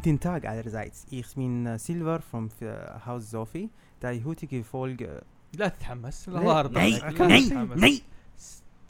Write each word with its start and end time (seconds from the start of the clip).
Guten 0.00 0.18
Tag 0.18 0.46
allerseits. 0.46 1.06
Ich 1.10 1.34
bin 1.34 1.78
Silver 1.78 2.20
vom 2.22 2.48
Haus 3.04 3.30
Sophie. 3.30 3.68
Der 4.00 4.24
heutige 4.24 4.64
Folge 4.64 5.22
لا 5.52 5.68
تتحمس؟ 5.68 6.28
الله 6.28 6.58
يرضى 6.58 6.80
ني 6.80 7.00
عليك. 7.02 7.20
لا 7.20 7.26
ني 7.26 7.48
تتحمس. 7.48 8.02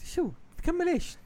شو 0.05 0.31
تكمل 0.59 0.89
إيش؟ 0.89 1.17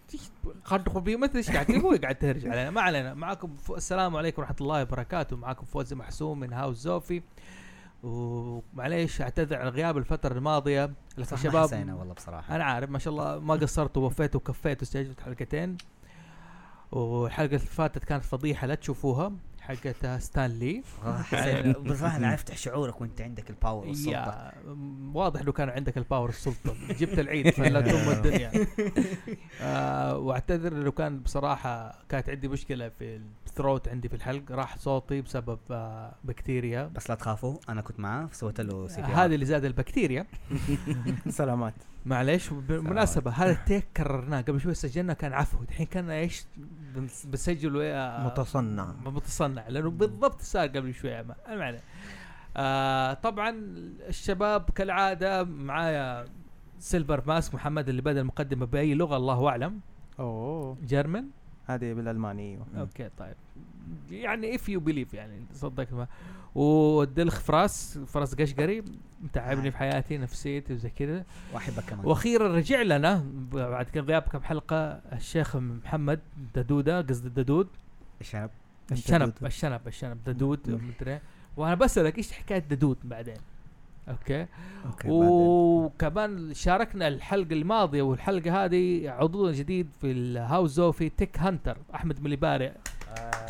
قد 0.65 0.89
خبي 0.89 1.17
مثل 1.17 1.37
إيش 1.37 1.51
قاعد 1.51 1.71
هو 1.71 1.99
قاعد 2.03 2.15
تهرج 2.15 2.47
علينا 2.47 2.71
ما 2.71 2.81
علينا 2.81 3.15
معاكم 3.15 3.57
ف... 3.57 3.73
السلام 3.73 4.17
عليكم 4.17 4.43
ورحمة 4.43 4.57
الله 4.61 4.83
وبركاته 4.83 5.37
معاكم 5.37 5.67
فوزي 5.67 5.97
محسوم 5.97 6.41
من 6.41 6.53
هاوس 6.53 6.77
زوفي 6.77 7.23
ومعليش 8.03 9.21
أعتذر 9.21 9.57
عن 9.57 9.69
غياب 9.69 9.99
الفترة 9.99 10.35
الماضية 10.35 10.93
لكن 11.19 11.37
شباب 11.37 11.67
حسينا 11.67 11.95
والله 11.95 12.15
بصراحة 12.15 12.57
أنا 12.57 12.65
عارف 12.65 12.91
ما 12.91 12.99
شاء 12.99 13.13
الله 13.13 13.39
ما 13.39 13.55
قصرت 13.55 13.97
ووفيت 13.97 14.37
وكفيت 14.37 14.81
واستجبت 14.81 15.21
حلقتين 15.21 15.77
والحلقة 16.93 17.47
اللي 17.47 17.59
فاتت 17.59 18.05
كانت 18.05 18.25
فضيحة 18.25 18.67
لا 18.67 18.75
تشوفوها 18.75 19.33
حقت 19.69 20.07
ستانلي 20.23 20.83
بصراحه 21.85 22.17
أنا 22.17 22.29
عرفت 22.29 22.55
شعورك 22.55 23.01
وأنت 23.01 23.21
عندك 23.21 23.51
ال 23.51 23.57
power 23.57 23.87
والسلطة. 23.87 24.53
واضح 25.15 25.41
إنه 25.41 25.53
كان 25.53 25.69
عندك 25.69 25.99
ال 25.99 26.04
power 26.04 26.29
السلطه 26.29 26.75
جبت 26.91 27.19
العيد 27.19 27.49
فلت 27.51 27.89
ام 27.89 28.09
الدنيا 28.11 28.53
آه 29.61 30.19
وأعتذر 30.19 30.73
إنه 30.73 30.91
كان 30.91 31.21
بصراحة 31.21 31.99
كانت 32.09 32.29
عندي 32.31 32.49
مشكلة 32.49 32.89
في 32.89 33.21
ال 33.47 33.53
throat 33.53 33.89
عندي 33.89 34.09
في 34.09 34.15
الحلق. 34.17 34.43
راح 34.53 34.79
صوتي 34.79 35.21
بسبب 35.21 35.59
آه 35.71 36.15
بكتيريا. 36.25 36.91
بس 36.95 37.11
لا 37.11 37.17
تخافوا 37.17 37.57
أنا 37.69 37.81
كنت 37.81 38.01
معاه 38.01 38.29
سويت 38.33 38.61
له 38.61 38.89
سي. 38.89 39.01
هذه 39.01 39.35
اللي 39.35 39.47
زاد 39.47 39.65
البكتيريا. 39.65 40.27
سلامات. 41.29 41.75
معليش 42.07 42.51
بالمناسبة 42.51 43.31
هذا 43.31 43.51
ال 43.51 43.58
take 43.58 43.87
كررناه 43.97 44.41
قبل 44.41 44.61
شوي 44.61 44.75
سجلنا 44.75 45.13
كان 45.13 45.33
عفو. 45.33 45.63
الحين 45.63 45.87
كان 45.87 46.11
إيش؟ 46.11 46.45
بنسجله 47.25 47.85
آه، 47.85 48.27
متصنع. 48.27 48.95
متصنع 49.05 49.69
لأنه 49.69 49.91
بالضبط 49.91 50.41
صار 50.41 50.69
قبل 50.69 50.95
شوي 50.95 51.23
ما 51.23 51.35
عليه. 51.49 51.81
آه 52.57 53.13
طبعا 53.15 53.51
الشباب 54.09 54.71
كالعادة 54.71 55.45
معايا 55.45 56.25
سيلفر 56.79 57.23
ماسك 57.27 57.55
محمد 57.55 57.89
اللي 57.89 58.03
بدأ 58.03 58.21
المقدمة 58.21 58.67
بأي 58.67 58.95
لغة 58.95 59.17
الله 59.17 59.49
أعلم. 59.49 59.81
أوه. 60.21 60.77
German 60.85 61.25
هذه 61.67 61.93
بالالماني 61.93 62.59
okay 62.77 63.11
طيب. 63.19 63.35
يعني 64.11 64.55
if 64.55 64.69
you 64.69 64.81
believe 64.81 65.15
يعني 65.15 65.45
صدق 65.55 65.93
ما. 65.93 66.07
ودلخ 66.55 67.41
فراس 67.41 67.99
فراس 67.99 68.35
قشقري 68.35 68.85
متعبني 69.23 69.71
في 69.71 69.79
حياتي 69.79 70.19
نفسيتي 70.19 70.75
وزي 70.75 70.91
كذا. 70.91 71.25
واحبك 71.53 71.85
كمان. 71.85 72.07
وأخيرا 72.07 72.49
رجع 72.49 72.83
لنا 72.83 73.25
بعد 73.53 73.87
كم 73.87 74.01
غياب 74.01 74.23
كم 74.23 74.41
حلقة 74.41 74.77
الشيخ 75.13 75.57
محمد 75.57 76.21
ددودة 76.55 77.01
قصد 77.01 77.27
الددود. 77.27 77.69
الشنب. 78.21 78.51
الشنب. 78.93 79.33
الشنب 79.43 79.81
الشنب 79.87 80.19
ددود. 80.27 80.71
مدري 80.71 81.21
وأنا 81.57 81.75
بسألك 81.75 82.19
إيش 82.19 82.33
حكاية 82.33 82.59
ددود 82.59 82.99
بعدين؟ 83.05 83.37
okay؟ 84.09 84.47
okay 84.87 85.09
بعدين. 85.09 85.29
وكمان 85.29 86.55
شاركنا 86.55 87.09
الحلقة 87.09 87.53
الماضية 87.53 88.03
والحلقة 88.03 88.65
هذه 88.65 89.11
عضو 89.11 89.51
جديد 89.51 89.89
في 90.01 90.11
الهاوس 90.11 90.71
زوفي 90.71 91.09
تيك 91.09 91.39
هانتر 91.39 91.79
أحمد 91.95 92.23
مليباري. 92.23 92.73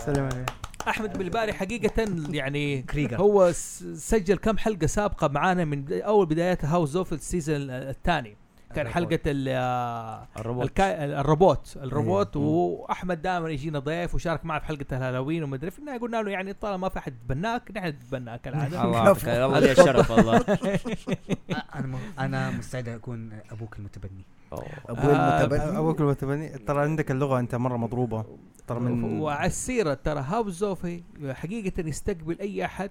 سلام 0.06 0.24
عليكم. 0.24 0.52
أحمد 0.88 1.18
مليباري 1.18 1.52
حقيقة 1.52 2.04
يعني 2.30 2.82
ك 2.82 2.86
regular. 2.86 3.16
هو 3.20 3.52
سجل 3.94 4.36
كم 4.36 4.58
حلقة 4.58 4.86
سابقة 4.86 5.28
معانا 5.28 5.64
من 5.64 6.02
أول 6.02 6.26
بدايات 6.26 6.64
هاوس 6.64 6.88
زوفي 6.90 7.12
ال 7.12 7.21
season 7.21 7.70
الثاني. 7.70 8.36
كان 8.74 8.88
حلقة 8.88 9.18
ال- 9.26 9.48
الروبوت 10.38 10.64
الكا... 10.64 11.04
الروبوت 11.20 11.76
الروبوت 11.82 12.36
أيوه. 12.36 12.48
وأحمد 12.48 13.22
دائما 13.22 13.50
يجينا 13.50 13.78
ضيف 13.78 14.14
وشارك 14.14 14.44
معنا 14.44 14.60
في 14.60 14.66
حلقة 14.66 14.84
الهالوين 14.96 15.42
ومدري 15.44 15.70
فينا 15.70 15.96
قلنا 15.96 16.16
له 16.22 16.30
يعني 16.30 16.52
طالما 16.52 16.76
ما 16.76 16.88
في 16.88 16.98
أحد 16.98 17.12
يتبناك 17.14 17.70
نحن 17.76 17.86
نتبناك 17.86 18.40
كالعاده 18.40 18.82
الله 19.46 19.58
لي 19.60 19.72
الشرف 19.72 20.10
والله. 20.10 20.36
أنا 21.74 21.86
م- 21.86 22.20
أنا 22.20 22.50
مستعد 22.50 22.88
أكون 22.88 23.32
أبوك 23.50 23.78
المتبني. 23.78 24.24
أبوي 24.88 25.12
آه، 25.14 25.40
المتبني؟ 25.44 25.78
أبوك 25.78 26.00
المتبني؟ 26.00 26.48
ترى 26.48 26.82
عندك 26.82 27.10
اللغة 27.10 27.40
أنت 27.40 27.54
مرة 27.54 27.76
مضروبة. 27.76 28.24
ترى 28.66 28.80
من 28.80 29.20
وعلى 29.20 29.46
السيرة 29.46 29.94
ترى 29.94 30.20
هاوس 30.20 30.52
زوفي 30.54 31.02
حقيقة 31.28 31.88
يستقبل 31.88 32.38
أي 32.40 32.64
أحد 32.64 32.90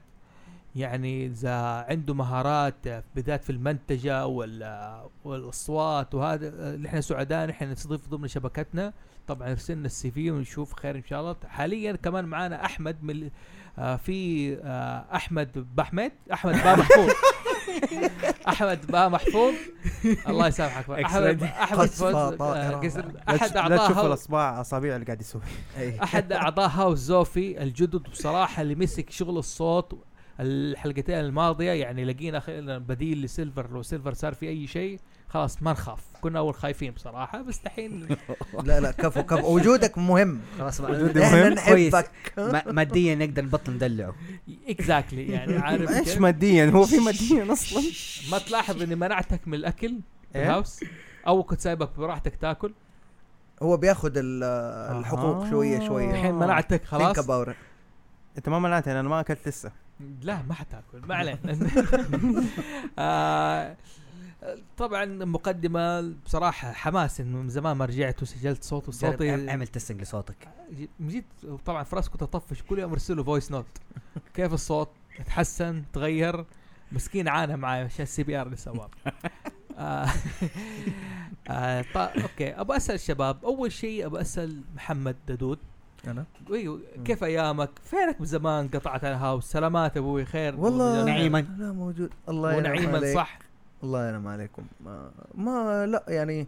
يعني 0.75 1.25
إذا 1.25 1.85
عنده 1.89 2.13
مهارات 2.13 2.75
بالذات 3.16 3.44
في 3.44 3.50
المنتجة 3.50 4.25
وال 4.28 5.01
والأصوات 5.25 6.16
وهذا 6.16 6.47
اللي 6.73 6.88
إحنا 6.88 7.01
سعداء 7.01 7.47
نحن 7.47 7.72
نستضيف 7.72 8.07
ضمن 8.09 8.28
شبكتنا. 8.28 8.94
طبعا 9.28 9.51
ارسلنا 9.51 9.85
ال 9.85 10.11
CV 10.11 10.31
ونشوف 10.31 10.73
خير 10.73 10.95
إن 10.95 11.03
شاء 11.03 11.19
الله. 11.22 11.35
حاليا 11.47 11.91
كمان 11.95 12.25
معانا 12.25 12.66
أحمد 12.66 13.03
من 13.03 13.29
آه 13.79 13.95
في 13.95 14.53
آه 14.63 15.05
أحمد 15.16 15.66
باحمد 15.75 16.11
أحمد 16.34 16.53
با 16.53 16.75
محفوظ 16.75 17.09
احمد 18.47 18.88
با 18.88 19.09
محفوظ؟ 19.09 19.53
الله 20.28 20.47
يسامحك. 20.47 20.90
احمد 20.90 21.44
أحمد 21.44 21.79
آه،. 22.41 22.72
قصر- 22.79 23.06
لا 23.06 23.35
أحد 23.35 23.50
تش- 23.50 23.53
لا 23.56 23.59
اعضاء 23.62 23.85
تشوف 23.85 24.00
الاصبع 24.06 24.62
اصابع 24.62 24.96
اللي 24.96 25.06
قاعد 25.06 25.22
يسوي 25.22 25.41
أحد 26.03 26.31
أعضاء 26.31 26.69
هاوس 26.69 27.00
زوفي 27.00 27.63
الجدد 27.63 28.03
بصراحة 28.12 28.62
اللي 28.62 28.75
مسك 28.75 29.09
شغل 29.09 29.38
الصوت 29.38 30.03
الحلقتين 30.40 31.16
الماضية 31.19 31.72
يعني 31.72 32.06
لقينا 32.06 32.41
بديل 32.78 33.22
لسيلفر 33.22 33.72
لو 33.72 33.81
سيلفر 33.81 34.13
صار 34.13 34.34
في 34.34 34.50
أي 34.50 34.68
شيء 34.68 35.00
خلاص 35.33 35.63
ما 35.63 35.71
نخاف. 35.71 35.99
كنا 36.21 36.39
أول 36.39 36.53
خايفين 36.55 36.91
بصراحة 36.91 37.41
بس 37.41 37.59
دحين 37.66 38.07
لا 38.63 38.79
لا 38.79 38.91
كفو 38.91 39.23
كفو. 39.23 39.55
وجودك 39.55 39.97
مهم. 39.97 40.39
خلاص 40.59 40.81
إحنا 40.81 41.44
مهم. 41.44 41.53
نحبك. 41.53 42.11
ما- 42.38 42.71
ماديا 42.71 43.16
نقدر 43.16 43.45
نبطل 43.45 43.72
ندلعه. 43.73 44.16
exactly 44.67 45.28
يعني 45.31 45.57
عارف 45.67 45.91
إيش؟ 45.91 46.17
ماديا؟ 46.17 46.66
هو 46.69 46.85
في 46.85 46.99
ماديا 46.99 47.53
أصلا. 47.53 47.83
ما 48.31 48.38
تلاحظ 48.38 48.81
إني 48.81 48.95
منعتك 48.95 49.47
من 49.47 49.53
الأكل 49.53 49.99
في 50.33 50.38
إيه؟ 50.39 50.43
ال 50.45 50.50
house؟ 50.50 50.79
أو 51.27 51.43
كنت 51.43 51.61
سايبك 51.61 51.89
براحتك 51.97 52.35
تاكل؟ 52.35 52.73
هو 53.63 53.77
بياخذ 53.77 54.11
ال- 54.17 54.43
الحقوق 54.97 55.45
آه. 55.45 55.49
شوية 55.49 55.88
شوية. 55.88 56.11
الحين 56.11 56.33
منعتك 56.35 56.85
خلاص. 56.85 57.29
أنت 58.38 58.49
ما 58.49 58.59
منعتني 58.59 58.99
أنا 58.99 59.09
ما 59.09 59.19
أكلت 59.19 59.47
لسه. 59.47 59.72
لا 60.22 60.41
ما 60.47 60.53
حتاكل. 60.53 61.07
ما 61.07 61.16
علينا. 61.16 61.39
آه، 62.99 63.75
طبعا 64.77 65.05
مقدمة 65.05 66.13
بصراحة 66.25 66.71
حماس 66.71 67.21
إنه 67.21 67.37
من 67.37 67.49
زمان 67.49 67.77
ما 67.77 67.85
رجعت 67.85 68.21
وسجلت 68.21 68.63
صوت 68.63 68.87
وصوتي. 68.87 69.49
اعمل 69.49 69.67
testing 69.67 70.01
لصوتك. 70.01 70.47
جد 71.01 71.23
طبعا 71.65 71.83
فراس 71.83 72.09
كنت 72.09 72.23
اطفش 72.23 72.63
كل 72.63 72.79
يوم 72.79 72.91
ارسل 72.91 73.17
له 73.17 73.23
voice 73.23 73.51
note 73.51 73.66
كيف 74.33 74.53
الصوت؟ 74.53 74.89
تحسن 75.25 75.83
تغير. 75.93 76.45
مسكين 76.91 77.27
عانى 77.27 77.57
معي 77.57 77.83
عشان 77.83 78.03
ال 78.03 78.23
CPR 78.23 78.45
اللي 78.45 78.57
سواه 78.57 78.89
آه، 79.77 80.07
آه، 81.49 81.85
okay 81.96 82.49
أبغى 82.61 82.78
أسأل 82.78 82.96
الشباب 82.96 83.46
أول 83.46 83.72
شيء 83.72 84.05
أبغى 84.05 84.22
أسأل 84.22 84.61
محمد 84.75 85.16
ددود 85.28 85.59
أنا؟ 86.07 86.25
أيوه 86.53 86.81
كيف 87.05 87.23
أيامك؟ 87.23 87.69
فينك 87.84 88.19
من 88.19 88.25
زمان 88.25 88.67
قطعت 88.67 89.03
على 89.03 89.13
ال 89.14 89.18
house؟ 89.18 89.46
سلامات 89.46 89.97
أبوي 89.97 90.25
خير. 90.25 90.59
والله 90.59 91.05
نعيما. 91.05 91.41
لا 91.57 91.72
موجود. 91.72 92.09
الله 92.29 92.57
ونعيما. 92.57 93.13
صح. 93.13 93.39
الله 93.84 94.09
ينعم 94.09 94.28
عليكم. 94.28 94.64
ما, 94.85 95.12
ما 95.35 95.85
لا 95.85 96.03
يعني 96.08 96.47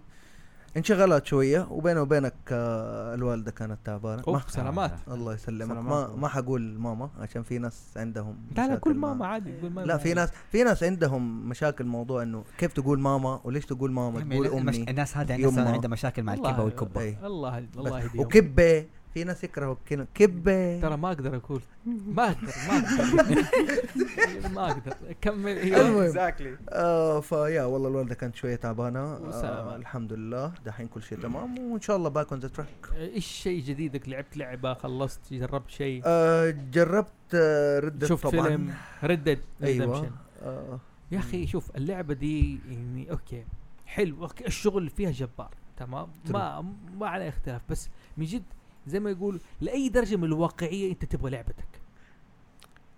انشغلت 0.77 1.25
شوية 1.25 1.67
وبيني 1.71 1.99
وبينك 1.99 2.33
آه، 2.51 3.15
الوالدة 3.15 3.51
كانت 3.51 3.77
تعبانة. 3.85 4.23
ما 4.27 4.33
اوف 4.33 4.51
سلامات. 4.51 4.91
الله 5.07 5.33
يسلمك. 5.33 5.77
ما 5.77 6.07
ما 6.07 6.27
حقول 6.27 6.61
ماما 6.79 7.09
عشان 7.19 7.43
في 7.43 7.57
ناس 7.59 7.93
عندهم 7.97 8.35
لا 8.57 8.67
لا 8.67 8.75
كل 8.75 8.93
ماما 8.93 9.27
عادي 9.27 9.51
قول 9.61 9.71
ماما. 9.71 9.87
لا 9.87 9.97
في 9.97 10.13
ناس 10.13 10.29
في 10.51 10.63
ناس 10.63 10.83
عندهم 10.83 11.49
مشاكل 11.49 11.85
موضوع 11.85 12.23
إنه 12.23 12.43
كيف 12.57 12.73
تقول 12.73 12.99
ماما 12.99 13.39
وليش 13.43 13.65
تقول 13.65 13.91
ماما؟ 13.91 14.19
تقول 14.19 14.47
المش- 14.47 14.75
أمي 14.77 14.89
الناس 14.89 15.17
هذه. 15.17 15.33
عندها 15.73 15.89
مشاكل 15.89 16.23
مع 16.23 16.33
الكبة 16.33 16.63
والكبة. 16.63 17.01
أي. 17.01 17.17
الله 17.23 17.57
الله 17.77 17.99
يهديهم. 17.99 18.19
وكبة 18.25 18.85
في 19.15 19.23
ناس 19.23 19.43
يكرهوا 19.43 19.73
الكلمة 19.73 20.07
كبة. 20.13 20.81
ترى 20.81 20.97
ما 20.97 21.07
أقدر 21.07 21.35
أقول. 21.35 21.61
ما 22.17 22.31
أقدر 22.31 22.53
ما 22.67 22.77
أقدر. 22.77 23.45
ما 24.55 24.71
أقدر. 24.71 24.93
كمل. 25.21 25.57
أيوه. 25.57 25.81
المهم. 25.81 26.01
exactly 26.01 26.57
آه 26.69 27.19
فيا 27.19 27.63
والله 27.63 27.89
الوالدة 27.89 28.15
كانت 28.15 28.35
شوية 28.35 28.55
تعبانة. 28.55 28.99
آه. 28.99 29.75
الحمد 29.75 30.13
لله 30.13 30.53
دحين 30.65 30.87
كل 30.87 31.01
شيء 31.01 31.17
تمام. 31.19 31.59
وإن 31.59 31.81
شاء 31.81 31.95
الله 31.95 32.09
back 32.09 32.31
on 32.31 32.39
the 32.39 32.47
track 32.47 32.67
إيش 32.95 33.25
شيء 33.25 33.63
جديدك 33.63 34.09
لعبت 34.09 34.37
لعبة؟ 34.37 34.73
خلصت؟ 34.73 35.33
جربت 35.33 35.69
شيء؟ 35.69 36.01
آه 36.05 36.49
جربت 36.71 37.11
آه 37.33 37.79
Red 37.79 38.07
شفت 38.07 38.23
طبعا. 38.27 38.47
فيلم 38.47 38.73
Red 39.03 39.19
Dead 39.19 39.39
أيوه. 39.63 40.11
آه. 40.43 40.79
يا 41.11 41.19
أخي 41.19 41.47
شوف 41.47 41.75
اللعبة 41.75 42.13
دي 42.13 42.59
يعني 42.69 43.11
okay. 43.11 43.45
حلو. 43.85 44.29
الشغل 44.47 44.89
فيها 44.89 45.11
جبار. 45.11 45.51
تمام؟ 45.77 46.07
ما 46.29 46.65
ما 46.97 47.07
عليه 47.07 47.29
اختلاف. 47.29 47.61
بس 47.69 47.89
من 48.17 48.25
جد 48.25 48.43
زي 48.87 48.99
ما 48.99 49.09
يقول 49.09 49.39
لأي 49.61 49.89
درجة 49.89 50.15
من 50.15 50.23
الواقعية 50.23 50.91
أنت 50.91 51.05
تبغى 51.05 51.31
لعبتك. 51.31 51.67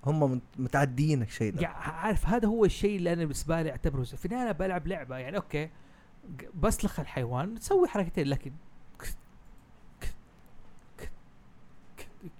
هم 0.05 0.19
مت- 0.31 0.41
متعديين 0.57 1.21
الشيء 1.21 1.53
ده. 1.53 1.61
يعني 1.61 1.75
عارف 1.77 2.25
هذا 2.25 2.47
هو 2.47 2.65
الشيء 2.65 2.97
اللي 2.97 3.13
أنا 3.13 3.21
بالنسبة 3.21 3.61
لي 3.61 3.71
أعتبره 3.71 4.03
في 4.03 4.25
النهاية 4.25 4.43
أنا 4.43 4.51
بلعب 4.51 4.87
لعبة 4.87 5.17
يعني 5.17 5.37
okay 5.37 5.69
بسلخ 6.55 6.99
الحيوان 6.99 7.59
تسوي 7.59 7.87
حركتين 7.87 8.27
لكن 8.27 8.51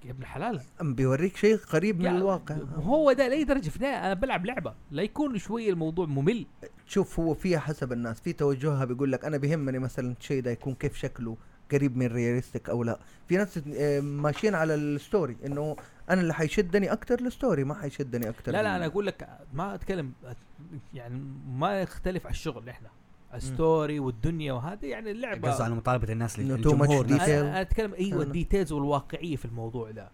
يا 0.05 0.11
ابن 0.11 0.21
الحلال. 0.21 0.61
أم 0.81 0.95
بيوريك 0.95 1.37
شيء 1.37 1.57
قريب 1.57 1.99
من 1.99 2.05
يا- 2.05 2.11
الواقع. 2.11 2.55
هو 2.75 3.11
ده 3.11 3.27
لأي 3.27 3.43
درجة 3.43 3.69
في 3.69 3.75
النهاية 3.75 4.05
أنا 4.05 4.13
بلعب 4.13 4.45
لعبة 4.45 4.73
لا 4.91 5.03
يكون 5.03 5.37
شوية 5.37 5.69
الموضوع 5.69 6.05
ممل. 6.05 6.45
شوف 6.87 7.19
هو 7.19 7.33
فيها 7.33 7.59
حسب 7.59 7.91
الناس 7.93 8.21
في 8.21 8.33
توجهها 8.33 8.85
بيقول 8.85 9.11
لك 9.11 9.25
أنا 9.25 9.37
بيهمني 9.37 9.79
مثلا 9.79 10.15
الشيء 10.19 10.41
ده 10.41 10.51
يكون 10.51 10.73
كيف 10.75 10.95
شكله 10.97 11.37
قريب 11.71 11.97
من 11.97 12.07
realistic 12.07 12.69
أو 12.69 12.83
لا. 12.83 12.99
في 13.27 13.37
ناس 13.37 13.59
آه، 13.75 13.99
ماشيين 13.99 14.55
على 14.55 14.75
ال 14.75 14.86
story 14.86 15.37
إنه 15.45 15.75
أنا 16.09 16.21
اللي 16.21 16.33
حيشدني 16.33 16.91
أكتر 16.91 17.19
ال 17.19 17.27
story 17.27 17.63
ما 17.63 17.73
حيشدني 17.73 18.29
أكتر 18.29 18.51
لا 18.51 18.63
لا 18.63 18.75
أنا 18.75 18.85
أقول 18.85 19.05
لك 19.05 19.29
ما 19.53 19.75
أتكلم 19.75 20.11
يعني 20.93 21.21
ما 21.49 21.81
يختلف 21.81 22.25
على 22.25 22.33
الشغل 22.33 22.69
إحنا. 22.69 22.89
ال 23.33 23.44
story 23.44 23.99
والدنيا 23.99 24.53
وهذا 24.53 24.85
يعني 24.85 25.11
اللعبة 25.11 25.51
قصدي 25.51 25.63
على 25.63 25.75
مطالبة 25.75 26.13
الناس 26.13 26.35
detail. 26.35 26.39
أنا 27.29 27.61
أتكلم 27.61 27.93
أيوه 27.93 28.23
ال 28.23 28.29
details 28.29 28.71
والواقعية 28.71 29.35
في 29.35 29.45
الموضوع 29.45 29.91
ده. 29.91 30.09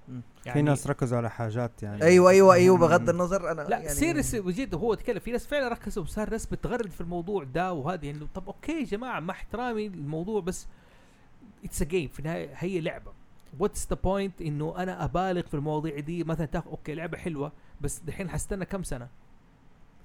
يعني 0.45 0.59
في 0.59 0.61
ناس 0.61 0.87
ركزوا 0.87 1.17
على 1.17 1.29
حاجات 1.29 1.83
يعني. 1.83 2.03
أيوه 2.03 2.29
أيوه 2.29 2.53
أيوه 2.53 2.77
بغض 2.77 3.09
النظر 3.09 3.51
أنا 3.51 3.61
لا 3.61 3.77
يعني 3.77 3.89
serious 3.89 4.35
بجد 4.35 4.75
هو 4.75 4.93
تكلم 4.93 5.19
في 5.19 5.31
ناس 5.31 5.47
فعلا 5.47 5.67
ركزوا 5.67 6.05
صار 6.05 6.29
ناس 6.29 6.45
بتغرد 6.45 6.91
في 6.91 7.01
الموضوع 7.01 7.43
ده 7.43 7.73
وهذه 7.73 8.11
إنه 8.11 8.27
طب 8.35 8.47
okay 8.47 8.79
يا 8.79 8.85
جماعة 8.85 9.19
مع 9.19 9.33
احترامي 9.33 9.87
الموضوع 9.87 10.41
بس 10.41 10.67
it's 11.63 11.81
a 11.81 11.85
game 11.85 12.07
في 12.07 12.19
النهاية 12.19 12.49
هي 12.53 12.81
لعبة. 12.81 13.11
what's 13.59 13.87
the 13.89 13.97
point 14.03 14.41
إنه 14.41 14.73
أنا 14.77 15.03
أبالغ 15.03 15.41
في 15.41 15.53
المواضيع 15.53 15.99
دي؟ 15.99 16.23
مثلا 16.23 16.45
تاخذ 16.45 16.69
okay 16.69 16.95
لعبة 16.95 17.17
حلوة 17.17 17.51
بس 17.81 17.99
دحين 17.99 18.29
حستنى 18.29 18.65
كم 18.65 18.83
سنة؟ 18.83 19.07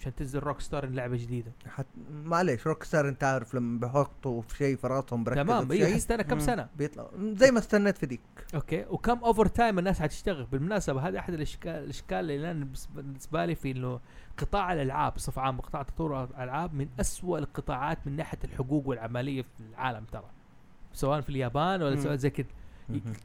عشان 0.00 0.14
تنزل 0.14 0.38
Rockstar 0.38 0.86
لعبة 0.86 1.16
جديدة. 1.16 1.52
حت... 1.66 1.86
معليش 2.24 2.66
Rockstar 2.66 3.08
أنت 3.08 3.24
عارف 3.24 3.54
لما 3.54 3.80
بيحطوا 3.80 4.42
في 4.42 4.56
شيء 4.56 4.76
في 4.76 4.86
رأسهم 4.86 5.24
تمام 5.24 5.72
أيوه 5.72 5.94
حستنى 5.94 6.24
كم. 6.24 6.38
سنة؟ 6.38 6.68
بيطلع. 6.76 7.10
زي 7.20 7.50
ما 7.50 7.58
استنيت 7.58 7.98
في 7.98 8.06
ديك. 8.06 8.20
okay 8.54 8.84
وكم 8.90 9.18
overtime 9.18 9.78
الناس 9.78 10.00
حتشتغل. 10.00 10.46
بالمناسبة 10.46 11.08
هذا 11.08 11.18
أحد 11.18 11.34
الاشكال 11.34 11.84
الإشكال 11.84 12.30
اللي 12.30 12.50
أنا 12.50 12.68
بالنسبة 12.94 13.44
لي 13.44 13.54
في 13.54 13.70
إنه 13.70 14.00
قطاع 14.38 14.72
الألعاب 14.72 15.14
بصفة 15.14 15.42
عامة 15.42 15.62
قطاع 15.62 15.82
تطور 15.82 16.24
الألعاب 16.24 16.74
من 16.74 16.88
أسوأ 17.00 17.38
القطاعات 17.38 17.98
من 18.06 18.16
ناحية 18.16 18.38
الحقوق 18.44 18.88
والعملية 18.88 19.42
في 19.42 19.48
العالم 19.70 20.04
ترى. 20.04 20.30
سواء 20.94 21.20
في 21.20 21.28
اليابان 21.28 21.82
ولا. 21.82 22.00
سواء 22.00 22.16
زي 22.16 22.30
كده 22.30 22.48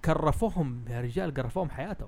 كرفوهم 0.06 0.80
يا 0.90 1.02
رجال 1.02 1.34
كرفوهم 1.34 1.70
حياتهم 1.70 2.08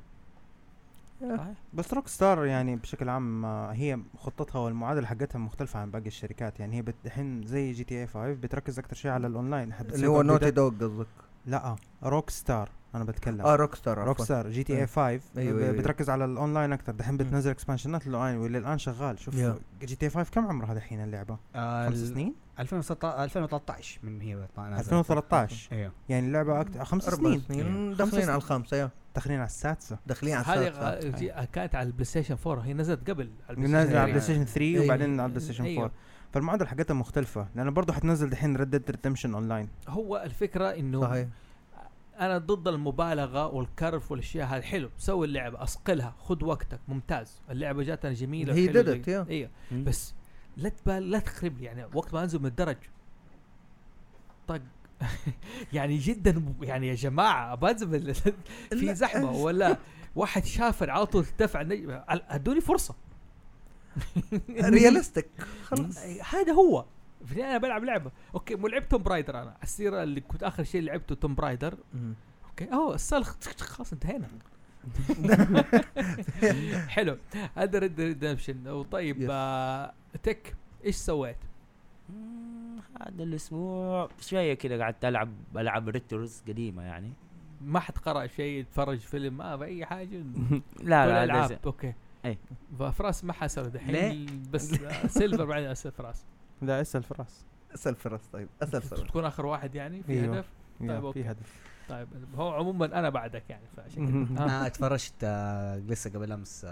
بس 1.73 1.93
Rockstar 1.93 2.45
يعني 2.45 2.75
بشكل 2.75 3.09
عام 3.09 3.45
آه، 3.45 3.71
هي 3.71 3.99
خطتها 4.17 4.59
والمعادلة 4.59 5.07
حقتها 5.07 5.39
مختلفة 5.39 5.79
عن 5.79 5.91
باقي 5.91 6.07
الشركات 6.07 6.59
يعني 6.59 6.77
هي 6.77 6.83
الحين 7.05 7.43
زي 7.47 7.71
GTA 7.71 8.07
5 8.07 8.33
بتركز 8.33 8.79
أكثر 8.79 8.95
شيء 8.95 9.11
على 9.11 9.27
الأونلاين 9.27 9.73
اللي 9.93 10.07
هو 10.07 10.21
Naughty 10.21 10.51
Dog 10.51 10.69
قصدك 10.69 11.07
لا 11.45 11.75
Rockstar 12.03 12.69
أنا 12.95 13.03
بتكلم 13.03 13.41
آه 13.41 13.55
روك 13.55 13.75
ستار 13.75 13.97
روك 13.97 14.21
ستار 14.21 14.49
جي 14.49 14.63
تي 14.63 14.73
اي 14.73 14.77
أيوة. 14.77 14.87
5 14.87 15.01
أيوة، 15.37 15.57
ب- 15.59 15.61
أيوة. 15.61 15.71
بتركز 15.77 16.09
على 16.09 16.25
الأونلاين 16.25 16.73
أكثر 16.73 16.91
دحين. 16.93 17.17
بتنزل 17.17 17.51
expansion 17.51 18.02
ات 18.02 18.07
لل 18.07 18.15
online 18.15 18.37
واللي 18.37 18.57
الان 18.57 18.77
شغال 18.77 19.19
شوف. 19.19 19.35
GTA 19.81 20.09
5 20.09 20.31
كم 20.31 20.47
عمرها 20.47 20.73
دحين 20.73 21.03
اللعبة؟ 21.03 21.37
آه، 21.55 21.89
خمس 21.89 21.97
سنين؟ 21.97 22.33
2016 22.59 23.23
2013 23.23 23.99
من 24.03 24.21
هي 24.21 24.35
نازلة. 24.57 24.79
2013 24.79 25.69
أيوه 25.75 25.91
يعني 26.09 26.27
اللعبة 26.27 26.61
أكتر 26.61 26.85
خمس 26.85 27.03
سنين. 27.03 27.39
سنين. 27.41 27.95
خمس 27.95 27.97
داخلين. 27.97 28.29
على 28.29 28.37
الخامسة 28.37 28.77
يا. 28.77 28.89
داخلين 29.15 29.37
على 29.37 29.45
السادسة. 29.47 29.97
داخلين 30.07 30.33
على 30.35 30.45
هذه 30.45 30.67
السادسة. 30.67 31.09
غ- 31.09 31.19
جي- 31.19 31.47
كانت 31.53 31.75
على 31.75 31.87
البلاي 31.87 32.05
ستيشن 32.05 32.37
4 32.47 32.61
هي 32.61 32.73
نزلت 32.73 33.09
قبل 33.09 33.29
على 33.49 33.57
البلاي 33.57 33.81
ستيشن 33.81 34.03
بلاي 34.03 34.11
3. 34.11 34.19
ستيشن 34.19 34.45
3 34.45 34.61
أيوة. 34.61 34.85
وبعدين 34.85 35.19
على 35.19 35.29
بلاي 35.29 35.41
ستيشن 35.43 35.63
4 35.63 35.75
أيوة. 35.77 35.91
فالمعادلة 36.33 36.67
حقتها 36.67 36.93
مختلفة. 36.93 37.47
لأنه 37.55 37.71
برضه 37.71 37.93
حتنزل 37.93 38.29
دحين 38.29 38.55
Red 38.55 38.69
Dead 38.69 38.91
Redemption 38.91 39.33
Online 39.33 39.69
هو 39.87 40.17
الفكرة 40.25 40.69
إنه 40.69 41.01
صحيح. 41.01 41.27
أنا 42.19 42.37
ضد 42.37 42.67
المبالغة 42.67 43.47
والكرف 43.47 44.11
والأشياء 44.11 44.47
هذه. 44.47 44.61
حلو 44.61 44.89
سوي 44.97 45.27
اللعبة 45.27 45.63
اصقلها 45.63 46.15
خذ 46.19 46.43
وقتك 46.45 46.79
ممتاز. 46.87 47.41
اللعبة 47.49 47.83
جاتنا 47.83 48.13
جميلة 48.13 48.53
هي 48.53 48.73
yeah. 48.73 49.27
أيوه. 49.29 49.49
بس 49.71 50.13
لا 50.57 50.69
تبال 50.69 51.11
لا 51.11 51.19
تخرب 51.19 51.57
لي 51.57 51.65
يعني 51.65 51.85
وقت 51.93 52.13
ما 52.13 52.23
أنزل 52.23 52.39
من 52.39 52.45
الدرج. 52.45 52.77
طق. 54.47 54.61
يعني 55.73 55.97
جدا 55.97 56.53
يعني 56.61 56.87
يا 56.87 56.95
جماعة 56.95 57.55
بنزل 57.55 58.13
في. 58.15 58.93
زحمة 58.95 59.31
ولا 59.31 59.77
واحد 60.15 60.45
شافر 60.45 60.89
على 60.89 61.05
طول 61.05 61.23
ارتفع 61.23 61.61
ادوني 62.09 62.61
فرصة. 62.61 62.95
ريالستيك 64.49 65.29
خلاص. 65.63 65.97
هذا 66.33 66.53
هو. 66.53 66.85
في 67.25 67.43
أنا 67.43 67.57
بلعب 67.57 67.83
لعبة. 67.83 68.11
أوكي 68.33 68.55
مو 68.55 68.67
لعبت 68.67 68.91
توم 68.91 69.03
برايدر 69.03 69.41
أنا. 69.41 69.57
السيرة 69.63 70.03
اللي 70.03 70.21
كنت 70.21 70.43
آخر 70.43 70.63
شيء 70.63 70.81
لعبته 70.81 71.15
توم 71.15 71.35
برايدر. 71.35 71.77
أوكي. 72.49 72.73
أوه 72.73 72.95
السلخ. 72.95 73.35
خلاص 73.59 73.93
انتهينا. 73.93 74.27
حلو. 76.87 77.17
هذا 77.55 77.79
ريد 77.79 78.01
ريدمشن 78.01 78.67
وطيب 78.67 79.17
Yes. 79.27 79.29
آه 79.31 79.93
تك 80.23 80.55
إيش 80.85 80.95
سويت؟ 80.95 81.37
هذا 83.01 83.23
الأسبوع 83.23 84.09
شوية 84.21 84.53
كذا 84.53 84.83
قعدت 84.83 85.05
ألعب 85.05 85.29
العاب 85.55 85.89
ريتورز 85.89 86.43
قديمة 86.47 86.83
يعني 86.83 87.13
ما 87.61 87.79
حد 87.79 87.97
قرأ 87.97 88.27
شيء 88.27 88.59
يتفرج 88.59 88.99
فيلم 88.99 89.37
ما 89.37 89.57
في 89.57 89.63
اي 89.63 89.85
حاجة 89.85 90.17
لا 90.19 90.61
كل 90.81 90.89
لا 90.89 91.23
العاب 91.23 91.51
هذا 91.51 91.59
أوكي 91.65 91.93
أي. 92.25 92.37
فراس 92.91 93.23
ما 93.23 93.33
حسب 93.33 93.71
دحين 93.71 93.91
ليه؟ 93.91 94.27
بس 94.51 94.73
آه، 94.73 95.07
سيلفر 95.17 95.45
بعدين 95.45 95.69
أسأل 95.69 95.91
فراس 95.91 96.25
لا 96.61 96.81
أسأل 96.81 97.03
فراس 97.03 97.45
أسأل 97.73 97.95
فراس 97.95 98.27
طيب 98.33 98.47
أسأل 98.61 98.81
فراس 98.81 99.03
تكون 99.03 99.25
آخر 99.25 99.45
واحد 99.45 99.75
يعني 99.75 100.03
في 100.03 100.11
أيوه. 100.11 100.35
هدف 100.35 100.49
يا، 100.81 100.99
طيب،. 100.99 101.11
في 101.11 101.31
هدف 101.31 101.53
طيب 101.89 102.07
هو 102.35 102.51
عموما 102.51 102.85
أنا 102.85 103.09
بعدك 103.09 103.43
يعني 103.49 103.65
فعشان. 103.77 104.07
كده 104.07 104.41
آه. 104.41 104.45
أنا 104.45 104.67
اتفرجت 104.67 105.13
آه، 105.23 105.77
لسه 105.77 106.09
قبل 106.09 106.31
أمس 106.31 106.65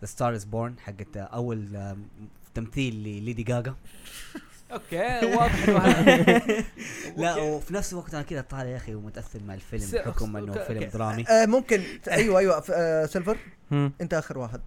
The 0.00 0.06
Star 0.06 0.34
Is 0.34 0.44
Born 0.44 0.78
حقت 0.78 1.16
آه، 1.16 1.20
أول 1.22 1.76
آه، 1.76 1.96
تمثيل 2.54 2.94
لليدي 2.94 3.42
جاجا. 3.42 3.74
okay 4.72 5.26
واضح 5.36 5.68
لا 7.16 7.36
وفي 7.36 7.74
نفس 7.74 7.92
الوقت 7.92 8.14
أنا 8.14 8.22
كذا 8.22 8.40
طالع 8.40 8.64
يا 8.68 8.76
أخي 8.76 8.94
ومتأثر 8.94 9.42
مع 9.42 9.54
الفيلم 9.54 9.84
بحكم 9.92 10.36
إنه. 10.36 10.52
فيلم 10.52 10.84
درامي. 10.94 11.24
آه 11.28 11.46
ممكن. 11.46 11.82
أيوه 12.10 12.38
أيوه. 12.38 12.60
ف- 12.60 12.70
آه 12.70 13.06
سيلفر. 13.06 13.36
أنت 13.72 14.14
آخر 14.14 14.38
واحد. 14.38 14.60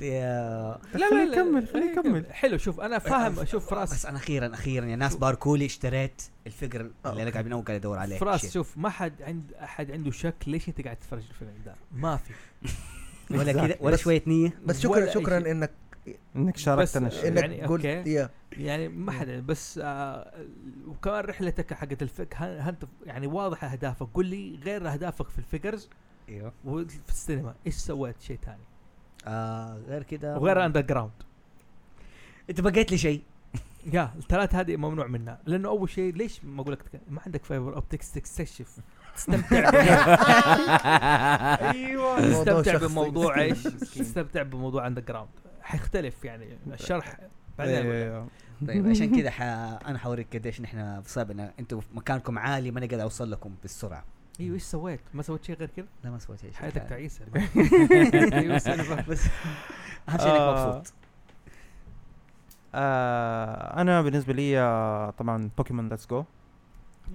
يا- 0.00 0.78
لا 0.94 0.98
لا 0.98 1.24
لا 1.24 1.32
يكمل، 1.32 1.60
لا، 1.64 1.72
خليه 1.72 1.90
يكمل. 1.92 2.24
حلو 2.32 2.58
شوف 2.58 2.80
أنا 2.80 2.98
فاهم 2.98 3.44
شوف 3.44 3.70
فراس. 3.70 3.92
بس 3.94 4.06
أنا 4.06 4.16
أخيرا 4.18 4.54
أخيرا 4.54 4.86
يا 4.86 4.96
ناس 4.96 5.16
باركولي 5.16 5.66
اشتريت 5.66 6.22
الفقر 6.46 6.90
آه، 7.06 7.10
اللي 7.10 7.22
أنا 7.22 7.30
قاعد 7.30 7.46
من 7.46 7.52
اول 7.52 7.64
قاعد 7.64 7.80
أدور 7.80 7.98
عليه. 7.98 8.18
فراس. 8.18 8.52
شوف 8.52 8.78
ما 8.78 8.90
حد 8.90 9.22
عند 9.22 9.52
أحد 9.62 9.90
عنده 9.90 10.10
شك 10.10 10.34
ليش 10.46 10.68
أنت 10.68 10.80
قاعد 10.80 10.96
تتفرج 10.96 11.22
الفيلم 11.30 11.50
ده. 11.66 11.74
ما 11.92 12.16
في. 12.16 12.32
ولا 13.38 13.52
كذا 13.52 13.76
ولا 13.80 13.96
شوية 13.96 14.22
نية. 14.26 14.52
بس 14.66 14.86
ولا 14.86 15.06
شكرا 15.12 15.22
شكرا. 15.22 15.38
إنك 15.50 15.70
إنك 16.36 16.56
شاركتنا 16.56 17.06
إنك 17.28 17.40
يعني 17.42 17.62
قلت 17.62 17.86
أوكي. 17.86 18.10
يا. 18.12 18.30
يعني 18.52 18.88
ما 18.88 19.12
حد 19.12 19.28
بس 19.28 19.80
آه 19.82 20.32
وكمان 20.86 21.24
رحلتك 21.24 21.74
حقت 21.74 22.02
الفك 22.02 22.34
ها- 22.36 22.68
انت 22.68 22.82
يعني 23.06 23.26
واضح 23.26 23.64
أهدافك. 23.64 24.06
قول 24.14 24.26
لي 24.26 24.58
غير 24.64 24.92
أهدافك 24.92 25.28
في 25.28 25.38
الفيجرز 25.38 25.88
إيوه. 26.28 26.52
وفي 26.64 26.98
السينما 27.08 27.54
إيش 27.66 27.74
سويت 27.74 28.20
شيء 28.20 28.38
ثاني 28.44 28.62
آه 29.26 29.78
غير 29.88 30.02
كذا 30.02 30.36
وغير 30.36 30.64
under 30.66 30.80
ground 30.80 31.10
أنت 32.50 32.60
بقيت 32.60 32.90
لي 32.92 32.98
شيء. 32.98 33.22
يا 33.92 34.10
الثلاث 34.16 34.54
هذه 34.54 34.76
ممنوع 34.76 35.06
منها. 35.06 35.40
لأنه 35.46 35.68
أول 35.68 35.90
شيء 35.90 36.14
ليش 36.14 36.44
ما 36.44 36.62
أقول 36.62 36.72
لك 36.72 37.00
ما 37.10 37.20
عندك 37.26 37.44
fiber 37.44 37.74
optics 37.76 38.12
تستكشف 38.12 38.76
تستمتع 39.16 39.70
أيوه. 41.70 42.20
تستمتع. 42.30 42.86
بموضوع 42.86 43.40
إيش. 43.40 43.62
تستمتع 43.62 44.42
بموضوع 44.42 44.86
underground 44.86 45.28
حيختلف 45.70 46.24
يعني 46.24 46.58
الشرح 46.72 47.16
بعدين 47.58 47.76
أيوة،. 47.76 47.94
أيوة. 47.94 48.28
طيب 48.66 48.88
عشان 48.88 49.20
كذا 49.20 49.30
ح... 49.30 49.42
أنا 49.42 49.98
حوريك 49.98 50.36
قديش 50.36 50.60
نحن 50.60 51.02
صعب 51.02 51.30
ان 51.30 51.40
أنتم 51.58 51.80
مكانكم 51.94 52.38
عالي 52.38 52.70
ما 52.70 52.80
نقدر 52.80 53.02
أوصل 53.02 53.30
لكم 53.30 53.54
بالسرعة 53.62 54.04
إيوه 54.40 54.54
إيش 54.54 54.62
سويت؟ 54.62 55.00
ما 55.14 55.22
سويت 55.22 55.44
شيء 55.44 55.56
غير 55.56 55.70
كذا؟ 55.76 55.86
لا 56.04 56.10
ما 56.10 56.18
سويت 56.18 56.40
شيء 56.40 56.52
حياتك. 56.52 56.82
تعيسة 56.88 57.24
أيوه 58.38 58.58
سالفة. 58.58 59.04
بس 59.08 59.26
أهم 60.08 60.18
شيء 60.18 60.28
إنك 60.28 60.40
آه. 60.40 60.76
مبسوط 60.76 60.92
آه 62.74 63.80
أنا 63.80 64.02
بالنسبة 64.02 64.32
لي 64.32 64.58
آه، 64.60 65.10
طبعا 65.10 65.50
بوكيمون 65.56 65.88
Let's 65.88 66.06
Go 66.06 66.24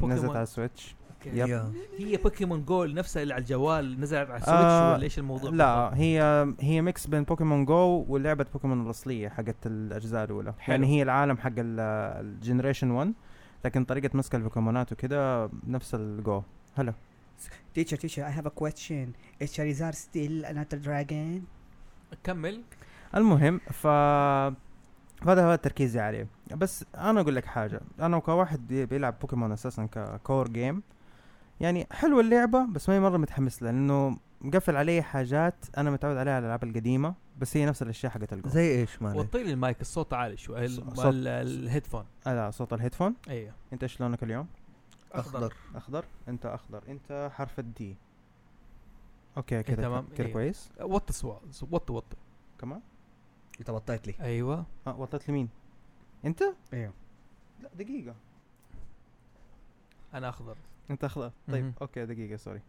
نزلت 0.04 0.32
على 0.32 0.44
ال 0.44 0.51
Switch 0.51 0.96
yep. 1.34 1.74
هي 1.98 2.18
بوكيمون 2.18 2.66
Go 2.66 2.84
ال 2.84 2.94
نفسها 2.94 3.24
اللي 3.24 3.34
على 3.34 3.42
الجوال 3.42 4.00
نزل 4.00 4.18
على 4.18 4.26
ال 4.36 4.38
Switch 4.38 4.50
آه، 4.64 4.94
ولا 4.94 5.04
إيش 5.04 5.20
الموضوع؟ 5.20 5.52
لا 5.52 5.92
هي 5.98 6.48
هي 6.60 6.82
mix 6.82 7.08
بين 7.08 7.24
بوكيمون 7.24 7.66
جو 7.66 8.06
ولعبة 8.10 8.46
بوكيمون 8.54 8.86
الأصلية 8.86 9.30
حقت 9.30 9.56
الأجزاء 9.66 10.24
الأولى. 10.24 10.54
حلو. 10.60 10.74
يعني 10.76 10.88
هي 10.88 11.02
العالم 11.04 11.38
حق 11.38 11.52
ال 11.58 11.70
generation 11.70 12.92
1 12.92 13.14
لكن 13.66 13.86
طريقة 13.86 14.10
مسك 14.14 14.36
البوكيمونات 14.36 14.92
وكده 14.92 15.50
نفس 15.68 15.96
الجو 15.96 16.42
هلا. 16.76 16.94
Teacher 17.80 17.98
teacher 17.98 18.22
I 18.24 18.32
have 18.40 18.46
a 18.46 18.54
question. 18.64 19.08
Is 19.44 19.50
Charizard 19.56 19.96
still 19.96 20.46
not 20.46 20.70
a 20.70 20.78
dragon? 20.88 21.42
كمل. 22.24 22.62
المهم 23.16 23.58
ف 23.58 23.88
هذا 25.28 25.46
هو 25.46 25.56
تركيزي 25.56 26.00
عليه. 26.00 26.28
بس 26.56 26.86
أنا 26.98 27.22
أقول 27.22 27.36
لك 27.36 27.46
حاجة. 27.46 27.82
أنا 28.00 28.20
كواحد 28.20 28.68
بي- 28.68 28.86
بيلعب 28.86 29.16
بوكيمون 29.22 29.52
أساسا 29.52 29.86
ك 29.86 29.98
core 29.98 30.48
game 30.48 30.82
يعني 31.60 31.88
حلوة 31.92 32.22
اللعبة 32.22 32.66
بس 32.66 32.90
ماني 32.90 33.02
مرة 33.02 33.18
متحمس 33.18 33.64
لها 33.64 33.72
لأنه 33.72 34.18
مقفل 34.42 34.76
علي 34.76 35.02
حاجات 35.02 35.66
أنا 35.78 35.92
متعود 35.92 36.18
عليها 36.18 36.34
على 36.34 36.40
الألعاب 36.40 36.64
القديمة 36.64 37.16
بس 37.38 37.58
هي 37.58 37.66
نفس 37.66 37.82
الأشياء 37.82 38.12
حقت 38.12 38.34
الجو 38.34 38.50
زي 38.50 38.82
إيش 38.82 39.02
مالك؟ 39.02 39.16
وطي 39.16 39.44
لي 39.44 39.52
المايك 39.54 39.82
الصوت 39.82 40.14
عالي 40.14 40.38
شوي 40.38 40.68
صوت- 40.68 41.00
ال 41.16 41.24
headphone. 41.24 42.06
آه 42.28 42.34
لا 42.34 42.52
صوت 42.52 42.74
ال 42.74 42.77
headphone. 42.77 43.16
أيوه 43.30 43.54
أنت 43.74 43.84
إيش 43.84 44.02
لونك 44.02 44.24
اليوم؟ 44.24 44.48
أخضر. 45.14 45.54
أخضر. 45.76 46.06
أنت 46.28 46.46
أخضر. 46.46 46.84
أنت 46.88 47.30
حرف 47.34 47.60
ال 47.60 47.72
D. 47.72 47.96
okay 49.38 49.64
كده 49.64 49.84
تمام، 49.84 50.08
كده 50.18 50.28
إيه. 50.28 50.34
كويس. 50.34 50.70
وطي 50.82 51.10
الصوت 51.10 51.64
وطي 51.72 51.94
وطي. 51.94 52.16
كمان؟ 52.60 52.82
انت 53.60 53.72
وطيت 53.72 54.08
لي. 54.08 54.16
أيوه. 54.22 54.66
آه 54.88 55.00
وطيت 55.00 55.30
لمين؟ 55.30 55.50
أنت؟ 56.26 56.44
أيوه 56.74 56.94
لا 57.64 57.70
دقيقة. 57.76 58.16
أنا 60.14 60.30
أخضر. 60.30 60.58
انت 60.92 61.04
اخضر 61.04 61.32
طيب 61.52 61.64
مهم. 61.64 61.74
okay 61.82 62.06
دقيقة 62.06 62.36
sorry. 62.38 62.62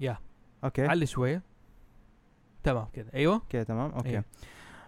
يا. 0.00 0.18
okay. 0.64 0.86
علي 0.86 1.06
شوية. 1.06 1.42
تمام 2.62 2.86
كده. 2.92 3.10
أيوه. 3.14 3.34
okay 3.34 3.64
تمام 3.64 3.90
okay. 3.90 4.08
إيه. 4.08 4.24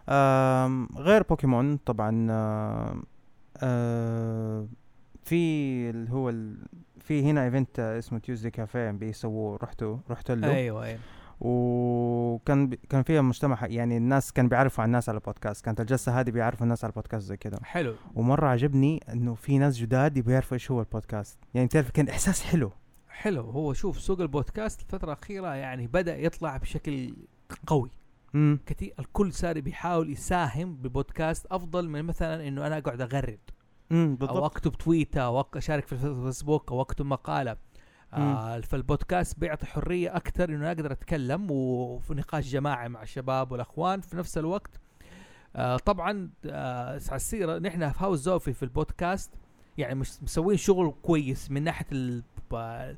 آم 0.09 0.89
غير 0.97 1.23
بوكيمون 1.23 1.77
طبعا 1.77 2.27
آم، 2.31 3.03
آه 3.63 4.67
في 5.25 5.35
اللي 5.91 6.11
هو 6.11 6.29
ال 6.31 6.57
في 7.01 7.23
هنا 7.31 7.45
event 7.45 7.81
اسمه 7.81 8.19
Tuesday 8.19 8.51
Cafe 8.51 8.91
بيسووه 8.91 9.57
رحتوا 9.63 9.99
رحت 10.11 10.31
له؟ 10.31 10.55
أيوه 10.55 10.85
أيوه. 10.85 11.01
وكان 11.41 12.69
بي 12.69 12.77
كان 12.77 13.03
فيها 13.03 13.21
مجتمع 13.23 13.59
يعني 13.67 13.97
الناس 13.97 14.33
كان 14.33 14.49
بيعرفوا 14.49 14.83
عن 14.83 14.89
الناس 14.89 15.09
على 15.09 15.19
البودكاست. 15.19 15.65
كانت 15.65 15.81
الجلسة 15.81 16.21
هذه 16.21 16.31
بيعرفوا 16.31 16.63
الناس 16.63 16.85
على 16.85 16.91
البودكاست 16.91 17.27
زي 17.27 17.37
كده. 17.37 17.59
حلو. 17.63 17.95
ومرة 18.15 18.47
عجبني 18.47 19.01
إنه 19.13 19.35
في 19.35 19.59
ناس 19.59 19.77
جداد 19.77 20.19
بيعرفوا 20.19 20.55
إيش 20.55 20.71
هو 20.71 20.81
البودكاست. 20.81 21.39
يعني 21.55 21.69
تعرف 21.69 21.91
كان 21.91 22.09
إحساس 22.09 22.43
حلو. 22.43 22.73
حلو. 23.09 23.51
هو 23.51 23.73
شوف 23.73 24.01
سوق 24.01 24.21
البودكاست 24.21 24.81
الفترة 24.81 25.13
الأخيرة 25.13 25.55
يعني 25.55 25.87
بدأ 25.87 26.17
يطلع 26.19 26.57
بشكل 26.57 27.17
قوي. 27.67 27.91
امم 28.35 28.59
كثير 28.67 28.95
الكل 28.99 29.33
صار 29.33 29.61
بيحاول 29.61 30.11
يساهم 30.11 30.75
ببودكاست 30.77 31.47
أفضل 31.47 31.89
من 31.89 32.03
مثلا 32.05 32.49
إنه 32.49 32.67
أنا 32.67 32.79
أقعد 32.79 33.01
أغرد. 33.01 33.39
امم 33.93 34.17
بالضبط. 34.17 34.43
أكتب 34.43 34.73
تويتة 34.73 35.21
أو 35.21 35.43
أك- 35.43 35.57
أشارك 35.57 35.87
في 35.87 35.93
الفيسبوك 35.93 36.73
أو 36.73 36.81
أكتب 36.81 37.07
مقالة. 37.07 37.57
آه 38.15 38.61
فالبودكاست 38.61 39.39
بيعطي 39.41 39.67
حرية 39.67 40.17
أكثر 40.17 40.49
إنه 40.49 40.57
أنا 40.57 40.69
أقدر 40.69 40.93
أتكلم 40.93 41.51
وفي 41.51 42.15
نقاش 42.15 42.49
جماعي 42.49 42.89
مع 42.89 43.03
الشباب 43.03 43.53
والأخوان 43.53 44.01
في 44.01 44.17
نفس 44.17 44.39
الوقت. 44.39 44.81
آه 45.57 45.77
طبعا 45.77 46.31
آه 46.47 46.89
على 47.09 47.17
السيرة 47.17 47.59
نحن 47.59 47.91
في 47.91 48.05
هاوس 48.05 48.19
زوفي 48.19 48.53
في 48.53 48.63
البودكاست 48.63 49.31
يعني 49.79 49.95
مش 49.95 50.23
مسوين 50.23 50.57
شغل 50.57 50.95
كويس 51.03 51.51
من 51.51 51.63
ناحية 51.65 51.87
ال- 51.93 52.23
ب- 52.51 52.95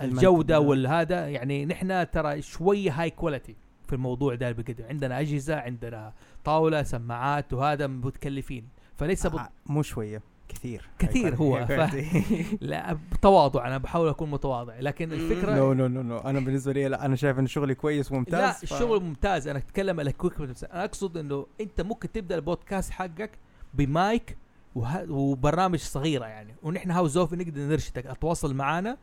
الجودة 0.00 0.54
المنتج. 0.56 0.68
والهذا. 0.70 1.28
يعني 1.28 1.66
نحن 1.66 2.10
ترى 2.10 2.42
شوية 2.42 2.92
high 3.02 3.10
quality 3.10 3.56
في 3.86 3.92
الموضوع 3.92 4.34
ده 4.34 4.50
اللي 4.50 4.62
بقدم 4.62 4.84
عندنا 4.84 5.20
أجهزة 5.20 5.56
عندنا 5.56 6.12
طاولة 6.44 6.82
سماعات 6.82 7.52
وهذا 7.52 7.86
متكلفين 7.86 8.68
فليس 8.96 9.26
بط... 9.26 9.38
آه 9.38 9.48
مو 9.66 9.82
شوية. 9.82 10.22
كثير. 10.48 10.88
كثير 10.98 11.34
هو. 11.36 11.66
ف... 11.66 11.70
لا 12.60 12.92
بتواضع. 13.12 13.66
أنا 13.66 13.78
بحاول 13.78 14.08
أكون 14.08 14.30
متواضع. 14.30 14.80
لكن 14.80 15.12
الفكرة 15.12 15.54
no 15.54 15.72
no 15.72 15.86
no 15.88 16.02
no 16.02 16.18
أنا 16.18 16.40
بالنسبة 16.40 16.72
لي 16.72 16.88
لا 16.88 17.04
أنا 17.06 17.16
شايف 17.16 17.38
إن 17.38 17.46
شغلي 17.46 17.74
كويس 17.74 18.12
وممتاز 18.12 18.40
لا 18.40 18.52
ف- 18.52 18.62
الشغل 18.62 19.02
ممتاز. 19.02 19.48
أنا 19.48 19.58
أتكلم 19.58 20.00
على 20.00 20.12
quick 20.12 20.40
أنا 20.40 20.54
أقصد 20.84 21.16
إنه 21.16 21.46
أنت 21.60 21.80
ممكن 21.80 22.12
تبدأ 22.12 22.34
البودكاست 22.34 22.90
حقك 22.90 23.30
بمايك 23.74 24.36
وه... 24.74 25.10
وبرامج 25.12 25.78
صغيرة 25.78 26.24
يعني. 26.26 26.54
ونحن 26.62 26.90
House 26.90 27.16
Zofi 27.16 27.34
نقدر 27.34 27.60
نرشدك. 27.60 28.06
أتواصل 28.06 28.54
معنا 28.54 28.96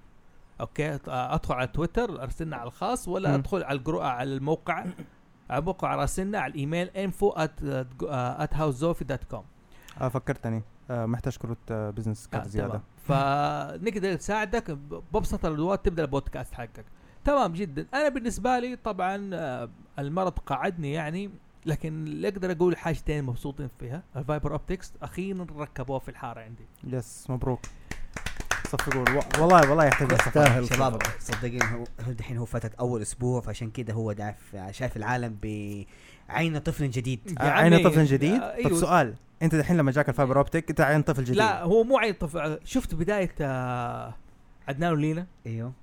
okay؟ 0.62 1.00
أدخل 1.08 1.54
على 1.56 1.68
تويتر 1.68 2.24
أرسلنا 2.24 2.56
على 2.58 2.68
الخاص 2.68 3.08
ولا 3.08 3.30
مم. 3.30 3.36
أدخل 3.36 3.64
على 3.64 3.78
الجرو 3.78 4.02
على 4.02 4.34
الموقع. 4.34 4.74
على 5.50 5.60
الموقع 5.60 5.96
راسلنا 5.96 6.40
على 6.40 6.52
الإيميل 6.54 6.88
info 6.90 7.36
at 7.36 7.64
at 8.44 8.58
housezofi.com 8.58 9.42
آه 10.02 10.08
فكرتني. 10.10 10.58
آه 10.58 10.64
محتاج 10.90 11.38
كروت 11.38 11.58
آه 11.72 11.90
business 11.90 12.28
card 12.28 12.46
آه 12.46 12.50
زيادة. 12.50 12.70
تمام. 12.70 12.82
فنقدر 13.08 14.14
نساعدك 14.14 14.72
بابسط 15.14 15.46
الأدوات 15.46 15.86
تبدأ 15.86 16.04
البودكاست 16.04 16.54
حقك. 16.54 16.86
تمام 17.26 17.54
جدا. 17.54 17.86
أنا 17.94 18.10
بالنسبة 18.10 18.60
لي 18.60 18.76
طبعا 18.76 19.30
آه، 19.34 19.70
المرض 20.00 20.32
قعدني 20.40 20.94
يعني 20.94 21.30
لكن 21.66 22.04
اللي 22.08 22.28
أقدر 22.28 22.52
أقول 22.52 22.78
حاجتين 22.78 23.24
مبسوطين 23.24 23.70
فيها. 23.80 24.04
ال 24.16 24.22
fiber 24.22 24.52
optics 24.52 24.94
أخيرا 25.02 25.48
ركبوها 25.58 26.00
في 26.00 26.10
الحارة 26.10 26.42
عندي. 26.42 26.66
yes 26.84 27.26
مبروك. 27.30 27.60
صفقوا 28.68 29.22
والله 29.40 29.70
والله 29.70 29.86
يحتاج 29.86 30.12
يستاهل 30.12 30.68
شباب 30.68 31.02
صدقين 31.20 31.62
هو 31.64 32.12
دحين 32.12 32.38
هو 32.38 32.46
فاتت 32.46 32.74
أول 32.76 33.02
أسبوع 33.02 33.42
فعشان 33.42 33.70
كده 33.72 33.94
هو 33.94 34.12
داف 34.12 34.56
شايف 34.72 34.98
العالم 34.98 35.38
بعين 35.44 36.58
طفل 36.58 36.90
جديد. 36.90 37.38
آه، 37.40 37.44
عين 37.50 37.74
عمي، 37.74 37.84
طفل 37.84 38.06
جديد؟ 38.06 38.42
آه، 38.42 38.52
طب 38.52 38.66
أيوه. 38.68 38.80
سؤال. 38.80 39.16
أنت 39.44 39.56
دحين 39.56 39.78
لما 39.78 39.92
جاك 39.92 40.10
ال 40.10 40.14
fiber 40.14 40.38
optic 40.38 40.70
انت 40.70 40.82
عين 40.82 41.02
طفل 41.02 41.24
جديد 41.24 41.36
لا 41.36 41.64
هو 41.64 41.84
مو 41.84 41.98
عين 41.98 42.14
طفل 42.14 42.60
شفت 42.64 42.96
بداية 42.96 43.36
آه، 43.42 44.14
عدنان 44.68 44.94
ولينا؟ 44.94 45.28
أيوه. 45.46 45.74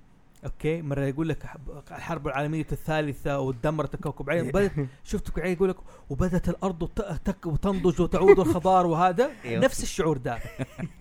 okay 0.45 0.81
مرة 0.81 1.01
يقول 1.01 1.29
لك 1.29 1.45
الحرب 1.91 2.27
العالمية 2.27 2.65
الثالثة 2.71 3.39
ودمرت 3.39 3.93
الكوكب 3.93 4.25
بعدين 4.25 4.51
بدت 4.55 4.87
شفت 5.03 5.35
بعدين 5.37 5.53
يقول 5.53 5.69
لك 5.69 5.75
وبدت 6.09 6.49
الأرض 6.49 6.89
تك 7.25 7.45
وتنضج 7.45 8.01
وتعود 8.01 8.39
الخضار 8.39 8.85
وهذا. 8.85 9.29
أيوه. 9.45 9.63
نفس 9.63 9.83
الشعور 9.83 10.17
ده. 10.17 10.39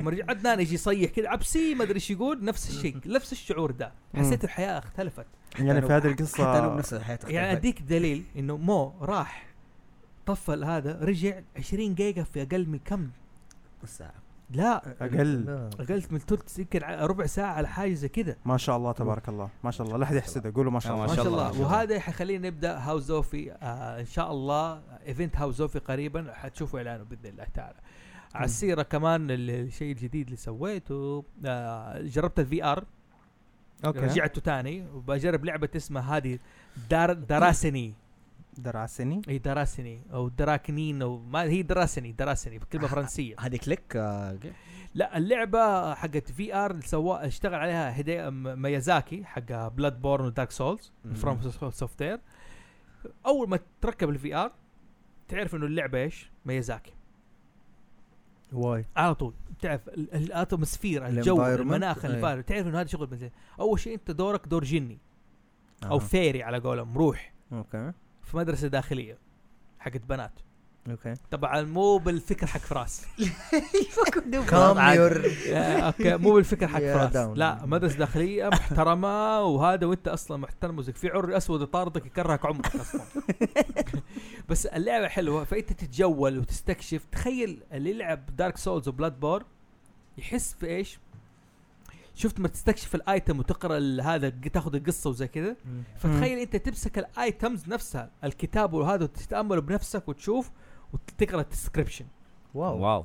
مرجع 0.01 0.25
عدنان 0.29 0.61
يجي 0.61 0.75
يصيح 0.75 1.11
كذا 1.11 1.29
عبسي 1.29 1.75
ما 1.75 1.85
أدري 1.85 1.95
إيش 1.95 2.11
يقول 2.11 2.45
نفس 2.45 2.69
الشيء 2.71 2.97
نفس 3.17 3.33
الشعور 3.33 3.71
ده. 3.71 3.93
حسيت 4.17 4.45
الحياة 4.45 4.79
اختلفت. 4.79 5.27
يعني 5.59 5.83
في 5.83 5.93
هذه 5.93 6.13
حتى 6.13 6.23
القصة 6.23 6.69
بنفس 6.69 6.95
الحياة 6.95 7.19
يعني 7.29 7.53
أديك 7.53 7.83
دليل 7.83 8.25
إنه 8.37 8.57
مو 8.57 8.93
راح 9.01 9.50
طفل 10.31 10.65
هذا 10.65 10.99
رجع 11.05 11.41
20 11.57 11.95
جيجا 11.95 12.23
في 12.23 12.43
أقل 12.43 12.69
من 12.69 12.79
كم؟ 12.85 13.11
ساعه 13.85 14.15
لا 14.51 14.77
أقل. 15.01 15.45
لا. 15.45 15.71
أقل 15.81 16.03
من 16.11 16.19
ثلث 16.19 16.59
يمكن 16.59 16.81
ربع 16.83 17.27
ساعة 17.27 17.53
على 17.53 17.69
حاجة 17.69 17.95
زي 17.95 18.09
كذا. 18.09 18.37
ما 18.45 18.57
شاء 18.57 18.77
الله 18.77 18.93
تبارك 18.93 19.29
الله. 19.29 19.49
ما 19.65 19.71
شاء 19.71 19.87
الله. 19.87 19.99
لا 19.99 20.05
أحد 20.05 20.17
يحسده. 20.17 20.53
قولوا 20.55 20.73
ما 20.73 20.81
شاء 20.81 20.95
الله. 20.95 21.07
ما 21.07 21.15
شاء 21.15 21.27
الله. 21.27 21.61
وهذا 21.61 22.01
حيخلينا 22.01 22.49
نبدأ 22.49 22.79
House 22.79 23.03
Zofi 23.03 23.53
آه 23.53 24.01
إن 24.01 24.07
شاء 24.07 24.33
الله. 24.33 24.83
event 25.07 25.37
House 25.37 25.55
Zofi 25.57 25.79
قريبا. 25.79 26.33
حتشوفوا 26.35 26.79
إعلانه 26.79 27.05
بإذن 27.05 27.27
الله 27.27 27.47
تعالى. 27.55 27.79
على 28.35 28.45
السيرة 28.45 28.83
كمان 28.83 29.31
ال- 29.31 29.51
الشيء 29.51 29.93
الجديد 29.93 30.25
اللي 30.27 30.37
سويته 30.37 31.25
آه 31.45 32.01
جربت 32.03 32.41
ال 32.41 32.65
VR 32.65 32.85
okay. 33.85 33.99
رجعته 33.99 34.41
تاني. 34.41 34.87
وبجرب 34.95 35.45
لعبة 35.45 35.69
اسمها 35.77 36.17
هذه 36.17 36.39
دار 36.91 37.13
Déraciné 37.13 37.95
Déraciné 38.59 39.23
إي 39.29 39.39
Déraciné 39.39 40.03
أو 40.13 40.29
دراكنين 40.29 41.03
أو 41.03 41.19
ما 41.19 41.43
هي 41.43 41.63
Déraciné 41.63 42.13
Déraciné 42.13 42.59
كلمه 42.59 42.87
فرنسية 42.87 43.35
هذه 43.41 43.57
click 43.57 43.97
آه، 43.97 44.39
لا 44.95 45.17
اللعبة 45.19 45.95
حقت 45.95 46.33
VR 46.33 46.81
سوا 46.81 47.27
اشتغل 47.27 47.55
عليها 47.55 48.01
هدي 48.01 48.31
ميازاكي 48.31 49.25
حق 49.25 49.69
Bloodborne 49.69 50.01
و 50.03 50.25
Dark 50.25 50.51
Souls. 50.51 50.93
FromSoftware 51.15 52.21
أول 53.27 53.49
ما 53.49 53.59
تركب 53.81 54.11
ال 54.11 54.35
VR 54.35 54.53
تعرف 55.29 55.55
إنه 55.55 55.67
اللعبة 55.67 55.99
إيش؟ 55.99 56.31
ميازاكي 56.47 56.93
way 58.53 58.85
على 58.97 59.15
طول 59.15 59.35
تعرف 59.61 59.89
ال- 59.89 60.15
ال 60.15 60.23
atmosphere 60.23 61.07
الجو. 61.07 61.47
المناخ 61.47 62.05
أي. 62.05 62.11
اللي 62.11 62.43
تعرف 62.43 62.67
إنه 62.67 62.81
هذا 62.81 62.87
شغل 62.89 63.07
بنزين 63.07 63.31
أول 63.61 63.81
شيء 63.81 63.95
أنت 63.95 64.11
دورك 64.11 64.49
دور 64.49 64.65
جني 64.65 64.99
أو 65.85 65.97
آه. 65.97 65.99
fairy 65.99 66.43
على 66.43 66.59
قولهم 66.59 66.99
روح 66.99 67.33
أوكي 67.53 67.93
في 68.31 68.37
مدرسة 68.37 68.69
داخلية 68.69 69.19
حقت 69.79 70.01
بنات. 70.09 70.33
okay. 70.91 71.15
طبعا 71.31 71.63
مو 71.63 71.99
بالفكر 71.99 72.47
حق 72.47 72.61
فراس. 72.61 73.07
كام 74.51 74.79
يور. 74.97 75.23
okay 75.55 76.17
مو 76.17 76.33
بالفكر 76.35 76.69
حق 76.69 76.79
فراس. 76.81 77.17
لا 77.17 77.67
مدرسة 77.67 77.99
داخلية 77.99 78.49
محترمة 78.49 79.41
وهذا 79.43 79.87
وانت 79.87 80.09
أصلا 80.09 80.37
محترم 80.37 80.79
وزيك 80.79 80.97
في 80.97 81.09
عري 81.09 81.37
أسود 81.37 81.63
يطاردك 81.63 82.07
يكرهك 82.07 82.47
عمرك 82.47 82.77
أصلا. 82.77 83.03
بس 84.49 84.67
اللعبة 84.67 85.09
حلوة 85.09 85.45
فأنت 85.45 85.73
تتجول 85.73 86.39
وتستكشف. 86.39 87.05
تخيل 87.13 87.63
اللي 87.73 87.91
يلعب 87.91 88.37
Dark 88.37 88.57
Souls 88.57 88.89
و 88.89 89.21
Bloodborne 89.21 89.45
يحس 90.19 90.55
في 90.61 90.67
إيش؟ 90.67 90.99
شفت 92.15 92.41
ما 92.41 92.49
تستكشف 92.49 92.95
ال 92.95 93.04
item 93.04 93.39
وتقرأ 93.39 93.79
ال- 93.79 94.01
هذا 94.01 94.29
تاخذ 94.29 94.75
القصة 94.75 95.11
وزي 95.11 95.29
كذا؟ 95.29 95.57
فتخيل 95.97 96.39
أنت 96.39 96.57
تمسك 96.57 96.99
ال 96.99 97.11
items 97.11 97.69
نفسها 97.69 98.11
الكتاب 98.25 98.73
وهذا 98.73 99.05
وتتأمل 99.05 99.61
بنفسك 99.61 100.09
وتشوف 100.09 100.51
وتقرأ 100.93 101.41
ال 101.41 101.46
description 101.46 102.05
wow. 102.55 102.79
wow. 102.79 103.05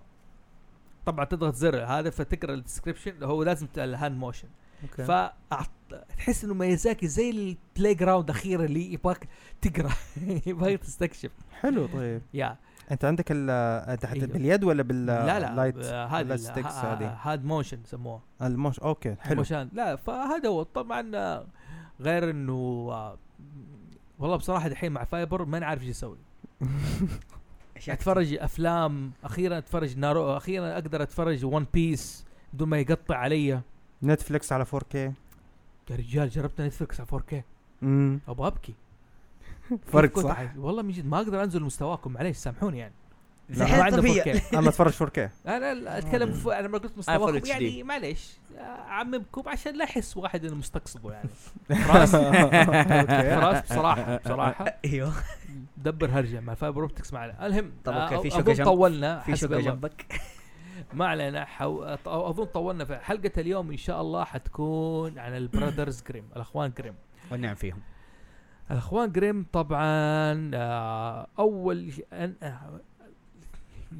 طبعا 1.05 1.25
تضغط 1.25 1.55
زر 1.55 1.83
هذا 1.85 2.09
فتقرأ 2.09 2.53
ال 2.53 2.59
description 2.59 3.23
هو 3.23 3.43
لازم 3.43 3.67
ت- 3.67 3.79
ال 3.79 3.87
hand 3.87 4.17
motion. 4.17 4.47
Okay. 4.83 5.03
فتحس 5.03 6.43
إنه 6.43 6.53
ميازاكي 6.53 7.07
زي 7.07 7.29
ال 7.29 7.95
playground 7.95 8.29
الاخير 8.29 8.63
اللي 8.63 8.93
يبغاك 8.93 9.27
تقرأ 9.61 9.91
يبغاك 10.47 10.79
تستكشف. 10.79 11.31
حلو 11.59 11.85
طيب. 11.85 12.21
Yeah. 12.33 12.57
أنت 12.91 13.05
عندك 13.05 13.25
ال 13.31 13.49
أنت 13.89 14.05
حت- 14.05 14.13
أيوه. 14.13 14.27
باليد 14.27 14.63
ولا 14.63 14.83
بال 14.83 15.05
لا 15.05 15.39
لا 15.39 15.63
هذه 16.17 17.17
hand 17.23 17.45
motion 17.45 17.79
سموها 17.85 18.21
ال 18.41 18.46
motion 18.46 18.79
okay 18.79 19.15
حلو. 19.19 19.35
motion 19.35 19.69
لا 19.73 19.95
فهذا 19.95 20.49
هو. 20.49 20.63
طبعا 20.63 21.11
آه، 21.15 21.45
غير 22.01 22.29
إنه 22.29 22.53
آه، 22.91 23.17
والله 24.19 24.35
بصراحة 24.35 24.67
دحين 24.67 24.91
مع 24.91 25.03
fiber 25.03 25.45
ما 25.45 25.59
نعرف 25.59 25.81
إيش 25.81 25.89
أسوي 25.89 26.17
أتفرج 27.89 28.33
أفلام 28.33 29.11
أخيرا 29.23 29.57
أتفرج 29.57 29.97
ناروتو 29.97 30.37
أخيرا 30.37 30.73
أقدر 30.73 31.03
أتفرج 31.03 31.45
One 31.45 31.65
Piece 31.73 32.25
بدون 32.53 32.69
ما 32.69 32.79
يقطع 32.79 33.15
علي. 33.17 33.61
نتفليكس 34.03 34.51
على 34.51 34.65
4K 34.65 34.95
يا 34.95 35.13
رجال 35.91 36.29
جربت 36.29 36.61
نتفلكس 36.61 36.99
على 36.99 37.09
4K 37.21 37.35
امم 37.83 38.19
أبغى 38.27 38.47
أبكي. 38.47 38.73
فرق 39.93 40.19
صح؟ 40.19 40.39
والله 40.57 40.81
من 40.81 40.91
جد 40.91 41.05
ما 41.05 41.17
أقدر 41.17 41.43
أنزل 41.43 41.63
مستواكم 41.63 42.11
معليش 42.13 42.37
سامحوني 42.37 42.77
يعني. 42.79 42.93
زي 43.49 43.65
ما 43.65 43.89
طبيعية. 43.89 44.33
4K 44.39 44.53
أنا 44.55 44.69
أتفرج 44.69 44.93
4K 44.93 45.19
أنا 45.47 45.73
لا 45.83 45.97
أتكلم 45.97 46.31
ف... 46.31 46.47
أنا 46.47 46.67
ما 46.67 46.77
قلت 46.77 46.93
Full 46.93 46.97
مستواكم. 46.97 47.45
يعني 47.45 47.83
معليش 47.83 48.37
أعممكم 48.59 49.49
عشان 49.49 49.77
لا 49.77 49.83
يحس 49.83 50.17
واحد 50.17 50.45
إنه 50.45 50.55
مستقصده 50.55 51.11
يعني. 51.13 51.29
Okay. 51.95 53.35
خلاص 53.35 53.61
بصراحة 53.63 54.17
بصراحة. 54.17 54.65
أيوه. 54.85 55.13
دبر 55.77 56.09
هرجة 56.09 56.39
مع 56.39 56.53
fiber 56.53 56.81
optics 56.81 57.13
معنا. 57.13 57.45
المهم 57.47 57.71
طب 57.85 57.93
آه، 57.93 58.15
okay، 58.15 58.29
في 58.29 58.41
جنب- 58.41 58.65
طولنا 58.65 59.19
في 59.19 59.45
الله. 59.45 59.59
جنبك؟ 59.61 60.21
ما 60.93 61.07
علينا 61.07 61.45
حو... 61.45 61.83
أظن 62.05 62.45
طولنا 62.45 62.85
في 62.85 62.97
حلقة 62.97 63.31
اليوم 63.37 63.71
إن 63.71 63.77
شاء 63.77 64.01
الله 64.01 64.23
حتكون 64.23 65.19
عن 65.19 65.37
ال 65.37 65.44
Brothers 65.44 66.03
Grimm 66.09 66.25
الأخوان 66.35 66.71
جريم 66.77 66.93
والنعم 67.31 67.55
فيهم. 67.55 67.79
الاخوان 68.71 69.11
جريم 69.11 69.45
طبعا 69.53 70.51
آه، 70.53 71.27
أول 71.39 71.91
آه، 72.13 72.79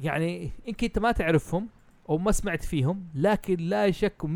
يعني 0.00 0.50
يمكن 0.66 0.86
أنت 0.86 0.98
ما 0.98 1.12
تعرفهم 1.12 1.68
أو 2.08 2.18
ما 2.18 2.32
سمعت 2.32 2.64
فيهم 2.64 3.04
لكن 3.14 3.56
لا 3.56 3.90
شك 3.90 4.22
100% 4.22 4.26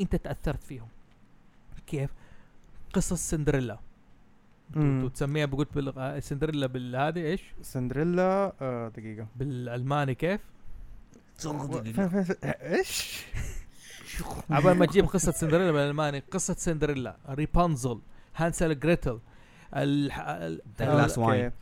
أنت 0.00 0.16
تأثرت 0.16 0.62
فيهم. 0.62 0.88
كيف؟ 1.86 2.10
قصص 2.92 3.30
سندريلا. 3.30 3.78
تسميها 5.14 5.46
بقول 5.46 5.66
بالغ... 5.74 6.18
سندريلا 6.18 6.66
بالهذه 6.66 7.20
إيش؟ 7.20 7.42
سندريلا 7.62 8.52
آه 8.60 8.88
دقيقة. 8.88 9.26
بالألماني 9.36 10.14
كيف؟ 10.14 10.40
إيش؟ 12.44 13.24
عبال 14.50 14.78
ما 14.78 14.86
تجيب 14.86 15.04
قصة 15.06 15.32
سندريلا 15.32 15.72
بالألماني 15.72 16.18
قصة 16.18 16.54
سندريلا 16.54 17.16
ريبانزل 17.28 18.00
هانسل 18.36 18.78
جريتل. 18.80 19.18
Okay. 19.74 21.48
Wine. 21.50 21.52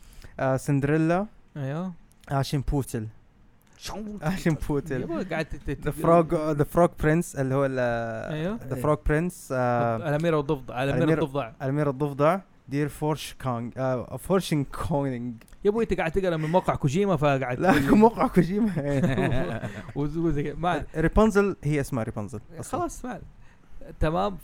آه 0.41 0.57
سندريلا. 0.57 1.27
أيوه. 1.57 1.93
Aschenputtel 2.29 3.07
Aschenputtel 4.23 5.25
the 5.69 5.91
frog 5.91 6.53
the 6.53 6.65
frog 6.65 6.89
prince 7.03 7.37
اللي 7.37 7.55
هو 7.55 7.65
أيوه. 7.65 8.59
The 8.69 8.75
frog 8.77 8.97
prince 9.07 9.49
الاميره 9.53 10.37
والضفدع 10.37 10.83
الاميره 10.85 11.07
الأميرة- 11.07 11.23
والضفدع 11.23 11.53
الأمير 11.63 11.91
الضفدع. 11.91 12.39
Der 12.69 12.89
Froschkönig 12.89 13.73
آه 13.77 14.17
Froschkönig 14.17 15.35
يا 15.65 15.71
أبوي 15.71 15.85
أنت 15.85 15.95
قاعد 15.95 16.11
تقرأ 16.13 16.37
من 16.37 16.49
موقع 16.51 16.75
كوجيما 16.75 17.17
فقاعد 17.17 17.61
لا 17.61 17.73
موقع 17.95 18.27
كوجيما. 18.27 18.73
وزي- 19.97 20.53
ما 20.55 20.85
ريبونزل 20.97 21.57
هي 21.65 21.81
اسمها 21.81 22.05
ريبونزل 22.05 22.41
خلاص 22.61 23.05
ما 23.05 23.21
تمام 24.01 24.37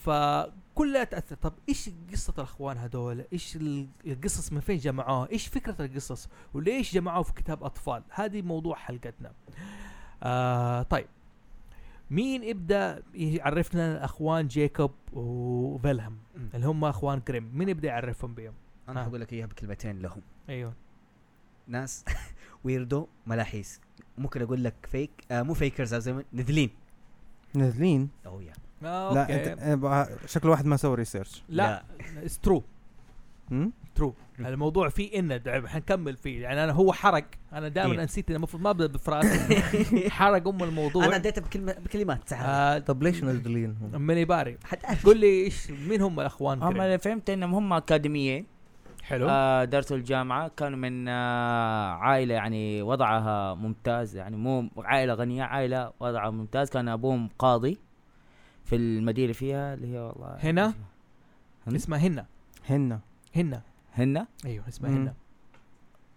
فكلها 0.79 1.05
تأثر. 1.05 1.37
طب 1.37 1.53
إيش 1.69 1.91
قصة 2.13 2.33
الأخوان 2.39 2.77
هذول؟ 2.79 3.25
إيش 3.33 3.57
ال- 3.57 3.89
القصص 4.07 4.53
من 4.53 4.61
فين 4.61 4.77
جمعوها؟ 4.79 5.31
إيش 5.31 5.47
فكرة 5.47 5.85
القصص؟ 5.85 6.29
وليش 6.55 6.95
جمعوه 6.95 7.23
في 7.23 7.33
كتاب 7.33 7.65
أطفال؟ 7.65 8.03
هذه 8.11 8.43
موضوع 8.43 8.77
حلقتنا. 8.77 9.33
آه 10.23 10.83
طيب. 10.83 11.07
مين 12.11 12.45
يبدا 12.45 13.03
يعرفنا 13.15 13.97
الأخوان 13.97 14.49
جيكوب 14.49 14.91
وفيلهم؟ 15.13 16.19
اللي 16.55 16.67
هم 16.67 16.85
أخوان 16.85 17.23
جريم 17.29 17.51
مين 17.59 17.69
يبدا 17.69 17.89
يعرفهم 17.89 18.35
بهم؟ 18.35 18.53
أنا 18.89 19.01
آه. 19.01 19.05
حقول 19.05 19.21
لك 19.21 19.33
إياها 19.33 19.47
بكلمتين 19.47 19.99
لهم. 19.99 20.21
أيوه. 20.49 20.73
ناس 21.67 22.05
ويردو 22.65 23.07
ملاحيس. 23.27 23.81
ممكن 24.19 24.43
أقول 24.43 24.65
لك 24.65 24.75
فيك 24.91 25.11
آه 25.31 25.43
مو 25.43 25.55
فيكرز 25.55 25.95
زي 25.95 26.25
نذلين. 26.33 26.71
نازلين 27.55 28.09
أوه 28.27 28.43
يا. 28.43 28.53
آه 28.85 29.15
لا 29.15 29.35
أنت 29.35 29.61
آه، 29.85 30.09
شكل 30.27 30.49
واحد 30.49 30.67
ما 30.67 30.77
سوى 30.77 30.95
ريسيرش 30.95 31.43
لا 31.49 31.83
اتس 32.23 32.39
ترو؟ 32.39 32.63
ترو 33.95 34.15
الموضوع 34.41 34.89
فيه 34.89 35.19
إن 35.19 35.41
حنكمل 35.69 36.17
فيه. 36.17 36.43
يعني 36.43 36.65
أنا 36.65 36.73
هو 36.73 36.93
حرق. 36.93 37.25
أنا 37.53 37.69
دائما 37.69 37.93
إيه. 37.93 38.05
نسيت 38.05 38.31
المفروض 38.31 38.63
ما 38.63 38.71
ابدا 38.71 38.87
بفراس 38.87 39.27
حرق 40.19 40.49
أم 40.49 40.63
الموضوع. 40.63 41.05
أنا 41.05 41.17
اديتها 41.17 41.41
بكلمه 41.41 41.73
بكلمات 41.73 42.33
آه 42.33 42.79
طب 42.79 43.03
ليش 43.03 43.23
نازلين 43.25 43.77
هم؟ 43.95 44.07
ميني 44.07 44.25
باري 44.25 44.59
قول 45.05 45.21
لي 45.21 45.45
إيش 45.45 45.71
مين 45.71 46.01
هم 46.03 46.21
الأخوان؟ 46.21 46.63
هم؟ 46.63 46.81
اللي 46.81 46.99
فهمت 46.99 47.31
إنهم 47.31 47.55
هم 47.55 47.73
أكاديمية. 47.73 48.45
حلو. 49.03 49.27
آه 49.31 49.65
درسوا 49.65 49.97
الجامعة. 49.97 50.49
كانوا 50.57 50.79
من 50.79 51.09
آه 51.09 51.91
عائلة 51.91 52.35
يعني 52.35 52.83
وضعها 52.83 53.55
ممتاز. 53.55 54.17
يعني 54.17 54.37
مو 54.37 54.69
عائلة 54.77 55.15
غنية 55.15 55.43
عائلة 55.43 55.93
وضعها 56.01 56.31
ممتاز. 56.31 56.71
كان 56.71 56.89
أبوهم 56.89 57.29
قاضي. 57.39 57.79
في 58.69 58.77
المدينة 58.77 59.33
فيها 59.33 59.75
اللي 59.75 59.95
هي 59.95 59.99
والله 59.99 60.37
هنا؟ 60.41 60.75
هم؟ 61.67 61.75
اسمها 61.75 61.99
هنا. 61.99 62.27
هن. 62.69 62.99
هنا. 63.37 63.63
هنا 63.95 64.27
أيوه 64.45 64.69
اسمها. 64.69 64.91
هنا. 64.91 65.15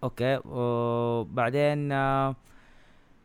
أوكي. 0.04 0.40
وبعدين 0.44 1.92
آه، 1.92 2.36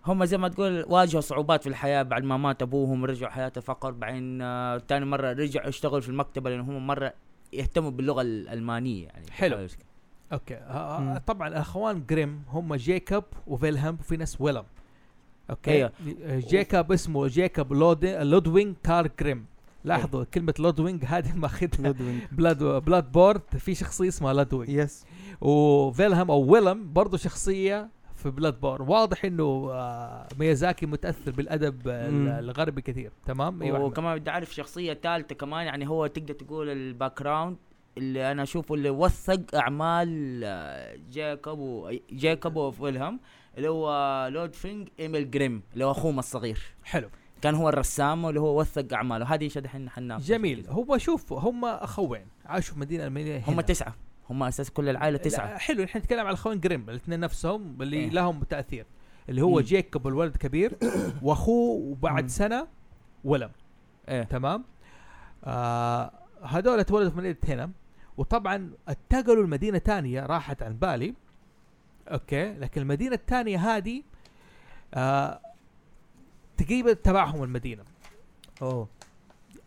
هم 0.05 0.25
زي 0.25 0.37
ما 0.37 0.47
تقول 0.47 0.85
واجهوا 0.87 1.21
صعوبات 1.21 1.63
في 1.63 1.69
الحياة 1.69 2.03
بعد 2.03 2.23
ما 2.23 2.37
مات 2.37 2.61
أبوهم 2.61 3.05
رجعوا 3.05 3.31
حياه 3.31 3.51
الفقر 3.57 3.91
بعدين 3.91 4.41
آه، 4.41 4.77
تاني 4.77 5.05
مرة 5.05 5.31
رجعوا 5.33 5.67
يشتغلوا 5.67 5.99
في 6.01 6.09
المكتبة 6.09 6.49
لأن 6.49 6.59
هم 6.59 6.87
مرة 6.87 7.13
يهتموا 7.53 7.91
باللغة 7.91 8.21
الألمانية 8.21 9.05
يعني. 9.05 9.31
حلو. 9.31 9.67
Okay. 10.33 10.55
آه. 10.55 11.15
آه 11.15 11.17
طبعا 11.17 11.47
الأخوان 11.47 12.05
جريم 12.09 12.43
هم 12.49 12.75
جيكوب 12.75 13.23
وفيلهم 13.47 13.97
وفي 13.99 14.17
ناس 14.17 14.41
ويلم 14.41 14.63
Okay. 15.49 15.89
جيكوب 16.27 16.91
اسمه 16.91 17.27
جيكوب 17.27 17.73
لود 17.73 18.05
لودفيج 18.05 18.75
كارل 18.83 19.09
جريم 19.19 19.45
لاحظوا 19.83 20.23
كلمة 20.23 20.53
لودفيج 20.59 21.05
هذه 21.05 21.35
ماخذها 21.35 21.79
لودفيج 21.79 22.21
Blood 22.37 22.63
Bloodborne 22.63 23.41
في 23.59 23.75
شخصية 23.75 24.07
اسمها 24.07 24.33
لودفيج 24.33 24.69
yes 24.69 25.05
وفيلهم 25.41 26.31
أو 26.31 26.39
ويلم 26.39 26.93
برضه 26.93 27.17
شخصية 27.17 27.89
في 28.15 28.29
Bloodborne 28.29 28.81
واضح 28.81 29.25
إنه 29.25 29.69
آه، 29.71 30.27
ميازاكي 30.39 30.85
متأثر 30.85 31.31
بالأدب 31.31 31.87
آه، 31.87 32.09
مم. 32.09 32.27
الغربي 32.27 32.81
كثير. 32.81 33.11
تمام؟ 33.25 33.61
أيوه. 33.63 33.79
وكمان 33.79 34.19
بدي 34.19 34.29
أعرف 34.29 34.53
شخصية 34.55 34.93
ثالثة 34.93 35.35
كمان. 35.35 35.65
يعني 35.65 35.87
هو 35.87 36.07
تقدر 36.07 36.33
تقول 36.33 36.69
ال 36.69 37.19
background 37.21 37.57
اللي 37.97 38.31
أنا 38.31 38.43
أشوفه 38.43 38.75
اللي 38.75 38.89
وثق 38.89 39.55
أعمال 39.55 40.41
آه، 40.43 40.97
جاكوب 41.11 41.91
جاكوب 42.11 42.55
وفيلهم 42.55 43.19
اللي 43.57 43.69
هو 43.69 44.27
لودفيج 44.31 44.87
إيميل 44.99 45.31
جريم 45.31 45.61
اللي 45.73 45.85
هو 45.85 45.91
اخوهم 45.91 46.19
الصغير. 46.19 46.59
حلو. 46.83 47.09
كان 47.41 47.55
هو 47.55 47.69
الرسام 47.69 48.25
واللي 48.25 48.39
هو 48.39 48.59
وثق 48.59 48.93
أعماله. 48.93 49.25
هذه 49.33 49.43
إيش 49.43 49.57
دحين 49.57 49.89
حنناقش 49.89 50.23
جميل. 50.23 50.65
هو 50.69 50.97
شوف 50.97 51.33
هم 51.33 51.65
أخوين. 51.65 52.25
عاشوا 52.45 52.73
في 52.73 52.79
مدينة 52.79 53.07
المدينة 53.07 53.43
هم. 53.47 53.61
تسعة. 53.61 53.95
هم 54.29 54.43
أساس 54.43 54.71
كل 54.71 54.89
العائلة 54.89 55.17
تسعة. 55.17 55.57
حلو. 55.57 55.83
إحنا 55.83 56.01
نتكلم 56.01 56.19
على 56.19 56.29
الأخوين 56.29 56.59
جريم 56.59 56.89
الاثنين 56.89 57.19
نفسهم 57.19 57.81
اللي 57.81 57.97
إيه. 57.97 58.09
لهم 58.09 58.43
تأثير. 58.43 58.85
اللي 59.29 59.41
هو 59.41 59.55
مم. 59.55 59.59
جيكوب 59.59 60.07
الولد 60.07 60.33
الكبير 60.33 60.77
وأخوه 61.21 61.79
وبعد. 61.79 62.27
سنة 62.29 62.67
ولم. 63.23 63.49
إيه. 64.09 64.23
تمام؟ 64.23 64.63
آه 65.43 66.11
هذول 66.43 66.79
اتولدوا 66.79 67.11
في 67.11 67.17
مدينة 67.17 67.35
هنا. 67.47 67.71
وطبعا 68.17 68.71
اتقلوا 68.87 69.43
المدينة 69.43 69.79
ثانية 69.79 70.25
راحت 70.25 70.63
عن 70.63 70.73
بالي. 70.73 71.13
Okay؟ 72.13 72.53
لكن 72.53 72.81
المدينة 72.81 73.15
الثانية 73.15 73.57
هذه 73.57 74.03
آه 74.93 75.41
تقريبا 76.57 76.93
تبعهم 76.93 77.43
المدينة. 77.43 77.83
أوه. 78.61 78.87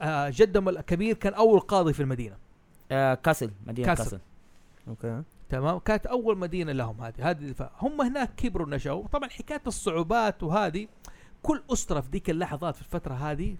آه 0.03 0.29
جدهم 0.35 0.69
الكبير 0.69 1.15
كان 1.17 1.35
أول 1.35 1.61
قاضي 1.61 1.93
في 1.93 2.01
المدينة. 2.01 2.37
آه 2.93 3.15
كاسل 3.15 3.51
مدينة 3.67 3.89
كاسل. 3.89 4.05
كاسل, 4.05 4.21
أوكي. 4.89 5.23
تمام؟ 5.49 5.79
كانت 5.79 6.07
أول 6.07 6.39
مدينة 6.39 6.73
لهم 6.73 7.01
هذه 7.01 7.31
هذه 7.31 7.55
هم 7.81 8.01
هناك 8.01 8.35
كبروا 8.35 8.69
نشأوا 8.69 9.07
طبعا 9.09 9.29
حكاية 9.29 9.63
الصعوبات 9.67 10.43
وهذه 10.43 10.89
كل 11.43 11.63
أسرة 11.73 12.01
في 12.01 12.09
ذيك 12.11 12.31
اللحظات 12.31 12.75
في 12.75 12.83
الفترة 12.83 13.15
هذه 13.15 13.57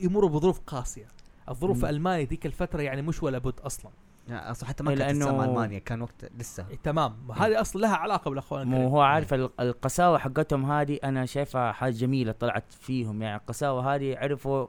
يمروا 0.00 0.30
بظروف 0.30 0.60
قاسية. 0.60 1.06
الظروف 1.48 1.80
في. 1.80 1.90
المانيا 1.90 2.24
ذيك 2.24 2.46
الفترة 2.46 2.82
يعني 2.82 3.02
مش 3.02 3.22
ولا 3.22 3.38
بد 3.38 3.60
أصلا. 3.60 3.90
أصلا 4.30 4.68
حتى 4.68 4.84
ما 4.84 4.90
إيه، 4.90 4.96
كانت 4.96 5.22
تسمى 5.22 5.44
ألمانيا 5.44 5.78
كان 5.78 6.02
وقت 6.02 6.24
لسه. 6.38 6.66
إيه 6.70 6.76
تمام. 6.76 7.32
هذه 7.32 7.60
أصلا 7.60 7.80
لها 7.80 7.96
علاقة 7.96 8.28
بالأخوان 8.28 8.66
مو. 8.66 8.88
هو 8.88 9.00
عارف 9.00 9.34
ال- 9.34 9.50
القساوة 9.60 10.18
حقتهم 10.18 10.70
هذه 10.70 10.98
أنا 11.04 11.26
شايفها 11.26 11.72
حاجة 11.72 11.92
جميلة 11.92 12.32
طلعت 12.32 12.72
فيهم. 12.80 13.22
يعني 13.22 13.36
القساوة 13.36 13.94
هذه 13.94 14.16
عرفوا 14.18 14.66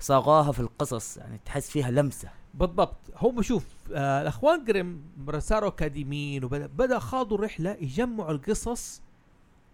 صاغوها 0.00 0.52
في 0.52 0.60
القصص 0.60 1.16
يعني 1.16 1.40
تحس 1.44 1.70
فيها 1.70 1.90
لمسة. 1.90 2.28
بالضبط. 2.54 2.96
هم 3.16 3.42
شوف 3.42 3.66
آه 3.92 4.22
الأخوان 4.22 4.64
جريم 4.64 5.02
صاروا 5.38 5.68
اكاديميين 5.68 6.44
وبدا 6.44 6.66
بدأ 6.66 6.98
خاضوا 6.98 7.38
رحله 7.38 7.76
يجمعوا 7.80 8.30
القصص 8.32 9.02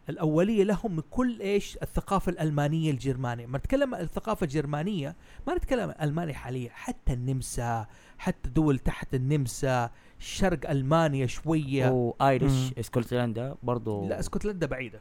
الأولية 0.08 0.64
لهم 0.64 0.96
من 0.96 1.02
كل 1.10 1.40
إيش؟ 1.40 1.78
الثقافة 1.82 2.30
الألمانية 2.30 2.90
الجرمانية. 2.90 3.46
ما 3.46 3.58
نتكلم 3.58 3.94
الثقافة 3.94 4.44
الجرمانية 4.44 5.16
ما 5.46 5.54
نتكلم 5.54 5.94
عن 5.98 6.08
المانيا 6.08 6.34
حاليا 6.34 6.70
حتى 6.72 7.12
النمسا 7.12 7.86
حتى 8.18 8.50
دول 8.50 8.78
تحت 8.78 9.14
النمسا 9.14 9.90
شرق 10.18 10.70
ألمانيا 10.70 11.26
شوية 11.26 11.88
وايرش. 11.90 12.72
إسكتلندا 12.78 13.54
برضو 13.62 14.08
لا 14.08 14.20
إسكتلندا 14.20 14.66
بعيدة. 14.66 15.00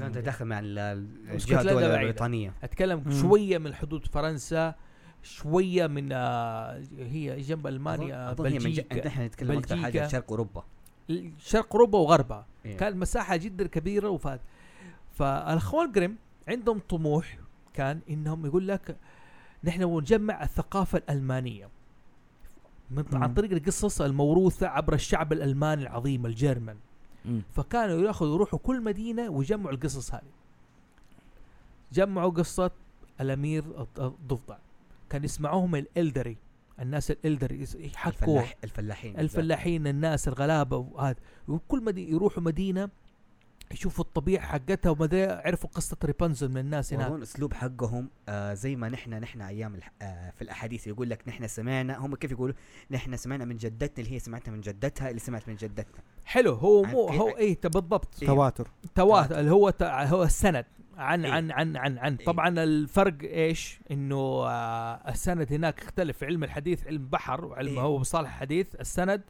انت 0.00 0.18
داخل 0.18 0.44
مع 0.44 0.58
ال- 0.58 0.78
ال- 0.78 1.06
الجهة 1.20 1.36
إسكتلندا 1.36 1.60
الدول 1.62 1.74
بعيدة. 1.82 1.96
البريطانية 1.96 2.52
أتكلم 2.62 3.02
مم. 3.06 3.12
شوية 3.12 3.58
من 3.58 3.74
حدود 3.74 4.06
فرنسا 4.06 4.74
شوية 5.22 5.86
من 5.86 6.08
آه 6.12 6.82
هي 6.98 7.40
جنب 7.40 7.66
ألمانيا 7.66 8.30
أظن 8.32 8.44
بلجيكا 8.44 9.06
نحن 9.06 9.22
نتكلم 9.22 9.50
أكثر 9.58 9.74
بلجيكا. 9.74 9.82
حاجة 10.00 10.08
شرق 10.08 10.30
أوروبا 10.30 10.64
شرق 11.38 11.72
أوروبا 11.72 11.98
وغربها 11.98 12.46
إيه. 12.66 12.76
كان 12.76 12.98
مساحة 12.98 13.36
جدا 13.36 13.66
كبيرة 13.66 14.08
وفات 14.08 14.40
فالأخوان 15.12 15.92
جريم 15.92 16.16
عندهم 16.48 16.78
طموح 16.88 17.38
كان 17.74 18.00
إنهم 18.10 18.46
يقول 18.46 18.68
لك 18.68 18.96
نحن 19.64 19.82
نجمع 19.82 20.42
الثقافة 20.42 20.98
الألمانية. 20.98 21.68
عن 23.12 23.34
طريق 23.34 23.52
القصص 23.52 24.00
الموروثة 24.00 24.66
عبر 24.66 24.94
الشعب 24.94 25.32
الألماني 25.32 25.82
العظيم 25.82 26.26
الجيرمان. 26.26 26.76
مم. 27.24 27.42
فكانوا 27.52 28.00
يأخذوا 28.00 28.34
يروحوا 28.34 28.58
كل 28.58 28.82
مدينة 28.82 29.28
ويجمعوا 29.28 29.74
القصص 29.74 30.14
هذه. 30.14 30.22
جمعوا 31.92 32.30
قصة 32.30 32.70
الأمير 33.20 33.62
الض- 33.64 34.00
الضفدع. 34.00 34.56
كان 35.10 35.24
يسمعوهم 35.24 35.74
الإلدري. 35.74 36.36
الناس 36.80 37.10
الإلدري 37.10 37.66
يحكوا 37.78 38.12
الفلاح 38.14 38.54
الفلاحين 38.64 39.18
الفلاحين 39.20 39.86
الناس 39.86 40.28
الغلابة 40.28 40.76
وهذا. 40.76 41.16
وكل 41.48 41.84
مدينه 41.84 42.10
يروحوا 42.10 42.42
مدينة 42.42 42.88
يشوفوا 43.72 44.04
الطبيعة 44.04 44.46
حقتها 44.46 44.90
وما 44.90 45.42
عرفوا 45.44 45.70
قصة 45.70 45.96
ريبنزل 46.04 46.48
من 46.48 46.58
الناس 46.58 46.92
هناك 46.92 47.10
واظن 47.10 47.22
أسلوب 47.22 47.54
حقهم 47.54 48.10
آه 48.28 48.54
زي 48.54 48.76
ما 48.76 48.88
نحن 48.88 49.14
نحن 49.14 49.42
أيام 49.42 49.80
آه 50.02 50.30
في 50.30 50.42
الأحاديث 50.42 50.86
يقول 50.86 51.10
لك 51.10 51.28
نحن 51.28 51.46
سمعنا 51.46 51.98
هم 51.98 52.14
كيف 52.14 52.30
يقولوا 52.30 52.54
نحن 52.90 53.16
سمعنا 53.16 53.44
من 53.44 53.56
جدتنا 53.56 54.04
اللي 54.04 54.14
هي 54.14 54.18
سمعتها 54.18 54.52
من 54.52 54.60
جدتها 54.60 55.08
اللي 55.08 55.20
سمعت 55.20 55.48
من 55.48 55.54
جدتنا 55.54 56.02
حلو 56.24 56.52
هو 56.52 56.82
مو 56.82 57.08
هو 57.08 57.28
إيه 57.28 57.58
بالضبط 57.64 58.22
إيه. 58.22 58.28
تواتر 58.28 58.70
تواتر 58.94 59.40
اللي 59.40 59.50
هو 59.50 59.72
هو 59.82 60.22
السند 60.22 60.64
عن 60.96 61.24
إيه. 61.24 61.32
عن 61.32 61.50
عن 61.50 61.76
عن 61.76 61.98
عن 61.98 62.16
إيه. 62.16 62.26
طبعا 62.26 62.48
الفرق 62.48 63.22
إيش 63.22 63.80
إنه 63.90 64.16
آه 64.16 65.10
السند 65.10 65.52
هناك 65.52 65.82
يختلف 65.82 66.24
علم 66.24 66.44
الحديث 66.44 66.86
علم 66.86 67.08
بحر 67.08 67.44
وعلم 67.44 67.72
إيه. 67.72 67.80
هو 67.80 67.98
مصطلح 67.98 68.30
حديث 68.30 68.74
السند 68.74 69.22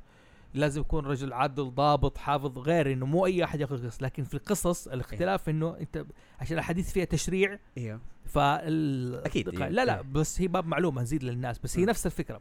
لازم 0.57 0.81
يكون 0.81 1.07
رجل 1.07 1.33
عادل 1.33 1.71
ضابط 1.71 2.19
حافظ 2.19 2.59
غير 2.59 2.93
إنه 2.93 3.07
مو 3.07 3.27
أي 3.27 3.45
أحد 3.45 3.61
ياخذ 3.61 3.87
قصص 3.87 4.03
لكن 4.03 4.25
في 4.25 4.35
القصص 4.35 4.89
الاختلاف 4.89 5.49
إنه 5.49 5.77
أنت 5.81 6.05
عشان 6.41 6.59
الحديث 6.59 6.93
فيها 6.93 7.05
تشريع 7.05 7.59
أيوه 7.79 8.01
فال 8.25 9.15
أكيد، 9.25 9.49
لا 9.49 9.67
إيه. 9.67 9.71
لا 9.71 9.97
إيه. 9.97 10.03
بس 10.03 10.41
هي 10.41 10.49
باب 10.49 10.67
معلومة 10.67 11.03
نزيد 11.03 11.25
للناس 11.25 11.59
بس 11.59 11.79
هي 11.79 11.83
مم. 11.83 11.89
نفس 11.89 12.07
الفكرة. 12.07 12.41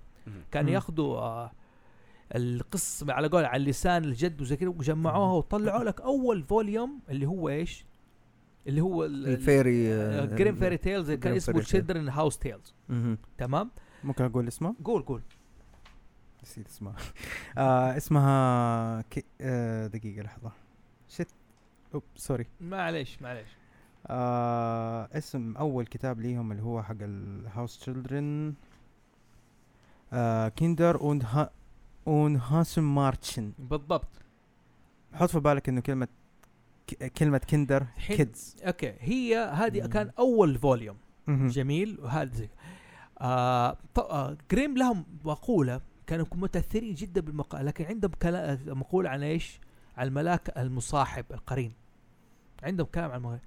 كانوا. 0.51 0.71
ياخذوا 0.71 1.17
آه 1.17 1.51
القصص 2.35 3.09
على 3.09 3.27
قول 3.27 3.45
على 3.45 3.63
اللسان 3.63 4.03
الجد 4.03 4.41
وزي 4.41 4.55
كذا 4.55 4.69
وجمعوها 4.69 5.33
وطلعوا 5.33 5.83
لك 5.83 6.01
أول 6.01 6.43
volume 6.43 6.99
اللي 7.09 7.25
هو 7.25 7.49
إيش؟ 7.49 7.85
اللي 8.67 8.81
هو 8.81 9.05
ال 9.05 9.19
fairy 9.19 9.87
Grimm 10.27 10.55
fairy 10.55 10.77
tales 10.77 11.11
كان 11.11 11.33
اسمه. 11.35 11.61
Children 11.61 12.09
house 12.09 12.37
tales. 12.37 12.73
تمام؟ 13.37 13.71
ممكن 14.03 14.23
أقول 14.23 14.47
اسمه 14.47 14.75
قول 14.83 15.01
قول 15.01 15.21
نسيت 16.45 16.67
اسمها. 16.67 16.95
آه 17.57 17.97
اسمها 17.97 19.01
كي... 19.01 19.23
آه 19.41 19.87
دقيقة 19.87 20.21
لحظة. 20.23 20.51
Shit. 21.09 21.27
Oops 21.93 22.03
sorry. 22.15 22.45
معليش 22.61 23.21
معليش. 23.21 23.47
آه 24.07 25.09
اسم 25.13 25.57
أول 25.57 25.85
كتاب 25.85 26.19
ليهم 26.21 26.51
اللي 26.51 26.63
هو 26.63 26.83
حق 26.83 26.95
ال 27.01 27.14
house 27.14 27.79
children 27.79 28.53
آه 30.13 30.47
Kinder 30.49 30.99
und 31.01 31.21
Hau- 31.21 31.49
und 32.07 32.35
Hausmärchen 32.35 33.51
بالضبط. 33.59 34.07
حط 35.13 35.29
في 35.29 35.39
بالك 35.39 35.69
إنه 35.69 35.81
كلمة 35.81 36.07
ك- 36.87 37.05
كلمة 37.13 37.37
Kinder 37.37 37.83
حين- 37.97 38.17
kids 38.17 38.55
okay. 38.67 38.93
هي 38.99 39.37
هذه. 39.37 39.85
كان 39.87 40.11
أول 40.19 40.57
volume. 40.57 40.97
جميل. 41.27 41.97
وهذا 42.01 42.47
آه 43.21 43.77
آه 43.97 44.37
جريم 44.51 44.77
لهم 44.77 45.05
مقولة 45.25 45.81
كانوا 46.07 46.25
متأثرين 46.31 46.93
جدا 46.93 47.21
بالمقالة 47.21 47.63
لكن 47.63 47.85
عندهم 47.85 48.11
مقولة 48.65 49.09
عن 49.09 49.23
إيش؟ 49.23 49.59
عن 49.97 50.07
الملاك 50.07 50.57
المصاحب 50.57 51.25
القرين 51.31 51.73
عندهم 52.63 52.87
كلام 52.87 53.11
عن 53.11 53.17
الملاك 53.17 53.41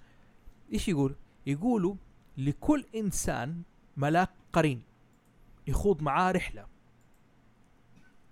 إيش 0.72 0.88
يقول؟ 0.88 1.14
يقولوا 1.46 1.94
لكل 2.38 2.84
إنسان 2.94 3.62
ملاك 3.96 4.30
قرين 4.52 4.82
يخوض 5.66 6.02
معاه 6.02 6.32
رحلة 6.32 6.66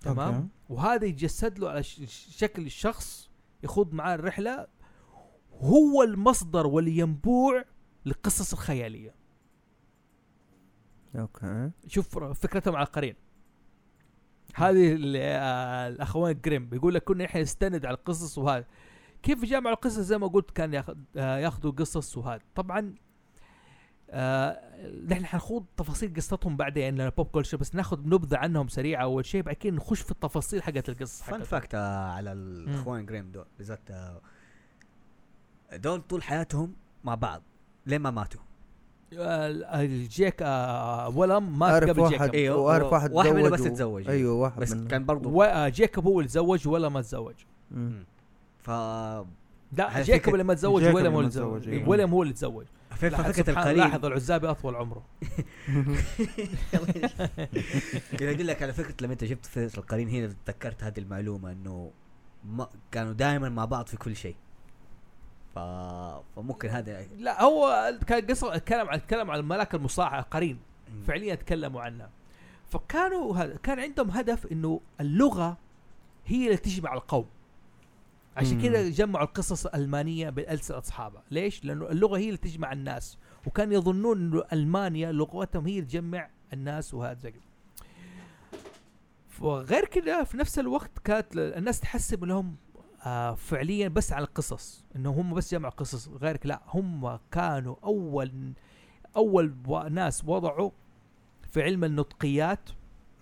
تمام؟ 0.01 0.35
Okay. 0.35 0.49
وهذا 0.69 1.05
يتجسد 1.05 1.59
له 1.59 1.71
على 1.71 1.83
شكل 1.83 2.67
الشخص 2.67 3.31
يخوض 3.63 3.93
معاه 3.93 4.15
الرحلة 4.15 4.67
هو 5.53 6.03
المصدر 6.03 6.67
والينبوع 6.67 7.65
للقصص 8.07 8.53
الخيالية 8.53 9.15
okay 11.17 11.71
شوف 11.87 12.19
فكرتهم 12.19 12.77
على 12.77 12.87
القرين 12.87 13.15
هذه 14.57 14.99
آه، 15.17 15.89
الأخوان 15.89 16.41
جريم. 16.45 16.69
بيقول 16.69 16.95
لك 16.95 17.05
كنا 17.05 17.25
إحنا 17.25 17.41
نستند 17.43 17.87
على 17.87 17.95
القصص 17.97 18.39
وهذا. 18.39 18.65
كيف 19.23 19.45
جمعوا 19.45 19.75
القصص؟ 19.75 19.99
زي 19.99 20.19
ما 20.19 20.27
قلت 20.27 20.51
كان 20.51 20.75
ياخذ 20.75 20.97
آه، 21.17 21.39
ياخذوا 21.39 21.73
قصص 21.73 22.17
وهذا. 22.17 22.43
طبعا 22.55 22.95
آه 24.11 24.61
نحن 25.09 25.27
حنخوض 25.27 25.65
تفاصيل 25.77 26.15
قصتهم 26.15 26.57
بعدين 26.57 26.95
لأن 26.95 27.11
pop 27.11 27.27
culture 27.27 27.57
بس 27.57 27.75
ناخذ 27.75 28.09
نبذة 28.09 28.37
عنهم 28.37 28.69
سريعة. 28.69 29.03
أول 29.03 29.25
شيء 29.25 29.43
بعد 29.43 29.55
كده 29.55 29.77
نخش 29.77 30.01
في 30.01 30.11
التفاصيل 30.11 30.63
حقت 30.63 30.89
القصص 30.89 31.23
fun. 31.23 31.43
fact 31.43 31.75
آه، 31.75 32.11
على 32.11 32.33
الأخوان 32.33 33.07
جريم 33.07 33.31
دول 33.31 33.47
بالذات 33.59 33.91
آه، 33.91 34.21
دول 35.73 36.01
طول 36.01 36.23
حياتهم 36.23 36.77
مع 37.05 37.15
بعض 37.15 37.43
لين 37.87 38.01
ما 38.01 38.11
ماتوا. 38.11 38.41
آه، 38.41 38.47
جيك 39.13 40.37
آه 40.43 41.09
ولم 41.09 41.59
مات 41.59 41.71
أعرف 41.73 41.89
قبل 41.91 42.01
واحد 42.01 42.13
جيكوب 42.13 42.35
أيوه، 42.35 42.57
واعرف 42.57 42.93
واحد 42.93 43.13
واحد 43.13 43.31
تزوج 43.31 43.51
بس 43.53 43.61
اتزوج. 43.67 44.09
أيوه 44.09 44.35
واحد 44.35 44.61
بس 44.61 44.73
من 44.73 44.89
كان 44.89 45.05
برضو 45.05 45.31
وجيكوب 45.33 46.05
هو 46.07 46.21
اللي 46.21 46.29
تزوج 46.29 46.69
ولا 46.69 46.89
ما 46.89 47.01
تزوج. 47.01 47.35
ف 48.59 48.71
لا 49.73 50.05
فكرة- 50.05 50.29
لما 50.29 50.55
تزوج 50.55 50.83
ويليام 50.85 51.13
هو 51.15 51.21
اللي 51.21 51.31
تزوج 51.31 51.61
تزوج، 51.61 51.75
أيوه. 51.75 51.89
ويليام 51.89 52.11
هو 52.11 52.23
اللي 52.23 52.35
تزوج. 52.35 52.65
في 53.01 53.09
لاحظ 53.09 53.25
فكره 53.25 53.43
سبحان 53.43 53.57
القرين 53.59 53.79
لاحظ 53.79 54.05
العزابي 54.05 54.51
اطول 54.51 54.77
عمره. 54.77 55.03
كده 58.19 58.33
أقول 58.33 58.47
لك 58.47 58.63
على 58.63 58.73
فكرة 58.73 58.95
لما 59.01 59.13
أنت 59.13 59.25
جبت 59.25 59.47
فكره 59.47 59.79
القرين 59.79 60.09
هنا 60.09 60.35
تذكرت 60.47 60.85
هذه 60.85 60.99
المعلومة 60.99 61.53
إنه 61.53 61.91
ما 62.45 62.69
كانوا 62.93 63.13
دائما 63.13 63.49
مع 63.49 63.65
بعض 63.65 63.87
في 63.87 63.97
كل 63.97 64.17
شيء. 64.17 64.37
ف... 65.57 65.59
فممكن 66.37 66.69
هذا 66.69 67.07
لا 67.19 67.43
هو 67.43 67.93
كان 68.07 68.27
قصة 68.27 68.57
اتكلم 68.57 68.89
عن 68.89 68.95
اتكلم 68.95 69.31
عن 69.31 69.39
الملاك 69.39 69.75
المصاحب 69.75 70.19
القرين. 70.19 70.59
فعليا 71.07 71.35
تكلموا 71.35 71.83
عنه. 71.83 72.09
فكانوا 72.69 73.55
كان 73.57 73.81
عندهم 73.81 74.11
هدف 74.11 74.47
إنه 74.53 74.81
اللغة 75.01 75.57
هي 76.27 76.47
اللي 76.47 76.57
تجمع 76.57 76.95
القوم. 76.95 77.27
عشان. 78.37 78.63
كذا 78.63 78.89
جمعوا 78.89 79.25
القصص 79.25 79.67
الألمانية 79.67 80.31
بالالسنه 80.31 80.79
اصحابها 80.79 81.23
ليش؟ 81.31 81.65
لأنه 81.65 81.91
اللغة 81.91 82.19
هي 82.19 82.27
اللي 82.27 82.37
تجمع 82.37 82.73
الناس. 82.73 83.19
وكانوا 83.47 83.75
يظنون 83.75 84.19
إنه 84.19 84.45
ألمانيا 84.53 85.13
لغتهم 85.13 85.67
هي 85.67 85.79
اللي 85.79 85.89
تجمع 85.89 86.29
الناس 86.53 86.95
وهذا 86.95 87.19
زي. 87.19 87.35
وغير 89.41 89.85
كذا 89.85 90.25
في 90.25 90.37
نفس 90.37 90.59
الوقت 90.59 90.99
كانت 91.05 91.27
الناس 91.37 91.81
تحسب 91.81 92.25
انهم 92.25 92.57
آه 93.07 93.35
فعليا 93.35 93.89
بس 93.89 94.13
على 94.13 94.25
القصص 94.25 94.85
إنه 94.97 95.11
هم 95.11 95.35
بس 95.35 95.55
جمعوا 95.55 95.73
قصص 95.73 96.09
غيرك 96.09 96.47
لا 96.47 96.63
هم 96.69 97.19
كانوا 97.31 97.77
أول 97.85 98.53
أول 99.17 99.53
ناس 99.91 100.25
وضعوا 100.25 100.71
في 101.51 101.63
علم 101.63 101.85
النطقيات 101.85 102.71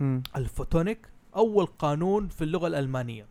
مم. 0.01 0.23
ال 0.37 0.44
phonetic 0.44 1.09
أول 1.37 1.66
قانون 1.66 2.29
في 2.29 2.44
اللغة 2.44 2.66
الألمانية 2.66 3.27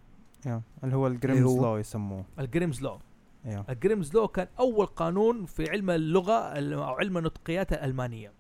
يا. 0.46 0.62
اللي 0.84 0.96
هو 0.96 1.08
ال 1.08 1.14
Grimm's 1.14 1.58
Law 1.58 1.78
يسموه 1.78 2.26
ال 2.40 2.45
Grimm's 2.45 2.82
Law 2.82 3.00
يا. 3.46 3.66
ال 3.70 3.75
Grimm's 3.75 4.14
Law 4.14 4.28
كان 4.28 4.48
أول 4.60 4.86
قانون 4.86 5.46
في 5.46 5.70
علم 5.70 5.90
اللغة 5.90 6.34
ال- 6.34 6.74
أو 6.74 6.84
علم 6.94 7.18
النطقيات 7.18 7.74
الألمانية 7.74 8.32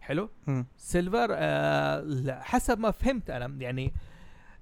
حلو 0.00 0.28
مم. 0.46 0.66
سيلفر 0.76 1.26
آه 1.30 2.40
حسب 2.40 2.78
ما 2.78 2.90
فهمت 2.90 3.30
أنا 3.30 3.62
يعني 3.62 3.92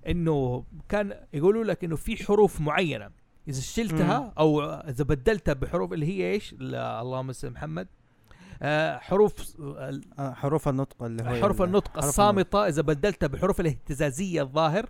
إنه 0.08 0.64
كان 0.88 1.14
يقولوا 1.32 1.64
لك 1.64 1.84
إنه 1.84 1.96
في 1.96 2.24
حروف 2.24 2.60
معينة 2.60 3.10
إذا 3.48 3.60
شلتها. 3.60 4.32
أو 4.38 4.62
إذا 4.64 5.04
بدلتها 5.04 5.52
بحروف 5.52 5.92
اللي 5.92 6.06
هي 6.06 6.32
إيش 6.32 6.54
لا، 6.58 7.00
اللهم 7.02 7.32
صل 7.32 7.50
محمد 7.50 7.88
آه 8.62 8.98
حروف 8.98 9.56
آه، 10.18 10.32
حروف 10.32 10.68
النطق 10.68 11.02
اللي 11.02 11.22
هو 11.22 11.34
حروف 11.42 11.62
ال- 11.62 11.66
النطق 11.66 11.96
الصامتة 11.98 12.68
إذا 12.68 12.82
بدلتها 12.82 13.26
بحروف 13.26 13.60
الاهتزازية 13.60 14.42
الظاهر 14.42 14.86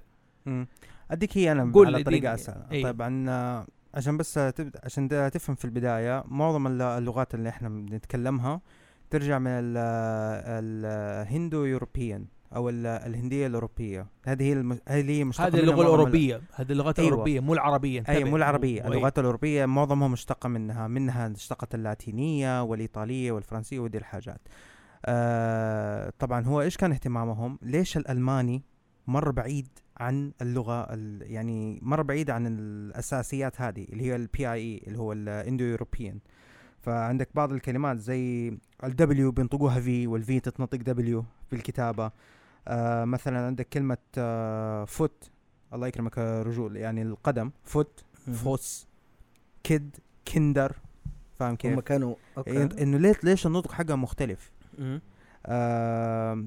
مم. 0.47 0.67
أديك 1.11 1.39
هي 1.39 1.53
أنا 1.53 1.73
قول 1.75 1.95
على 1.95 2.05
طريقة. 2.05 2.35
اسهل 2.35 2.63
إيه. 2.73 2.85
طبعا 2.93 3.31
آه، 3.31 3.67
عشان 3.95 4.17
بس 4.17 4.35
تبدا 4.35 4.81
عشان 4.85 5.09
تفهم 5.33 5.57
في 5.57 5.65
البداية 5.65 6.25
معظم 6.29 6.67
الل- 6.67 6.83
اللغات 6.83 7.35
اللي 7.35 7.49
إحنا 7.49 7.69
بنتكلمها 7.69 8.61
ترجع 9.11 9.39
من 9.39 9.51
ال- 9.51 9.77
الهندو 10.65 11.65
يوروبيان 11.65 12.25
أو 12.55 12.69
ال- 12.69 12.87
الهندية 12.87 13.47
الأوروبية. 13.47 14.07
هذه 14.25 14.43
هي 14.43 14.53
الم... 14.53 14.79
هذه 14.89 15.11
هي 15.11 15.25
مشتقة 15.25 15.47
هذه 15.47 15.61
اللغة 15.61 15.83
الأوروبية. 15.83 16.41
هذه 16.55 16.73
اللغات 16.73 16.99
أيوة. 16.99 17.09
الأوروبية 17.09 17.41
مو 17.41 17.55
العربية. 17.55 18.05
اي 18.09 18.17
انتبه. 18.17 18.31
مو 18.31 18.37
العربية. 18.37 18.83
أيوة. 18.83 18.95
اللغات 18.95 19.19
الأوروبية 19.19 19.67
معظمها 19.67 20.09
مشتقة 20.09 20.49
منها 20.49 20.89
منها 20.89 21.33
اشتقت 21.33 21.75
اللاتينية 21.75 22.63
والإيطالية 22.63 23.33
والفرنسية 23.33 23.79
ودي 23.79 23.99
الحاجات. 23.99 24.41
آه 25.07 26.13
طبعا 26.19 26.45
هو 26.47 26.61
إيش 26.63 26.77
كان 26.77 26.93
اهتمامهم؟ 26.93 27.59
ليش 27.63 27.97
الألماني 27.97 28.63
مره 29.07 29.31
بعيد 29.31 29.69
عن 29.97 30.33
اللغة 30.43 30.81
ال- 30.95 31.33
يعني 31.33 31.79
مره 31.83 32.03
بعيد 32.03 32.31
عن 32.31 32.47
الأساسيات 32.47 33.61
هذه 33.61 33.85
اللي 33.93 34.05
هي 34.05 34.17
ال 34.17 34.39
PIE 34.49 34.81
اللي 34.87 34.99
هو 34.99 35.13
ال 35.13 35.65
Indo-European 35.65 36.19
فعندك 36.81 37.29
بعض 37.35 37.53
الكلمات 37.53 37.99
زي 37.99 38.53
الدبليو 38.85 39.31
بينطقوها 39.33 39.81
في 39.81 40.07
والفي 40.07 40.41
تتنطق 40.41 40.79
دبليو 40.79 41.25
في 41.51 41.57
الكتابة. 41.57 42.11
آه 42.69 43.05
مثلا 43.05 43.47
عندك 43.47 43.69
كلمة 43.69 43.97
آه 44.19 44.85
foot. 44.85 45.31
الله 45.73 45.87
يكرمك 45.87 46.19
يا 46.19 46.43
رجول 46.43 46.77
يعني 46.77 47.03
القدم. 47.03 47.51
foot 47.65 48.05
Fuß 48.33 48.87
kid 49.65 49.97
Kinder. 50.35 50.77
فاهم 51.39 51.51
هم 51.51 51.57
كيف؟ 51.57 51.79
كانوا 51.81 52.15
إيه، 52.47 52.63
أوكي 52.63 52.83
إنه 52.83 52.99
ليش 52.99 53.25
ليش 53.25 53.47
النطق 53.47 53.73
حقها 53.73 53.97
مختلف؟ 53.97 54.53
آه 55.47 56.45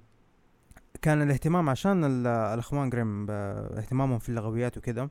كان 1.02 1.22
الاهتمام 1.22 1.70
عشان 1.70 2.04
ال- 2.04 2.28
الأخوان 2.28 2.90
جريم 2.90 3.26
ب- 3.26 3.30
اهتمامهم 3.78 4.20
في 4.20 4.30
اللغويات 4.30 4.78
وكذا 4.78 5.10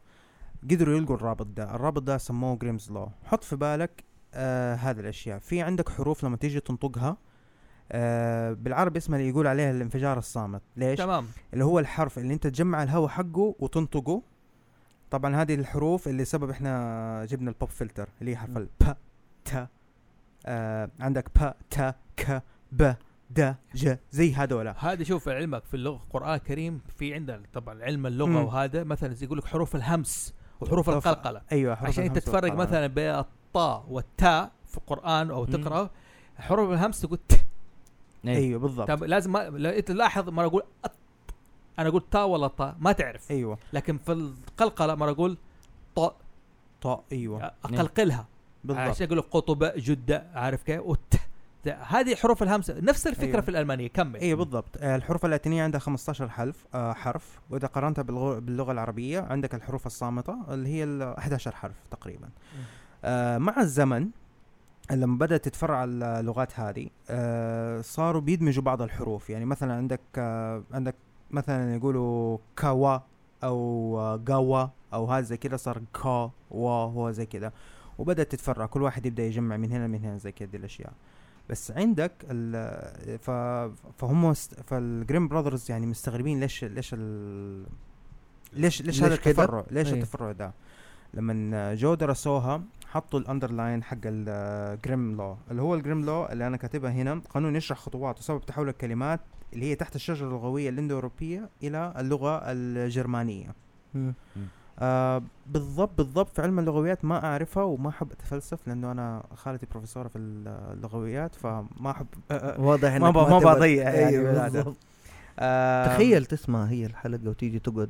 قدروا 0.70 0.96
يلقوا 0.96 1.16
الرابط 1.16 1.46
ده. 1.46 1.74
الرابط 1.74 2.02
ده 2.02 2.18
سموه 2.18 2.56
Grimm's 2.56 2.90
Law. 2.90 3.08
حط 3.24 3.44
في 3.44 3.56
بالك 3.56 4.04
آه 4.34 4.74
هذه 4.74 5.00
الأشياء. 5.00 5.38
في 5.38 5.62
عندك 5.62 5.88
حروف 5.88 6.24
لما 6.24 6.36
تيجي 6.36 6.60
تنطقها 6.60 7.16
آه 7.92 8.52
بالعربي 8.52 8.98
اسمها 8.98 9.18
اللي 9.18 9.30
يقول 9.30 9.46
عليها 9.46 9.70
الانفجار 9.70 10.18
الصامت 10.18 10.62
ليش 10.76 10.98
تمام 10.98 11.26
اللي 11.52 11.64
هو 11.64 11.78
الحرف 11.78 12.18
اللي 12.18 12.34
انت 12.34 12.46
تجمع 12.46 12.82
الهواء 12.82 13.08
حقه 13.08 13.54
وتنطقه 13.58 14.22
طبعا 15.10 15.36
هذه 15.36 15.54
الحروف 15.54 16.08
اللي 16.08 16.24
سبب 16.24 16.50
إحنا 16.50 17.24
جبنا 17.24 17.50
ال 17.50 17.55
pop 17.55 17.68
filter 17.68 18.08
اللي 18.20 18.30
هي 18.32 18.36
حرف 18.36 18.50
مم. 18.50 18.56
الب 18.56 18.96
ت 19.44 19.68
آه 20.46 20.90
عندك 21.00 21.28
ب 21.38 21.52
ت 21.70 21.94
ك 22.16 22.42
ب 22.72 22.92
د 23.30 23.54
ج 23.74 23.96
زي 24.10 24.34
هذولا 24.34 24.74
هذا 24.92 25.04
شوف 25.04 25.28
علمك 25.28 25.64
في 25.64 25.74
اللغة 25.74 25.96
القران 25.96 26.34
الكريم 26.34 26.80
في 26.98 27.14
عندنا 27.14 27.42
طبعا 27.54 27.82
علم 27.84 28.06
اللغة 28.06 28.26
مم. 28.28 28.36
وهذا 28.44 28.84
مثلا 28.84 29.14
زي 29.14 29.26
يقول 29.26 29.38
لك 29.38 29.44
حروف 29.44 29.76
الهمس 29.76 30.34
وحروف 30.60 30.90
حروف- 30.90 31.06
القلقلة 31.08 31.42
أيوه 31.52 31.74
حروف 31.74 31.88
عشان 31.88 32.04
انت 32.04 32.18
تفرق. 32.18 32.54
مثلا 32.54 32.86
بين 32.86 33.10
الطاء 33.10 33.86
والتاء 33.88 34.50
في 34.66 34.76
القرآن 34.76 35.30
أو. 35.30 35.44
تقرا 35.44 35.90
حروف 36.38 36.70
الهمس 36.70 37.00
تقول 37.00 37.18
ت 37.28 37.45
إيه. 38.28 38.36
أيوه 38.36 38.60
بالضبط. 38.60 38.88
طب 38.88 39.04
لازم 39.04 39.32
ما... 39.32 39.38
لا 39.38 39.78
أنت 39.78 39.90
لاحظ 39.90 40.28
مرة 40.28 40.46
أقول 40.46 40.62
أط. 40.84 40.92
أنا 41.78 41.88
أقول 41.88 42.02
تاء 42.10 42.26
ولا 42.26 42.46
طاء 42.46 42.76
ما 42.78 42.92
تعرف. 42.92 43.30
أيوه. 43.30 43.58
لكن 43.72 43.98
في 43.98 44.12
القلقلة 44.12 44.94
مرة 44.94 45.10
أقول 45.10 45.38
طاء. 45.96 46.16
طاء 46.82 47.04
أيوه. 47.12 47.44
أقلقلها. 47.64 48.26
بالضبط. 48.64 48.88
عشان 48.88 49.06
يقول 49.06 49.18
لك 49.18 49.24
قطب 49.30 49.72
جدة 49.76 50.26
عارف 50.34 50.62
كيف؟ 50.62 50.80
وت 50.84 51.14
هذه 51.66 52.14
حروف 52.14 52.42
الهمس 52.42 52.70
نفس 52.70 53.06
الفكرة 53.06 53.26
أيوة. 53.26 53.40
في 53.40 53.48
الألمانية. 53.48 53.88
كمل. 53.88 54.20
أيوه 54.20 54.38
بالضبط. 54.38 54.76
آه 54.78 54.96
الحروف 54.96 55.24
اللاتينية 55.24 55.62
عندها 55.62 55.80
15 55.80 56.28
حرف 56.28 56.66
آه 56.74 56.92
حرف. 56.92 57.40
وإذا 57.50 57.66
قارنتها 57.66 58.02
باللغة 58.02 58.72
العربية 58.72 59.20
عندك 59.20 59.54
الحروف 59.54 59.86
الصامتة 59.86 60.36
اللي 60.54 60.68
هي 60.68 60.84
ال 60.84 61.02
11 61.02 61.54
حرف 61.54 61.74
تقريبا. 61.90 62.28
آه 63.04 63.38
مع 63.38 63.60
الزمن 63.60 64.08
لما 64.90 65.18
بدأت 65.18 65.44
تتفرع 65.44 65.84
اللغات 65.84 66.60
هذه 66.60 66.88
آه 67.10 67.80
صاروا 67.80 68.20
بيدمجوا 68.20 68.62
بعض 68.62 68.82
الحروف 68.82 69.30
يعني 69.30 69.44
مثلا 69.44 69.74
عندك 69.74 70.00
آه 70.18 70.62
عندك 70.72 70.94
مثلا 71.30 71.76
يقولوا 71.76 72.38
كاوا 72.56 72.98
أو 73.44 73.98
آه 73.98 74.16
جاوا 74.16 74.66
أو 74.92 75.06
هذا 75.06 75.24
زي 75.24 75.36
كذا 75.36 75.56
صار 75.56 75.82
كا 76.02 76.30
وا 76.50 76.70
هو 76.70 77.10
زي 77.10 77.26
كذا 77.26 77.52
وبدأت 77.98 78.32
تتفرع 78.32 78.66
كل 78.66 78.82
واحد 78.82 79.06
يبدأ 79.06 79.22
يجمع 79.22 79.56
من 79.56 79.72
هنا 79.72 79.86
من 79.86 80.04
هنا 80.04 80.18
زي 80.18 80.32
كذا 80.32 80.56
الأشياء 80.56 80.92
بس 81.50 81.70
عندك 81.70 82.12
ال 82.30 83.18
ف 83.18 83.30
فهم 83.98 84.32
فال 84.66 84.84
Grimm 84.84 85.28
brothers 85.28 85.70
يعني 85.70 85.86
مستغربين 85.86 86.40
ليش 86.40 86.64
ليش 86.64 86.94
ال 86.94 87.66
ليش 88.52 88.82
ليش 88.82 89.02
هذا 89.02 89.08
ليش 89.08 89.20
كده؟ 89.20 89.44
التفرع 89.44 89.64
ليش 89.70 89.92
أي. 89.92 89.98
التفرع 89.98 90.32
ده 90.32 90.52
لما 91.14 91.74
جو 91.74 91.94
درسوها 91.94 92.62
حطوا 92.86 93.20
ال 93.20 93.27
underline 93.27 93.82
حق 93.82 93.96
ال 94.04 94.23
Grimm 94.23 95.16
Law 95.16 95.36
اللي 95.50 95.62
هو 95.62 95.74
ال 95.74 95.79
Grimm 95.79 96.04
Law 96.04 96.26
اللي 96.26 96.46
أنا 96.46 96.56
كاتبها 96.56 96.90
هنا 96.90 97.20
قانون 97.30 97.56
يشرح 97.56 97.78
خطوات 97.78 98.18
وسبب 98.18 98.40
تحول 98.46 98.68
الكلمات 98.68 99.20
اللي 99.52 99.66
هي 99.70 99.74
تحت 99.74 99.96
الشجرة 99.96 100.26
اللغويه 100.26 100.70
الإندو-أوروبية 100.70 101.48
إلى 101.62 101.94
اللغة 101.98 102.40
الجرمانية. 102.44 103.54
آه 104.78 105.22
بالضبط 105.46 105.90
بالضبط 105.98 106.28
في 106.28 106.42
علم 106.42 106.58
اللغويات 106.58 107.04
ما 107.04 107.24
أعرفها 107.24 107.62
وما 107.62 107.88
أحب 107.88 108.12
أتفلسف 108.12 108.68
لأنه 108.68 108.92
أنا 108.92 109.22
خالتي 109.34 109.66
بروفيسوره 109.70 110.08
في 110.08 110.18
اللغويات 110.18 111.34
فما 111.34 111.90
احب 111.90 112.06
آه 112.30 112.34
آه 112.34 112.60
واضح 112.60 112.94
ما 112.94 113.08
انك 113.08 113.16
ما 113.16 113.38
بضيع 113.38 113.90
يعني. 113.90 114.18
آه 114.18 114.74
تخيل 115.86 116.24
تسمع 116.26 116.64
هي 116.64 116.86
الحلقة 116.86 117.28
وتيجي 117.28 117.58
تقعد 117.58 117.88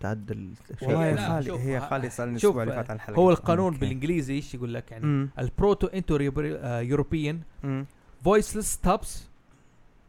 تعدل 0.00 0.50
والله 0.82 1.16
خالي 1.28 1.52
هي 1.52 1.78
ه- 1.78 1.80
خالي 1.80 2.10
سالني 2.10 2.38
شوف، 2.38 2.56
الأسبوع 2.56 2.62
اللي 2.62 2.74
فات 2.74 2.90
عن 2.90 2.96
الحلقة 2.96 3.18
هو 3.18 3.30
القانون 3.30 3.66
أوكي. 3.72 3.78
بالإنجليزي 3.78 4.34
إيش 4.34 4.54
يقول 4.54 4.74
لك 4.74 4.92
يعني. 4.92 5.28
ال 5.38 5.86
Proto-Indo 5.86 6.16
European 6.80 7.40
مم. 7.62 7.86
voiceless 8.28 8.76
stops 8.78 9.08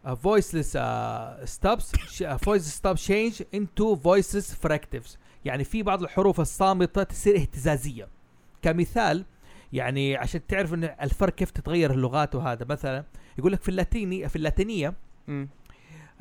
uh, 0.06 0.10
voiceless 0.10 0.76
uh, 0.76 1.46
stops 1.46 1.86
sh- 2.08 2.22
uh, 2.22 2.38
voiceless 2.46 2.76
stop 2.82 2.98
change 2.98 3.42
into 3.56 3.96
voiceless 3.96 4.68
fricatives 4.68 5.18
يعني 5.46 5.64
في 5.64 5.84
بعض 5.84 6.04
الحروف 6.04 6.40
الصامتة 6.40 7.04
تصير 7.04 7.36
اهتزازية 7.36 8.08
كمثال 8.62 9.26
يعني 9.74 10.18
عشان 10.18 10.48
تعرف 10.48 10.74
إن 10.74 10.84
الفرق 10.84 11.36
كيف 11.36 11.52
تتغير 11.52 11.92
اللغات 11.92 12.36
وهذا 12.36 12.66
مثلا 12.66 13.04
يقول 13.38 13.52
لك 13.52 13.62
في 13.62 13.70
اللاتيني 13.70 14.30
في 14.30 14.36
اللاتينية 14.36 14.94
مم. 15.28 15.48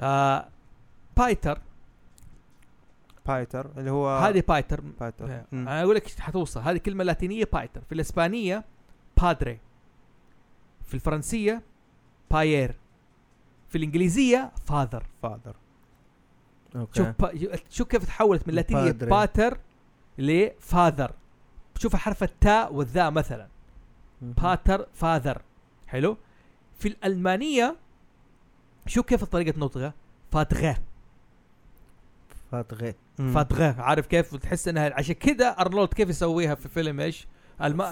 آه 0.00 0.48
pater 1.16 1.58
pater 3.26 3.70
اللي 3.76 3.90
هو 3.90 4.18
هذه 4.18 4.42
pater 4.48 4.80
pater 4.80 5.26
مم. 5.52 5.68
أنا 5.68 5.82
أقول 5.82 5.96
لك 5.96 6.20
حتوصل. 6.20 6.60
هذه 6.60 6.76
كلمة 6.76 7.04
لاتينية 7.04 7.48
pater 7.52 7.80
في 7.80 7.94
الإسبانية 7.94 8.64
padre 9.22 9.58
في 10.86 10.94
الفرنسية 10.94 11.62
père 12.30 12.74
في 13.68 13.78
الإنجليزية 13.78 14.52
father 14.66 15.06
father 15.22 15.56
أوكي. 16.76 16.98
شوف 16.98 17.08
با... 17.08 17.58
شوف 17.70 17.88
كيف 17.88 18.04
تحولت 18.04 18.48
من 18.48 18.54
لاتينية 18.54 18.82
padre. 18.82 19.10
pater 19.10 19.58
ل 20.18 20.32
father 20.32 21.12
شوف 21.78 21.96
حرف 21.96 22.22
التاء 22.22 22.74
والذاء 22.74 23.10
مثلا. 23.10 23.48
pater 24.22 24.86
father 24.94 25.42
حلو. 25.86 26.16
في 26.78 26.88
الألمانية 26.88 27.76
شوف 28.86 29.06
كيف 29.06 29.24
طريقة 29.24 29.58
نطقها 29.58 29.94
Vater. 30.32 30.76
Vater 32.52 32.94
مم. 33.18 33.32
Vater. 33.34 33.80
عارف 33.80 34.06
كيف؟ 34.06 34.36
تحس 34.36 34.68
إنها 34.68 34.94
عشان 34.94 35.14
كذا 35.14 35.46
أرنولد 35.48 35.88
كيف 35.94 36.08
يسويها 36.08 36.54
في 36.54 36.68
فيلم 36.68 37.00
إيش؟ 37.00 37.26
الم... 37.62 37.80
آه، 37.80 37.86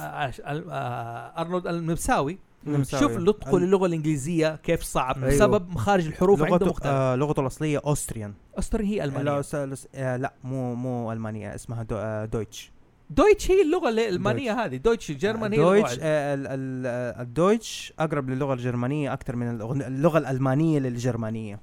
آه، 0.45 1.41
أرنولد 1.41 1.67
المساوي. 1.67 2.39
نمساوي. 2.67 3.03
شوف 3.03 3.17
نطقه 3.23 3.57
ال- 3.57 3.63
للغة 3.63 3.87
الإنجليزية 3.87 4.57
كيف 4.57 4.83
صعب. 4.83 5.17
أيوه. 5.25 5.29
بسبب 5.37 5.71
مخارج 5.71 6.07
الحروف 6.07 6.43
عنده 6.43 6.51
لغته 6.57 6.67
مختلف. 6.67 6.87
آه 6.93 7.15
لغته 7.17 7.41
الأصلية 7.41 7.81
Austrian. 7.87 8.35
Austrian 8.59 8.85
هي 8.85 9.07
لا 9.07 9.41
لس- 9.41 9.89
آه 9.95 10.17
لا 10.17 10.33
مو 10.45 10.75
مو 10.75 11.13
المانيا 11.13 11.55
اسمها 11.55 11.83
دو 11.83 11.97
آه 11.97 12.25
Deutsch. 12.25 12.71
Deutsch 13.11 13.51
هي 13.51 13.63
اللغة 13.63 13.89
الألمانية 13.89 14.65
هذه. 14.65 14.77
Deutsch 14.77 15.11
ال 15.11 15.17
German 15.17 15.53
هي 15.53 15.59
Deutsch 15.59 15.99
آه 16.01 16.35
ال- 16.35 16.47
ال- 16.47 17.21
ال 17.21 17.30
Deutsch 17.30 17.93
أقرب 17.99 18.31
للغة 18.31 18.55
الجرمانية 18.55 19.13
أكثر 19.13 19.37
من 19.37 19.49
اللغة 19.83 20.19
الألمانية 20.19 20.79
للجرمانية. 20.79 21.61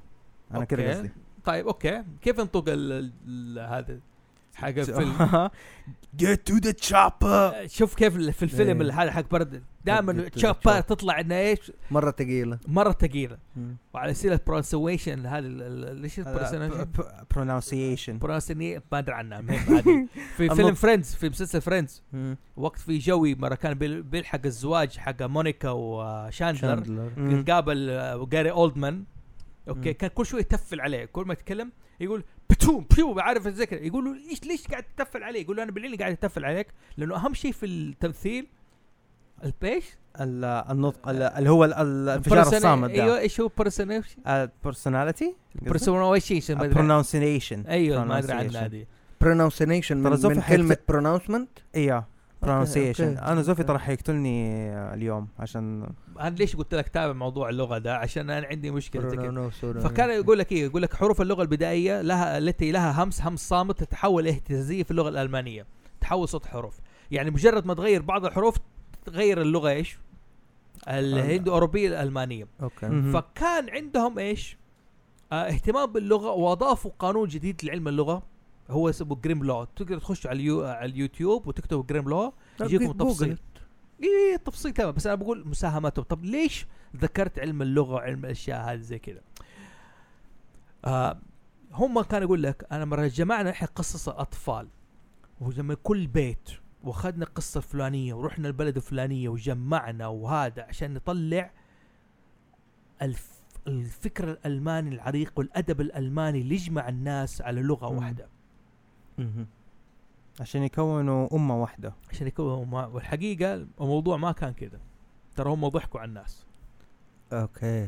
أنا 0.51 0.59
أوكي. 0.59 0.87
قصدي. 0.87 1.09
طيب 1.45 1.67
أوكي. 1.67 2.03
كيف 2.21 2.39
ينطق 2.39 2.63
ال- 2.67 3.59
هذا؟ 3.59 3.99
حق 4.57 4.67
الفيلم 4.67 5.49
Get 6.23 6.37
to 6.51 6.55
the 6.59 6.73
chopper 6.89 7.67
شوف 7.67 7.95
كيف 7.95 8.13
في 8.13 8.43
الفيلم 8.43 8.69
إيه. 8.69 8.81
اللي 8.81 8.93
هذا 8.93 9.11
حق 9.11 9.29
Predator 9.31 9.63
ال 9.85 10.27
chopper. 10.35 10.83
تطلع 10.85 11.19
انها 11.19 11.37
إيش 11.39 11.71
مرة 11.91 12.11
ثقيلة 12.11 12.59
مرة 12.67 12.91
ثقيلة. 12.91 13.37
وعلى 13.93 14.13
سيرة 14.13 14.41
pronunciation 14.47 15.25
هذا 15.25 15.39
ال- 15.47 15.95
ليش 16.01 16.19
pronunciation 17.33 18.09
pronunciation 18.09 18.81
ما 18.91 18.99
أدري 18.99 19.15
عنها 19.15 19.39
هذه 19.39 20.07
في 20.37 20.49
فيلم. 20.55 20.73
Friends 20.73 21.15
في 21.15 21.29
مسلسل 21.29 21.61
Friends. 21.61 22.03
وقت 22.57 22.79
في 22.79 22.97
جوي 22.97 23.35
مرة 23.35 23.55
كان 23.55 23.73
بيل- 23.73 24.03
بيلحق 24.03 24.41
الزواج 24.45 24.97
حق 24.97 25.21
مونيكا 25.23 25.69
وشاندلر. 25.69 27.43
قابل 27.51 27.89
آه، 27.89 28.25
جاري 28.31 28.51
أولدمان 28.51 29.03
أوكي. 29.69 29.93
كان 29.93 30.09
كل 30.09 30.25
شوي 30.25 30.39
يتفل 30.39 30.81
عليه 30.81 31.05
كل 31.05 31.25
ما 31.25 31.33
يتكلم 31.33 31.71
يقول 31.99 32.23
بتوم 32.49 32.85
بيو 32.95 33.19
عارف 33.19 33.47
كذا 33.47 33.79
يقولوا 33.83 34.15
إيش 34.29 34.43
ليش 34.43 34.67
قاعد 34.67 34.83
تتفل 34.83 35.23
عليه؟ 35.23 35.41
يقولوا 35.41 35.63
أنا 35.63 35.71
بالعين 35.71 35.95
قاعد 35.95 36.11
أتفل 36.11 36.45
عليك 36.45 36.67
لأنه 36.97 37.15
أهم 37.15 37.33
شيء 37.33 37.51
في 37.51 37.65
التمثيل 37.65 38.47
البيش؟ 39.43 39.85
ال- 40.21 40.45
النطق 40.45 41.09
ال- 41.09 41.21
اللي 41.21 41.49
هو 41.49 41.65
ال- 41.65 41.73
ال- 41.73 42.09
الانفجار 42.09 42.37
الصامت 42.57 42.89
أيوه 42.89 43.15
ده 43.15 43.19
إيش 43.19 43.41
هو 43.41 43.49
ما 46.51 46.65
أدري. 46.65 46.73
Pronunciation. 47.03 47.67
أيوه 47.69 48.05
ما 48.05 48.17
أدري 48.17 48.33
عنها 48.33 48.49
pronunciation. 48.51 48.55
هذه 48.55 48.85
pronunciation 49.23 49.91
من, 49.91 50.41
كلمة 50.49 50.77
pronouncement 50.91 51.61
إيوه 51.75 52.05
أوكي. 52.99 53.19
أنا 53.31 53.41
زوفي 53.41 53.63
ترى 53.63 53.79
حيقتلني 53.79 54.69
اليوم 54.93 55.27
عشان 55.39 55.89
أنا 56.19 56.35
ليش 56.35 56.55
قلت 56.55 56.75
لك 56.75 56.87
تابع 56.87 57.13
موضوع 57.13 57.49
اللغة 57.49 57.77
ده؟ 57.77 57.97
عشان 57.97 58.29
أنا 58.29 58.47
عندي 58.47 58.71
مشكلة 58.71 59.09
زي. 59.09 59.17
فكان 59.81 60.09
يقول 60.09 60.39
لك 60.39 60.51
إيه؟ 60.51 60.63
يقول 60.63 60.81
لك 60.81 60.93
حروف 60.93 61.21
اللغة 61.21 61.41
البدائية 61.41 62.01
لها 62.01 62.37
التي 62.37 62.71
لها 62.71 63.03
همس 63.03 63.21
همس 63.21 63.47
صامت 63.47 63.79
تتحول 63.79 64.27
اهتزازية 64.27 64.83
في 64.83 64.91
اللغة 64.91 65.09
الألمانية. 65.09 65.65
تحول 66.01 66.27
صوت 66.27 66.45
حروف. 66.45 66.79
يعني 67.11 67.31
مجرد 67.31 67.65
ما 67.65 67.73
تغير 67.73 68.01
بعض 68.01 68.25
الحروف 68.25 68.57
تغير 69.05 69.41
اللغة 69.41 69.69
إيش؟ 69.69 69.97
الهندو 70.87 71.53
أوروبية 71.53 71.87
الألمانية. 71.87 72.47
أوكي. 72.61 73.11
فكان 73.13 73.69
عندهم 73.69 74.19
إيش؟ 74.19 74.57
آه 75.31 75.35
اهتمام 75.35 75.85
باللغة 75.91 76.31
وأضافوا 76.31 76.91
قانون 76.99 77.27
جديد 77.27 77.65
لعلم 77.65 77.87
اللغة. 77.87 78.23
هو 78.69 78.89
اسمه 78.89 79.15
Grimm 79.15 79.43
Law 79.43 79.63
تقدر 79.63 79.99
تخش 79.99 80.27
على, 80.27 80.35
اليو 80.39 80.65
على 80.65 80.91
اليوتيوب 80.91 81.47
وتكتب 81.47 81.87
Grimm 81.87 82.09
Law 82.09 82.33
يجيكم. 82.61 82.91
تفصيل. 82.91 83.37
اي 84.03 84.37
تفصيل 84.45 84.71
تمام. 84.71 84.91
بس 84.91 85.07
أنا 85.07 85.15
بقول 85.15 85.47
مساهماتهم. 85.47 86.05
طب 86.05 86.25
ليش 86.25 86.67
ذكرت 86.95 87.39
علم 87.39 87.61
اللغة 87.61 87.93
وعلم 87.93 88.25
الأشياء 88.25 88.73
هذه 88.73 88.79
زي 88.79 88.99
كذا؟ 88.99 89.21
آه 90.85 91.19
هم 91.71 92.01
كانوا 92.01 92.25
يقول 92.25 92.43
لك 92.43 92.67
أنا 92.71 92.85
مرة 92.85 93.07
جمعنا 93.07 93.49
إحنا 93.49 93.67
قصص 93.67 94.09
الأطفال. 94.09 94.67
وجمع 95.41 95.75
كل 95.83 96.07
بيت 96.07 96.49
وأخذنا 96.83 97.25
القصة 97.25 97.57
الفلانيه 97.57 98.13
ورحنا 98.13 98.47
البلد 98.47 98.75
الفلانية 98.75 99.29
وجمعنا 99.29 100.07
وهذا 100.07 100.63
عشان 100.63 100.93
نطلع 100.93 101.51
الف 103.01 103.37
الفكر 103.67 104.31
الألماني 104.31 104.95
العريق 104.95 105.33
والأدب 105.35 105.81
الألماني 105.81 106.41
اللي 106.41 106.55
يجمع 106.55 106.89
الناس 106.89 107.41
على 107.41 107.61
لغة. 107.61 107.87
واحدة. 107.87 108.29
عشان 110.39 110.63
يكونوا 110.63 111.35
أمة 111.35 111.61
واحدة. 111.61 111.93
عشان 112.09 112.27
يكونوا 112.27 112.65
ما 112.65 112.85
والحقيقة 112.85 113.67
الموضوع 113.81 114.17
ما 114.17 114.31
كان 114.31 114.53
كذا 114.53 114.79
ترى 115.35 115.49
هم 115.49 115.67
ضحكوا 115.67 115.99
على 115.99 116.09
الناس. 116.09 116.45
okay. 117.33 117.87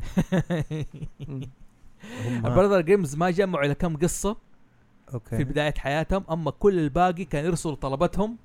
هم 2.26 2.46
ال 2.46 2.50
Brothers 2.50 2.80
Grimm 2.80 3.16
ما 3.16 3.30
جمعوا 3.30 3.64
إلى 3.64 3.74
كم 3.74 3.96
قصة 3.96 4.36
في 5.08 5.14
okay 5.14 5.44
بداية 5.44 5.74
حياتهم. 5.78 6.24
أما 6.30 6.50
كل 6.50 6.78
الباقي 6.78 7.24
كان 7.24 7.44
يرسلوا 7.44 7.74
طلباتهم 7.74 8.36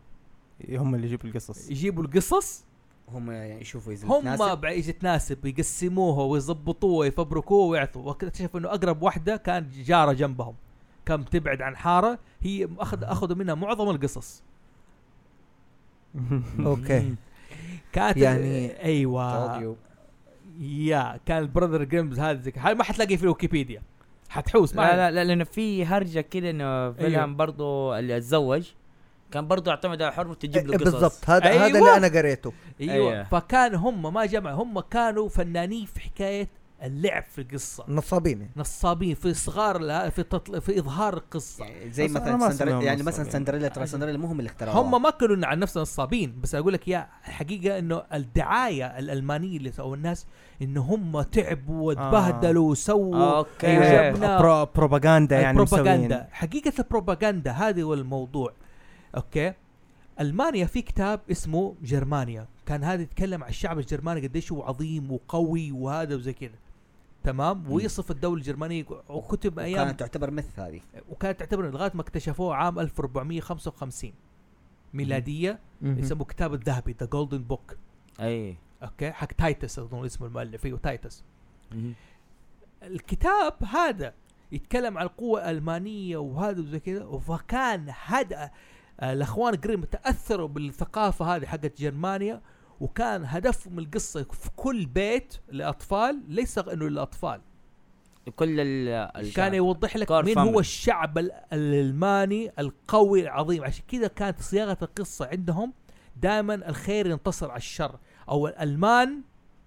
هم 0.70 0.96
اللي 0.96 1.08
يجيبوا 1.08 1.30
القصص. 1.30 1.70
يجيبوا 1.70 2.04
القصص. 2.04 2.66
هم 3.10 3.32
يعني 3.32 3.62
يشوفوا 3.62 3.94
إذا 3.94 4.08
هم. 4.08 4.56
بعد 4.56 4.82
تناسب. 4.82 5.46
يقسموها 5.46 6.24
ويظبطوها 6.24 7.00
ويفبركوها 7.00 7.68
ويعطوا 7.68 8.02
واكتشفوا 8.02 8.60
إنه 8.60 8.70
أقرب 8.70 9.02
واحدة 9.02 9.38
كانت 9.38 9.74
جارة 9.74 10.14
جنبهم. 10.14 10.56
كم 11.06 11.24
تبعد 11.24 11.62
عن 11.62 11.76
حارة 11.78 12.20
هي 12.42 12.68
اخذ 12.80 13.04
أخذوا 13.04 13.36
منها 13.36 13.56
معظم 13.56 13.90
القصص. 13.90 14.44
okay. 16.66 17.16
كانت 17.94 18.18
يعني- 18.18 18.84
أيوه. 18.84 19.76
يا 20.60 21.20
كان 21.26 21.38
ال 21.38 21.43
Brothers 21.43 21.84
Grimm 21.84 22.20
هذا 22.20 22.74
ما 22.74 22.84
حتلاقي 22.84 23.18
في 23.18 23.28
ويكيبيديا. 23.28 23.82
حتحوس 24.30 24.76
ما 24.76 24.82
لا 24.82 24.96
لا 24.96 25.12
لا 25.12 25.24
لأنه 25.24 25.44
في 25.44 25.86
هرجة 25.86 26.20
كده 26.22 26.50
إنه 26.50 26.92
فيلم 26.92 27.20
أيوه. 27.20 27.26
برضو 27.26 27.96
اللي 27.96 28.18
أتزوج. 28.18 28.72
كان 29.32 29.48
برضو 29.48 29.70
يعتمد 29.70 30.02
على 30.02 30.14
حرمه 30.14 30.34
تجيب 30.34 30.68
له 30.68 30.74
إيه، 30.74 30.78
قصص. 30.80 30.92
بالضبط. 30.92 31.30
هذا 31.30 31.46
أيوة. 31.46 31.66
هذا 31.66 31.80
اللي 31.80 31.98
أنا 31.98 32.08
قريته. 32.08 32.54
أيوه. 32.82 32.94
أيوه. 32.94 33.24
فكان 33.24 33.76
هم 33.76 34.14
ما 34.14 34.26
جمع 34.26 34.52
هم 34.52 34.80
كانوا 34.80 35.30
فنانين 35.30 35.86
في 35.86 36.00
حكاية 36.00 36.48
اللعب 36.84 37.24
في 37.24 37.42
القصة. 37.42 37.86
نصابين. 37.88 38.50
نصابين 38.58 39.16
في 39.16 39.34
صغار 39.34 40.12
في 40.12 40.24
تطل... 40.24 40.62
في 40.62 40.80
إظهار 40.80 41.14
القصة. 41.14 41.66
يعني 41.66 41.92
زي 41.92 42.08
مثلا 42.08 42.36
ما 42.36 42.50
سندريلا 42.50 42.82
يعني 42.82 43.04
مثلا. 43.04 43.30
سندريلا 43.30 43.68
ترى 43.68 43.86
سندريلا 43.86 44.18
مو 44.18 44.28
هم 44.28 44.40
اللي 44.40 44.50
اخترعوها. 44.50 44.82
هم 44.82 45.02
ما 45.02 45.10
كانوا 45.10 45.48
عن 45.48 45.60
نفسهم 45.60 45.82
نصابين 45.82 46.42
بس 46.42 46.56
أقول 46.56 46.74
لك 46.74 46.88
يا 46.88 47.08
الحقيقة 47.28 47.80
إنه 47.80 48.04
الدعاية 48.14 49.00
الألمانية 49.00 49.58
اللي 49.58 49.72
سووا 49.72 49.96
الناس 49.96 50.28
إنه 50.62 50.82
هم 50.82 51.22
تعبوا 51.22 51.88
وتبهدلوا 51.88 52.72
وسووا. 52.72 53.38
okay. 53.38 53.68
أيوه، 53.68 54.12
جبنا- 54.12 54.42
برو 54.42 54.66
بروباغندا 54.66 55.40
يعني 55.40 55.60
البروباغندا. 55.60 56.16
مسوين. 56.16 56.28
حقيقة 56.32 56.74
البروباغندا 56.80 57.52
هذا 57.52 57.84
هو 57.84 57.94
الموضوع. 57.94 58.54
okay؟ 59.16 59.54
ألمانيا 60.20 60.66
في 60.66 60.82
كتاب 60.82 61.20
اسمه 61.32 61.76
جرمانيا. 61.84 62.48
كان 62.66 62.84
هذا 62.84 63.02
يتكلم 63.02 63.44
عن 63.44 63.50
الشعب 63.50 63.80
الجرماني 63.80 64.28
قديش 64.28 64.52
هو 64.52 64.64
عظيم 64.64 65.12
وقوي 65.12 65.72
وهذا 65.72 66.16
وزي 66.16 66.34
كذا. 66.34 66.65
تمام 67.26 67.72
ويصف 67.72 68.12
الدولة 68.12 68.38
الجرمانية 68.38 68.86
وكتب 69.10 69.60
أيام 69.60 69.86
كانت 69.86 70.00
تعتبر 70.00 70.32
مث 70.32 70.60
هذه. 70.60 70.82
وكانت 71.10 71.40
تعتبر 71.40 71.72
لغاية 71.72 71.92
ما 71.94 72.02
اكتشفوه 72.02 72.56
عام 72.56 72.80
1455 72.80 74.14
ميلادية. 74.94 75.60
يسموه 75.82 76.26
كتاب 76.26 76.54
الذهبي 76.54 76.96
the 77.00 77.06
Golden 77.06 77.44
Book 77.44 77.78
أي. 78.20 78.58
okay؟ 78.84 79.12
حق 79.12 79.28
تايتس 79.28 79.80
أظن 79.80 80.06
اسمه 80.06 80.28
المؤلف 80.28 80.66
أيوه 80.66 80.80
تايتس. 80.80 81.24
الكتاب 82.84 83.54
هذا 83.64 84.14
يتكلم 84.52 84.98
عن 84.98 85.06
القوة 85.06 85.50
الألمانية 85.50 86.18
وهذا 86.18 86.62
وزي 86.62 86.80
كذا 86.80 87.18
فكان 87.18 87.94
هذا 88.06 88.52
الأخوان 89.04 89.54
جريم 89.54 89.84
تأثروا 89.84 90.48
بالثقافة 90.48 91.36
هذه 91.36 91.46
حقت 91.46 91.82
جرمانيا 91.82 92.42
وكان 92.80 93.26
هدفهم 93.26 93.80
القصة 93.80 94.24
في 94.24 94.50
كل 94.56 94.86
بيت 94.86 95.34
لأطفال 95.50 96.22
ليس 96.28 96.58
إنه 96.58 96.86
للأطفال. 96.90 97.42
كل 98.36 98.56
ال 98.60 99.32
كان 99.34 99.54
يوضح 99.54 99.98
لك 99.98 100.12
مين. 100.12 100.38
هو 100.38 100.60
الشعب 100.60 101.18
ال- 101.18 101.32
الألماني 101.54 102.52
القوي 102.60 103.22
العظيم. 103.22 103.64
عشان 103.64 103.84
كذا 103.88 104.08
كانت 104.08 104.42
صياغة 104.42 104.78
القصة 104.82 105.28
عندهم 105.28 105.74
دائما 106.22 106.54
الخير 106.54 107.08
ينتصر 107.08 107.52
على 107.52 107.58
الشر. 107.58 108.00
أو 108.30 108.48
الألمان 108.48 109.22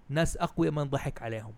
ناس 0.09 0.37
أقوياء 0.37 0.73
ما 0.73 0.83
نضحك 0.83 1.21
عليهم. 1.21 1.53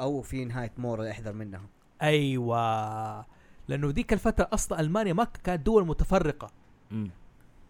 أو 0.00 0.22
في 0.22 0.44
نهاية 0.44 0.72
مور 0.78 1.10
احذر 1.10 1.32
منها. 1.32 1.62
أيوه. 2.02 3.26
لأنه 3.68 3.90
ذيك 3.90 4.12
الفترة 4.12 4.48
أصلا 4.52 4.80
ألمانيا 4.80 5.12
ما 5.12 5.24
كانت 5.24 5.66
دول 5.66 5.86
متفرقة. 5.86 6.50
مم. 6.90 7.10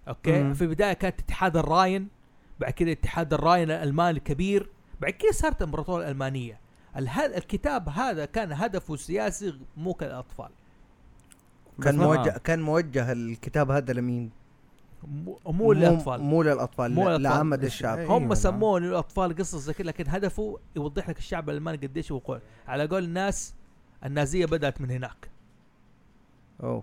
okay؟ 0.08 0.42
مم. 0.42 0.54
في 0.54 0.62
البداية 0.62 0.92
كانت 0.92 1.20
اتحاد 1.20 1.56
الراين. 1.56 2.08
بعد 2.60 2.72
كده 2.72 2.92
اتحاد 2.92 3.32
الراين 3.34 3.70
الألماني 3.70 4.18
الكبير 4.18 4.70
بعد 5.00 5.12
كده 5.12 5.32
صارت 5.32 5.56
الإمبراطورية 5.62 6.04
الألمانية. 6.06 6.60
اله- 6.96 7.26
الكتاب 7.36 7.88
هذا 7.88 8.24
كان 8.24 8.52
هدفه 8.52 8.96
سياسي 8.96 9.58
مو 9.76 9.94
كالأطفال. 9.94 10.48
كان 11.82 11.96
موجه 11.96 12.30
كان 12.30 12.60
موجه 12.62 13.12
الكتاب 13.12 13.70
هذا 13.70 13.92
لمين؟ 13.92 14.30
مو, 15.46 15.72
للأطفال. 15.72 16.20
مو 16.20 16.42
للأطفال 16.42 16.92
مو. 16.92 17.08
لعامة 17.10 17.56
الشعب. 17.56 17.98
أيوة. 17.98 18.16
هم 18.18 18.34
سموه 18.34 18.80
للأطفال 18.80 19.36
قصص 19.36 19.56
زي 19.58 19.72
كذا 19.72 19.86
لكن 19.86 20.04
هدفه 20.08 20.58
يوضح 20.76 21.08
لك 21.08 21.18
الشعب 21.18 21.50
الألماني 21.50 21.76
قديش 21.86 22.12
هو 22.12 22.18
قوي. 22.18 22.40
على 22.68 22.86
قول 22.86 23.04
الناس 23.04 23.54
النازية 24.04 24.46
بدأت 24.46 24.80
من 24.80 24.90
هناك. 24.90 25.30
أوه. 26.62 26.82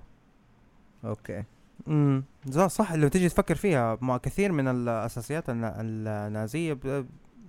okay. 1.05 1.43
امم 1.87 2.23
صح 2.67 2.93
لو 2.93 3.07
تيجي 3.07 3.29
تفكر 3.29 3.55
فيها. 3.55 3.97
ما 4.01 4.17
كثير 4.17 4.51
من 4.51 4.67
الأساسيات 4.67 5.49
النا- 5.49 5.75
النازية 5.81 6.77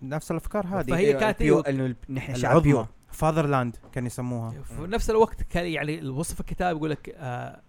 نفس 0.03 0.30
الأفكار 0.30 0.66
هذه. 0.66 0.91
فهي 0.91 1.12
كانت 1.12 1.41
ال 1.40 1.41
pu- 1.41 1.42
أيوة. 1.66 1.68
انه 1.68 1.95
نحن 2.09 2.34
شعب 2.34 2.62
pure. 2.62 2.86
Fatherland 3.11 3.76
كان 3.93 4.07
يسموها. 4.07 4.51
في 4.51 4.82
نفس 4.86 5.11
الوقت 5.11 5.43
كان 5.43 5.66
يعني 5.66 6.09
وصف 6.09 6.41
الكتاب 6.41 6.76
يقول 6.76 6.91
لك 6.91 7.14
آه 7.18 7.61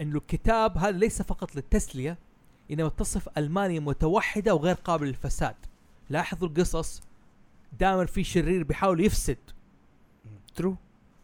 إنه 0.00 0.16
الكتاب 0.16 0.78
هذا 0.78 0.90
ليس 0.98 1.22
فقط 1.22 1.56
للتسلية 1.56 2.18
إنما 2.70 2.88
تصف 2.88 3.28
ألمانيا 3.38 3.80
متوحدة 3.80 4.54
وغير 4.54 4.74
قابلة 4.74 5.08
للفساد. 5.08 5.54
لاحظوا 6.10 6.48
القصص. 6.48 7.02
دائما 7.80 8.04
في 8.06 8.24
شرير 8.24 8.62
بيحاول 8.62 9.00
يفسد. 9.04 9.36
true 10.54 10.76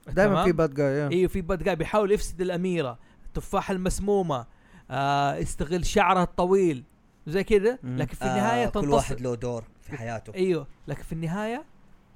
دائما؟ 0.09 0.45
في 0.45 0.53
bad 0.53 0.75
guy 0.75 1.09
أيوه 1.09 1.29
في 1.29 1.41
bad 1.41 1.63
guy 1.63 1.77
بيحاول 1.77 2.13
يفسد 2.13 2.41
الأميرة. 2.41 2.99
التفاحه 3.27 3.73
المسمومة. 3.73 4.47
آه 4.91 5.35
يستغل 5.35 5.87
شعرها 5.87 6.23
الطويل. 6.23 6.85
زي 7.27 7.45
كذا. 7.45 7.79
لكن 7.85 8.15
في 8.15 8.23
النهاية 8.23 8.67
آه 8.67 8.69
كل 8.69 8.81
تنتصر. 8.81 8.95
واحد 8.95 9.21
له 9.21 9.35
دور 9.35 9.65
في 9.81 9.97
حياته. 9.97 10.35
أيوه. 10.35 10.67
لكن 10.89 11.03
في 11.03 11.13
النهاية 11.13 11.65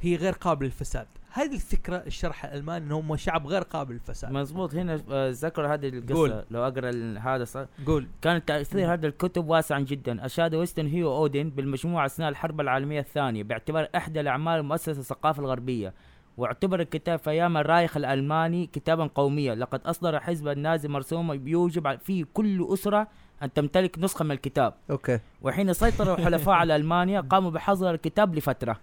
هي 0.01 0.17
غير 0.17 0.33
قابله 0.33 0.67
للفساد. 0.67 1.07
هذه 1.33 1.55
الفكرة 1.55 1.97
الشعب 1.97 2.45
الألماني 2.45 2.85
انهم 2.85 3.17
شعب 3.17 3.47
غير 3.47 3.63
قابل 3.63 3.95
للفساد. 3.95 4.33
مظبوط 4.33 4.75
هنا 4.75 5.03
آه، 5.11 5.31
ذكر 5.31 5.75
هذه 5.75 5.89
القصة. 5.89 6.15
قول. 6.15 6.45
لو 6.51 6.67
أقرأ 6.67 7.19
هذا 7.19 7.45
صار 7.45 7.67
قول. 7.87 8.09
كان 8.23 8.45
تأثير 8.45 8.93
هذه 8.95 9.07
الكتب 9.07 9.49
واسعا 9.49 9.81
جدا. 9.81 10.27
أشاد 10.27 10.55
ويستون 10.55 10.87
هيو 10.87 11.17
أودين 11.17 11.51
بالمجموعة 11.51 12.07
أثناء 12.07 12.29
الحرب 12.29 12.61
العالمية 12.61 13.01
الثانية 13.01 13.43
باعتبار 13.43 13.89
إحدى 13.97 14.21
الأعمال 14.21 14.61
المؤسسة 14.61 15.01
الثقافه 15.01 15.41
الغربية. 15.41 15.95
واعتبر 16.39 16.81
الكتاب 16.81 17.19
في 17.19 17.31
أيام 17.31 17.57
الرايخ 17.57 17.97
الألماني 17.97 18.67
كتابا 18.67 19.07
قوميا. 19.07 19.55
لقد 19.55 19.81
أصدر 19.87 20.21
حزب 20.21 20.49
النازي 20.49 20.89
مرسوما 20.89 21.35
بيوجب 21.35 21.89
على- 21.89 22.01
في 22.01 22.25
كل 22.35 22.69
أسرة 22.73 23.09
أن 23.43 23.53
تمتلك 23.53 23.99
نسخة 23.99 24.25
من 24.25 24.31
الكتاب. 24.31 24.75
okay. 24.91 25.19
وحين 25.43 25.73
سيطر 25.73 26.15
الحلفاء 26.15 26.55
على 26.55 26.77
ألمانيا 26.77 27.21
قاموا 27.21 27.51
بحظر 27.51 27.91
الكتاب 27.91 28.35
لفترة. 28.35 28.77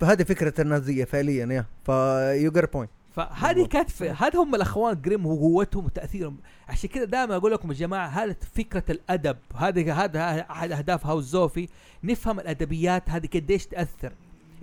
فهذه 0.00 0.22
فكرة 0.22 0.60
النازية 0.60 1.04
فعليا 1.04 1.46
يا. 1.46 1.64
if 1.84 2.52
you 2.52 2.59
get 2.59 2.65
the 2.65 2.72
point 2.72 2.90
فهذه 3.10 3.66
كانت 3.66 4.02
هذا 4.02 4.38
هم 4.38 4.54
الأخوان 4.54 5.00
جريم 5.00 5.26
وقوتهم 5.26 5.84
وتأثيرهم. 5.84 6.36
عشان 6.68 6.90
كذا 6.90 7.04
دائما 7.04 7.36
أقول 7.36 7.52
لكم 7.52 7.72
يا 7.72 7.76
جماعة 7.76 8.06
هذا 8.06 8.36
فكرة 8.54 8.84
الأدب. 8.90 9.36
هذه 9.56 10.04
هذا 10.04 10.40
احد 10.50 10.72
أهداف 10.72 11.06
هاوس 11.06 11.24
زوفي. 11.24 11.68
نفهم 12.04 12.40
الأدبيات 12.40 13.10
هذه 13.10 13.26
قديش 13.34 13.66
تأثر. 13.66 14.12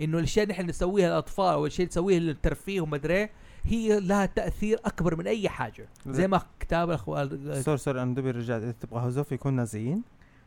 إنه 0.01 0.17
الاشياء 0.17 0.43
اللي 0.43 0.53
إحنا 0.53 0.65
نسويها 0.65 1.07
للأطفال 1.07 1.55
والشيء 1.55 1.79
اللي 1.85 1.89
نسويه 1.91 2.19
للترفيه 2.19 2.81
وما 2.81 2.95
أدري 2.95 3.13
إيه، 3.15 3.29
هي 3.65 3.99
لها 3.99 4.25
تأثير 4.25 4.79
أكبر 4.85 5.15
من 5.15 5.27
أي 5.27 5.49
حاجة. 5.49 5.89
زي 6.07 6.27
ما 6.27 6.41
كتاب 6.59 6.89
الاخوان 6.89 7.53
sorry 7.63 7.77
sorry 7.77 8.01
أنا 8.01 8.15
دوبي 8.15 8.31
رجعت. 8.31 8.61
إذا 8.61 8.71
تبغى 8.71 9.01
هوزوف 9.05 9.31
يكون 9.31 9.53
نازيين. 9.53 10.03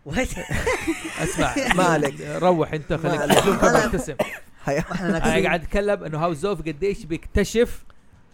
أسمع. 1.23 1.55
ما 1.75 1.85
عليك. 1.85 2.21
روح 2.21 2.73
أنت 2.73 2.93
خليك 2.93 3.39
ابتسم 3.65 4.15
أنا. 4.69 5.19
قاعد 5.19 5.63
أتكلم 5.63 6.05
إنه 6.05 6.19
هاوس 6.19 6.37
زوف 6.37 6.61
قديش 6.61 7.05
بيكتشف 7.05 7.85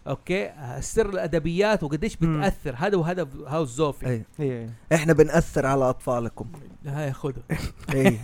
okay؟ 0.09 0.51
سر 0.81 1.09
الأدبيات 1.09 1.83
وقديش. 1.83 2.17
بتأثر. 2.17 2.75
هذا 2.77 2.97
وهدف 2.97 3.29
هاوس 3.47 3.69
زوفي 3.69 4.07
أي. 4.07 4.25
إيه. 4.41 4.71
إحنا 4.93 5.13
بنأثر 5.13 5.67
على 5.67 5.85
أطفالكم. 5.91 6.53
هاي 6.87 7.13
خذه. 7.13 7.43
اي 7.95 8.19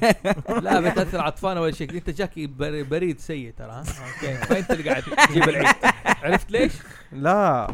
لا 0.48 0.80
بتأثر 0.80 1.18
على 1.18 1.28
أطفالنا 1.28 1.60
ولا 1.60 1.72
شيء. 1.72 1.90
أنت 1.90 2.10
جاكي 2.10 2.46
بر- 2.46 2.82
بريد 2.82 3.20
سيء 3.20 3.52
ترى 3.58 3.70
ها؟ 3.70 3.78
okay. 3.80 4.34
فانت 4.34 4.70
اللي 4.70 4.90
قاعد 4.90 5.02
تجيب 5.28 5.48
العيد. 5.48 5.74
عرفت 6.04 6.50
ليش؟ 6.50 6.72
لا 7.12 7.70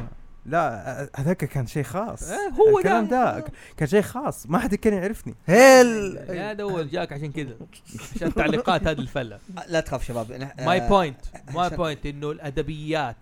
لا 0.47 1.11
هذاك 1.17 1.37
كان 1.45 1.67
شيء 1.67 1.83
خاص. 1.83 2.31
آه، 2.31 2.49
هو 2.49 2.79
الكلام 2.79 3.07
ده. 3.07 3.39
ده 3.39 3.45
كان 3.77 3.89
شيء 3.89 4.03
خاص. 4.03 4.47
ما 4.47 4.59
حد 4.59 4.75
كان 4.75 4.93
يعرفني. 4.95 5.35
هيل 5.47 6.19
هذا 6.29 6.63
هو 6.65 6.83
جاك 6.83 7.13
عشان 7.13 7.33
كذا. 7.33 7.57
عشان 8.17 8.35
تعليقات 8.35 8.87
هذه 8.87 8.99
الفلة. 8.99 9.39
لا 9.69 9.81
تخاف 9.81 10.05
شباب. 10.05 10.51
my 10.61 10.89
point 10.89 11.21
my 11.55 11.71
point 11.71 12.07
إنه 12.07 12.31
الأدبيات 12.31 13.17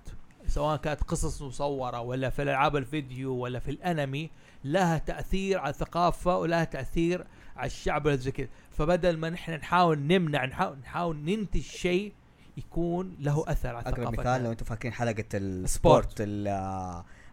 سواء 0.49 0.77
كانت 0.77 1.03
قصص 1.03 1.43
مصورة 1.43 2.01
ولا 2.01 2.31
في 2.31 2.43
الألعاب 2.43 2.77
الفيديو 2.77 3.35
ولا 3.35 3.59
في 3.59 3.71
الأنمي 3.71 4.31
لها 4.65 4.99
تأثير 4.99 5.59
على 5.59 5.71
الثقافة 5.71 6.39
ولها 6.39 6.65
تأثير 6.65 7.27
على 7.57 7.67
الشعب 7.67 8.07
ولا 8.07 8.17
زي 8.17 8.31
كذا 8.31 8.49
فبدل 8.71 9.17
ما 9.17 9.31
نحن 9.31 9.53
نحاول 9.53 9.99
نمنع 9.99 10.45
نحاول 10.45 10.79
نحاول 10.79 11.17
ننتج 11.17 11.61
شيء 11.61 12.13
يكون 12.57 13.17
له 13.21 13.45
أثر 13.49 13.69
على 13.69 13.79
أقرب 13.79 13.99
الثقافة 13.99 14.21
مثال 14.21 14.45
لو 14.45 14.51
أنتم 14.51 14.65
فاكرين 14.65 14.93
sport. 14.95 15.35
ال 15.35 15.47
sport. 15.47 16.21
اللي 16.21 16.51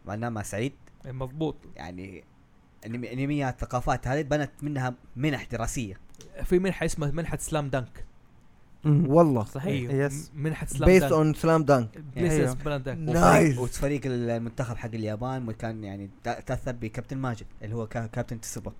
عملناها 0.08 0.30
مع 0.30 0.42
سعيد. 0.42 0.74
مضبوط. 1.06 1.56
يعني 1.76 2.24
أنميات 2.86 3.60
ثقافات 3.60 4.08
هذه 4.08 4.22
بنت 4.22 4.52
منها 4.62 4.94
منح 5.16 5.44
دراسية. 5.44 6.00
في 6.44 6.60
منحة 6.60 6.86
اسمها 6.86 7.12
منحة 7.12 7.38
Slam 7.38 7.70
Dunk 7.70 8.06
والله. 8.86 9.44
صحيح. 9.44 9.92
yes. 9.92 10.32
م- 10.36 10.44
منحه 10.44 10.66
سلام 10.66 10.86
based 10.86 11.04
on 11.12 11.34
Slam 11.34 11.64
Dunk 11.64 11.90
based. 12.16 12.58
Slam 12.64 12.82
Dunk 12.82 13.10
nice 13.16 13.58
وفريق 13.58 14.02
المنتخب 14.06 14.76
حق 14.78 14.90
اليابان 14.94 15.48
وكان 15.48 15.84
يعني 15.84 16.10
تا- 16.24 16.40
تأثر 16.40 16.72
بكابتن 16.72 17.18
ماجد 17.18 17.46
اللي 17.62 17.76
هو 17.76 17.88
كا- 17.88 18.06
كابتن 18.08 18.42
تسوبا. 18.42 18.72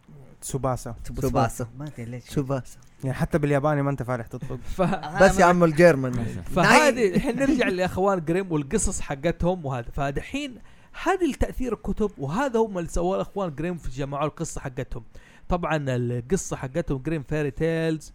سوباسا 0.42 0.96
تسوباسا. 1.06 1.68
ما 1.80 1.86
أدري 1.88 2.06
ليش. 2.06 2.24
سوباسا 2.24 2.78
يعني 3.04 3.16
حتى 3.18 3.38
بالياباني 3.38 3.82
ما 3.82 3.90
أنت 3.90 4.04
فالح 4.04 4.28
تطلب 4.28 4.60
ف... 4.64 4.82
بس 5.24 5.40
يا 5.40 5.46
عم 5.46 5.64
ال 5.64 5.71
German 5.71 6.14
فهذه 6.56 7.16
الحين 7.16 7.36
نرجع 7.40 7.68
لأخوان 7.68 8.26
جريم 8.26 8.52
والقصص 8.52 9.02
حقتهم 9.02 9.66
وهذا. 9.66 9.88
فدحين 9.94 10.56
هذه 11.04 11.26
التأثير 11.32 11.74
الكتب 11.74 12.12
وهذا 12.18 12.60
هم 12.60 12.78
اللي 12.78 12.90
سووه 12.90 13.16
الأخوان 13.16 13.56
جريم 13.56 13.78
في 13.78 13.90
جمعوا 13.92 14.26
القصة 14.26 14.62
حقتهم. 14.62 15.04
طبعا 15.50 15.78
القصة 15.90 16.56
حقتهم 16.56 16.98
Grimm 16.98 17.24
Fairy 17.24 17.52
Tales 17.52 18.14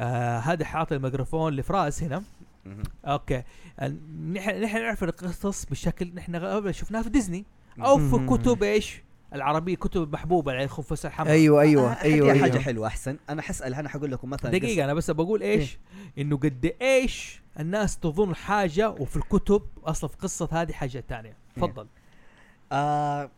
آه 0.00 0.38
هذا 0.38 0.64
حاط 0.64 0.92
الميكروفون 0.92 1.52
لفراس 1.52 2.02
هنا. 2.02 2.22
أوكي. 3.04 3.42
نحن 4.32 4.62
نحن 4.62 4.78
نعرف 4.78 5.04
القصص 5.04 5.64
بشكل 5.64 6.14
نحن 6.14 6.36
غالبا 6.36 6.72
شفناها 6.72 7.02
في 7.02 7.08
ديزني 7.08 7.44
أو 7.80 7.98
في. 7.98 8.26
كتب 8.26 8.62
إيش؟ 8.62 9.02
العربية 9.34 9.76
كتب 9.76 10.02
المحبوبه 10.02 10.52
يعني 10.52 10.68
خنفس 10.68 11.06
الحمراء 11.06 11.32
أيوه 11.32 11.60
أيوه 11.60 12.02
أيوه, 12.02 12.28
هذه 12.32 12.32
أيوة. 12.32 12.40
حاجة 12.40 12.58
حلوة 12.58 12.86
أحسن. 12.86 13.16
أنا 13.30 13.42
حسأل 13.42 13.74
أنا 13.74 13.88
حقول 13.88 14.12
لكم 14.12 14.30
مثلا 14.30 14.50
دقيقة 14.50 14.84
أنا 14.84 14.94
بس 14.94 15.10
بقول 15.10 15.42
إيش؟ 15.42 15.78
إنه 16.18 16.36
قد 16.36 16.74
إيش 16.82 17.40
الناس 17.60 17.98
تظن 17.98 18.34
حاجة 18.34 18.90
وفي 18.90 19.16
الكتب 19.16 19.62
أصلا 19.84 20.10
في 20.10 20.16
قصة 20.16 20.48
هذه 20.52 20.72
حاجة 20.72 21.04
تانية. 21.08 21.36
تفضل. 21.56 21.86
آه 22.72 23.30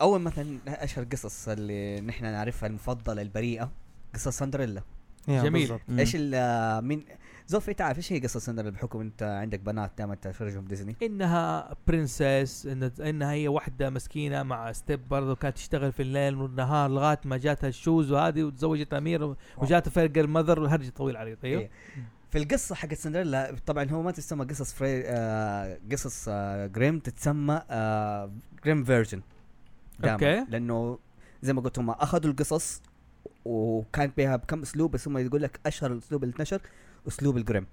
أول 0.00 0.20
مثلا 0.20 0.58
أشهر 0.66 1.04
قصص 1.04 1.48
اللي 1.48 2.00
نحن 2.00 2.24
نعرفها 2.24 2.66
المفضلة 2.66 3.22
البريئة 3.22 3.70
قصة 4.14 4.30
سندريلا. 4.30 4.82
جميل. 5.28 5.78
إيش 5.98 6.12
ال 6.16 6.84
من 6.84 7.02
زوفي 7.46 7.74
تعرف 7.74 7.98
إيش 7.98 8.12
هي 8.12 8.18
قصة 8.18 8.40
سندريلا 8.40 8.70
بحكم 8.70 9.00
أنت 9.00 9.22
عندك 9.22 9.60
بنات 9.60 9.92
دائما 9.98 10.14
تفرجهم 10.14 10.64
ديزني؟ 10.64 10.96
إنها 11.02 11.74
princess 11.86 12.66
إن 12.66 12.90
إنها 13.00 13.32
هي 13.32 13.48
واحدة 13.48 13.90
مسكينة 13.90 14.42
مع 14.42 14.72
step 14.72 15.08
برضو 15.08 15.36
كانت 15.36 15.56
تشتغل 15.56 15.92
في 15.92 16.02
الليل 16.02 16.34
والنهار 16.34 16.90
لغاية 16.90 17.20
ما 17.24 17.36
جاتها 17.36 17.68
ال 17.68 17.75
shoes 17.75 18.12
وهذه 18.12 18.42
وتزوجت 18.42 18.94
أمير 18.94 19.36
وجاتها 19.56 19.90
fairy 19.90 20.18
godmother 20.18 20.60
وهرج 20.60 20.90
طويل 20.90 21.16
عريض 21.16 21.38
أيوه 21.44 21.60
إيه. 21.60 21.70
في 22.30 22.38
القصة 22.38 22.74
حقت 22.74 22.94
سندريلا 22.94 23.56
طبعا 23.66 23.90
هو 23.90 24.02
ما 24.02 24.10
تسمى 24.10 24.44
قصص 24.44 24.72
fairy 24.72 25.02
آه 25.06 25.78
قصص 25.92 26.24
آه 26.28 26.66
جريم 26.66 26.98
تتسمى 26.98 27.62
آه 27.70 28.32
جريم 28.64 28.84
version 28.84 29.22
okay. 30.04 30.46
لأنه 30.48 30.98
زي 31.42 31.52
ما 31.52 31.60
قلت 31.60 31.78
هم 31.78 31.90
أخذوا 31.90 32.30
القصص 32.30 32.82
وكانت 33.44 34.16
بها 34.16 34.36
بكم 34.36 34.62
اسلوب 34.62 34.90
بس 34.90 35.08
هم 35.08 35.18
يقول 35.18 35.42
لك 35.42 35.60
أشهر 35.66 35.92
الأسلوب 35.92 36.24
اللي 36.24 36.32
انتشر 36.32 36.60
أسلوب 37.08 37.36
الجريم. 37.36 37.66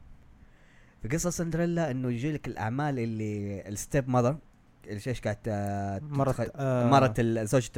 في 1.01 1.07
قصة 1.07 1.29
سندريلا 1.29 1.91
إنه 1.91 2.11
يجي 2.11 2.31
لك 2.31 2.47
الأعمال 2.47 2.99
اللي 2.99 3.61
ال 3.67 3.76
step 3.76 4.09
mother 4.09 4.37
اللي 4.87 5.01
إيش 5.07 5.21
كانت 5.21 5.39
آه 5.47 5.99
مرت 5.99 6.51
آه، 6.55 6.89
مرت 6.89 7.19
ال- 7.19 7.47
زوجة 7.47 7.71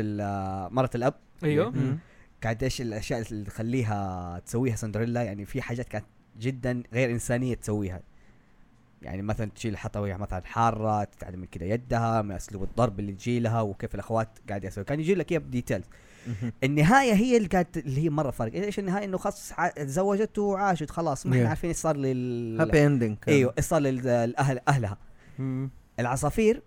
مرت 0.69 0.95
الأب. 0.95 1.13
مم. 1.69 1.97
قاعد 2.43 2.63
إيش 2.63 2.81
الأشياء 2.81 3.21
اللي 3.31 3.43
تخليها 3.45 4.39
تسويها 4.39 4.75
سندريلا؟ 4.75 5.23
يعني 5.23 5.45
في 5.45 5.61
حاجات 5.61 5.87
كانت 5.89 6.05
جدا 6.39 6.83
غير 6.93 7.11
إنسانية 7.11 7.55
تسويها. 7.55 8.01
يعني 9.01 9.21
مثلا 9.21 9.49
تشيل 9.55 9.77
حطوية 9.77 10.15
مثلا 10.15 10.41
حارة 10.45 11.03
تتعلم 11.03 11.39
من 11.39 11.45
كذا 11.47 11.65
يدها 11.65 12.21
من 12.21 12.31
أسلوب 12.31 12.63
الضرب 12.63 12.99
اللي 12.99 13.11
تجي 13.11 13.39
لها 13.39 13.61
وكيف 13.61 13.95
الأخوات 13.95 14.29
قاعد 14.49 14.63
يسوي. 14.63 14.83
كان 14.83 14.99
يجي 14.99 15.15
لك 15.15 15.31
اياها 15.31 15.41
ب 15.41 15.46
details. 15.46 15.85
النهاية 16.63 17.13
هي 17.13 17.37
اللي 17.37 17.47
كانت 17.47 17.77
اللي 17.77 18.03
هي 18.03 18.09
مرة 18.09 18.31
فرق. 18.31 18.53
إيش 18.53 18.79
النهاية؟ 18.79 19.05
إنه 19.05 19.17
خلاص 19.17 19.53
تزوجت 19.75 20.39
وعاشت 20.39 20.91
خلاص 20.91 21.25
ما 21.25 21.35
إحنا. 21.37 21.49
عارفين 21.49 21.67
إيش 21.69 21.77
صار 21.77 21.97
لل 21.97 22.61
happy 22.61 22.85
ending 22.85 23.17
إيوه 23.27 23.53
إيش 23.57 23.65
صار 23.65 23.81
للاهل 23.81 24.59
أهلها. 24.67 24.97
العصافير 25.99 26.61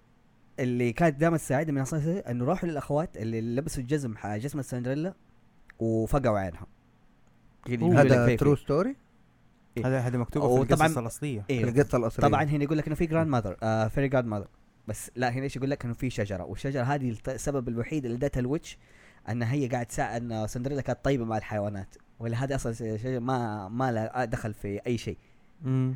اللي 0.60 0.92
كانت 0.92 1.20
دائما 1.20 1.36
تساعدها 1.36 1.70
من 1.72 1.76
العصافير 1.78 2.30
إنه 2.30 2.44
روحوا 2.44 2.68
للأخوات 2.68 3.16
اللي 3.16 3.40
لبسوا 3.40 3.82
الجزم 3.82 4.16
ح- 4.16 4.36
جسم 4.36 4.62
سندريلا 4.62 5.14
وفقعوا 5.78 6.38
عينها 6.38 6.66
لك 7.68 7.82
هذا. 7.82 8.36
true 8.36 8.56
story 8.56 8.96
هذا 9.84 9.98
هذه 9.98 10.16
مكتوبه 10.16 10.64
في 10.64 10.76
طبعاً- 10.76 10.80
القصص 10.82 10.98
الاصليه 10.98 11.44
أيوه 11.50 11.68
القصة 11.70 11.98
الأصلية. 11.98 12.28
طبعا 12.28 12.44
هنا 12.44 12.64
يقول 12.64 12.78
لك 12.78 12.86
إنه 12.86 12.94
في 12.96 13.06
godmother 13.06 13.56
آه 13.62 13.88
fairy 13.88 14.08
godmother 14.08 14.46
بس 14.88 15.10
لا 15.16 15.30
هنا 15.30 15.42
إيش 15.42 15.56
يقول 15.56 15.70
لك؟ 15.70 15.84
إنه 15.84 15.94
في 15.94 16.10
شجرة. 16.10 16.44
والشجرة 16.44 16.82
هذه 16.82 17.14
السبب 17.28 17.68
الوحيد 17.68 18.04
اللي 18.04 18.16
ادتها 18.16 18.40
ال 18.40 18.48
wish 18.48 18.78
أن 19.28 19.42
هي 19.42 19.68
قاعد 19.68 19.86
تساعد 19.86 20.32
أن 20.32 20.46
سندريلا 20.46 20.80
كانت 20.80 20.98
طيبة 21.04 21.24
مع 21.24 21.36
الحيوانات. 21.36 21.94
ولا 22.18 22.44
هذه 22.44 22.54
أصلا 22.54 22.72
شجره 22.72 23.18
ما 23.18 23.68
ما 23.68 23.92
لها 23.92 24.24
دخل 24.24 24.54
في 24.54 24.80
أي 24.86 24.98
شيء. 24.98 25.18
مم. 25.62 25.94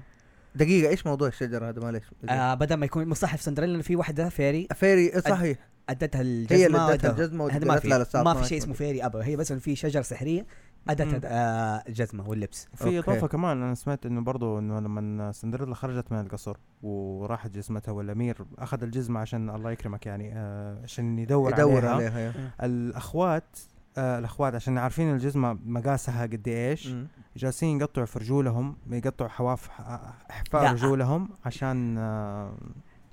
دقيقة 0.54 0.90
إيش 0.90 1.06
موضوع 1.06 1.28
الشجرة 1.28 1.68
هذا؟ 1.68 1.82
معلش 1.82 2.04
آه 2.28 2.54
بدل 2.54 2.74
ما 2.74 2.86
يكون 2.86 3.08
مصحف 3.08 3.42
سندريلا 3.42 3.82
في 3.82 3.96
واحدة 3.96 4.28
fairy. 4.28 4.68
fairy 4.74 5.20
صحيح. 5.20 5.58
أدتها 5.88 6.18
هي 6.18 6.22
الجزمة 6.22 6.84
اللي 6.84 6.94
أدتها. 6.94 7.56
هذا 7.56 7.66
ما 7.66 7.78
في 7.78 7.88
ما 7.88 8.04
في 8.04 8.04
12. 8.04 8.44
شيء 8.44 8.58
اسمه 8.58 8.74
fairy 8.74 9.04
ابدا 9.04 9.24
هي 9.24 9.36
بس 9.36 9.52
في 9.52 9.76
شجره 9.76 10.02
سحرية. 10.02 10.46
مم. 10.90 11.20
آه 11.24 11.82
الجزمه 11.88 12.28
واللبس 12.28 12.68
في. 12.74 12.98
إضافة 12.98 13.26
كمان 13.26 13.62
أنا 13.62 13.74
سمعت 13.74 14.06
إنه 14.06 14.20
برضو 14.20 14.58
إنه 14.58 14.80
لما 14.80 15.32
سندريلا 15.32 15.74
خرجت 15.74 16.12
من 16.12 16.20
القصر 16.20 16.56
وراحت 16.82 17.50
جسمتها 17.50 17.92
والأمير 17.92 18.44
أخذ 18.58 18.82
الجزمة 18.82 19.20
عشان 19.20 19.50
الله 19.50 19.70
يكرمك 19.70 20.06
يعني 20.06 20.32
آه 20.36 20.82
عشان 20.82 21.18
يدور, 21.18 21.52
يدور 21.52 21.86
عليها, 21.86 22.10
عليها. 22.10 22.32
الأخوات 22.62 23.58
آه 23.98 24.18
الأخوات 24.18 24.54
عشان 24.54 24.78
عارفين 24.78 25.12
الجزمة 25.14 25.58
مقاسها 25.64 26.22
قد 26.22 26.48
إيش. 26.48 26.94
جالسين 27.36 27.80
يقطعوا 27.80 28.06
في 28.06 28.18
رجولهم 28.18 28.76
يقطعوا 28.90 29.30
حواف 29.30 29.68
إحفاء 30.30 30.62
لا. 30.62 30.72
رجولهم 30.72 31.28
عشان 31.44 31.98
آه 31.98 32.52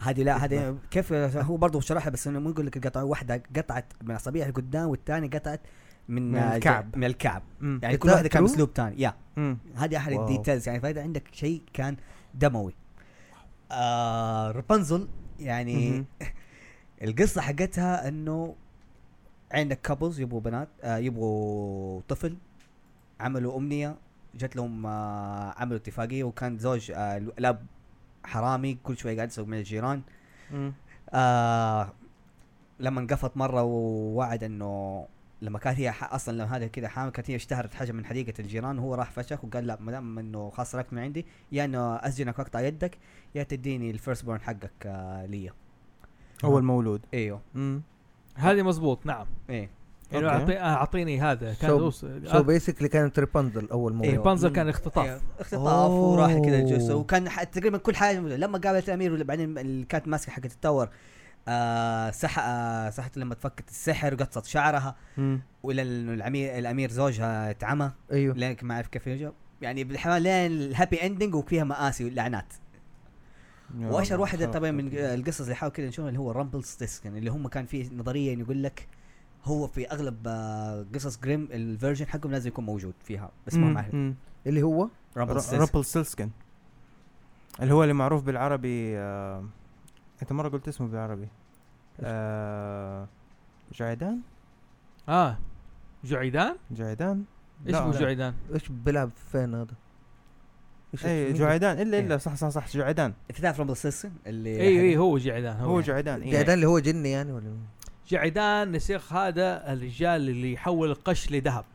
هذه 0.01 0.23
لا 0.23 0.45
هذه 0.45 0.77
كيف 0.91 1.13
هو 1.13 1.57
برضه 1.57 1.79
شرحها 1.79 2.09
بس 2.09 2.27
إنه 2.27 2.39
مو 2.39 2.49
يقول 2.49 2.65
لك 2.65 2.77
القطعه 2.77 3.03
واحدة 3.03 3.43
قطعت 3.55 3.93
من 4.03 4.15
اصابعها 4.15 4.51
قدام 4.51 4.89
والثاني 4.89 5.27
قطعت 5.27 5.61
من, 6.09 6.31
من 6.31 6.37
الكعب. 6.37 6.97
من 6.97 7.03
الكعب 7.03 7.43
مم. 7.61 7.79
يعني 7.83 7.97
كل 7.97 8.07
ده 8.07 8.13
واحدة 8.13 8.29
كان؟ 8.29 8.43
اسلوب 8.43 8.69
ثاني 8.75 9.01
يا. 9.01 9.13
هذه 9.75 9.97
احد. 9.97 10.11
الديتيلز 10.11 10.67
يعني 10.67 10.79
فاذا 10.79 11.01
عندك 11.01 11.23
شيء 11.31 11.61
كان 11.73 11.97
دموي 12.33 12.73
آه 13.71 14.51
رابنزل 14.51 15.07
يعني. 15.39 16.05
القصة 17.03 17.41
حقتها 17.41 18.07
إنه 18.07 18.55
عندك 19.51 19.81
كابلز 19.81 20.19
يبغوا 20.19 20.41
بنات 20.41 20.67
آه 20.83 20.97
يبغوا 20.97 22.01
طفل 22.07 22.37
عملوا 23.19 23.57
أمنية 23.57 23.95
جت 24.35 24.55
لهم 24.55 24.85
آه 24.85 25.53
عملوا 25.57 25.77
اتفاقية 25.77 26.23
وكان 26.23 26.57
زوج 26.57 26.91
آه 26.91 27.17
الاب 27.17 27.65
حرامي 28.23 28.77
كل 28.83 28.97
شوية 28.97 29.15
قاعد 29.15 29.27
يسوق 29.29 29.47
من 29.47 29.57
الجيران. 29.57 30.01
آه 31.09 31.93
لما 32.79 32.99
انقفط 32.99 33.37
مرة 33.37 33.63
ووعد 33.63 34.43
إنه 34.43 35.05
لما 35.45 35.59
كانت 35.59 35.79
هي 35.79 35.91
ح- 35.91 36.13
أصلا 36.13 36.33
لما 36.37 36.57
هذا 36.57 36.67
كذا 36.67 36.87
حامل 36.87 37.11
كانت 37.11 37.31
هي 37.31 37.35
اشتهرت 37.35 37.73
حاجة 37.73 37.91
من 37.91 38.05
حديقة 38.05 38.33
الجيران 38.39 38.79
وهو 38.79 38.95
راح 38.95 39.11
فشخ 39.11 39.43
وقال 39.45 39.67
لا 39.67 39.77
ما 39.81 39.91
دام 39.91 40.19
إنه 40.19 40.49
خلاص 40.49 40.71
سرقت 40.71 40.93
من 40.93 40.99
عندي 40.99 41.25
يا 41.51 41.65
إنه 41.65 41.95
اسجنك 41.95 42.39
واقطع 42.39 42.59
يدك 42.59 42.97
يا 43.35 43.43
تديني 43.43 43.91
ال 43.91 43.97
first 43.97 44.25
born 44.25 44.41
حقك 44.41 44.71
آه 44.85 45.25
ليا. 45.25 45.51
اول 46.43 46.63
مولود 46.63 47.01
إيوه. 47.13 47.41
مم. 47.55 47.81
هذه 48.35 48.61
مزبوط 48.61 49.05
نعم. 49.05 49.25
إيه. 49.49 49.69
يعني. 50.11 50.29
أعطي- 50.29 50.49
آه، 50.49 50.75
أعطيني 50.75 51.21
هذا. 51.21 51.53
كان 51.53 51.91
سو- 51.91 52.43
basically 52.43 52.87
كانت 52.87 53.19
ريبانزل 53.19 53.69
اول 53.69 53.93
مره 53.93 54.05
أيوة. 54.05 54.25
رابنزل 54.25 54.47
من- 54.49 54.55
كان 54.55 54.69
اختطاف. 54.69 55.05
أيوة. 55.05 55.21
اختطاف 55.39 55.91
وراح 55.91 56.31
كذا 56.37 56.91
أوه. 56.91 56.95
وكان 56.95 57.29
تقريبا 57.51 57.77
كل 57.77 57.95
حاجة 57.95 58.19
لما 58.19 58.57
قابلت 58.57 58.87
الأمير 58.89 59.23
بعدين 59.23 59.57
اللي 59.57 59.85
كانت 59.85 60.07
ماسكة 60.07 60.31
حقت 60.31 60.45
ال 60.45 60.52
tower. 60.52 60.89
آه 61.47 62.11
سح 62.11 62.39
آه 62.39 62.89
سحت 62.89 63.17
لما 63.17 63.35
تفكت 63.35 63.69
السحر 63.69 64.13
وقصت 64.13 64.45
شعرها. 64.45 64.95
إنه 65.17 65.41
الامير 65.63 66.57
الأمير 66.57 66.91
زوجها 66.91 67.49
اتعمى. 67.49 67.91
أيوه. 68.11 68.35
لين 68.35 68.57
ما 68.61 68.75
أعرف 68.75 68.87
كيف 68.87 69.07
يرجع 69.07 69.29
يعني 69.61 69.83
بالحمام 69.83 70.17
لين 70.17 70.51
ال 70.51 70.60
happy 70.60 71.05
ending 71.05 71.35
وفيها 71.35 71.63
مآسي 71.63 72.05
ولعنات. 72.05 72.53
يا 73.79 73.87
وأشهر 73.87 74.21
واحدة 74.21 74.45
طبعا 74.51 74.71
من. 74.71 74.89
القصص 74.93 75.41
اللي 75.41 75.55
حاول 75.55 75.71
كذا 75.71 75.87
نشوفها 75.87 76.09
اللي 76.09 76.19
هو 76.19 76.31
Rumpelstiltskin 76.31 77.17
اللي 77.17 77.31
هم 77.31 77.47
كان 77.47 77.65
فيه 77.65 77.89
نظرية 77.95 78.33
إنه 78.33 78.41
يقول 78.41 78.63
لك 78.63 78.87
هو 79.43 79.67
في 79.67 79.91
أغلب 79.91 80.17
آه، 80.27 80.85
قصص 80.95 81.19
جريم 81.19 81.47
ال 81.51 81.58
version 81.58 82.07
حقهم 82.07 82.31
لازم 82.31 82.47
يكون 82.47 82.65
موجود 82.65 82.93
فيها 83.03 83.31
بس 83.47 83.53
ما. 83.53 83.73
معه. 83.73 84.13
اللي 84.47 84.63
هو؟ 84.63 84.89
Rumpelstiltskin 85.17 86.29
اللي 87.61 87.73
هو 87.73 87.83
اللي 87.83 87.93
معروف 87.93 88.23
بالعربي 88.23 88.97
آه... 88.97 89.45
انت 90.21 90.31
مرة 90.33 90.49
قلت 90.49 90.67
اسمه 90.67 90.87
بالعربي 90.87 91.27
آه... 91.99 93.07
جعيدان 93.73 94.19
آه 95.09 95.37
جعيدان 96.03 96.55
جعيدان 96.71 97.23
إيش 97.67 97.75
هو. 97.75 97.91
جعيدان 97.91 98.33
إيش 98.53 98.69
بيلعب 98.69 99.09
فين 99.31 99.55
هذا؟ 99.55 99.73
اي 101.05 101.25
مين 101.25 101.33
جعيدان 101.33 101.81
إلا 101.81 101.97
إيه. 101.97 102.05
الا 102.05 102.17
صح 102.17 102.35
صح 102.35 102.49
صح 102.49 102.67
جعيدان 102.69 103.13
انت 103.29 103.41
تعرف 103.41 103.59
Rumpelstiltskin 103.59 104.11
اللي 104.27 104.61
اي 104.61 104.81
اي 104.81 104.97
هو 104.97 105.17
جعيدان 105.17 105.55
هو 105.55 105.69
هو 105.69 105.81
جعيدان 105.81 106.19
ده؟ 106.19 106.25
إيه. 106.25 106.31
جعدان 106.31 106.53
اللي 106.53 106.67
هو 106.67 106.79
جني 106.79 107.11
يعني 107.11 107.31
ولا؟ 107.31 107.57
جعيدان 108.07 108.71
نسيخ 108.71 109.13
هذا 109.13 109.73
الرجال 109.73 110.29
اللي 110.29 110.53
يحول 110.53 110.91
القش 110.91 111.31
لذهب 111.31 111.65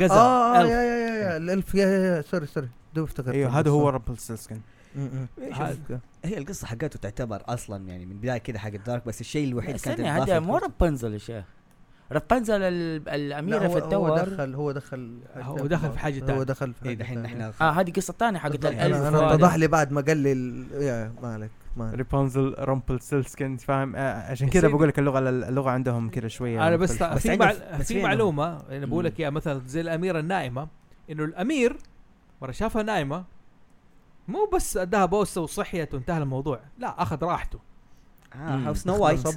قزم 0.00 0.14
آه 0.14 0.60
elf. 0.60 0.70
yeah 0.70 0.82
yeah 0.82 1.16
yeah 1.16 1.36
ال 1.36 1.45
elf 1.45 1.74
yeah 1.74 1.86
yeah 1.86 2.22
sorry 2.22 2.46
sorry 2.46 2.68
دوب 2.94 3.04
افتكرت 3.04 3.34
أيوه 3.34 3.58
هذا 3.58 3.70
هو 3.70 3.92
م. 3.92 3.94
هذا. 3.94 4.60
هي 6.24 6.38
القصة 6.38 6.66
حقته 6.66 6.98
تعتبر 6.98 7.42
أصلا 7.46 7.88
يعني 7.88 8.06
من 8.06 8.12
البداية 8.12 8.38
كده 8.38 8.58
حق 8.58 8.72
ال 8.72 8.79
dark 8.79 9.06
بس 9.06 9.20
الشيء 9.20 9.48
الوحيد 9.48 9.68
اللي 9.70 9.80
كانت 9.82 10.00
هذا 10.00 10.40
مو 10.40 10.56
رابنزل 10.58 11.12
يا 11.12 11.18
شيخ 11.18 11.44
رابنزل 12.12 12.62
ال- 12.62 13.04
لا، 13.04 13.14
الاميره 13.14 13.66
هو- 13.66 13.68
في 13.68 13.74
هو 13.74 13.78
التور 13.78 14.18
دخل 14.18 14.54
هو 14.54 14.72
دخل 14.72 15.18
هو 15.36 15.66
دخل 15.66 15.90
في 15.92 15.98
حاجة 15.98 16.20
هو 16.22 16.26
تانية. 16.26 16.42
دخل 16.42 16.74
في 16.74 16.84
حاجة 16.84 16.94
دحين. 16.94 17.22
نحن 17.22 17.40
آه 17.40 17.70
هذه 17.70 17.90
قصة 17.90 18.14
ثانية 18.18 18.38
حقت. 18.38 18.54
ال 18.66 18.73
elf 18.73 18.96
أنا. 18.96 19.34
اتضح 19.34 19.54
لي 19.54 19.66
بعد 19.68 19.92
ما 19.92 20.00
قال 20.00 20.16
لي 20.16 20.32
ال- 20.32 20.82
يا 20.82 21.12
ما 21.22 21.32
عليك 21.34 21.50
ما 21.76 21.84
عليك. 21.84 21.96
ريبونزل 21.96 22.54
Rumpelstiltskin 22.58 23.56
فاهم 23.56 23.96
آه 23.96 24.30
عشان 24.30 24.46
يا 24.48 24.52
كذا. 24.52 24.68
بقول 24.68 24.88
لك 24.88 24.98
اللغة 24.98 25.18
اللغة 25.28 25.70
عندهم 25.70 26.10
كذا 26.10 26.28
شوية 26.28 26.68
أنا 26.68 26.76
بس 26.76 26.92
في. 27.02 27.36
بس 27.78 27.92
في 27.92 28.02
معلومة 28.02 28.60
أنا 28.70 28.86
بقول. 28.86 29.04
لك 29.04 29.20
إياها 29.20 29.30
مثلا 29.30 29.60
زي 29.66 29.80
الأميرة 29.80 30.20
النائمه 30.20 30.68
إنه 31.10 31.24
الأمير 31.24 31.76
مرة 32.42 32.50
شافها 32.52 32.82
نايمه 32.82 33.24
مو 34.28 34.50
بس 34.54 34.76
أداها 34.76 35.06
بوسة 35.06 35.40
وصحيت 35.40 35.94
وانتهى 35.94 36.18
الموضوع. 36.18 36.60
لا 36.78 37.02
أخذ 37.02 37.24
راحته. 37.24 37.58
آه 38.34 38.72
Snow 38.72 39.04
White 39.04 39.28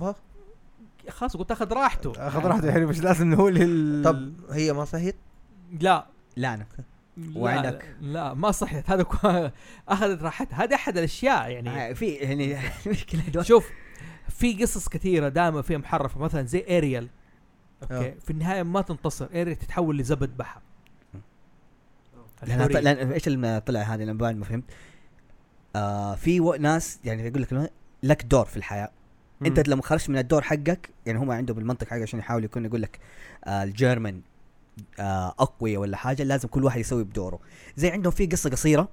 خلاص 1.09 1.37
قلت 1.37 1.51
أخذ 1.51 1.73
راحته. 1.73 2.13
أخذ 2.27 2.45
راحته 2.45 2.67
يعني 2.67 2.85
مش 2.85 2.99
لازم 2.99 3.29
نقول 3.33 3.57
ال... 3.61 4.03
طب 4.03 4.33
هي 4.51 4.73
ما 4.73 4.85
صحيت؟ 4.85 5.15
لا. 5.79 6.07
لا 6.35 6.65
وعندك؟ 7.35 7.95
لا 8.01 8.33
ما 8.33 8.51
صحيت. 8.51 8.89
هذا 8.89 9.03
كو- 9.03 9.49
أخذت 9.89 10.23
راحتها. 10.23 10.63
هذه 10.63 10.75
أحد 10.75 10.97
الأشياء 10.97 11.49
يعني. 11.49 11.69
آه 11.89 11.93
في 11.93 12.05
يعني 12.09 12.57
المشكلة 12.85 13.41
شوف 13.43 13.69
في 14.29 14.61
قصص 14.63 14.89
كثيرة 14.89 15.29
دائما 15.29 15.61
فيها 15.61 15.77
محرفة. 15.77 16.19
مثلا 16.19 16.43
زي 16.45 16.65
اريال 16.77 17.07
okay؟ 17.83 17.95
آه. 18.09 18.13
في 18.23 18.31
النهاية 18.31 18.63
ما 18.63 18.81
تنتصر. 18.81 19.25
اريال 19.25 19.55
تتحول 19.55 19.97
لزبد 19.97 20.37
بحر. 20.37 20.61
لأن. 22.43 22.67
لأن 22.83 23.11
إيش 23.11 23.27
اللي 23.27 23.61
طلع 23.65 23.81
هذا 23.81 24.03
لما 24.03 24.19
بعد 24.19 24.35
ما 24.35 24.45
فهمت 24.45 24.63
آه 25.75 26.15
في 26.15 26.39
ناس 26.39 26.99
يعني 27.05 27.27
يقول 27.27 27.41
لك 27.41 27.71
لك 28.03 28.23
دور 28.23 28.45
في 28.45 28.57
الحياة 28.57 28.91
مم. 29.41 29.47
أنت 29.47 29.69
لما 29.69 29.81
خرجت 29.81 30.09
من 30.09 30.17
الدور 30.17 30.41
حقك 30.41 30.89
يعني 31.05 31.19
هم 31.19 31.31
عندهم 31.31 31.57
المنطق 31.57 31.87
حقه 31.87 32.01
عشان 32.01 32.19
يحاول 32.19 32.43
يكون 32.43 32.65
يقول 32.65 32.81
لك 32.81 32.99
آه 33.45 33.63
الجيرمن 33.63 34.21
آه 34.99 35.35
أقوياء 35.39 35.81
ولا 35.81 35.97
حاجة 35.97 36.23
لازم 36.23 36.47
كل 36.47 36.63
واحد 36.63 36.79
يسوي 36.79 37.03
بدوره 37.03 37.39
زي 37.75 37.89
عندهم 37.91 38.11
في 38.11 38.25
قصة 38.25 38.49
قصيرة 38.49 38.89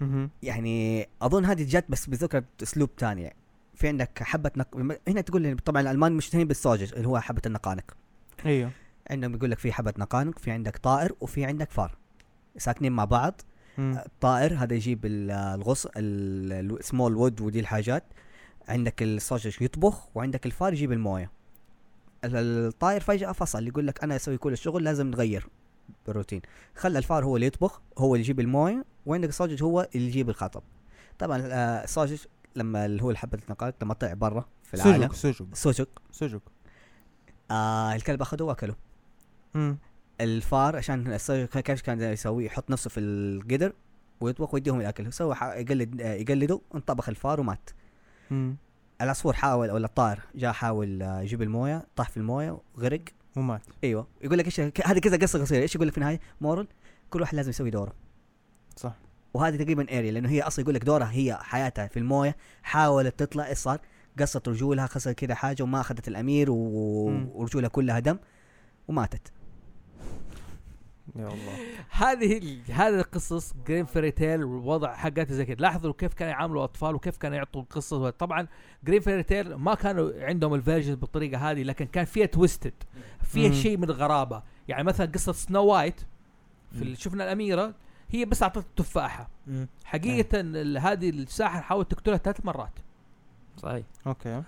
مهم. 0.00 0.30
يعني 0.42 1.08
أظن 1.22 1.44
هذه 1.44 1.66
جات 1.68 1.84
بس 1.88 2.06
بذكر 2.06 2.44
أسلوب 2.62 2.90
ثاني 2.98 3.22
يعني. 3.22 3.36
في 3.74 3.88
عندك 3.88 4.22
حبة 4.22 4.50
نق... 4.56 4.98
هنا 5.08 5.20
تقول 5.20 5.58
طبعا 5.64 5.82
الألمان 5.82 6.12
مشتهرين 6.12 6.48
بالسوجج 6.48 6.94
اللي 6.94 7.08
هو 7.08 7.20
حبة 7.20 7.42
النقانق 7.46 7.96
أيوه 8.46 8.70
عندهم 9.10 9.34
يقول 9.34 9.50
لك 9.50 9.58
في 9.58 9.72
حبة 9.72 9.94
نقانق 9.98 10.38
في 10.38 10.50
عندك 10.50 10.76
طائر 10.76 11.12
وفي 11.20 11.44
عندك 11.44 11.70
فار 11.70 11.96
ساكنين 12.60 12.92
مع 12.92 13.04
بعض. 13.04 13.40
الطائر 13.78 14.54
هذا 14.54 14.74
يجيب 14.74 15.06
ال- 15.06 15.30
الغص 15.30 15.86
ال 15.96 16.16
small 16.16 17.16
wood 17.16 17.40
ودي 17.40 17.60
الحاجات. 17.60 18.04
عندك 18.68 19.02
ال 19.02 19.10
sausage 19.10 19.62
يطبخ 19.62 20.08
وعندك 20.16 20.46
الفار 20.46 20.72
يجيب 20.72 20.92
الموية. 20.92 21.30
ال- 22.24 22.36
الطائر 22.66 23.00
فجأة 23.00 23.32
فصل 23.32 23.66
يقول 23.66 23.86
لك 23.86 24.04
أنا 24.04 24.16
أسوي 24.16 24.38
كل 24.38 24.52
الشغل 24.52 24.84
لازم 24.84 25.06
نغير 25.10 25.46
بالروتين 26.06 26.40
خلى 26.76 26.98
الفار 26.98 27.24
هو 27.24 27.36
اللي 27.36 27.46
يطبخ 27.46 27.80
هو 27.98 28.14
اللي 28.14 28.24
يجيب 28.24 28.40
الموية 28.40 28.84
وعندك 29.06 29.28
ال 29.28 29.32
sausage 29.32 29.62
هو 29.62 29.88
اللي 29.94 30.06
يجيب 30.06 30.28
الحطب. 30.30 30.62
طبعا 31.18 31.38
آه، 31.42 31.84
ال 31.84 31.88
sausage 31.88 32.18
لما 32.56 32.86
اللي 32.86 33.02
هو 33.02 33.14
حبة 33.14 33.38
النقانق 33.44 33.74
لما 33.82 33.94
طلع 33.94 34.14
برا 34.14 34.44
في 34.62 34.74
العالم. 34.74 35.08
سجق 35.12 35.12
سجق. 35.12 35.46
sausage 35.54 35.86
سجق. 36.12 36.42
آه 37.50 37.94
الكلب 37.94 38.22
أخذه 38.22 38.42
وأكله. 38.42 38.74
مم. 39.54 39.78
الفار 40.20 40.76
عشان 40.76 41.16
كيف 41.46 41.80
كان 41.80 42.00
يسوي 42.00 42.46
يحط 42.46 42.70
نفسه 42.70 42.90
في 42.90 43.00
القدر 43.00 43.72
ويطبخ 44.20 44.54
ويديهم 44.54 44.80
الأكل. 44.80 45.12
سوى 45.12 45.36
يقلد 45.42 46.00
يقلده 46.00 46.60
انطبخ 46.74 47.08
الفار 47.08 47.40
ومات. 47.40 47.70
مم. 48.30 48.56
العصفور 49.00 49.32
حاول 49.32 49.70
ولا 49.70 49.86
الطائر 49.86 50.20
جاء 50.34 50.52
حاول 50.52 51.02
آه، 51.02 51.20
يجيب 51.20 51.42
الموية 51.42 51.86
طاح 51.96 52.08
في 52.08 52.16
الموية 52.16 52.60
وغرق 52.74 53.00
ومات. 53.36 53.62
أيوه. 53.84 54.06
يقول 54.22 54.38
لك 54.38 54.44
إيش 54.46 54.60
هذه 54.60 54.98
كذا 54.98 55.16
قصة 55.16 55.40
قصيرة. 55.40 55.62
إيش 55.62 55.74
يقول 55.74 55.86
لك 55.86 55.92
في 55.92 55.98
النهاية؟ 55.98 56.20
moral 56.40 56.66
كل 57.10 57.20
واحد 57.20 57.34
لازم 57.34 57.50
يسوي 57.50 57.70
دوره. 57.70 57.92
صح. 58.76 58.94
وهذه 59.34 59.56
تقريبا 59.56 59.98
اريال 59.98 60.12
لأنه 60.12 60.28
هي 60.28 60.42
أصلا 60.42 60.62
يقول 60.62 60.74
لك 60.74 60.84
دورها 60.84 61.10
هي 61.12 61.38
حياتها 61.40 61.86
في 61.86 61.98
الموية 61.98 62.36
حاولت 62.62 63.18
تطلع. 63.18 63.46
إيش 63.46 63.58
صار؟ 63.58 63.80
قصت 64.18 64.48
رجولها 64.48 64.86
خسر 64.86 65.12
كذا 65.12 65.34
حاجة 65.34 65.62
وما 65.62 65.80
أخذت 65.80 66.08
الأمير 66.08 66.50
و... 66.50 66.54
ورجولها 67.34 67.68
كلها 67.68 67.98
دم 67.98 68.18
وماتت. 68.88 69.32
يا 71.16 71.28
الله. 71.28 71.52
هذه 71.90 72.58
هذه 72.72 72.98
القصص 72.98 73.54
جريم 73.66 73.84
fairy 73.84 74.10
tale 74.10 74.44
والوضع 74.44 74.94
حقتها 74.94 75.34
زي 75.34 75.44
كذا 75.44 75.56
لاحظوا 75.56 75.92
كيف 75.92 76.14
كانوا 76.14 76.32
يعاملوا 76.32 76.58
الاطفال 76.58 76.94
وكيف 76.94 77.16
كانوا 77.16 77.36
يعطوا 77.36 77.62
القصص. 77.62 77.94
طبعا 77.94 78.46
جريم 78.84 79.00
fairy 79.00 79.22
tale 79.22 79.54
ما 79.54 79.74
كانوا 79.74 80.12
عندهم 80.24 80.54
ال 80.54 80.59
version 80.59 80.94
بالطريقة 80.94 81.50
هذه 81.50 81.62
لكن 81.62 81.86
كان 81.86 82.04
فيها 82.04 82.26
twisted 82.26 82.74
فيها. 83.22 83.52
شيء 83.52 83.76
من 83.76 83.84
الغرابة. 83.84 84.42
يعني 84.68 84.84
مثلا 84.84 85.06
قصة 85.06 85.32
Snow 85.32 85.64
White 85.64 86.00
في 86.72 86.96
شفنا 86.96 87.24
الأميرة 87.24 87.74
هي 88.10 88.24
بس 88.24 88.42
اعطت 88.42 88.66
تفاحه 88.76 89.28
مم. 89.46 89.68
حقيقة 89.84 90.40
ال- 90.40 90.78
هذه 90.78 91.10
الساحر 91.10 91.62
حاول 91.62 91.84
تقتلها 91.84 92.16
ثلاث 92.18 92.44
مرات. 92.44 92.72
صحيح. 93.56 93.84
Okay. 94.06 94.42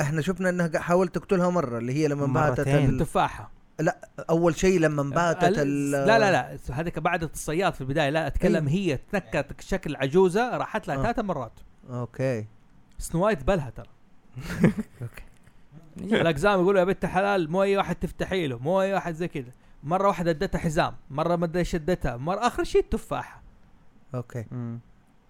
إحنا 0.00 0.20
شفنا 0.20 0.48
إنها 0.48 0.78
حاولت 0.78 1.14
تقتلها 1.14 1.50
مرة 1.50 1.78
اللي 1.78 1.92
هي 1.92 2.08
لما 2.08 2.24
انبعتت 2.24 2.60
مرتين. 2.68 3.04
تفاحه 3.78 3.98
أول 4.30 4.56
شيء 4.56 4.80
لما 4.80 5.02
انبعتت 5.02 5.44
ال- 5.44 5.58
ال... 5.58 5.90
لا 5.90 6.18
لا 6.18 6.32
لا 6.32 6.58
هذيك 6.72 6.98
بعد 6.98 7.22
الصياد 7.22 7.74
في 7.74 7.80
البداية. 7.80 8.10
لا 8.10 8.26
أتكلم 8.26 8.68
هي 8.68 8.96
تنكرت 9.12 9.60
شكل 9.60 9.96
عجوزة 9.96 10.56
راحت 10.56 10.88
لها 10.88 10.96
آه. 10.96 11.02
ثلاث 11.02 11.18
مرات. 11.18 11.52
Okay. 11.90 12.46
Snow 12.98 13.24
White 13.24 13.44
بلها 13.44 13.70
ترى. 13.70 13.86
الأقزام 16.20 16.60
يقولوا 16.60 16.80
يا 16.80 16.84
بنت 16.84 17.06
حلال 17.06 17.50
مو 17.50 17.62
أي 17.62 17.76
واحد 17.76 17.96
تفتحي 17.96 18.46
له 18.46 18.58
مو 18.58 18.80
أي 18.82 18.94
واحد 18.94 19.14
زي 19.14 19.28
كذا. 19.28 19.52
مرة 19.84 20.08
واحدة 20.08 20.30
ادتها 20.30 20.58
حزام 20.58 20.94
مرة 21.10 21.36
ما 21.36 21.44
ادري 21.44 21.58
إيش 21.58 21.74
ادتها 21.74 22.16
مره 22.16 22.46
آخر 22.46 22.64
شيء 22.64 22.80
التفاحة. 22.80 23.42
Okay. 24.14 24.44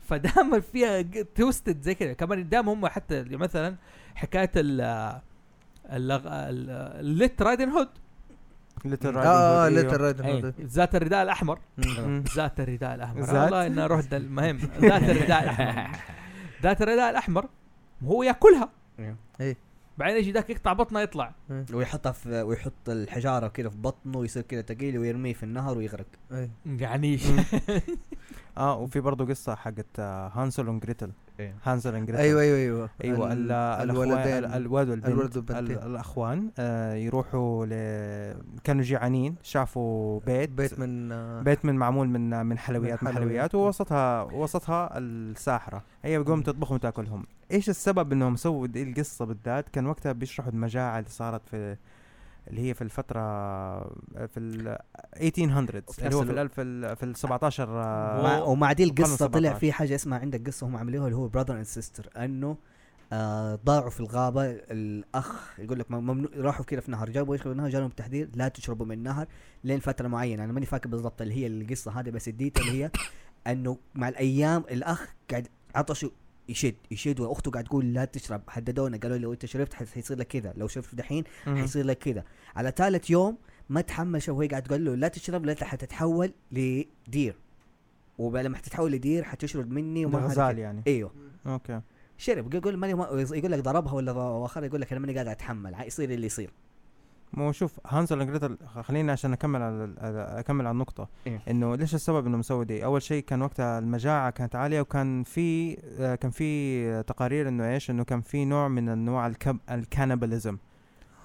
فدائما 0.01 0.61
فيها 0.73 1.03
twisted 1.35 1.83
زي 1.83 1.95
كذا. 1.95 2.13
كمان 2.13 2.49
دائما 2.49 2.73
هم 2.73 2.87
حتى 2.87 3.23
مثلا 3.23 3.77
حكاية 4.15 4.51
ال 4.57 4.81
ال 5.91 6.13
ال 7.01 7.07
Little 7.07 7.43
Riding 7.43 7.69
Hood 7.69 7.89
Little 8.85 9.17
آه 9.17 9.63
Riding 9.65 9.85
Little 9.85 10.01
Riding 10.01 10.25
أيوه. 10.25 10.37
Hood 10.37 10.55
ذات 10.61 10.95
الرداء 10.95 11.23
الأحمر. 11.23 11.59
ذات 12.37 12.61
الرداء 12.61 12.95
الأحمر؟ 12.95 13.21
والله 13.21 13.67
انه 13.67 13.85
أروح 13.85 14.01
المهم 14.13 14.57
ذات 14.81 15.03
الرداء 15.03 15.43
الأحمر. 15.43 15.99
ذات 16.63 16.83
الرداء 16.83 17.11
الأحمر 17.11 17.49
هو 18.05 18.23
يأكلها. 18.23 18.69
إيه. 19.41 19.57
بعدين 19.99 20.17
يجي 20.17 20.33
ذاك 20.33 20.51
يقطع 20.51 20.73
بطنه 20.73 21.01
يطلع. 21.01 21.35
ويحطها 21.73 22.13
في 22.13 22.43
ويحط 22.43 22.89
الحجارة 22.89 23.49
كده 23.49 23.71
في 23.71 23.77
بطنه 23.77 24.19
ويصير 24.19 24.43
كده 24.43 24.63
ثقيل 24.63 24.99
ويرميه 24.99 25.35
في 25.35 25.43
النهر 25.43 25.79
ويغرق. 25.79 26.07
إيه. 26.33 26.51
يعني 26.67 27.19
آه 28.59 28.79
وفي 28.79 29.01
برضه 29.01 29.27
قصة 29.27 29.55
حقت 29.55 29.87
آه، 29.99 30.29
هانسل 30.35 30.69
وجريتل 30.69 31.11
إيه. 31.41 31.55
هانسل 31.65 31.95
وجريتل 31.95 32.17
أيوه 32.17 32.41
أيوه 32.43 32.57
أيوه. 32.59 32.91
أيوه 33.05 33.33
ال- 33.33 33.53
الولدين. 33.91 34.17
ال- 34.39 34.45
الولد 34.45 34.89
والبنت. 34.89 35.09
الولد 35.09 35.37
والبنتين. 35.37 35.77
ال- 35.77 35.83
الأخوان 35.87 36.51
آه 36.59 36.95
يروحوا 36.95 37.67
ل... 37.67 37.71
كانوا 38.65 38.83
جيعانين 38.83 39.35
شافوا 39.43 40.21
بيت. 40.27 40.51
بيت 40.51 40.79
من 40.79 41.13
آه، 41.13 41.43
بيت 41.43 41.65
من 41.65 41.75
معمول 41.77 42.09
من 42.09 42.47
من 42.47 42.59
حلويات 42.59 43.03
من 43.03 43.09
من 43.11 43.15
حلويات. 43.15 43.31
حلويات. 43.33 43.55
ووسطها 43.55 44.23
وسطها 44.23 44.99
الساحرة. 44.99 45.83
هي 46.05 46.19
بتقوم 46.19 46.43
تطبخ 46.43 46.73
وتأكلهم. 46.73 47.25
إيش 47.53 47.69
السبب 47.69 48.13
إنهم 48.13 48.37
سووا 48.37 48.67
دي 48.67 48.83
القصة 48.83 49.25
بالذات؟ 49.25 49.69
كان 49.69 49.87
وقتها 49.87 50.13
بيشرحوا 50.13 50.53
المجاعة 50.53 50.99
اللي 50.99 51.11
صارت 51.11 51.41
في 51.51 51.77
اللي 52.51 52.69
هي 52.69 52.75
في 52.75 52.83
الفترة 52.83 53.21
في 54.27 54.37
ال 54.37 54.79
1800 55.21 55.83
وفي 55.89 56.05
اللي 56.05 56.17
هو 56.17 56.25
في 56.25 56.31
الألف 56.33 56.53
ال- 56.61 56.97
في 56.97 57.03
ال 57.03 57.17
17 57.17 57.69
آه، 57.69 58.23
مع 58.23 58.39
ومع 58.43 58.73
دي 58.73 58.85
القصة 58.85 59.27
طلع 59.27 59.49
17. 59.49 59.59
في 59.59 59.73
حاجة 59.73 59.95
اسمها 59.95 60.19
عندك 60.19 60.47
قصة 60.47 60.67
هم 60.67 60.77
عملوها 60.77 61.07
اللي 61.07 61.17
هو 61.17 61.29
Brother 61.29 61.57
and 61.57 61.65
Sister 61.65 62.11
أنه 62.17 62.57
آه 63.13 63.59
ضاعوا 63.65 63.91
في 63.91 64.01
الغابة 64.01 64.45
الأخ 64.51 65.61
يقول 65.61 65.79
لك 65.79 65.91
ممنوع 65.91 66.31
راحوا 66.37 66.65
كده 66.65 66.81
في 66.81 66.91
نهر 66.91 67.11
جابوا 67.11 67.35
يشربوا 67.35 67.53
النهر 67.53 67.69
جالهم 67.69 67.91
تحذير 67.91 68.29
لا 68.35 68.49
تشربوا 68.49 68.87
من 68.87 68.93
النهر 68.93 69.27
لين 69.65 69.81
فترة 69.81 70.09
معينة 70.09 70.45
أنا 70.45 70.53
ماني 70.53 70.67
فاكر 70.67 70.89
بالضبط 70.89 71.23
اللي 71.23 71.35
هي 71.35 71.47
القصة 71.47 72.01
هذه 72.01 72.11
بس 72.11 72.29
ال 72.29 72.35
data 72.35 72.61
اللي 72.61 72.85
هي 72.85 72.91
أنه 73.53 73.79
مع 73.95 74.09
الأيام 74.09 74.65
الأخ 74.71 75.07
قاعد 75.31 75.49
عطشه 75.75 76.11
يشد 76.49 76.75
يشد 76.91 77.21
وأخته 77.21 77.51
قاعد 77.51 77.65
تقول 77.65 77.95
لا 77.95 78.05
تشرب 78.05 78.43
حذرونا 78.49 78.97
قالوا 78.97 79.17
لي 79.17 79.23
لو 79.23 79.33
أنت 79.33 79.47
شربت 79.47 79.75
حيصير 79.75 80.19
لك 80.19 80.27
كذا 80.27 80.53
لو 80.57 80.69
شربت 80.69 80.95
دحين. 80.95 81.25
حيصير 81.45 81.85
لك 81.85 81.99
كذا. 81.99 82.25
على 82.57 82.73
ثالث 82.77 83.11
يوم 83.11 83.39
ما 83.69 83.81
تحمل 83.81 84.23
شو 84.23 84.41
هي 84.41 84.49
قاعد 84.49 84.63
تقول 84.63 84.85
له 84.85 84.95
لا 84.95 85.09
تشرب 85.09 85.47
لا 85.47 85.65
حتتحول 85.65 86.33
ل 86.53 86.67
deer. 86.67 87.37
ولما 88.19 88.57
حتتحول 88.57 88.93
ل 88.93 88.99
deer 88.99 89.25
حتشرد 89.25 89.71
مني 89.71 90.07
وما 90.07 90.19
غزال 90.19 90.59
يعني. 90.59 90.83
إيوه. 90.87 91.13
Okay. 91.47 91.81
شرب 92.19 92.55
يقول 92.55 92.77
ماني 92.77 92.95
ما 92.95 93.09
يقول 93.13 93.53
لك 93.53 93.59
ضربها 93.59 93.93
ولا 93.93 94.13
واخر 94.13 94.65
يقول 94.65 94.81
لك 94.81 94.93
أنا 94.93 95.01
ماني 95.01 95.15
قاعد 95.15 95.29
أتحمل 95.29 95.75
يصير 95.87 96.11
اللي 96.11 96.27
يصير. 96.27 96.51
مو 97.33 97.53
شوف 97.53 97.81
هانسل 97.87 98.21
وجريتل 98.21 98.59
خليني 98.83 99.13
عشان 99.13 99.33
أكمل 99.33 99.63
على 99.63 99.95
على- 99.99 100.39
أكمل 100.39 100.67
على 100.67 100.73
النقطة. 100.75 101.09
إيه. 101.27 101.41
إنه 101.51 101.75
ليش 101.77 101.95
السبب 101.95 102.27
انهم 102.27 102.43
سووا 102.43 102.65
دي؟ 102.65 102.85
أول 102.85 103.03
شيء 103.03 103.23
كان 103.25 103.43
وقتها 103.43 103.79
المجاعة 103.79 104.31
كانت 104.31 104.57
عالية 104.57 104.81
وكان 104.81 105.23
في 105.23 105.79
آه، 106.01 106.15
كان 106.15 106.31
في 106.31 107.03
تقارير 107.03 107.49
إنه 107.49 107.69
إيش؟ 107.69 107.91
إنه 107.91 108.05
كان 108.05 108.21
في 108.21 108.45
نوع 108.45 108.69
من 108.69 108.89
أنواع 108.89 109.27
الكب 109.27 109.59
ال 109.71 109.78
cannibalism 109.78 110.59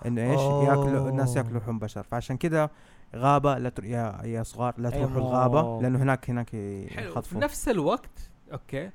إنه 0.05 0.31
إيش؟ 0.31 0.39
أوه. 0.39 0.63
ياكلوا 0.65 1.09
الناس 1.09 1.35
ياكلوا 1.35 1.59
لحوم 1.59 1.79
بشر. 1.79 2.03
فعشان 2.03 2.37
كذا 2.37 2.69
غابة 3.15 3.57
لا 3.57 3.69
تر... 3.69 3.85
يا 3.85 4.21
يا 4.25 4.43
صغار 4.43 4.73
لا 4.77 4.89
تروحوا 4.89 5.07
أيوه. 5.09 5.17
الغابة 5.17 5.81
لأنه 5.81 5.99
هناك 6.03 6.29
هناك 6.29 6.49
حلو. 6.49 6.87
في 6.87 7.07
يخطفوا 7.07 7.39
نفس 7.41 7.69
الوقت 7.69 8.29
okay 8.53 8.89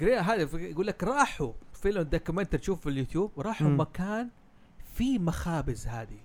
جري 0.00 0.16
هذا 0.16 0.48
يقول 0.58 0.86
لك 0.86 1.04
راحوا. 1.04 1.52
فيلم 1.72 2.02
documentary 2.02 2.58
تشوف 2.60 2.80
في 2.80 2.88
اليوتيوب 2.88 3.30
راحوا 3.38 3.66
مم. 3.68 3.80
مكان 3.80 4.28
في 4.94 5.18
مخابز 5.18 5.86
هذه. 5.86 6.18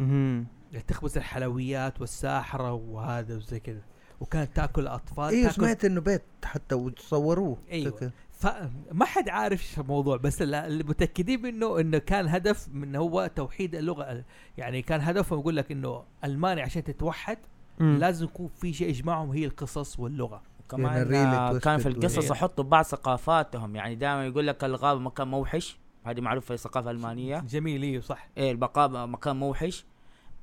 اللي 0.00 0.80
تخبز 0.88 1.16
الحلويات 1.16 2.00
والساحرة 2.00 2.72
وهذا 2.72 3.36
وزي 3.36 3.60
كذا 3.60 3.82
وكانت 4.20 4.56
تاكل 4.56 4.86
أطفال 4.86 5.28
أيوه 5.34 5.50
سمعت 5.50 5.84
إنه 5.84 6.00
بيت 6.00 6.22
حتى 6.44 6.74
وتصوروه. 6.74 7.56
كده. 7.70 8.12
فما 8.32 9.04
حد 9.04 9.28
عارف 9.28 9.60
إيش 9.60 9.78
الموضوع 9.78 10.16
بس 10.16 10.42
ال- 10.42 10.54
اللي 10.54 10.84
متأكدين 10.84 11.42
منه 11.42 11.80
إنه 11.80 11.98
كان 11.98 12.28
هدف 12.28 12.68
من 12.72 12.96
هو 12.96 13.30
توحيد 13.36 13.74
اللغة 13.74 14.24
يعني 14.58 14.82
كان 14.82 15.00
هدفهم 15.00 15.38
يقول 15.40 15.56
لك 15.56 15.72
إنه 15.72 16.02
المانيا 16.24 16.62
عشان 16.64 16.84
تتوحد 16.84 17.38
مم. 17.78 17.96
لازم 18.00 18.24
يكون 18.24 18.48
في 18.48 18.72
شيء 18.72 18.88
يجمعهم 18.88 19.30
هي 19.30 19.44
القصص 19.44 19.98
واللغة 20.00 20.42
كمان 20.70 21.12
يعني 21.12 21.56
really 21.56 21.62
كان 21.62 21.78
في 21.78 21.88
القصص. 21.88 22.30
يحطوا 22.30 22.64
بعض 22.64 22.84
ثقافاتهم 22.84 23.76
يعني 23.76 23.94
دائما 23.94 24.26
يقول 24.26 24.46
لك 24.46 24.64
الغابه 24.64 25.00
مكان 25.00 25.28
موحش 25.28 25.78
هذه 26.04 26.20
معروفة 26.20 26.46
في 26.46 26.54
الثقافة 26.54 26.90
الألمانية. 26.90 27.38
جميل 27.38 27.82
إيوه 27.82 28.02
صح. 28.02 28.28
إيه 28.38 28.50
البقاء 28.50 29.06
مكان 29.06 29.36
موحش. 29.36 29.84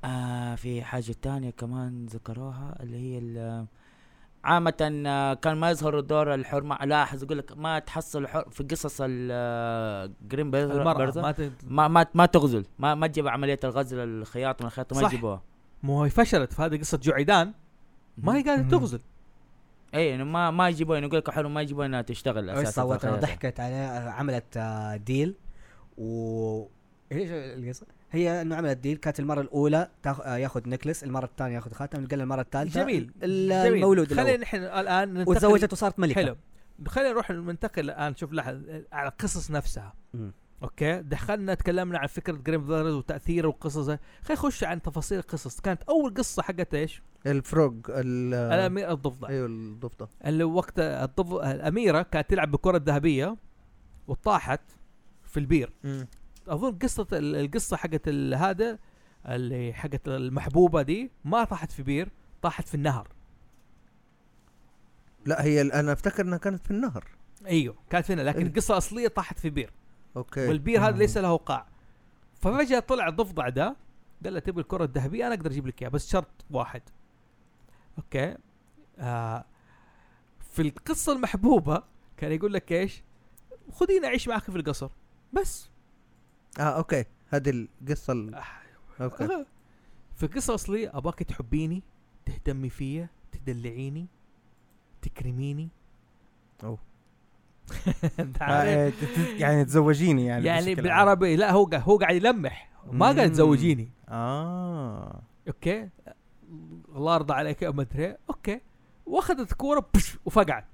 آه 0.04 0.54
في 0.54 0.82
حاجة 0.82 1.14
تانية 1.22 1.50
كمان 1.50 2.06
ذكروها 2.06 2.76
اللي 2.80 2.96
هي 2.96 3.64
عامة 4.44 5.02
آه، 5.06 5.34
كان 5.34 5.56
ما 5.56 5.70
يظهر 5.70 6.00
دور 6.00 6.34
الحرمة. 6.34 6.78
لاحظ 6.84 7.22
يقول 7.22 7.38
لك 7.38 7.56
ما 7.56 7.78
تحصل 7.78 8.26
حر 8.26 8.50
في 8.50 8.62
قصص 8.64 8.98
الجرين 9.00 10.54
المرأة 10.54 11.12
ما 11.20 11.32
ت... 11.32 11.52
ما 11.64 11.88
ما 11.88 12.06
ما 12.14 12.26
تغزل. 12.26 12.66
ما 12.78 12.94
ما 12.94 13.06
تجيب 13.06 13.28
عملية 13.28 13.58
الغزل 13.64 13.98
الخياط 13.98 14.60
من 14.60 14.66
الخياط 14.66 14.92
ما 14.92 15.00
صح. 15.00 15.12
يجيبوها. 15.12 15.42
مو 15.82 16.02
هي 16.04 16.10
فشلت 16.10 16.52
في 16.52 16.62
هذه 16.62 16.78
قصة 16.78 16.98
جعيدان؟ 16.98 17.52
ما 18.18 18.36
هي 18.36 18.42
قاعدة 18.42 18.62
مم. 18.62 18.68
تغزل. 18.68 19.00
اي 19.94 20.08
يعني 20.08 20.24
ما 20.24 20.50
ما 20.50 20.68
يجيبوها. 20.68 20.96
يعني 20.96 21.06
يقول 21.06 21.18
لك 21.18 21.30
حلو 21.30 21.48
ما 21.48 21.62
يجيبوها 21.62 21.86
إنها 21.86 22.02
تشتغل 22.02 22.50
أساسا 22.50 22.82
سوت. 22.82 23.06
ضحكت 23.06 23.60
عليه 23.60 24.10
عملت 24.10 24.56
آه، 24.56 24.96
deal. 24.96 25.34
و 25.98 26.66
إيش 27.12 27.28
القصة؟ 27.32 27.86
هي 28.12 28.42
إنه 28.42 28.56
عملت 28.56 28.78
deal 28.78 28.96
كانت 28.96 29.20
المرة 29.20 29.40
الأولى 29.40 29.88
تاخ... 30.02 30.20
آه، 30.20 30.36
ياخذ 30.36 30.68
necklace 30.68 31.04
المرة 31.04 31.24
الثانية 31.24 31.54
ياخذ 31.54 31.72
خاتم 31.72 32.06
قال 32.06 32.20
المرة 32.20 32.40
الثالثة 32.40 32.82
جميل 32.82 33.10
ال- 33.22 33.48
جميل. 33.48 33.74
المولود 33.74 34.12
خلينا. 34.14 34.36
نحن 34.36 34.56
الآن 34.56 35.14
ننتقل 35.14 35.30
وتزوجت 35.30 35.72
وصارت 35.72 35.98
ملكة 35.98 36.14
حلو 36.14 36.36
خلينا 36.86 37.10
نروح 37.10 37.30
ننتقل 37.30 37.82
الآن 37.90 38.16
شوف 38.16 38.32
لحظة 38.32 38.84
على 38.92 39.08
القصص 39.08 39.50
نفسها 39.50 39.94
مم. 40.14 40.32
okay 40.62 41.02
دخلنا 41.02 41.54
تكلمنا 41.54 41.98
عن 41.98 42.06
فكرة 42.06 42.32
Grimm 42.32 42.64
Brothers 42.66 42.94
وتأثيره 42.94 43.48
وقصص 43.48 43.84
خلينا 43.86 43.98
نخش 44.30 44.64
عن 44.64 44.82
تفاصيل 44.82 45.18
القصص 45.18 45.60
كانت 45.60 45.82
أول 45.82 46.14
قصة 46.14 46.42
حقت 46.42 46.74
إيش؟ 46.74 47.02
الفروج 47.26 47.74
ال 47.88 48.34
الأمير 48.34 48.90
الضفدع 48.92 49.28
أيوه 49.28 49.46
الضفدع 49.46 50.06
اللي 50.26 50.44
وقت 50.44 50.78
الضف... 50.78 51.32
الأميرة 51.32 52.02
كانت 52.02 52.30
تلعب 52.30 52.50
بالكرة 52.50 52.76
الذهبية 52.76 53.36
وطاحت 54.08 54.60
في 55.32 55.40
البير. 55.40 55.72
أظن 56.48 56.78
قصة 56.78 57.06
ال- 57.12 57.36
القصة 57.36 57.76
حقت 57.76 58.08
هذا 58.08 58.78
اللي 59.26 59.72
حقت 59.72 60.08
المحبوبة 60.08 60.82
دي 60.82 61.10
ما 61.24 61.44
طاحت 61.44 61.72
في 61.72 61.82
بير 61.82 62.08
طاحت 62.42 62.68
في 62.68 62.74
النهر. 62.74 63.08
لا 65.26 65.44
هي 65.44 65.60
أنا 65.62 65.92
أفتكر 65.92 66.22
إنها 66.24 66.38
كانت 66.38 66.64
في 66.64 66.70
النهر. 66.70 67.04
أيوه 67.46 67.74
كانت 67.90 68.10
هنا 68.10 68.22
لكن 68.22 68.38
إيه. 68.38 68.46
القصة 68.46 68.72
الاصليه 68.72 69.08
طاحت 69.08 69.38
في 69.38 69.50
بير. 69.50 69.72
Okay. 70.16 70.48
والبير 70.48 70.80
هذا. 70.88 70.96
ليس 70.96 71.18
له 71.18 71.36
قاع. 71.36 71.66
ففجأة 72.40 72.78
طلع 72.80 73.08
الضفدع 73.08 73.48
ده 73.48 73.76
قال 74.24 74.34
له 74.34 74.40
تبي 74.40 74.60
الكرة 74.60 74.84
الذهبية؟ 74.84 75.26
أنا 75.26 75.34
أقدر 75.34 75.50
أجيب 75.50 75.66
لك 75.66 75.82
إياها 75.82 75.90
بس 75.90 76.10
شرط 76.10 76.44
واحد. 76.50 76.82
Okay. 77.98 78.36
آه 78.98 79.44
في 80.50 80.62
القصة 80.62 81.12
المحبوبة 81.12 81.82
كان 82.16 82.32
يقول 82.32 82.52
لك 82.52 82.72
إيش؟ 82.72 83.02
خذيني 83.72 84.06
أعيش 84.06 84.28
معك 84.28 84.42
في 84.42 84.56
القصر. 84.56 84.90
بس 85.32 85.70
آه 86.58 86.62
okay 86.62 87.04
هذه 87.28 87.66
القصة 87.82 88.12
ال... 88.12 88.40
okay 89.00 89.24
آه. 89.24 89.46
في 90.14 90.22
القصة 90.22 90.50
الاصليه 90.50 90.90
أباك 90.94 91.22
تحبيني 91.22 91.82
تهتمي 92.26 92.70
فيا 92.70 93.08
تدلعيني 93.32 94.06
تكرميني. 95.02 95.68
أنت 98.20 98.42
آه،؟ 98.42 98.62
إيه، 98.62 98.92
يعني 99.38 99.64
تزوجيني 99.64 100.26
يعني 100.26 100.46
يعني. 100.46 100.74
بالعربي 100.74 101.36
لا 101.36 101.50
هو 101.50 101.64
قاعد 101.64 101.82
هو 101.82 101.96
قاعد 101.96 102.14
يلمح 102.16 102.70
ما 102.92 103.12
قاعد. 103.12 103.32
تزوجيني 103.32 103.90
آه 104.08 105.22
okay 105.48 105.88
الله 106.96 107.14
يرضى 107.14 107.34
عليك 107.34 107.64
ما 107.64 107.82
أدري. 107.82 108.16
Okay 108.30 108.60
وأخذت 109.06 109.52
كورة 109.52 109.86
بش 109.94 110.18
وفقعت 110.24 110.64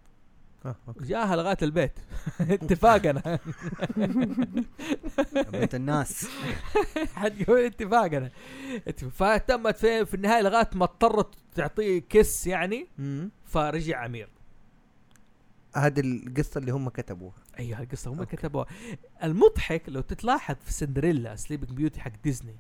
جاها 1.01 1.37
لغايه 1.37 1.57
البيت. 1.63 1.93
اتفاقنا. 2.41 3.39
بيت 5.53 5.75
الناس. 5.75 6.29
حتقول 7.15 7.61
اتفاقنا. 7.61 8.31
فتمت 9.11 9.77
في, 9.77 10.07
في 10.07 10.15
النهاية 10.15 10.43
لغاية 10.43 10.71
ما 10.75 10.85
اضطرت 10.85 11.35
تعطيه 11.55 12.03
kiss 12.09 12.47
يعني. 12.47 12.87
فرجع 13.45 14.07
أمير. 14.07 14.29
هذه 15.77 16.01
القصة 16.01 16.59
اللي 16.59 16.73
هم 16.73 16.89
كتبوها. 16.89 17.35
أيوه 17.59 17.81
القصة 17.81 18.11
هم 18.13 18.19
okay. 18.19 18.37
كتبوها. 18.37 18.67
المضحك 19.23 19.83
لو 19.89 20.01
تتلاحظ 20.01 20.57
في 20.65 20.73
سندريلا 20.73 21.37
Sleeping 21.37 21.71
Beauty 21.71 22.01
حق 22.01 22.13
ديزني 22.25 22.57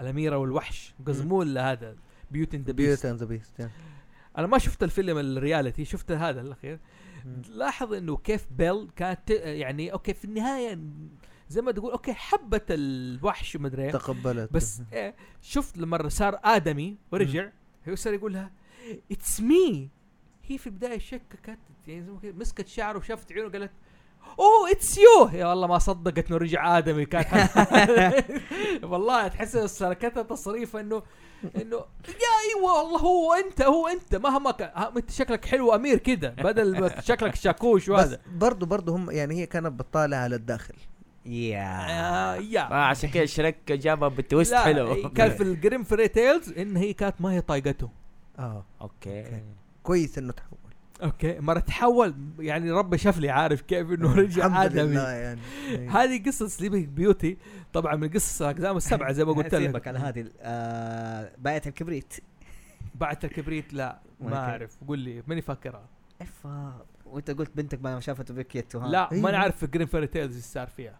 الأميرة 0.00 0.36
والوحش. 0.36 0.94
قزمول 1.06 1.58
هذا 1.58 1.96
Beauty 2.30 2.54
and 2.54 2.62
the 2.62 2.72
Beauty 2.72 2.90
Beast 2.90 3.06
and 3.06 3.18
the 3.18 3.26
Beast 3.26 3.70
أنا 4.38 4.46
ما 4.46 4.58
شفت 4.58 4.82
الفيلم 4.82 5.18
ال 5.18 5.26
reality 5.26 5.84
شفت 5.84 6.12
هذا 6.12 6.40
الأخير. 6.40 6.78
لاحظ 7.48 7.92
إنه 7.94 8.16
كيف 8.16 8.46
بيل 8.50 8.88
كانت 8.96 9.30
يعني 9.30 9.92
okay 9.92 10.14
في 10.14 10.24
النهاية 10.24 10.78
زي 11.48 11.62
ما 11.62 11.72
تقول 11.72 11.92
okay 11.92 12.12
حبت 12.12 12.64
الوحش 12.70 13.56
مدري. 13.56 13.90
تقبلت. 13.92 14.52
بس 14.52 14.82
إيه 14.92 15.14
شفت 15.42 15.78
لما 15.78 16.08
صار 16.08 16.40
آدمي 16.44 16.96
ورجع 17.12 17.48
هو 17.88 17.94
صار 17.94 18.14
يقول 18.14 18.32
لها 18.32 18.50
it's 19.12 19.40
me 19.40 19.90
هي 20.46 20.58
في 20.58 20.66
البداية 20.66 20.98
شككت 20.98 21.58
يعني 21.86 22.18
مسكت 22.24 22.68
شعره 22.68 22.98
وشافت 22.98 23.32
عيونه 23.32 23.52
قالت 23.52 23.70
oh 24.38 24.70
it's 24.70 24.98
you 24.98 25.30
يا 25.32 25.46
والله 25.46 25.66
ما 25.66 25.78
صدقت 25.78 26.26
إنه 26.28 26.36
رجع 26.36 26.78
آدمي 26.78 27.04
كان 27.04 27.48
والله 28.90 29.28
تحس 29.28 29.56
سلكتها 29.56 30.22
تصريف 30.22 30.76
إنه 30.76 31.02
إنه 31.56 31.76
يا 32.08 32.32
أيوه 32.56 32.82
والله 32.82 32.98
هو 32.98 33.32
أنت 33.34 33.62
هو 33.62 33.88
أنت 33.88 34.16
مهما 34.16 34.50
كان 34.50 34.70
أنت 34.96 35.10
شكلك 35.10 35.44
حلو 35.44 35.74
أمير 35.74 35.98
كده 35.98 36.28
بدل 36.30 36.80
ما 36.80 37.00
شكلك 37.10 37.34
شاكوش 37.34 37.82
بس 37.82 37.88
وهذا. 37.90 38.20
برضو 38.34 38.66
برضو 38.66 38.94
هم 38.94 39.10
يعني 39.10 39.34
هي 39.34 39.46
كانت 39.46 39.66
بتطالع 39.66 40.16
على 40.16 40.36
الداخل. 40.36 40.74
yeah. 41.26 41.86
آه، 41.90 42.34
yeah 42.36 42.60
عشان 42.60 43.10
كذا 43.10 43.24
شريك 43.26 43.72
جابها 43.72 44.08
بال 44.08 44.21
twist 44.21 44.52
لا 44.52 44.60
حلو. 44.60 45.10
كان 45.10 45.30
في 45.30 45.42
ال 45.42 45.49
Grimm 45.49 45.84
fairy 45.84 46.08
tales 46.08 46.52
إن 46.52 46.76
هي 46.76 46.92
كانت 46.92 47.14
ما 47.20 47.32
هي 47.32 47.40
طايقته. 47.40 47.90
آه. 48.38 48.64
أوكي. 48.80 49.42
كويس 49.82 50.18
إنه 50.18 50.32
تحول. 50.32 50.58
okay. 51.02 51.38
مرة 51.40 51.58
تحول 51.58 52.14
يعني 52.38 52.70
ربي 52.70 52.98
شاف 52.98 53.18
لي 53.18 53.30
عارف 53.30 53.60
كيف 53.62 53.90
إنه 53.90 54.14
رجع 54.14 54.64
آدمي. 54.64 54.94
يعني. 54.94 55.40
هذه 55.88 56.22
قصة 56.26 56.48
Sleeping 56.48 56.86
Beauty 56.86 57.36
طبعا 57.72 57.96
من 57.96 58.08
قصص 58.08 58.42
الاقزام 58.42 58.76
السبعة 58.76 59.12
زي 59.12 59.24
ما 59.24 59.32
قلت 59.42 59.54
سيبك 59.54 59.74
لك. 59.74 59.88
على 59.88 59.98
هذه 59.98 60.26
آه 60.40 61.32
بياعة 61.38 61.62
الكبريت. 61.66 62.14
بعد 62.94 63.24
الكبريت؟ 63.24 63.72
لا 63.74 63.98
ما. 64.20 64.36
أعرف. 64.36 64.76
قول 64.88 64.98
لي 64.98 65.22
ماني 65.26 65.40
فاكرها. 65.42 65.84
اف 66.22 66.46
وأنت 67.06 67.30
قلت 67.30 67.50
بنتك 67.56 67.82
ما 67.82 68.00
شافته 68.00 68.34
بكيت 68.34 68.74
لا. 68.74 69.08
ما 69.12 69.30
نعرف 69.30 69.56
في 69.56 69.66
Grimm 69.66 69.86
fairy 69.86 70.06
tales 70.06 70.36
إيش 70.36 70.44
صار 70.44 70.66
فيها. 70.66 70.98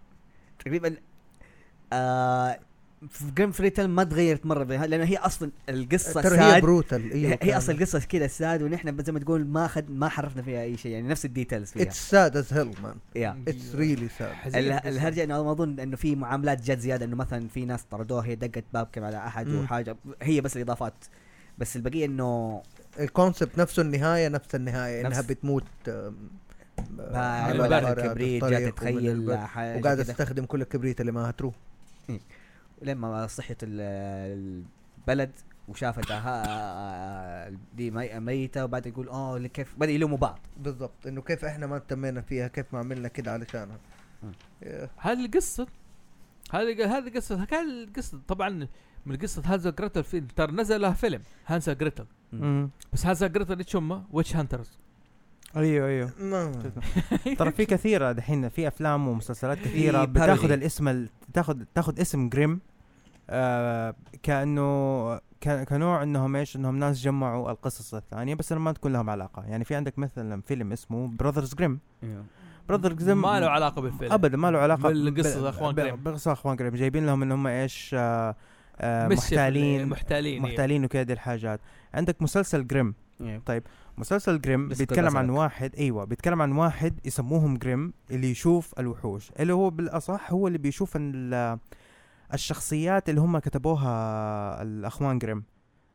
تقريبا 0.59 0.97
آه 1.93 2.61
في 3.09 3.25
Grimm 3.37 3.53
fairy 3.53 3.73
tale 3.73 3.89
ما 3.89 4.05
تغيرت 4.05 4.47
مرة 4.47 4.65
بها 4.65 4.87
لأنه 4.87 5.05
هي 5.05 5.17
أصلا 5.17 5.51
القصة 5.69 6.23
ترى 6.23 6.39
هي 6.39 6.61
brutal 6.61 7.13
هي, 7.13 7.39
هي 7.43 7.57
أصلا 7.57 7.75
القصة 7.75 7.99
كذا 8.01 8.27
sad 8.27 8.63
ونحن 8.63 9.03
زي 9.05 9.13
ما 9.13 9.19
تقول 9.19 9.47
ما 9.47 9.67
خد 9.67 9.91
ما 9.91 10.09
حرفنا 10.09 10.43
فيها 10.43 10.63
أي 10.63 10.77
شيء 10.77 10.93
يعني 10.93 11.09
نفس 11.09 11.25
ال 11.25 11.31
details 11.31 11.71
فيها. 11.71 11.83
it's 11.83 12.11
sad 12.11 12.37
as 12.37 12.53
hell 12.53 12.71
man 12.83 12.95
it's 13.49 13.75
really 13.75 14.09
sad. 14.19 14.57
الهرجة 14.87 15.25
إنه 15.25 15.43
ما 15.45 15.51
أظن 15.53 15.81
إنه 15.81 15.97
في 15.97 16.17
معاملات 16.17 16.61
جت 16.71 16.79
زيادة 16.79 17.05
إنه 17.05 17.17
مثلا 17.17 17.49
في 17.49 17.65
ناس 17.65 17.83
طردوها 17.83 18.25
هي 18.27 18.35
دقت 18.35 18.65
بابكم 18.75 19.05
على 19.05 19.17
أحد 19.27 19.47
مم. 19.49 19.65
وحاجة. 19.65 19.97
هي 20.23 20.41
بس 20.41 20.57
الإضافات. 20.57 20.95
بس 21.59 21.77
البقية 21.77 22.05
إنه 22.07 22.63
ال 23.01 23.08
concept 23.08 23.59
نفسه 23.59 23.83
النهاية 23.83 24.29
نفس 24.29 24.55
النهاية 24.55 25.03
نفس- 25.03 25.19
انها 25.19 25.29
بتموت 25.29 25.65
على 26.99 27.93
الكبريت 27.93 28.45
جات 28.45 28.73
تتخيل 28.75 29.29
وقاعده. 29.31 30.03
تستخدم 30.03 30.45
كل 30.45 30.63
الكبريت 30.63 31.01
اللي 31.01 31.13
معها 31.13 31.31
true 31.31 31.53
لما 32.83 33.27
صحت 33.27 33.57
ال- 33.63 34.65
البلد 35.09 35.31
وشافت 35.69 36.13
ها 36.13 37.49
دي 37.77 37.91
مي- 37.91 38.21
ميتة 38.21 38.65
وبعد 38.65 38.87
يقول 38.87 39.09
آه 39.09 39.37
اللي 39.37 39.49
كيف 39.49 39.75
بدا 39.79 39.91
يلوموا 39.91 40.19
بعض. 40.19 40.39
بالضبط. 40.57 41.07
إنه 41.07 41.23
كيف 41.23 41.45
إحنا 41.45 41.67
ما 41.67 41.77
اهتمينا 41.77 42.21
فيها 42.21 42.49
كيف 42.49 42.67
ما 42.73 42.79
عملنا 42.79 43.09
كده 43.09 43.33
علشانها. 43.33 43.79
هذه 44.97 45.25
القصة. 45.27 45.67
هذه 46.53 46.99
هذه 46.99 47.17
قصة. 47.17 47.45
كان 47.45 47.71
القصة. 47.71 48.21
طبعا 48.29 48.67
من 49.07 49.17
قصة 49.17 49.43
هانزل 49.45 49.62
اند 49.62 49.71
جريتل 49.71 50.05
في 50.05 50.21
ترى 50.21 50.53
نزل 50.53 50.81
لها 50.81 50.93
فيلم 50.93 51.23
هانزل 51.47 51.64
اند 51.64 51.73
جريتل. 51.73 52.07
بس 52.93 53.07
هانزل 53.07 53.20
اند 53.20 53.27
جريتل 53.27 53.59
إيش 53.59 53.77
هم؟ 53.77 54.05
ويتش 54.13 54.37
هانترز 54.37 54.79
أيوه 55.57 55.89
أيوه. 55.89 56.11
ترى 57.39 57.51
في 57.53 57.65
كثيرة 57.67 58.13
دحين 58.13 58.49
في 58.49 58.69
أفلام 58.69 59.09
ومسلسلات 59.09 59.59
كثيرة 59.59 60.05
بتاخذ. 60.05 60.51
الاسم 60.53 60.89
ال... 60.89 61.09
تاخذ 61.35 61.63
تاخذ 61.75 62.01
اسم 62.01 62.29
جريم 62.29 62.61
آه 63.31 63.95
كأنه. 64.23 65.21
كنوع 65.69 66.03
انهم 66.03 66.37
إيش؟ 66.37 66.57
انهم 66.57 66.77
ناس 66.79 67.03
جمعوا 67.03 67.51
القصص 67.51 67.95
الثانية 67.95 68.35
بس 68.35 68.53
ما 68.53 68.73
تكون 68.73 68.93
لهم 68.93 69.11
علاقة. 69.11 69.45
يعني 69.45 69.65
في 69.65 69.75
عندك 69.75 69.99
مثلا 69.99 70.43
فيلم 70.43 70.73
اسمه 70.73 71.09
Brothers 71.09 71.55
Grimm 71.55 71.81
Brothers 72.69 73.05
Grimm 73.05 73.21
ما 73.23 73.41
له 73.41 73.49
علاقة 73.49 73.83
بالفيلم. 73.83 74.13
ابدا 74.13 74.37
ما 74.37 74.51
له 74.51 74.59
علاقة 74.59 74.83
بالقصة 74.89 75.43
ب- 75.43 75.45
أخوان 75.45 75.75
ب- 75.75 75.81
جريم. 75.81 75.97
بقصة 76.03 76.33
أخوان 76.33 76.57
جريم 76.57 76.75
جايبين 76.75 77.07
لهم 77.07 77.23
إن 77.23 77.33
هم 77.33 77.47
إيش؟ 77.47 77.91
آه 77.99 78.37
آه 78.81 79.09
محتالين. 79.09 79.89
محتالين 79.89 80.43
محتالين 80.43 80.85
وكذا 80.85 81.03
دي 81.03 81.13
الحاجات. 81.13 81.61
عندك 81.95 82.23
مسلسل 82.23 82.67
جريم 82.67 82.95
مسلسل 83.99 84.41
جريم 84.41 84.69
لسه 84.69 84.85
كنت 84.85 84.91
بيتكلم 84.91 85.17
عن. 85.17 85.31
واحد 85.31 85.75
أيوه 85.79 86.05
بيتكلم 86.05 86.43
عن 86.43 86.53
واحد 86.53 86.99
يسموهم 87.05 87.57
جريم 87.57 87.93
اللي 88.11 88.31
يشوف 88.31 88.75
الوحوش. 88.79 89.31
اللي 89.41 89.53
هو 89.53 89.71
بالأصح 89.71 90.33
هو 90.33 90.47
اللي 90.47 90.59
بيشوف 90.59 90.93
ال- 90.97 91.59
الشخصيات 92.35 93.09
اللي 93.09 93.21
هم 93.21 93.39
كتبوها 93.39 94.63
الأخوان 94.63 95.19
جريم. 95.19 95.45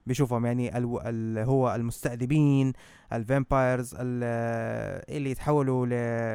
بيشوفهم 0.07 0.45
يعني 0.45 0.77
ألو... 0.77 0.99
اللي 1.01 1.41
هو 1.43 1.75
المستذئبين 1.75 2.73
ال 3.13 3.22
vampires 3.22 3.95
ال- 3.99 5.05
اللي 5.17 5.31
يتحولوا 5.31 5.85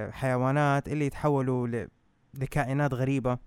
لحيوانات 0.09 0.89
اللي 0.89 1.07
يتحولوا 1.07 1.67
ل... 1.69 1.89
لكائنات 2.35 2.95
غريبة 2.95 3.39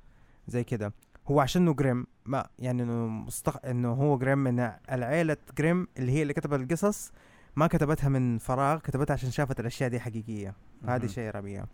زي 0.48 0.64
كده. 0.64 0.94
هو 1.28 1.40
عشانه 1.40 1.74
جريم 1.74 2.08
ما 2.26 2.48
يعني 2.60 2.84
إنه 2.84 3.08
مستق... 3.08 3.66
إنه 3.66 3.92
هو 3.94 4.18
جريم 4.18 4.38
من 4.38 4.72
العيلة 4.92 5.38
جريم 5.58 5.88
اللي 5.98 6.12
هي 6.12 6.22
اللي 6.22 6.34
كتبت 6.34 6.60
القصص 6.60 7.12
ما 7.56 7.68
كتبتها 7.68 8.10
من 8.10 8.38
فراغ 8.38 8.80
كتبتها 8.80 9.14
عشان 9.14 9.32
شافت 9.32 9.60
الأشياء 9.60 9.90
دي 9.90 10.00
حقيقية. 10.00 10.54
هذه. 10.88 11.08
شيء 11.08 11.32
ربيع. 11.32 11.66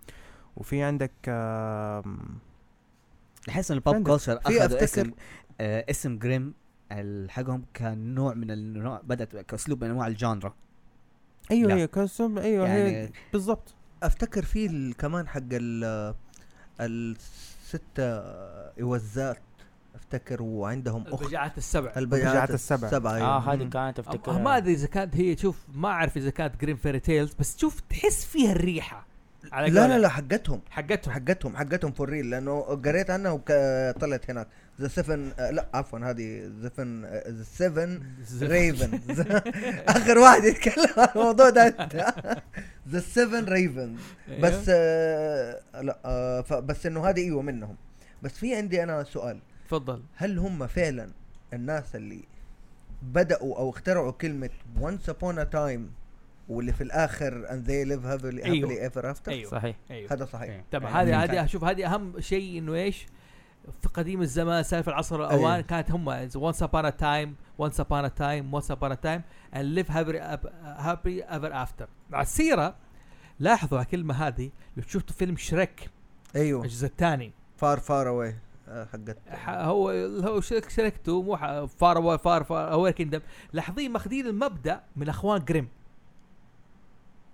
وفي 0.56 0.84
عندك 0.84 1.12
آم، 1.28 2.20
أحس 3.50 3.72
إن 3.72 3.78
البوب 3.78 4.18
في 4.18 4.32
أخذوا 4.32 4.68
أفتكر- 4.68 4.84
اسم 4.84 5.12
آه 5.62 5.86
اسم 5.90 6.18
جريم 6.18 6.54
حقهم 7.30 7.66
كان 7.74 8.16
نوع 8.16 8.34
من 8.34 8.52
النوع 8.52 9.02
بدأت 9.04 9.36
كأسلوب 9.36 9.84
من 9.84 9.90
أنواع 9.90 10.08
الجانرا 10.08 10.54
أيوه 11.52 11.70
لا. 11.70 11.76
أيوه 11.76 11.86
كسب 11.88 12.38
أيوه 12.38 12.68
هي 12.74 12.92
يعني 12.92 13.14
بالضبط. 13.34 13.74
أفتكر 14.04 14.46
في 14.46 14.94
كمان 14.94 15.28
حق 15.28 15.42
ال 15.52 16.16
الستة 16.80 18.22
يوزات 18.78 19.42
أفتكر 19.96 20.42
وعندهم 20.44 21.08
أخت. 21.08 21.22
البجاعات 21.24 21.58
السبع. 21.58 21.94
البجاعات 21.98 22.52
السبع. 22.52 22.88
السبعة 22.88 23.18
آه. 23.22 23.40
هذه 23.54 23.64
كانت 23.70 24.00
افتكر 24.00 24.42
ما 24.42 24.58
أدري 24.58 24.74
إذا 24.74 24.88
كانت 24.88 25.16
هي 25.16 25.38
شوف 25.38 25.58
ما 25.74 25.88
أعرف 25.90 26.18
إذا 26.18 26.30
كانت 26.30 26.62
جرين 26.62 26.76
فيري 26.76 27.00
تيلز 27.00 27.34
بس 27.40 27.58
شوف 27.58 27.80
تحس 27.90 28.26
فيها 28.26 28.52
الريحة. 28.52 29.06
على 29.52 29.70
لا. 29.70 29.88
لا 29.88 30.00
لا 30.00 30.10
حقتهم 30.10 30.62
حقتهم 30.70 31.14
حقتهم 31.14 31.58
حقتهم 31.58 31.92
فور 31.92 32.10
ريل 32.10 32.30
لأنه 32.30 32.62
قريت 32.62 33.10
عنها 33.10 33.32
وطلعت 33.32 34.30
هناك. 34.30 34.48
ذا 34.82 34.88
سفن 34.88 35.32
لا 35.38 35.66
عفوا 35.74 36.00
هذه 36.00 36.52
ذا 36.62 36.70
سفن 36.70 37.06
ذا 37.06 37.44
سفن 37.44 38.02
ريفن 38.42 39.00
آخر 39.88 40.18
واحد 40.18 40.44
يتكلم 40.44 40.94
عن 40.98 41.08
الموضوع 41.16 41.50
ده. 41.50 41.90
ذا 42.90 43.00
سفن 43.00 43.46
ريفن. 43.46 43.96
بس 44.42 44.66
آه 44.70 45.62
لا 45.82 46.00
آه 46.06 46.42
بس 46.60 46.86
إنه 46.86 47.10
هذه 47.10 47.20
إيوه 47.20 47.42
منهم. 47.42 47.76
بس 48.24 48.32
في 48.32 48.56
عندي 48.56 48.84
أنا 48.84 49.04
سؤال. 49.04 49.40
تفضل. 49.68 50.04
هل 50.16 50.38
هم 50.38 50.68
فعلا 50.68 51.12
الناس 51.54 51.96
اللي 51.96 52.24
بدأوا 53.02 53.58
أو 53.58 53.70
اخترعوا 53.70 54.12
كلمة 54.12 54.50
once 54.82 55.10
upon 55.10 55.36
a 55.38 55.56
time 55.56 55.82
واللي 56.50 56.74
في 56.74 56.84
الآخر 56.84 57.47
and 57.47 57.68
they 57.68 57.86
live 57.89 58.04
happily, 58.04 58.45
أيوه. 58.45 58.70
happily 58.70 58.91
ever 58.91 59.16
after. 59.16 59.30
أيوه. 59.30 59.52
صحيح. 59.52 59.76
أيوه. 59.91 60.14
هذا 60.14 60.26
صحيح. 60.26 60.50
إيه. 60.50 60.66
طبعا 60.72 60.89
يعني 60.89 61.14
هذه 61.14 61.24
هذه 61.24 61.43
أشوف 61.43 61.64
هذه 61.64 61.93
أهم 61.93 62.20
شيء 62.20 62.58
إنه 62.58 62.74
إيش؟ 62.74 63.06
في 63.82 63.89
قديم 63.89 64.22
الزمان 64.22 64.64
سالف 64.64 64.91
العصر 64.91 65.16
الأوان 65.16 65.52
أيوه. 65.52 65.62
كانت 65.62 65.91
هم 65.91 66.28
once 66.28 66.56
upon 66.56 66.86
a 66.86 66.91
time 66.91 67.30
once 67.66 67.80
upon 67.80 68.06
a 68.06 68.10
time 68.10 68.52
once 68.52 68.70
upon 68.70 68.91
a 68.91 69.00
time 69.06 69.22
and 69.54 69.76
live 69.76 69.88
happy, 69.88 70.18
happy 70.78 71.24
ever 71.30 71.52
after. 71.54 71.86
مع 72.10 72.22
السيرة 72.22 72.76
لاحظوا 73.39 73.78
على 73.78 73.86
الكلمة 73.86 74.28
هذه 74.28 74.50
لو 74.78 74.84
شفتوا 74.84 75.16
فيلم 75.16 75.38
شريك 75.38 75.89
أيوه. 76.36 76.64
الجزء 76.64 76.88
الثاني. 76.88 77.32
far 77.58 77.80
far 77.80 78.08
away 78.08 78.36
حقت 78.70 79.18
هو 79.47 79.89
هو 80.24 80.41
شرك 80.41 80.70
شركته 80.70 81.22
مو 81.22 81.68
far 81.68 81.97
away 81.97 82.18
far 82.18 82.43
far 82.43 82.72
away 82.72 82.93
kingdom 82.93 83.20
لاحظين 83.54 83.91
ماخذين 83.91 84.28
المبدأ 84.28 84.82
من 84.95 85.10
أخوان 85.10 85.45
جريم 85.45 85.68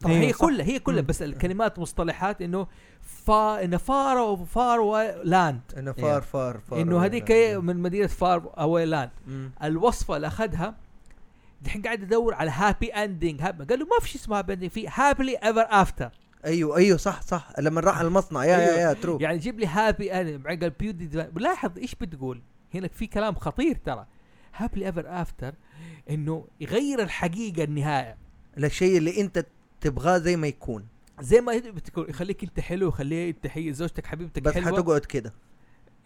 طبعا 0.05 0.15
أيوه 0.15 0.27
هي 0.27 0.33
صح. 0.33 0.39
كلها 0.45 0.65
هي 0.65 0.79
كلها. 0.79 1.01
بس 1.01 1.21
الكلمات 1.21 1.79
مصطلحات 1.79 2.41
إنه 2.41 2.67
فا 3.01 3.63
إنه 3.63 3.77
far 3.77 4.45
far 4.45 5.11
land 5.23 5.61
إنه 5.77 5.93
Yeah. 5.93 6.01
far 6.01 6.21
far 6.21 6.59
far 6.59 6.81
إنه. 6.81 7.05
هذيك 7.05 7.31
من 7.57 7.77
مدينة 7.77 8.07
far 8.07 8.53
away 8.59 8.85
land 8.85 9.09
مم. 9.27 9.51
الوصفة 9.63 10.15
اللي 10.15 10.27
أخذها 10.27 10.75
دحين 11.61 11.81
قاعد 11.81 12.01
أدور 12.03 12.33
على 12.33 12.51
happy 12.51 12.87
ending 12.87 13.41
قال 13.41 13.79
له 13.79 13.85
ما 13.85 13.99
في 14.01 14.09
شيء 14.09 14.21
اسمه 14.21 14.37
هابي 14.37 14.53
اندنج 14.53 14.69
في 14.69 14.87
happily 14.87 15.35
ever 15.35 15.65
after 15.69 16.09
أيوه 16.45 16.77
أيوه 16.77 16.97
صح 16.97 17.21
صح. 17.21 17.49
لما 17.59 17.81
راح 17.81 17.99
المصنع. 17.99 18.45
yeah 18.45 18.49
yeah 18.57 18.57
أيوه. 18.69 18.79
yeah 18.89 18.93
true 18.93 19.17
يعني 19.21 19.37
جيب 19.37 19.59
لي 19.59 19.67
happy 19.67 20.13
ending 20.13 20.35
بعدين 20.35 20.59
قال 20.59 20.69
بيودي 20.69 21.27
لاحظ 21.35 21.77
إيش 21.79 21.95
بتقول؟ 21.95 22.41
هنا 22.73 22.87
في 22.87 23.07
كلام 23.07 23.35
خطير 23.35 23.75
ترى. 23.85 24.05
happily 24.55 24.85
ever 24.85 25.21
after 25.21 25.53
إنه 26.09 26.47
يغير 26.59 27.01
الحقيقة 27.01 27.63
النهاية. 27.63 28.17
للشيء 28.57 28.97
اللي 28.97 29.21
أنت 29.21 29.45
تبغاه 29.81 30.17
زي 30.17 30.37
ما 30.37 30.47
يكون. 30.47 30.87
زي 31.21 31.41
ما 31.41 31.57
بتكون 31.57 32.09
يخليك 32.09 32.43
انت 32.43 32.59
حلو 32.59 32.87
يخليها 32.89 33.29
انت 33.29 33.47
حي 33.47 33.73
زوجتك 33.73 34.05
حبيبتك 34.05 34.41
بس 34.41 34.53
حلوة 34.53 34.77
حتقعد 34.79 35.05
كده. 35.05 35.33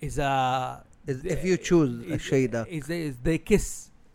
إذا 0.03 0.83
if 1.09 1.43
you 1.45 1.57
choose 1.67 1.73
الشيء 2.11 2.49
ده 2.49 2.63
اذا 2.63 3.11
they 3.11 3.39
kiss. 3.53 3.63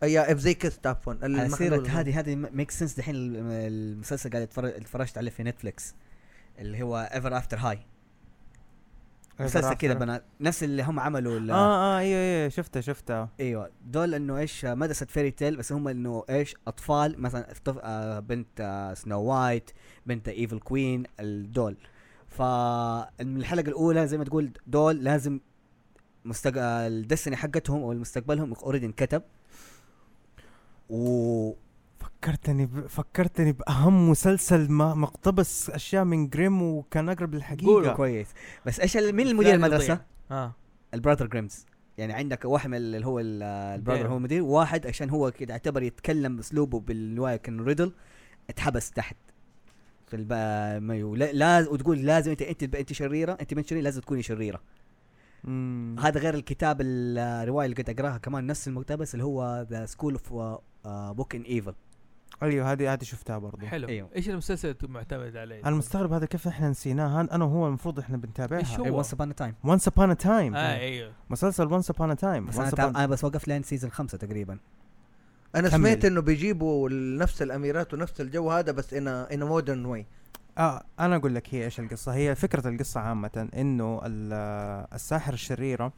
yeah 0.02 0.34
if 0.34 0.38
they 0.40 0.54
kissed 0.64 0.86
عفوا 0.86 1.14
على 1.22 1.48
سيرة. 1.48 1.88
هذه 1.88 2.18
هذه 2.20 2.34
make 2.34 2.70
sense 2.70 2.94
دحين 2.94 3.14
ال- 3.14 3.36
المسلسل 3.50 4.30
قاعد 4.30 4.42
اتفرج 4.42 4.72
اتفرجت 4.72 5.18
عليه 5.18 5.30
في 5.30 5.42
نتفليكس 5.42 5.94
اللي 6.58 6.82
هو 6.82 7.10
Ever 7.14 7.36
After 7.38 7.56
High 7.58 7.78
مسلسل 9.40 9.74
كذا 9.74 9.94
بنات. 9.94 10.24
نفس 10.40 10.62
اللي 10.64 10.82
هم 10.82 11.00
عملوا 11.00 11.38
ال- 11.38 11.50
آه 11.50 11.54
آه 11.54 11.98
أيوه 11.98 12.18
أيوه 12.20 12.48
شفته 12.48 12.80
شفته. 12.80 13.28
أيوه. 13.40 13.70
دول 13.86 14.14
إنه 14.14 14.38
إيش 14.38 14.64
مدرسة 14.64 15.06
fairy 15.06 15.30
tale 15.30 15.56
بس 15.56 15.72
هم 15.72 15.88
إنه 15.88 16.24
إيش 16.30 16.54
أطفال 16.66 17.20
مثلا 17.22 17.46
آه، 17.82 18.18
بنت 18.20 18.60
آه، 18.60 18.94
Snow 18.94 19.22
White 19.22 19.70
بنت 20.06 20.28
Evil 20.28 20.58
Queen 20.58 21.02
الدول 21.20 21.76
فمن 22.28 23.36
الحلقة 23.36 23.68
الأولى 23.68 24.06
زي 24.06 24.18
ما 24.18 24.24
تقول 24.24 24.50
دول 24.66 25.04
لازم 25.04 25.40
مستق... 26.24 26.52
ال 26.62 26.72
destiny 26.72 27.36
حقتهم 27.36 27.82
أو 27.82 27.92
مستقبلهم 27.94 28.52
already 28.54 28.86
انكتب. 28.86 29.22
و 30.90 31.52
فكرتني 32.24 32.66
ب... 32.66 32.86
فكرتني 32.86 33.52
بأهم 33.52 34.10
مسلسل 34.10 34.70
ما 34.70 34.94
مقتبس 34.94 35.70
أشياء 35.70 36.04
من 36.04 36.28
جريم 36.28 36.62
وكان 36.62 37.08
اقرب 37.08 37.34
للحقيقه 37.34 37.92
كويس. 37.92 38.28
بس 38.66 38.80
إيش 38.80 38.96
ال- 38.96 39.12
مين 39.12 39.26
المدير 39.26 39.54
المدرسة؟ 39.54 40.00
آه. 40.30 40.54
ال 40.94 40.98
Brothers 40.98 41.26
Grimm. 41.26 41.66
يعني 41.98 42.12
عندك 42.12 42.44
واحد 42.44 42.70
من 42.70 42.76
اللي 42.76 43.06
هو 43.06 43.20
ال- 43.20 43.42
ال 43.42 43.49
Brothers 43.49 44.00
Grimm. 44.00 44.10
هو 44.12 44.16
المدير. 44.16 44.42
واحد 44.42 44.86
عشان 44.86 45.10
هو 45.10 45.30
كده 45.30 45.52
اعتبر 45.52 45.82
يتكلم 45.82 46.38
اسلوبه 46.38 46.80
بالرواية 46.80 47.36
كان 47.36 47.60
riddle. 47.60 47.92
اتحبس 48.50 48.90
تحت. 48.90 49.16
في 50.06 50.16
الب... 50.16 50.32
مايو 50.82 51.14
لا 51.14 51.32
لاز... 51.32 51.68
وتقول 51.68 51.98
لازم 51.98 52.30
انت 52.30 52.42
انت 52.42 52.74
أنت 52.74 52.92
شريرة. 52.92 53.32
أنت 53.40 53.54
من 53.54 53.64
شريرة 53.64 53.82
لازم 53.82 54.00
تكوني 54.00 54.22
شريرة. 54.22 54.60
مم. 55.44 55.96
هذا 56.00 56.20
غير 56.20 56.34
الكتاب 56.34 56.78
الرواية 56.80 57.64
اللي 57.64 57.76
كنت 57.76 57.88
أقرأها 57.88 58.18
كمان 58.18 58.46
نفس 58.46 58.68
المقتبس 58.68 59.14
اللي 59.14 59.24
هو 59.24 59.66
The 59.70 59.86
School 59.86 60.12
of 60.14 60.58
good 61.16 61.34
and 61.34 61.42
evil 61.42 61.74
أيوه 62.42 62.72
هذه 62.72 62.92
هذه 62.92 63.02
شفتها 63.04 63.38
برضو. 63.38 63.66
حلو. 63.66 63.88
أيوه. 63.88 64.08
إيش 64.16 64.28
المسلسل 64.28 64.68
اللي 64.82 64.88
معتمد 64.92 65.36
عليه؟ 65.36 65.60
أنا 65.66 65.76
مستغرب 65.76 66.12
هذا 66.12 66.26
كيف 66.26 66.48
إحنا 66.48 66.68
نسيناه؟ 66.70 67.20
أنا 67.20 67.44
وهو 67.44 67.66
المفروض 67.68 67.98
إحنا 67.98 68.16
بنتابعها. 68.16 68.60
إيش 68.60 68.78
هو؟ 68.80 68.96
Once 68.96 69.12
Upon 69.12 69.34
Time 69.34 69.54
Once 69.64 69.88
Upon 69.88 70.10
a 70.10 70.14
Time 70.14 70.54
آه 70.56 70.76
أيوه. 70.78 71.12
مسلسل 71.30 71.72
Once 71.72 71.90
Upon 71.90 72.10
a 72.10 72.14
Time 72.14 72.46
بس 72.46 72.58
أنا 72.58 72.88
أنا 72.88 73.06
بس 73.06 73.24
وقفت 73.24 73.48
لين 73.48 73.62
season 73.62 73.90
خمسة 73.90 74.18
تقريبا. 74.18 74.58
أنا 75.54 75.68
كمل. 75.68 75.70
سمعت 75.70 76.04
إنه 76.04 76.20
بيجيبوا 76.20 76.88
نفس 77.18 77.42
الأميرات 77.42 77.94
ونفس 77.94 78.20
الجو 78.20 78.50
هذا 78.50 78.72
بس 78.72 78.94
إن 78.94 79.08
إن 79.08 79.42
modern 79.44 79.84
way 79.84 80.06
آه 80.58 80.82
أنا 81.00 81.16
أقول 81.16 81.34
لك 81.34 81.54
هي 81.54 81.64
إيش 81.64 81.80
القصة. 81.80 82.14
هي 82.14 82.34
فكرة 82.34 82.68
القصة 82.68 83.00
عامة 83.00 83.48
إنه 83.56 84.00
ال- 84.04 84.86
الساحر 84.94 85.32
الشريرة 85.32 85.92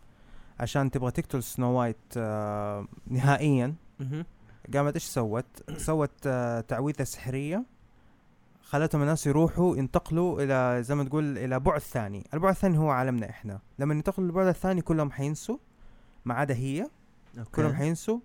عشان 0.60 0.90
تبغى 0.90 1.10
تقتل 1.10 1.42
Snow 1.42 1.70
White 1.72 1.96
آه 2.16 2.86
نهائيا 3.06 3.74
قامت 4.74 4.94
إيش 4.94 5.04
سوت؟ 5.04 5.46
سوت 5.76 6.26
آه 6.26 6.60
تعويذة 6.60 7.04
سحرية 7.04 7.64
خلتهم 8.62 9.02
الناس 9.02 9.26
يروحوا 9.26 9.76
ينتقلوا 9.76 10.42
إلى 10.42 10.82
زي 10.82 10.94
ما 10.94 11.04
تقول 11.04 11.38
إلى 11.38 11.60
بعد 11.60 11.80
ثاني، 11.80 12.24
البعد 12.34 12.54
الثاني 12.54 12.78
هو 12.78 12.90
عالمنا 12.90 13.30
إحنا، 13.30 13.60
لما 13.78 13.94
ينتقلوا 13.94 14.28
للبعد 14.28 14.46
الثاني 14.46 14.82
كلهم 14.82 15.10
حينسوا 15.10 15.58
ما 16.24 16.34
عدا 16.34 16.54
هي 16.54 16.90
كلهم 17.52 17.74
حينسوا. 17.74 18.18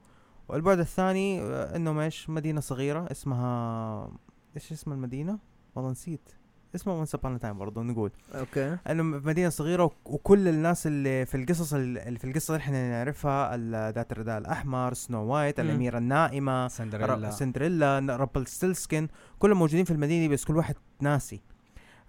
والبعد 0.48 0.80
الثاني 0.80 1.42
آه، 1.42 1.76
انهم 1.76 2.00
إيش 2.00 2.30
مدينة 2.30 2.62
صغيرة 2.62 3.12
اسمها 3.12 4.12
إيش 4.56 4.72
اسم 4.72 4.92
المدينة؟ 4.92 5.40
والله 5.76 5.92
نسيت. 5.92 6.30
اسمها 6.76 6.96
Once 6.96 7.16
Upon 7.16 7.40
a 7.40 7.43
Time 7.43 7.58
برضه 7.58 7.82
نقول. 7.82 8.12
okay. 8.36 8.78
إنه 8.90 9.04
مدينة 9.04 9.50
صغيرة 9.50 9.84
وك- 9.84 10.10
وكل 10.10 10.48
الناس 10.48 10.88
اللي 10.88 11.26
في 11.26 11.38
القصص 11.38 11.74
اللي 11.74 12.20
في 12.20 12.24
القصة 12.28 12.54
اللي 12.56 12.64
إحنا 12.64 12.90
نعرفها 12.92 13.56
ال- 13.56 13.94
ذات 13.94 14.12
الرداء 14.12 14.38
الأحمر 14.38 14.94
Snow 14.94 15.24
White 15.26 15.60
مم. 15.60 15.70
الأميرة 15.70 15.98
النائمة 15.98 16.68
سندريلا 16.68 17.32
سندريلا 17.32 18.00
Rumpelstiltskin 18.00 19.08
كلهم 19.40 19.60
موجودين 19.60 19.86
في 19.86 19.92
المدينة 19.92 20.28
دي 20.28 20.34
بس 20.34 20.46
كل 20.46 20.58
واحد 20.58 20.76
ناسي. 21.02 21.42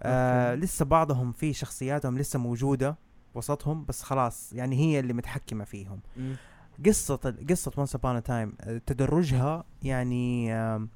آه. 0.01 0.55
لسه 0.55 0.85
بعضهم 0.85 1.31
في 1.31 1.53
شخصياتهم 1.53 2.17
لسه 2.17 2.39
موجودة 2.39 2.95
وسطهم 3.35 3.85
بس 3.85 4.01
خلاص 4.03 4.53
يعني 4.53 4.75
هي 4.75 4.99
اللي 4.99 5.13
متحكمة 5.13 5.63
فيهم. 5.63 5.99
قصة 6.85 7.35
قصة 7.49 7.71
Once 7.77 7.95
Upon 7.95 8.23
a 8.23 8.29
Time 8.29 8.53
تدرجها 8.85 9.63
يعني 9.83 10.53
آم، 10.53 10.89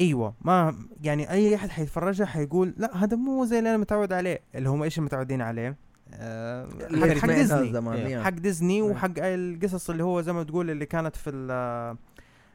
أيوه 0.00 0.34
ما 0.40 0.74
يعني 1.02 1.30
أي 1.30 1.54
أحد 1.54 1.68
حيتفرجها 1.68 2.26
حيقول 2.26 2.74
لا 2.76 3.04
هذا 3.04 3.16
مو 3.16 3.44
زي 3.44 3.58
اللي 3.58 3.70
أنا 3.70 3.78
متعود 3.78 4.12
عليه 4.12 4.40
اللي 4.54 4.68
هم 4.68 4.82
إيش 4.82 4.98
متعودين 4.98 5.42
عليه 5.42 5.76
آه، 6.14 6.68
حق, 7.20 7.26
ديزني 7.26 7.72
زمان 7.72 7.94
إيه. 7.94 8.22
حق 8.22 8.30
ديزني 8.30 8.76
إيه. 8.76 8.82
وحق 8.82 9.12
القصص 9.18 9.90
اللي 9.90 10.04
هو 10.04 10.20
زي 10.20 10.32
ما 10.32 10.42
تقول 10.42 10.70
اللي 10.70 10.86
كانت 10.86 11.16
في 11.16 11.30
ال 11.30 11.48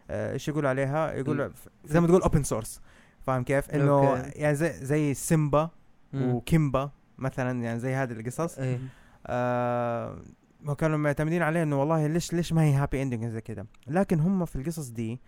آه، 0.09 0.33
إيش 0.33 0.47
يقولوا 0.47 0.69
عليها 0.69 1.13
يقول 1.13 1.51
زي 1.85 1.99
ما 1.99 2.07
تقول 2.07 2.21
open 2.21 2.43
source 2.43 2.81
فاهم 3.21 3.43
كيف 3.43 3.69
إنه. 3.69 4.15
يعني 4.35 4.55
زي 4.55 4.73
زي 4.73 5.13
سيمبا. 5.13 5.69
وكيمبا 6.13 6.91
مثلا 7.17 7.63
يعني 7.63 7.79
زي 7.79 7.93
هذه 7.93 8.11
القصص 8.11 8.59
إيه. 8.59 8.79
آه 9.27 10.17
كانوا 10.77 10.97
معتمدين 10.97 11.41
عليه 11.41 11.63
إنه 11.63 11.79
والله 11.79 12.07
ليش 12.07 12.33
ليش 12.33 12.53
ما 12.53 12.63
هي 12.63 12.73
happy 12.73 13.01
ending 13.01 13.25
زي 13.25 13.41
كذا 13.41 13.65
لكن 13.87 14.19
هم 14.19 14.45
في 14.45 14.55
القصص 14.55 14.87
دي 14.89 15.19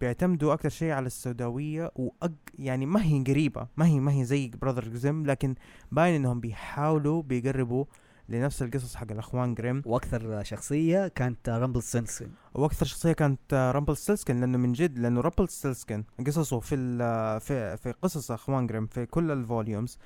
بيعتمدوا 0.00 0.52
أكثر 0.54 0.68
شيء 0.68 0.90
على 0.90 1.06
السوداوية 1.06 1.90
وأق 1.96 2.32
يعني 2.58 2.86
ما 2.86 3.02
هي 3.04 3.24
قريبة 3.28 3.66
ما 3.76 3.86
هي 3.86 4.00
ما 4.00 4.12
هي 4.12 4.24
زي 4.24 4.48
Brother 4.48 4.88
Grimm 4.88 5.26
لكن 5.26 5.54
باين 5.92 6.14
إنهم 6.14 6.40
بيحاولوا 6.40 7.22
بيقربوا 7.22 7.84
لنفس 8.28 8.62
القصص 8.62 8.94
حق 8.96 9.10
الأخوان 9.10 9.54
جريم 9.54 9.82
وأكثر 9.86 10.42
شخصية 10.42 11.08
كانت 11.08 11.48
Rumpelstiltskin 11.48 12.28
وأكثر 12.54 12.86
شخصية 12.86 13.12
كانت 13.12 13.54
Rumpelstiltskin 13.54 14.40
لأنه 14.40 14.58
من 14.58 14.72
جد 14.72 14.98
لأنه 14.98 15.20
Rumpelstiltskin 15.20 16.04
قصصه 16.26 16.60
في 16.60 16.74
ال- 16.74 17.40
في 17.40 17.76
في 17.76 17.92
قصص 18.02 18.30
أخوان 18.30 18.66
جريم 18.66 18.86
في 18.86 19.06
كل 19.06 19.30
ال 19.30 19.38
volumes 19.38 19.98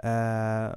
آه 0.00 0.76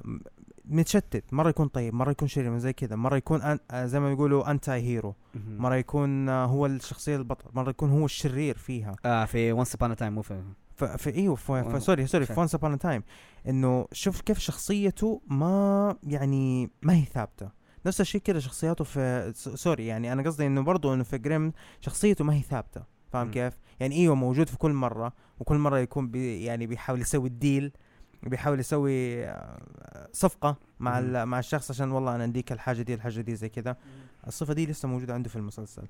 متشتت 0.64 1.24
مرة 1.32 1.48
يكون 1.48 1.68
طيب 1.68 1.94
مرة 1.94 2.10
يكون 2.10 2.28
شرير 2.28 2.58
زي 2.58 2.72
كذا. 2.72 2.96
مرة 2.96 3.16
يكون 3.16 3.42
أن 3.42 3.58
زي 3.88 4.00
ما 4.00 4.10
يقولوا 4.12 4.50
anti-hero 4.50 5.14
مرة 5.34 5.74
يكون 5.76 6.28
آه 6.28 6.44
هو 6.46 6.66
الشخصية 6.66 7.16
البطل. 7.16 7.50
مرة 7.54 7.70
يكون 7.70 7.90
هو 7.90 8.04
الشرير 8.04 8.56
فيها. 8.58 8.96
آه 9.04 9.24
في 9.24 9.52
Once 9.52 9.74
Upon 9.74 9.96
a 9.96 9.99
Time 9.99 10.12
مو 10.12 10.22
في 10.22 10.42
ف- 10.76 10.84
في 10.84 11.14
إيوه 11.14 11.34
في 11.34 11.80
sorry 11.80 12.06
sorry 12.06 12.26
في. 12.26 12.40
Once 12.40 12.54
Upon 12.54 12.78
a 12.78 12.83
Time 12.83 13.02
إنه 13.48 13.86
شوف 13.92 14.20
كيف 14.20 14.38
شخصيته 14.38 15.20
ما 15.26 15.96
يعني 16.02 16.70
ما 16.82 16.94
هي 16.94 17.04
ثابتة. 17.04 17.50
نفس 17.86 18.00
الشيء 18.00 18.20
كذا 18.20 18.38
شخصياته 18.38 18.84
في 18.84 19.32
سوري 19.34 19.86
يعني 19.86 20.12
أنا 20.12 20.22
قصدي 20.22 20.46
إنه 20.46 20.60
برضه 20.60 20.94
إنه 20.94 21.02
في 21.04 21.18
جريم 21.18 21.52
شخصيته 21.80 22.24
ما 22.24 22.34
هي 22.34 22.42
ثابتة. 22.42 22.82
فاهم. 23.12 23.30
كيف؟ 23.30 23.58
يعني 23.80 23.94
إيوه 23.96 24.14
موجود 24.14 24.48
في 24.48 24.56
كل 24.58 24.72
مرة 24.72 25.12
وكل 25.40 25.58
مرة 25.58 25.78
يكون 25.78 26.08
بي 26.10 26.44
يعني 26.44 26.66
بيحاول 26.66 27.00
يسوي 27.00 27.28
ال 27.28 27.35
deal. 27.35 27.72
بيحاول 28.26 28.60
يسوي 28.60 29.24
آه، 29.26 30.08
صفقة 30.12 30.56
مع 30.80 31.24
مع 31.24 31.38
الشخص 31.38 31.70
عشان 31.70 31.90
والله 31.90 32.14
أنا 32.14 32.24
اديك 32.24 32.52
الحاجة 32.52 32.82
دي 32.82 32.94
الحاجة 32.94 33.20
دي 33.20 33.36
زي 33.36 33.48
كذا. 33.48 33.76
الصفقة 34.26 34.54
دي 34.54 34.66
لسه 34.66 34.88
موجودة 34.88 35.14
عنده 35.14 35.28
في 35.28 35.36
المسلسل. 35.36 35.82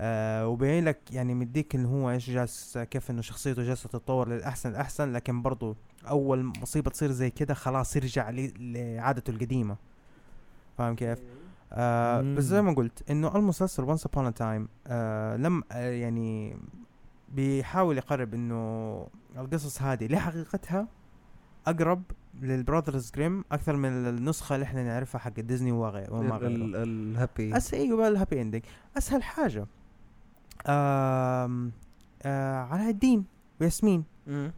آه 0.00 0.48
وبين 0.48 0.84
لك 0.84 0.98
يعني 1.10 1.34
مديك 1.34 1.74
إنه 1.74 1.88
هو 1.88 2.10
إيش 2.10 2.30
جالس 2.30 2.78
كيف 2.78 3.10
إنه 3.10 3.22
شخصيته 3.22 3.62
جالسة 3.62 3.88
تتطور 3.88 4.28
للأحسن 4.28 4.70
الاحسن 4.70 5.12
لكن 5.12 5.42
برضو 5.42 5.76
أول 6.08 6.44
مصيبة 6.44 6.90
تصير 6.90 7.10
زي 7.10 7.30
كده 7.30 7.54
خلاص 7.54 7.96
يرجع 7.96 8.30
لعادته 8.30 9.30
القديمة. 9.30 9.76
فاهم 10.78 10.94
كيف؟ 10.94 11.18
آه 11.72 12.20
بس 12.20 12.44
زي 12.44 12.62
ما 12.62 12.72
قلت 12.72 13.10
إنه 13.10 13.36
المسلسل 13.36 13.84
Once 13.84 14.06
Upon 14.06 14.34
a 14.34 14.41
Time 14.41 14.68
لم 15.42 15.62
آه 15.72 15.90
يعني 15.90 16.56
بيحاول 17.28 17.98
يقرب 17.98 18.34
إنه 18.34 19.06
القصص 19.36 19.82
هذه 19.82 20.06
لحقيقتها 20.06 20.88
أقرب 21.66 22.02
لل 22.42 22.56
Brothers 22.56 23.10
Grimm 23.16 23.44
أكثر 23.52 23.76
من 23.76 23.88
النسخة 23.88 24.54
اللي 24.54 24.64
إحنا 24.64 24.84
نعرفها 24.84 25.18
حق 25.18 25.40
ديزني 25.40 25.72
وغيره 25.72 26.12
وما 26.14 26.36
غيره. 26.36 26.50
ال- 26.50 26.76
ال 26.76 26.87
happy. 26.87 27.56
أس 27.56 27.74
إيوه 27.74 28.08
ال 28.08 28.14
happy 28.14 28.42
ending 28.42 28.62
أسهل 28.98 29.22
حاجة. 29.22 29.66
آم 30.66 31.72
آه 32.22 32.56
علاء 32.62 32.90
الدين 32.90 33.24
وياسمين 33.60 34.04
مم. 34.26 34.52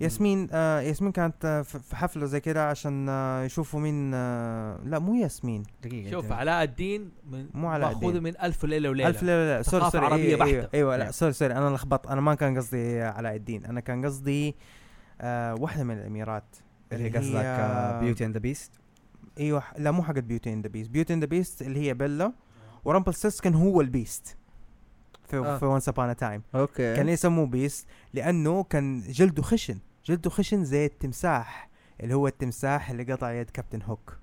ياسمين 0.00 0.48
آه 0.52 0.80
ياسمين 0.80 1.12
كانت 1.12 1.44
آه 1.44 1.62
في 1.62 1.96
حفلة 1.96 2.26
زي 2.26 2.40
كده 2.40 2.68
عشان 2.70 3.06
آه 3.08 3.42
يشوفوا 3.44 3.80
مين 3.80 4.10
آه 4.14 4.78
لا 4.84 4.98
مو 4.98 5.14
ياسمين. 5.14 5.62
دقيقة 5.84 6.10
شوف 6.10 6.32
علاء 6.32 6.62
الدين 6.64 7.10
من 7.30 7.46
مو 7.54 7.68
علاء 7.68 7.92
الدين. 7.92 8.22
من 8.22 8.40
ألف 8.42 8.64
ليلة 8.64 8.90
وليلة. 8.90 9.08
ألف 9.08 9.22
لا 9.22 9.56
لا 9.56 9.62
sorry 9.62 9.90
sorry 9.90 10.06
عربية 10.06 10.24
إيوه 10.24 10.44
أيوه, 10.44 10.60
بحتة. 10.62 10.76
أيوة. 10.76 10.96
لا 10.96 11.02
نعم. 11.04 11.12
sorry 11.12 11.32
sorry 11.32 11.54
أنا 11.56 11.74
لخبطت. 11.74 12.06
أنا 12.06 12.20
ما 12.20 12.34
كان 12.34 12.56
قصدي 12.56 13.02
علاء 13.02 13.36
الدين. 13.36 13.64
أنا 13.66 13.80
كان 13.80 14.04
قصدي 14.06 14.54
آه 15.20 15.54
واحدة 15.54 15.84
من 15.84 15.98
الأميرات 15.98 16.56
اللي 16.92 17.08
قصدك 17.08 17.34
هي- 17.36 18.00
Beauty 18.00 18.24
and 18.26 18.34
the 18.34 18.40
Beast 18.40 18.72
إيوه 19.40 19.62
لا 19.78 19.90
مو 19.90 20.02
حقت 20.02 20.18
Beauty 20.24 20.52
and 20.52 20.60
the 20.62 20.68
Beast 20.68 20.90
Beauty 20.90 21.14
and 21.14 21.20
the 21.20 21.26
Beast 21.26 21.62
اللي 21.62 21.80
هي 21.80 21.94
بيلا 21.94 22.32
و 22.84 22.88
Rumpel 22.88 23.12
كان 23.42 23.54
هو 23.54 23.80
ال 23.80 23.88
beast. 23.88 24.36
في 25.28 25.36
آه. 25.38 25.58
في 25.58 25.64
Once 25.64 25.88
Upon 25.88 26.16
a 26.16 26.21
Time 26.21 26.42
okay. 26.54 26.96
كان 26.96 27.08
يسموه 27.08 27.46
beast 27.46 27.86
لأنه 28.14 28.62
كان 28.62 29.00
جلده 29.00 29.42
خشن. 29.42 29.78
جلده 30.04 30.30
خشن 30.30 30.64
زي 30.64 30.86
التمساح 30.86 31.70
اللي 32.00 32.14
هو 32.14 32.26
التمساح 32.26 32.90
اللي 32.90 33.12
قطع 33.12 33.32
يد 33.32 33.50
Captain 33.50 33.82
Hook 33.82 34.16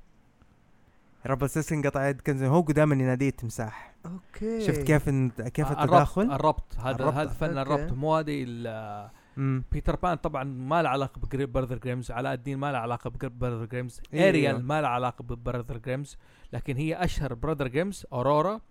Rumpelstiltskin 1.26 1.82
قطع 1.82 2.08
يد 2.08 2.22
Captain 2.22 2.46
Hook 2.46 2.70
ودائما 2.70 2.96
يناديه 2.96 3.30
التمساح. 3.30 3.94
okay. 4.06 4.68
شفت 4.68 4.82
كيف 4.82 5.10
كيف 5.10 5.68
الربط 5.72 5.82
التداخل؟ 5.82 6.32
الربط 6.32 6.76
هذا 6.80 6.96
الربط. 6.96 7.14
هذا 7.14 7.30
فن. 7.30 7.58
الربط. 7.58 7.92
مو 7.94 8.16
هذه 8.16 8.44
ال- 8.48 9.10
مم. 9.38 9.64
بيتر 9.72 9.96
بان 9.96 10.16
طبعا 10.16 10.44
ما 10.44 10.82
له 10.82 10.90
علاقة 10.90 11.22
ب 11.22 11.29
Brother 11.29 11.78
Grimm's 11.78 12.12
علاء 12.12 12.34
الدين 12.34 12.58
ما 12.58 12.72
له 12.72 12.78
علاقة 12.78 13.10
ب 13.10 13.17
Brother 13.17 13.66
Grimm's 13.66 14.02
إيوه. 14.14 14.30
اريال 14.30 14.64
ما 14.64 14.82
له 14.82 14.88
علاقة 14.88 15.24
ب 15.24 15.31
Brother 15.31 15.78
Grimm's 15.78 16.18
لكن 16.54 16.76
هي 16.78 17.04
أشهر 17.04 17.34
Brother 17.34 17.68
Grimm's 17.68 18.06
اورورا 18.14 18.62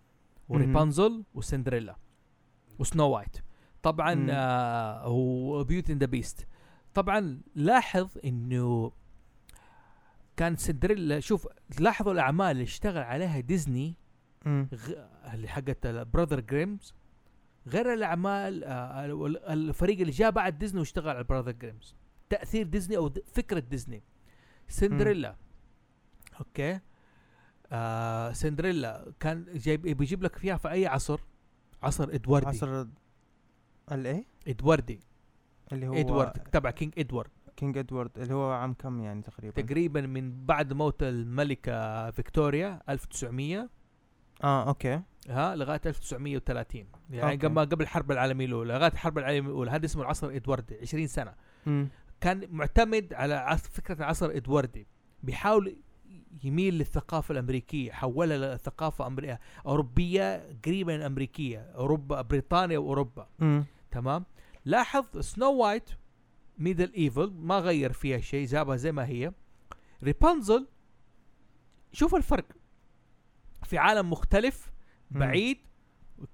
وريبانزل 0.48 1.24
وسندريلا 1.34 1.96
و 2.78 2.84
Snow 2.84 3.08
White 3.08 3.36
طبعا. 3.82 4.26
آه 4.30 5.08
و 5.08 5.20
Beauty 5.20 5.92
and 5.92 5.98
the 5.98 6.06
Beast 6.06 6.48
طبعا 6.94 7.40
لاحظ 7.54 8.08
إنه 8.24 8.92
كان 10.36 10.56
سندريلا 10.56 11.20
شوف 11.20 11.48
لاحظوا 11.80 12.12
الأعمال 12.12 12.50
اللي 12.50 12.62
اشتغل 12.62 13.02
عليها 13.02 13.40
ديزني. 13.40 13.94
اللي 15.34 15.48
حقت 15.48 15.86
Brother 15.86 16.40
Grimm's 16.40 16.94
غير 17.66 17.92
الأعمال 17.92 18.64
آه، 18.64 19.04
ال- 19.06 19.38
الفريق 19.46 20.00
اللي 20.00 20.12
جاء 20.12 20.30
بعد 20.30 20.58
ديزني 20.58 20.78
واشتغل 20.80 21.08
على 21.16 21.24
Brother 21.24 21.50
Grimm's 21.52 21.94
تأثير 22.30 22.66
ديزني 22.66 22.96
أو 22.96 23.12
فكرة 23.32 23.58
ديزني. 23.60 24.02
سندريلا. 24.68 25.36
okay. 26.40 26.80
آه 27.72 28.32
سندريلا 28.32 29.12
كان 29.20 29.46
جايب 29.54 29.82
بيجيب 29.82 30.22
لك 30.22 30.36
فيها 30.36 30.56
في 30.56 30.70
أي 30.70 30.86
عصر؟ 30.86 31.20
عصر 31.82 32.04
إدواردي. 32.14 32.46
عصر 32.48 32.86
الإيه؟ 33.92 34.24
إدواردي. 34.48 35.00
اللي 35.72 35.88
هو 35.88 35.94
ادوارد 35.94 36.32
تبع 36.32 36.70
كينج 36.70 36.92
ادوارد 36.98 37.30
كينج 37.56 37.78
ادوارد 37.78 38.18
اللي 38.18 38.34
هو 38.34 38.50
عام 38.52 38.72
كم 38.74 39.00
يعني 39.00 39.22
تقريبا؟ 39.22 39.62
تقريبا 39.62 40.00
من 40.00 40.46
بعد 40.46 40.72
موت 40.72 41.02
الملكة 41.02 42.10
فيكتوريا 42.10 42.80
1900 42.88 43.68
آه 44.44 44.68
okay. 44.68 45.00
ها 45.28 45.56
لغاية 45.56 45.80
1930 45.86 46.86
يعني 47.10 47.32
okay. 47.32 47.46
قبل 47.46 47.60
قبل 47.60 47.82
الحرب 47.82 48.12
العالمية 48.12 48.46
الأولى. 48.46 48.74
لغاية 48.74 48.92
الحرب 48.92 49.18
العالمية 49.18 49.50
الأولى. 49.50 49.70
هذا 49.70 49.86
اسمه 49.86 50.02
العصر 50.02 50.26
الادواردي 50.28 50.78
20 50.82 51.06
سنة. 51.06 51.34
مم. 51.66 51.88
كان 52.20 52.48
معتمد 52.50 53.14
على 53.14 53.58
فكرة 53.58 53.94
العصر 53.94 54.26
الادواردي 54.26 54.86
بيحاول 55.22 55.76
يميل 56.44 56.74
للثقافة 56.78 57.32
الأمريكية 57.32 57.92
حولها 57.92 58.56
لثقافه 58.56 59.06
أمريكية 59.06 59.40
أوروبية 59.66 60.56
قريبة 60.64 60.92
من 60.92 60.98
الامريكيه 61.00 61.58
أوروبا 61.58 62.22
بريطانيا 62.22 62.78
وأوروبا. 62.78 63.28
مم. 63.38 63.64
تمام؟ 63.90 64.24
لاحظ 64.64 65.18
Snow 65.18 65.52
White 65.52 65.90
medieval 66.58 67.32
ما 67.38 67.58
غير 67.58 67.92
فيها 67.92 68.18
شيء 68.18 68.46
جابها 68.46 68.76
زي 68.76 68.92
ما 68.92 69.06
هي. 69.06 69.32
ريبانزل 70.04 70.66
شوف 71.92 72.14
الفرق. 72.14 72.44
في 73.66 73.78
عالم 73.78 74.10
مختلف. 74.10 74.70
بعيد 75.10 75.58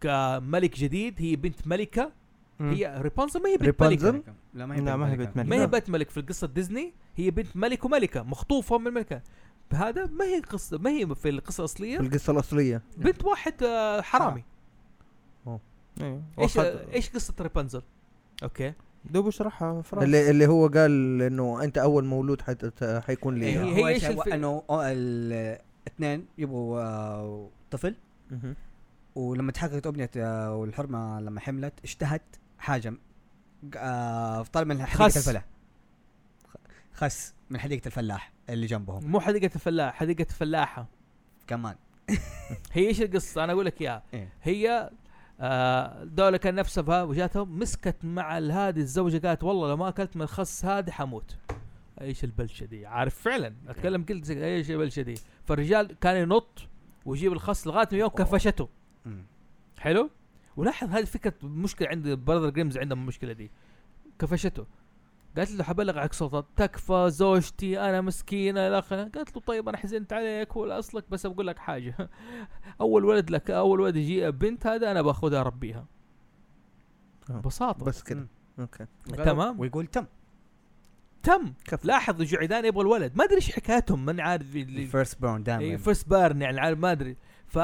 كملك 0.00 0.78
جديد 0.78 1.14
هي 1.18 1.36
بنت 1.36 1.66
ملكة. 1.66 2.12
هي 2.60 2.98
ريبانزل 3.02 3.42
ما 3.42 3.48
هي 3.48 3.56
بنت؟ 3.56 3.82
ملكة 3.82 4.22
لا 4.54 4.66
ما 4.66 4.74
لا، 4.74 4.96
ما 4.96 5.06
هي 5.12 5.16
ملكة. 5.16 5.24
بنت 5.24 5.36
ملكة. 5.36 5.48
ما 5.50 5.62
هي. 5.62 5.66
بنت 5.66 5.90
ملك 5.90 6.10
في 6.10 6.20
القصة 6.20 6.46
ديزني 6.46 6.94
هي 7.16 7.30
بنت 7.30 7.56
ملك 7.56 7.84
وملكة 7.84 8.22
مخطوفة 8.22 8.78
من 8.78 8.86
الملكة 8.86 9.22
هذا 9.72 10.06
ما 10.06 10.24
هي 10.24 10.40
قصه 10.40 10.78
ما 10.78 10.90
هي 10.90 11.14
في 11.14 11.28
القصة 11.28 11.60
الأصلية 11.60 11.98
في 11.98 12.02
القصة 12.06 12.32
الأصلية 12.32 12.82
بنت 12.96 13.24
واحد 13.24 13.62
آه، 13.62 14.00
حرامي 14.00 14.44
أيوه 16.00 16.22
إيش 16.38 16.58
وأخذ- 16.58 16.92
إيش 16.94 17.10
قصة 17.10 17.34
ريبانزل 17.40 17.82
أوكي 18.42 18.72
دوب 19.04 19.26
اشرحها 19.26 19.82
فراس 19.82 20.04
اللي 20.04 20.30
اللي 20.30 20.46
هو 20.46 20.66
قال 20.66 21.22
إنه 21.22 21.64
أنت 21.64 21.78
أول 21.78 22.04
مولود 22.04 22.40
حت... 22.42 22.84
حيكون 23.06 23.34
لي 23.34 23.46
هي-. 23.46 23.58
هي 23.74 23.82
هو 23.82 23.88
الف- 23.88 24.28
إنه 24.28 24.62
الاثنين 25.92 26.26
يبغوا 26.38 26.80
آه، 26.80 27.48
طفل. 27.70 27.94
ولما 29.14 29.52
تحققت 29.52 29.86
امنيه 29.86 30.10
آه، 30.16 30.54
والحرمة 30.56 31.20
لما 31.20 31.40
حملت 31.40 31.74
اشتهت 31.84 32.22
حاجة 32.58 32.94
آه، 33.76 34.42
طلب 34.42 34.66
من 34.66 34.86
حديقة 34.86 35.08
خس. 35.08 35.16
الفلاح. 35.16 35.44
خس 36.94 37.34
من 37.50 37.60
حديقة 37.60 37.86
الفلاح 37.86 38.32
اللي 38.48 38.66
جنبهم. 38.66 39.10
مو 39.10 39.20
حديقة 39.20 39.54
الفلاح 39.54 39.94
حديقة 39.94 40.22
الفلاحه 40.22 40.86
كمان. 41.46 41.76
هي 42.72 42.88
إيش 42.88 43.02
القصة؟ 43.02 43.44
أنا 43.44 43.52
أقول 43.52 43.66
لك 43.66 43.80
إياها. 43.80 44.02
إيه. 44.14 44.28
هي 44.42 44.90
آه 45.40 46.04
دولة 46.04 46.36
كان 46.36 46.54
نفسها 46.54 47.02
وجاتهم 47.02 47.58
مسكت 47.58 47.96
مع 48.04 48.38
هذه 48.38 48.78
الزوجة 48.78 49.26
قالت 49.26 49.44
والله 49.44 49.68
لو 49.68 49.76
ما 49.76 49.88
أكلت 49.88 50.16
من 50.16 50.22
الخس 50.22 50.64
هذه 50.64 50.90
حموت. 50.90 51.36
إيش 52.02 52.24
البلشة 52.24 52.66
دي؟ 52.66 52.86
عارف 52.86 53.14
فعلا. 53.14 53.54
أتكلم 53.68 54.04
قلت 54.04 54.24
زي- 54.24 54.44
إيش 54.44 54.70
البلشة 54.70 55.02
دي. 55.02 55.14
فالرجال 55.44 55.98
كان 56.00 56.16
ينط 56.22 56.58
ويجيب 57.04 57.32
الخس 57.32 57.66
لغاية 57.66 57.88
ما 57.92 57.98
يوم 57.98 58.08
كفشته. 58.10 58.68
حلو؟ 59.78 60.10
ولاحظ 60.56 60.88
هذه 60.90 61.04
فكرة 61.04 61.34
مشكلة 61.42 61.88
عند 61.88 62.08
براذر 62.08 62.50
جريمز 62.50 62.78
عندهم 62.78 63.00
المشكلة 63.00 63.32
دي. 63.32 63.50
كفشته. 64.18 64.66
قالت 65.36 65.50
له 65.50 65.64
حبلغ 65.64 65.98
عليك 65.98 66.12
سلطات 66.12 66.46
تكفى 66.56 67.06
زوجتي 67.10 67.80
أنا 67.80 68.00
مسكينة 68.00 68.68
إلى 68.68 68.78
اخره 68.78 69.02
قالت 69.04 69.36
له 69.36 69.42
طيب 69.42 69.68
أنا 69.68 69.76
حزنت 69.78 70.12
عليك 70.12 70.56
ولا 70.56 70.78
أصلك 70.78 71.04
بس 71.10 71.26
بقول 71.26 71.46
لك 71.46 71.58
حاجة. 71.58 72.10
أول 72.80 73.04
ولد 73.04 73.30
لك 73.30 73.50
أول 73.50 73.80
ولد 73.80 73.96
يجي 73.96 74.30
بنت 74.30 74.66
هذا 74.66 74.90
أنا 74.90 75.02
بأخذها 75.02 75.40
اربيها. 75.40 75.86
ببساطة. 77.28 77.84
بس 77.84 78.02
كده. 78.02 78.26
okay. 78.58 78.86
تمام. 79.16 79.60
ويقول 79.60 79.86
تم. 79.86 80.06
تم. 81.22 81.54
كفو. 81.64 81.86
لاحظ 81.88 82.22
جعيدان 82.22 82.64
يبغى 82.64 82.82
الولد. 82.82 83.16
ما 83.16 83.24
أدري 83.24 83.36
إيش 83.36 83.52
حكايتهم 83.52 84.04
من 84.04 84.20
عارف 84.20 84.56
اللي 84.56 84.82
ال 84.82 84.89
first 84.89 85.20
born 85.20 85.42
دائما. 85.42 85.76
first 85.76 86.08
born 86.08 86.42
يعني 86.42 86.60
عارف 86.60 86.78
ما 86.78 86.92
أدري. 86.92 87.16
ف 87.46 87.58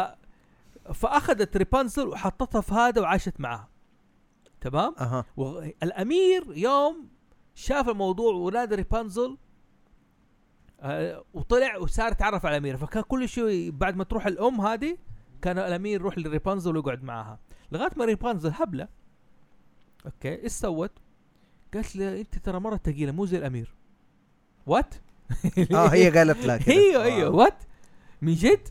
فأخذت 0.95 1.57
ريبانزل 1.57 2.09
وحطتها 2.09 2.61
في 2.61 2.75
هذا 2.75 3.01
وعاشت 3.01 3.41
معاه. 3.41 3.69
تمام؟ 4.61 4.95
أها. 4.99 5.25
والأمير 5.37 6.45
يوم 6.57 7.09
شاف 7.55 7.89
الموضوع 7.89 8.35
ونادى 8.35 8.75
ريبانزل 8.75 9.39
آه 10.81 11.25
وطلع 11.35 11.77
وصار 11.77 12.13
يتعرف 12.13 12.47
على 12.47 12.57
الأمير. 12.57 12.77
فكان 12.77 13.03
كل 13.03 13.29
شيء 13.29 13.71
بعد 13.71 13.97
ما 13.97 14.05
تروح 14.05 14.27
الأم 14.27 14.61
هذه 14.61 14.99
كان 15.43 15.59
الأمير 15.59 16.01
يروح 16.01 16.19
لريبانزل 16.19 16.77
ويقعد 16.77 17.03
معاها. 17.03 17.39
لغاية 17.73 17.91
ما 17.97 18.05
ريبانزل 18.05 18.53
هبلة 18.55 18.89
okay 20.07 20.43
إيش 20.43 20.53
سوت؟ 20.53 20.93
قالت 21.75 21.97
له 21.97 22.21
انت 22.21 22.39
ترى 22.39 22.61
مرة 22.61 22.81
ثقيله 22.85 23.13
مو 23.13 23.27
زي 23.27 23.39
الأمير 23.39 23.75
what؟ 24.67 24.95
آه 25.75 25.89
هي 25.89 26.11
قالت 26.11 26.45
لك. 26.47 26.69
أيوه 26.69 27.05
أيوه 27.05 27.27
آه. 27.29 27.31
what 27.31 27.55
من 28.23 28.35
جد 28.35 28.69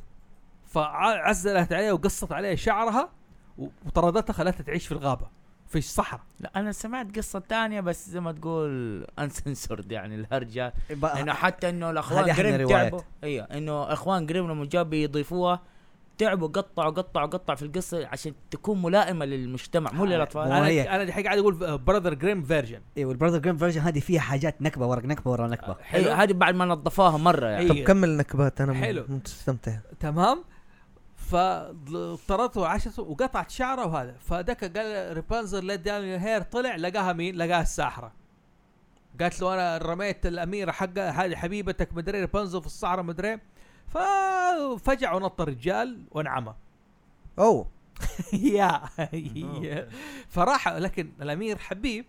فعزلت 0.68 1.74
عليها 1.74 1.92
وقصت 1.92 2.32
عليها 2.32 2.56
شعرها 2.56 3.10
و- 3.58 3.68
وطردتها 3.86 4.34
خلتها 4.34 4.64
تعيش 4.64 4.86
في 4.88 4.92
الغابة 4.92 5.28
في 5.68 5.78
الصحراء 5.78 6.22
لا 6.40 6.52
أنا 6.56 6.72
سمعت 6.72 7.16
قصة 7.18 7.40
تانية 7.40 7.82
بس 7.82 8.10
زي 8.10 8.20
ما 8.20 8.32
تقول 8.32 9.04
uncensored 9.20 9.92
يعني 9.92 10.16
الهرجة 10.16 10.74
بقى- 10.90 11.18
إنه 11.18 11.34
حتى 11.34 11.70
إنه 11.70 11.90
الأخوان 11.90 12.32
قريب. 12.32 12.68
تعبوا 12.70 13.00
أيوه 13.24 13.46
إنه 13.46 13.94
أخوان 13.94 14.28
قريب 14.28 14.46
لما 14.46 14.66
جابوا 14.66 14.96
يضيفوها 14.98 15.62
تعبوا 16.18 16.48
قطعوا 16.48 16.92
قطعوا 16.92 17.28
قطعوا 17.28 17.58
في 17.58 17.66
القصة 17.66 18.08
عشان 18.08 18.34
تكون 18.52 18.82
ملائمة 18.82 19.26
للمجتمع 19.26 19.92
مو 19.92 20.06
للأطفال. 20.06 20.42
أنا 20.42 20.68
هي. 20.68 20.90
أنا 20.90 21.12
حاجة 21.12 21.24
قاعد 21.24 21.38
أقول 21.38 21.78
Brother 21.78 22.14
Grimm 22.14 22.44
version 22.44 22.82
أيوه 22.98 23.12
ال 23.12 23.15
Brother 23.15 23.38
Grimm 23.38 23.58
version 23.58 23.82
هذه 23.82 24.00
فيها 24.00 24.22
حاجات 24.22 24.62
نكبة 24.62 24.88
ورا 24.88 25.08
نكبة 25.08 25.32
ورا 25.32 25.48
نكبة. 25.48 25.76
حلو. 25.82 26.12
هذه 26.12 26.34
بعد 26.34 26.56
ما 26.56 26.66
نظفوها 26.66 27.18
مرة 27.18 27.48
يعني. 27.48 27.68
طب 27.68 27.76
إيه. 27.76 27.86
كمل 27.86 28.18
نكبات 28.18 28.62
أنا 28.62 28.74
حلو. 28.74 29.06
مستمتع. 29.10 29.78
تمام؟ 30.00 30.44
فطردته 31.16 32.62
وعاشته 32.62 33.04
وقطعت 33.04 33.52
شعره 33.52 33.86
وهذا. 33.86 34.16
فذاك 34.20 34.78
قال 34.78 35.14
ريبانزل 35.14 35.64
let 35.64 35.80
down 35.80 36.06
hair 36.06 36.42
طلع 36.42 36.76
لقاها 36.76 37.14
مين؟ 37.14 37.36
لقاها 37.36 37.62
الساحرة. 37.62 38.12
قالت 39.20 39.42
له 39.42 39.54
أنا 39.54 39.78
رميت 39.78 40.26
الأميرة 40.26 40.72
حقها 40.72 41.26
هذه 41.26 41.36
حبيبتك 41.36 41.94
مدري 41.94 42.20
ريبانزل 42.20 42.62
في 42.62 42.66
الصحراء 42.68 43.04
مدري. 43.04 43.40
ففجع 43.88 45.14
ونط 45.14 45.42
الرجال 45.42 46.04
وانعمى. 46.12 46.56
oh 47.40 47.68
yeah. 48.34 48.82
فراح 50.28 50.68
لكن 50.68 51.12
الأمير 51.22 51.58
حبيب 51.58 52.06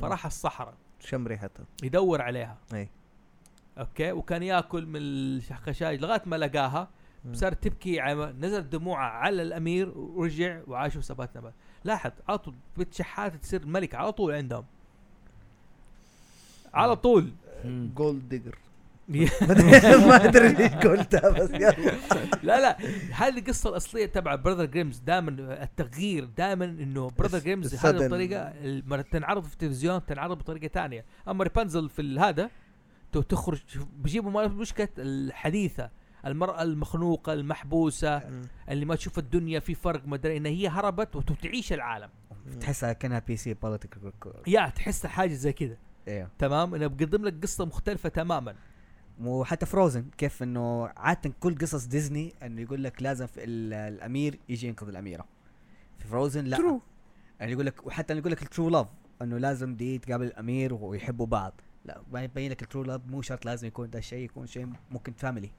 فراح 0.00 0.26
الصحراء. 0.26 0.74
شم 1.00 1.26
ريحتها 1.26 1.66
يدور 1.82 2.22
عليها. 2.22 2.58
أي. 2.74 2.88
okay. 3.78 4.12
وكان 4.12 4.42
يأكل 4.42 4.86
من 4.86 5.00
الخشاج 5.02 6.00
لغاية 6.00 6.22
ما 6.26 6.36
لقاها. 6.36 6.88
صارت 7.32 7.64
تبكي 7.64 8.00
نزلت 8.38 8.66
دموعها 8.66 9.10
على 9.10 9.42
الأمير 9.42 9.98
ورجع 9.98 10.60
وعاشوا 10.66 11.00
ثبات 11.00 11.36
نبات 11.36 11.54
لاحظ 11.84 12.10
على 12.28 12.38
طول 12.38 12.54
بنت 12.76 12.94
شحاتة 12.94 13.36
تصير 13.36 13.66
ملكة 13.66 13.98
على 13.98 14.12
طول 14.12 14.34
عندهم. 14.34 14.64
على 16.74 16.96
طول. 16.96 17.32
مم. 17.64 17.90
gold 17.94 18.28
digger 18.28 18.58
ما 20.08 20.24
أدري 20.24 20.48
ليش 20.48 20.72
قلتها 20.72 21.30
بس 21.30 21.50
يلا. 21.50 21.92
لا 22.42 22.60
لا 22.60 22.78
هذه 23.12 23.38
القصة 23.38 23.70
الأصلية 23.70 24.06
تبع 24.06 24.34
Brother 24.34 24.64
Grimms 24.64 24.98
دائما 24.98 25.30
التغيير 25.62 26.24
دائما 26.24 26.64
إنه 26.64 27.10
Brother 27.18 27.38
Grimms 27.38 27.74
هذه. 27.74 28.04
الطريقة 28.04 28.52
تنعرض 29.00 29.44
في 29.44 29.52
التلفزيون 29.52 30.06
تنعرض 30.06 30.38
بطريقة 30.38 30.68
ثانية 30.68 31.04
أما 31.28 31.44
ريبانزل 31.44 31.88
في 31.88 32.18
هذا 32.20 32.50
تخرج 33.12 33.62
بيجيبوا 33.96 34.46
مشكله 34.46 34.88
الحديثة 34.98 35.90
المرأة 36.26 36.62
المخنوقة 36.62 37.32
المحبوسة 37.32 38.22
اللي 38.68 38.84
ما 38.84 38.94
تشوف 38.94 39.18
الدنيا 39.18 39.60
في 39.60 39.74
فرق 39.74 40.06
ما 40.06 40.16
أدري 40.16 40.36
انها 40.36 40.50
هي 40.50 40.68
هربت 40.68 41.16
وتعيش 41.16 41.72
العالم. 41.72 42.08
تحسها 42.60 42.92
كأنها 42.92 43.18
PC 43.18 43.54
political 43.54 44.12
yeah 44.46 44.68
تحس 44.68 45.06
حاجة 45.06 45.34
زي 45.34 45.52
كذا. 45.52 45.76
أيوه 46.08 46.30
تمام؟ 46.38 46.74
إنه 46.74 46.86
بقدم 46.86 47.24
لك 47.24 47.42
قصة 47.42 47.64
مختلفة 47.64 48.08
تماما. 48.08 48.54
وحتى 49.20 49.66
فروزن 49.66 50.04
كيف 50.18 50.42
إنه 50.42 50.86
عادة 50.96 51.32
كل 51.40 51.58
قصص 51.58 51.84
ديزني 51.86 52.34
إنه 52.42 52.60
يقول 52.60 52.84
لك 52.84 53.02
لازم 53.02 53.26
في 53.26 53.44
ال- 53.44 53.72
الأمير 53.94 54.38
يجي 54.48 54.66
ينقذ 54.68 54.88
الأميرة 54.88 55.24
في 55.98 56.08
فروزن 56.08 56.44
لا 56.44 56.56
True. 56.56 56.80
يعني 57.40 57.52
يقول 57.52 57.66
لك 57.66 57.86
وحتى 57.86 58.16
يقول 58.18 58.32
لك 58.32 58.42
ال 58.42 58.47
true 58.47 58.68
love 58.68 58.88
إنه 59.22 59.38
لازم 59.38 59.74
دي 59.74 59.98
تقابل 59.98 60.24
الأمير 60.26 60.74
ويحبوا 60.74 61.26
بعض 61.26 61.52
لا 61.84 62.00
يبين 62.22 62.50
لك 62.50 62.62
ال 62.62 62.66
true 62.66 62.82
love 62.82 63.00
مو 63.06 63.22
شرط 63.22 63.44
لازم 63.44 63.66
يكون 63.68 63.90
ده 63.90 63.98
الشيء 63.98 64.24
يكون 64.24 64.46
شيء 64.46 64.68
ممكن 64.90 65.12
family 65.12 65.50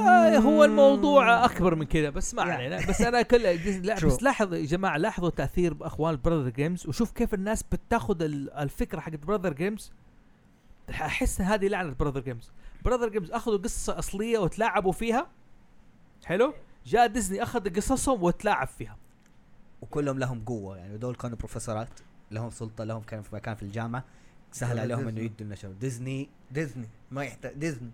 آه 0.00 0.38
هو 0.38 0.64
الموضوع 0.64 1.44
أكبر 1.44 1.74
من 1.74 1.84
كذا 1.86 2.10
بس 2.10 2.34
ما. 2.34 2.42
علينا 2.42 2.86
بس 2.88 3.00
أنا 3.00 3.22
كل 3.32 3.42
لا 3.42 3.96
True. 3.96 4.04
بس 4.04 4.22
لاحظ 4.22 4.54
يا 4.54 4.64
جماعة 4.66 4.96
لاحظوا 4.96 5.30
تأثير 5.30 5.76
اخوان 5.80 6.18
Brother 6.24 6.48
Grimms 6.48 6.86
وشوف 6.86 7.12
كيف 7.12 7.34
الناس 7.34 7.62
بتاخذ 7.62 8.22
ال- 8.22 8.52
الفكرة 8.52 9.00
حقت 9.00 9.26
Brother 9.26 9.52
Grimms 9.52 9.92
أحس 10.92 11.40
هذه 11.40 11.68
لعنة 11.68 11.94
Brother 12.00 12.20
Grimms 12.20 12.52
Brother 12.84 13.08
Grimms 13.08 13.30
أخذوا 13.30 13.58
قصة 13.58 13.98
أصلية 13.98 14.38
وتلاعبوا 14.38 14.92
فيها. 14.92 15.26
حلو؟ 16.24 16.54
جاء 16.86 17.06
ديزني 17.06 17.42
أخذ 17.42 17.76
قصصهم 17.76 18.22
وتلاعب 18.22 18.66
فيها. 18.66 18.96
وكلهم 19.82 20.18
لهم 20.18 20.44
قوة 20.44 20.76
يعني 20.76 20.98
دول 20.98 21.14
كانوا 21.14 21.36
بروفيسورات. 21.36 21.88
لهم 22.30 22.50
سلطة 22.50 22.84
لهم 22.84 23.02
كانوا 23.02 23.24
في 23.24 23.34
مكان 23.34 23.54
في 23.54 23.62
الجامعة. 23.62 24.04
سهل 24.52 24.78
عليهم 24.78 25.08
إنه. 25.08 25.20
يدوا 25.20 25.46
النشر. 25.46 25.68
ديزني 25.68 26.28
ديزني 26.50 26.88
ما 27.10 27.24
يحتاج 27.24 27.52
ديزني 27.52 27.90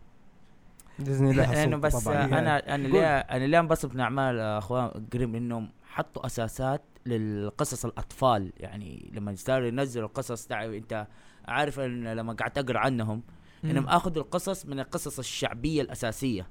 ديزني 0.98 1.32
لها 1.32 1.54
لأنه 1.54 1.76
بس 1.76 2.04
طبعاً. 2.04 2.24
أنا 2.24 2.74
أنا 2.74 2.88
ليه 2.88 3.18
أنا 3.18 3.44
ليه 3.44 3.60
انبسط 3.60 3.94
من 3.94 4.00
اعمال 4.00 4.40
أخوان 4.40 5.06
جريم 5.12 5.34
إنهم 5.34 5.70
حطوا 5.84 6.26
أساسات 6.26 6.82
للقصص 7.06 7.84
الأطفال. 7.84 8.52
يعني 8.56 9.10
لما 9.12 9.34
صاروا 9.36 9.66
ينزلوا 9.66 10.08
القصص 10.08 10.46
تعرف 10.46 10.72
أنت 10.74 11.06
عارف 11.48 11.80
لما 11.80 12.32
قعدت 12.32 12.58
أقرأ 12.58 12.78
عنهم 12.78 13.22
إنهم 13.64 13.88
آخذوا 13.88 14.22
القصص 14.22 14.66
من 14.66 14.80
القصص 14.80 15.18
الشعبية 15.18 15.82
الأساسية. 15.82 16.48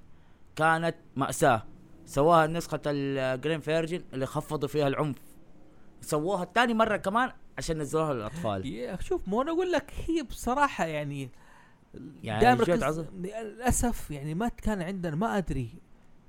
كانت 0.55 0.95
مأساة. 1.15 1.65
سواها 2.05 2.47
نسخة 2.47 2.81
ال 2.85 2.97
Grimm 2.97 3.59
version 3.59 4.01
اللي 4.13 4.25
خفضوا 4.25 4.67
فيها 4.67 4.87
العنف. 4.87 5.17
سووها 6.01 6.45
تاني 6.45 6.73
مرة 6.73 6.97
كمان 6.97 7.31
عشان 7.57 7.77
نزلوها 7.77 8.13
للأطفال. 8.13 8.65
يا 8.65 8.97
شوف 9.01 9.27
مو 9.27 9.41
أنا 9.41 9.51
أقول 9.51 9.71
لك 9.71 9.93
هي 10.07 10.23
بصراحة 10.23 10.85
يعني 10.85 11.29
يعني 12.23 12.41
دائما. 12.41 13.03
للأسف 13.13 14.11
يعني 14.11 14.35
ما 14.35 14.47
كان 14.47 14.81
عندنا 14.81 15.15
ما 15.15 15.37
أدري. 15.37 15.69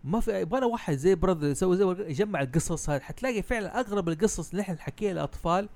ما 0.05 0.21
في 0.21 0.41
يبغى 0.41 0.67
واحد 0.67 0.95
زي 0.95 1.15
Brother 1.15 1.49
يسوي 1.49 1.77
زي 1.77 1.85
يجمع 1.85 2.41
القصص 2.41 2.91
هذه 2.91 3.01
حتلاقي 3.01 3.43
فعلا 3.43 3.81
اغلب 3.81 4.09
القصص 4.09 4.51
اللي 4.51 4.63
إحنا 4.63 4.75
نحكيها 4.75 5.13
للأطفال 5.13 5.69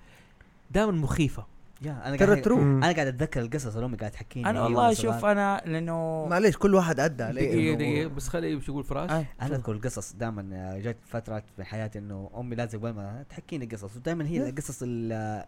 دائما 0.71 0.93
مخيفة. 0.93 1.47
يا 1.85 2.09
أنا 2.09 2.17
ترى 2.17 2.27
قاعد 2.27 2.43
ترو. 2.43 2.59
أنا 2.63 2.93
قاعد 2.93 3.07
أتذكر 3.07 3.41
القصص 3.41 3.75
اللي 3.75 3.87
امي 3.87 3.97
قاعد 3.97 4.11
تحكيني 4.11 4.51
أنا 4.51 4.63
والله 4.63 4.95
شوف. 4.95 5.25
أنا 5.25 5.63
لأنه 5.67 6.27
معليش 6.31 6.57
كل 6.57 6.75
واحد 6.75 7.01
عدى 7.01 7.23
عليه 7.23 7.51
دقيقة 7.51 7.77
دقيقة 7.77 8.09
بس 8.09 8.29
خلي 8.29 8.47
إيش 8.47 8.69
يقول 8.69 8.85
فراس 8.85 9.11
أي. 9.11 9.27
أنا 9.43 9.57
أذكر 9.57 9.73
القصص 9.73 10.13
دائما 10.13 10.79
جت 10.79 10.97
فترات 11.07 11.45
في 11.57 11.65
حياتي 11.65 11.99
إنه 11.99 12.31
أمي 12.37 12.57
لازم 12.57 12.79
قبل 12.79 12.91
ما 12.91 13.25
تحكيني 13.31 13.67
قصص 13.67 13.97
ودائما 13.97 14.27
هي 14.27 14.49
القصص 14.49 14.79
ال- 14.83 15.45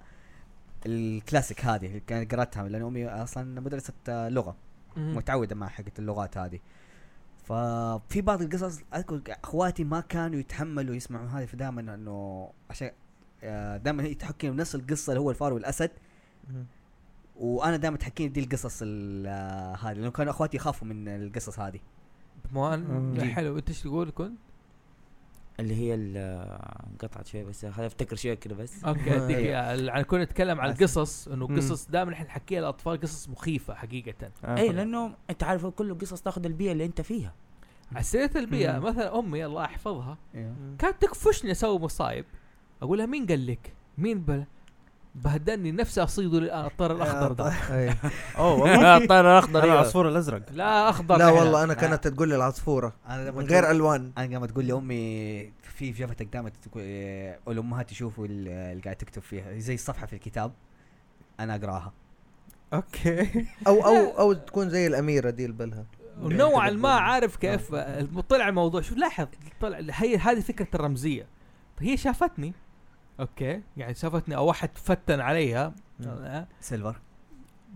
الكلاسيك 0.86 1.64
هذه 1.64 1.86
اللي 1.86 2.00
كانت 2.00 2.34
قرأتها 2.34 2.68
لأن 2.68 2.82
أمي 2.82 3.08
أصلا 3.08 3.60
مدرسة 3.60 3.92
لغة. 4.08 4.56
متعودة 4.96 5.54
مع 5.56 5.68
حقة 5.68 5.92
اللغات 5.98 6.38
هذه 6.38 6.58
ففي 7.44 8.20
بعض 8.20 8.42
القصص 8.42 8.80
أذكر 8.94 9.20
أخواتي 9.44 9.84
ما 9.84 10.00
كانوا 10.00 10.38
يتحملوا 10.40 10.94
يسمعوا 10.94 11.26
هذه 11.28 11.44
فدائما 11.46 11.94
إنه 11.94 12.50
عشان 12.70 12.90
دائما 13.82 14.02
هي 14.02 14.14
تحكي 14.14 14.50
نفس 14.50 14.74
القصة 14.74 15.10
اللي 15.10 15.20
هو 15.20 15.30
الفار 15.30 15.52
والأسد. 15.52 15.90
وأنا 17.36 17.76
دائما 17.76 17.96
تحكيني 17.96 18.28
دي 18.28 18.40
القصص 18.40 18.78
ال- 18.82 19.26
هذه 19.78 19.92
لأنه 19.92 20.10
كانوا 20.10 20.32
أخواتي 20.32 20.56
يخافوا 20.56 20.88
من 20.88 21.08
القصص 21.08 21.58
هذه 21.60 21.80
مو 22.52 22.70
أنا- 22.70 22.74
مم. 22.78 23.20
حلو 23.20 23.58
انت 23.58 23.68
إيش 23.68 23.82
تقول 23.82 24.10
كنت؟ 24.14 24.38
اللي 25.60 25.74
هي 25.76 25.94
ال- 25.94 26.16
انقطعت 26.92 27.26
شوي 27.26 27.44
بس 27.44 27.66
خليني 27.66 27.86
أفتكر 27.86 28.16
شوي 28.16 28.36
كذا 28.36 28.54
بس 28.54 28.84
okay 28.84 29.00
ال- 29.74 29.84
يعني 29.88 30.04
كنا 30.04 30.24
نتكلم 30.24 30.60
عن. 30.60 30.70
القصص 30.70 31.28
إنه. 31.28 31.46
قصص 31.46 31.86
دائما 31.90 32.12
إحنا 32.12 32.26
نحكيها 32.26 32.60
للأطفال 32.60 33.00
قصص 33.00 33.28
مخيفة 33.28 33.74
حقيقة 33.74 34.30
آه. 34.44 34.56
اي 34.58 34.68
لأنه 34.68 35.14
أنت 35.30 35.42
عارف 35.42 35.66
كل 35.66 35.90
القصص 35.90 36.22
تاخذ 36.22 36.44
البيئة 36.46 36.72
اللي 36.72 36.84
أنت 36.84 37.00
فيها 37.00 37.34
على 37.92 38.02
سيرة 38.04 38.30
البيئة. 38.38 38.78
مثلا 38.78 39.18
أمي 39.18 39.46
الله 39.46 39.64
يحفظها 39.64 40.18
أيوه 40.34 40.54
كانت 40.78 41.02
تكفشني 41.02 41.50
أسوي 41.50 41.78
مصايب 41.78 42.24
أقول 42.82 42.98
لها 42.98 43.06
مين 43.06 43.26
قال 43.26 43.46
لك؟ 43.46 43.72
مين 43.98 44.20
بل 44.20 44.44
بهدلني 45.14 45.72
نفسي 45.72 46.02
أصيده 46.02 46.38
الان 46.38 46.64
الطير 46.66 46.92
الأخضر 46.92 47.32
ده. 47.32 47.52
أوه 48.38 48.52
والله. 48.60 48.96
الطير 48.96 49.20
الأخضر. 49.20 49.64
العصفور 49.64 50.08
الأزرق. 50.08 50.42
لا 50.52 50.88
أخضر 50.90 51.16
لا. 51.16 51.28
والله 51.28 51.64
أنا. 51.64 51.74
كانت 51.74 52.08
تقول 52.08 52.28
لي 52.28 52.36
العصفورة 52.36 52.92
من 53.10 53.46
غير 53.46 53.70
ألوان. 53.70 54.12
أنا 54.18 54.34
لما 54.34 54.46
تقول 54.46 54.64
لي 54.64 54.72
أمي 54.72 55.52
في 55.62 55.90
جفتك 55.90 56.26
دائما 56.26 56.50
تقول 56.62 56.82
الامهات 57.48 57.92
يشوفوا 57.92 58.26
ال- 58.26 58.48
اللي 58.48 58.82
قاعد 58.82 58.96
تكتب 58.96 59.22
فيها 59.22 59.58
زي 59.58 59.74
الصفحة 59.74 60.06
في 60.06 60.12
الكتاب. 60.12 60.52
أنا 61.40 61.54
أقراها. 61.54 61.92
أوكي. 62.74 63.28
أو 63.66 63.86
أو 63.86 64.18
أو 64.18 64.32
تكون 64.32 64.70
زي 64.70 64.86
الأميرة 64.86 65.30
دي 65.30 65.46
البلها 65.46 65.84
ونوعا 66.22 66.70
ما 66.70 66.88
عارف 66.88 67.36
كيف 67.36 67.74
طلع 68.28 68.48
الموضوع 68.48 68.80
شوف 68.80 68.98
لاحظ 68.98 69.26
طلع 69.60 69.78
هي 69.90 70.16
هذه 70.16 70.40
فكرة 70.40 70.68
الرمزية. 70.74 71.26
هي 71.80 71.96
شافتني. 71.96 72.52
أوكي. 73.20 73.60
يعني 73.76 73.94
شافتني 73.94 74.36
أو 74.36 74.46
واحد 74.46 74.70
فتن 74.74 75.20
عليها. 75.20 75.72
آه، 76.06 76.46
سيلفر. 76.60 76.96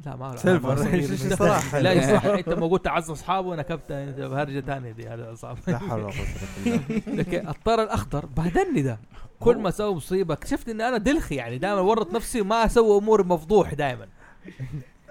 لا 0.07 0.17
ما 0.17 0.25
أعرف. 0.25 0.41
سيلفر. 0.41 0.75
لا 1.83 2.17
صح 2.17 2.25
أنت 2.25 2.49
ما 2.49 2.67
قلت 2.67 2.87
اعز 2.87 3.11
أصحابه 3.11 3.57
نكبت 3.57 3.91
أنت 3.91 4.21
بهرجة 4.21 4.61
ثانية 4.61 4.93
دي. 4.93 5.09
هذا 5.09 5.35
صعب. 5.35 5.59
لا 5.67 5.79
حول 5.79 6.01
ولا 6.01 6.13
قوة 6.13 6.27
إلا 6.67 7.23
بالله. 7.23 7.51
الطير 7.51 7.83
الأخضر 7.83 8.27
بهدلني 8.27 8.83
ده. 8.83 8.99
كل 9.41 9.57
ما 9.59 9.69
أسوي 9.69 9.95
مصيبة 9.95 10.35
اكتشفت 10.35 10.69
إن 10.69 10.81
أنا 10.81 10.99
دلخي. 10.99 11.35
يعني 11.35 11.59
دائما 11.59 11.81
ورط 11.81 12.15
نفسي 12.15 12.43
ما 12.43 12.65
أسوي 12.65 12.99
أمور 12.99 13.27
مفضوح 13.27 13.75
دائما 13.75 14.07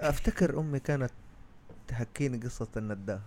أفتكر 0.00 0.60
أمي 0.60 0.78
كانت 0.80 1.10
تحكيني 1.88 2.36
قصة 2.38 2.68
النداه 2.76 3.20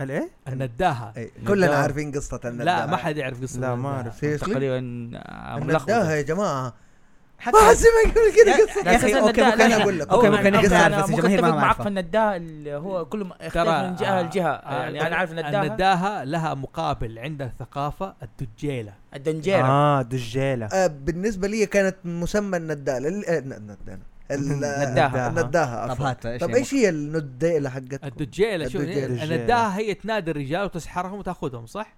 الايه؟ 0.00 0.28
النداهة 0.48 1.12
أي. 1.16 1.30
كلنا. 1.48 1.76
عارفين 1.76 2.12
قصة 2.12 2.40
النداه 2.44 2.64
لا 2.64 2.86
ما 2.86 2.96
حد 2.96 3.16
يعرف 3.16 3.42
قصة 3.42 3.60
لا، 3.60 3.74
ما. 3.74 4.12
Seriously؟ 4.20 4.40
تقريبا 4.50 4.78
النداهة. 4.78 6.12
يا 6.12 6.22
جماعة 6.22 6.74
حتى 7.38 7.56
ما 7.56 8.10
يقول 8.10 8.32
كذا 8.32 8.66
قصة 8.66 8.82
لا، 8.82 8.92
يا 8.92 8.96
أوكي، 8.96 9.18
النداء- 9.18 9.24
ممكن 9.26 9.42
لا، 9.68 9.82
أقول 9.82 9.98
لك. 9.98 10.08
أنا- 10.08 10.14
ممكن 10.14 10.52
نعرف، 10.52 10.72
أنا 10.72 11.02
بس 11.02 11.10
الجماهير 11.10 11.42
ما 11.42 11.50
معك. 11.50 11.82
في 11.82 11.88
النداء 11.88 12.36
اللي 12.36 12.74
هو 12.74 13.04
كل 13.04 13.30
ترى 13.52 13.82
من 13.88 13.94
جهة 13.96 14.06
آه، 14.18 14.22
لجهة 14.22 14.48
آه، 14.52 14.82
يعني 14.82 15.06
أنا 15.06 15.16
عارف 15.16 15.30
النداهة 15.30 15.62
النداهة 15.62 16.24
لها 16.24 16.54
مقابل 16.54 17.18
عند 17.18 17.42
الثقافة 17.42 18.14
الدجيلة 18.22 18.92
الدنجيره 19.14 19.66
آه 19.66 20.02
دجاله 20.02 20.66
آه 20.66 20.86
بالنسبة 20.86 21.48
لي 21.48 21.66
كانت 21.66 21.96
مسمى 22.04 22.56
النداله 22.56 23.08
لل- 24.30 24.64
آه، 24.64 24.84
ن- 24.84 24.90
نداهة 24.90 25.26
ال- 25.26 25.32
نداهة. 25.32 25.40
النداهه 25.42 25.94
طب. 25.94 26.02
هات 26.02 26.26
طب 26.26 26.50
إيش 26.50 26.74
هي 26.74 26.88
النداهة 26.88 27.70
حقتكم؟ 27.70 28.06
الدجيلة 28.06 28.68
شو 28.68 28.78
الدجيلة. 28.78 29.24
النداهه 29.24 29.68
هي 29.68 29.94
تنادي 29.94 30.30
الرجال 30.30 30.64
وتسحرهم 30.64 31.18
وتأخذهم 31.18 31.66
صح؟ 31.66 31.96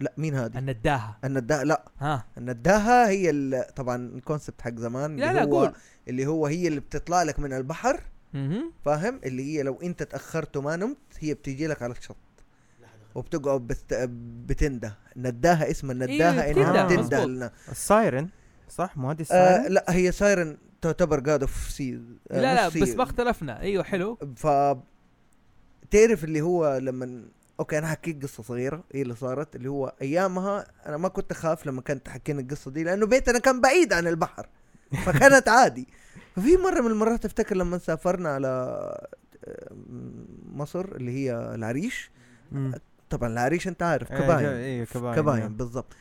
لا 0.00 0.12
مين 0.16 0.34
هذه؟ 0.34 0.58
النداهه 0.58 1.16
النداهه 1.24 1.62
لا 1.62 1.84
ها 2.00 2.24
النداهه 2.38 3.08
هي 3.08 3.30
ال- 3.30 3.74
طبعا 3.74 3.96
ال 3.96 4.04
concept 4.04 4.60
حق 4.62 4.74
زمان 4.74 5.16
لا 5.16 5.30
اللي 5.30 5.40
لا 5.40 5.46
هو 5.46 5.58
قول 5.60 5.72
اللي 6.08 6.26
هو 6.26 6.46
هي 6.46 6.68
اللي 6.68 6.80
بتطلع 6.80 7.22
لك 7.22 7.40
من 7.40 7.52
البحر. 7.52 8.00
فاهم 8.84 9.20
اللي 9.24 9.42
هي 9.58 9.62
لو 9.62 9.78
انت 9.82 10.02
تأخرت 10.02 10.56
وما 10.56 10.76
نمت 10.76 10.96
هي 11.18 11.34
بتيجي 11.34 11.66
لك 11.66 11.82
على 11.82 11.92
الشط 11.92 12.16
وبتقعد 13.14 13.60
بت... 13.60 13.94
بتنده 14.46 14.94
نداها 15.16 15.70
اسم 15.70 15.90
النداها 15.90 16.44
إيه، 16.44 16.52
إنها 16.52 16.86
بتنده،. 16.86 17.24
لنا 17.24 17.50
ال 17.70 17.80
siren 17.80 18.28
صح 18.68 18.96
مو 18.96 19.10
هذه 19.10 19.18
آه 19.18 19.22
ال 19.22 19.29
siren؟ 19.29 19.72
لا 19.72 19.84
هي 19.88 20.12
siren 20.12 20.56
تعتبر 20.82 21.20
god 21.20 21.40
of 21.40 21.70
sea 21.70 21.92
لا 22.30 22.54
لا 22.54 22.68
بس 22.68 22.76
ما 22.96 23.02
اختلفنا. 23.02 23.60
أيوه 23.60 23.84
حلو. 23.84 24.18
ف 24.36 24.46
تعرف 25.90 26.24
اللي 26.24 26.40
هو 26.40 26.78
لما 26.78 27.22
okay 27.60 27.78
أنا 27.78 27.86
حكيت 27.86 28.22
قصة 28.22 28.42
صغيرة 28.42 28.84
هي 28.94 29.02
اللي 29.02 29.14
صارت 29.14 29.56
اللي 29.56 29.68
هو 29.68 29.94
أيامها 30.02 30.66
أنا 30.86 30.96
ما 30.96 31.08
كنت 31.08 31.30
أخاف 31.30 31.66
لما 31.66 31.80
كانت 31.82 32.06
تحكيني 32.06 32.42
القصة 32.42 32.70
دي 32.70 32.84
لأنه 32.84 33.06
بيتنا 33.06 33.38
كان 33.38 33.60
بعيد 33.60 33.92
عن 33.92 34.06
البحر 34.06 34.48
فكانت 35.06 35.48
عادي. 35.58 35.88
ففي 36.36 36.56
مرة 36.56 36.80
من 36.80 36.90
المرات 36.90 37.24
أفتكر 37.24 37.56
لما 37.56 37.78
سافرنا 37.78 38.28
على 38.28 38.48
آه، 39.44 39.72
مصر 40.46 40.84
اللي 40.84 41.10
هي 41.12 41.54
العريش. 41.54 42.10
طبعا 43.10 43.28
العريش 43.28 43.68
أنت 43.68 43.82
عارف 43.82 44.12
إيه، 44.12 44.18
كباين. 44.18 44.46
إيه 44.46 44.84
كباين 44.84 45.14
كباين 45.14 45.40
نعم. 45.40 45.56
بالضبط. 45.56 45.92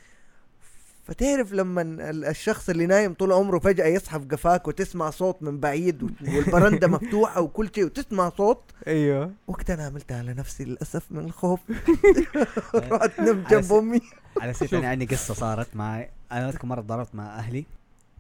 فتعرف 1.03 1.53
لما 1.53 1.81
ال- 1.81 2.25
الشخص 2.25 2.69
اللي 2.69 2.85
نايم 2.85 3.13
طول 3.13 3.31
عمره 3.31 3.59
فجأة 3.59 3.85
يصحى 3.85 4.19
في 4.19 4.25
قفاك 4.25 4.67
وتسمع 4.67 5.09
صوت 5.09 5.43
من 5.43 5.59
بعيد 5.59 6.03
و- 6.03 6.09
والبرندة 6.21 6.87
مفتوحة 6.97 7.41
وكل 7.41 7.69
شيء 7.75 7.85
وتسمع 7.85 8.29
صوت. 8.29 8.63
أيوه. 8.87 9.31
وقتها 9.47 9.73
أنا 9.73 9.85
عملتها 9.85 10.17
على 10.17 10.33
نفسي 10.33 10.65
للأسف 10.65 11.11
من 11.11 11.25
الخوف. 11.25 11.59
رحت 12.75 13.19
نمت 13.19 13.49
جنب 13.53 13.73
أمي. 13.73 14.01
على 14.41 14.53
سيرة 14.53 14.69
شوف. 14.69 14.79
أنا 14.79 14.87
عندي 14.89 15.05
قصة 15.05 15.33
صارت 15.33 15.75
معي 15.75 16.09
أنا 16.31 16.49
أذكر 16.49 16.65
مرة 16.67 16.81
ضربت 16.81 17.15
مع 17.15 17.39
أهلي. 17.39 17.65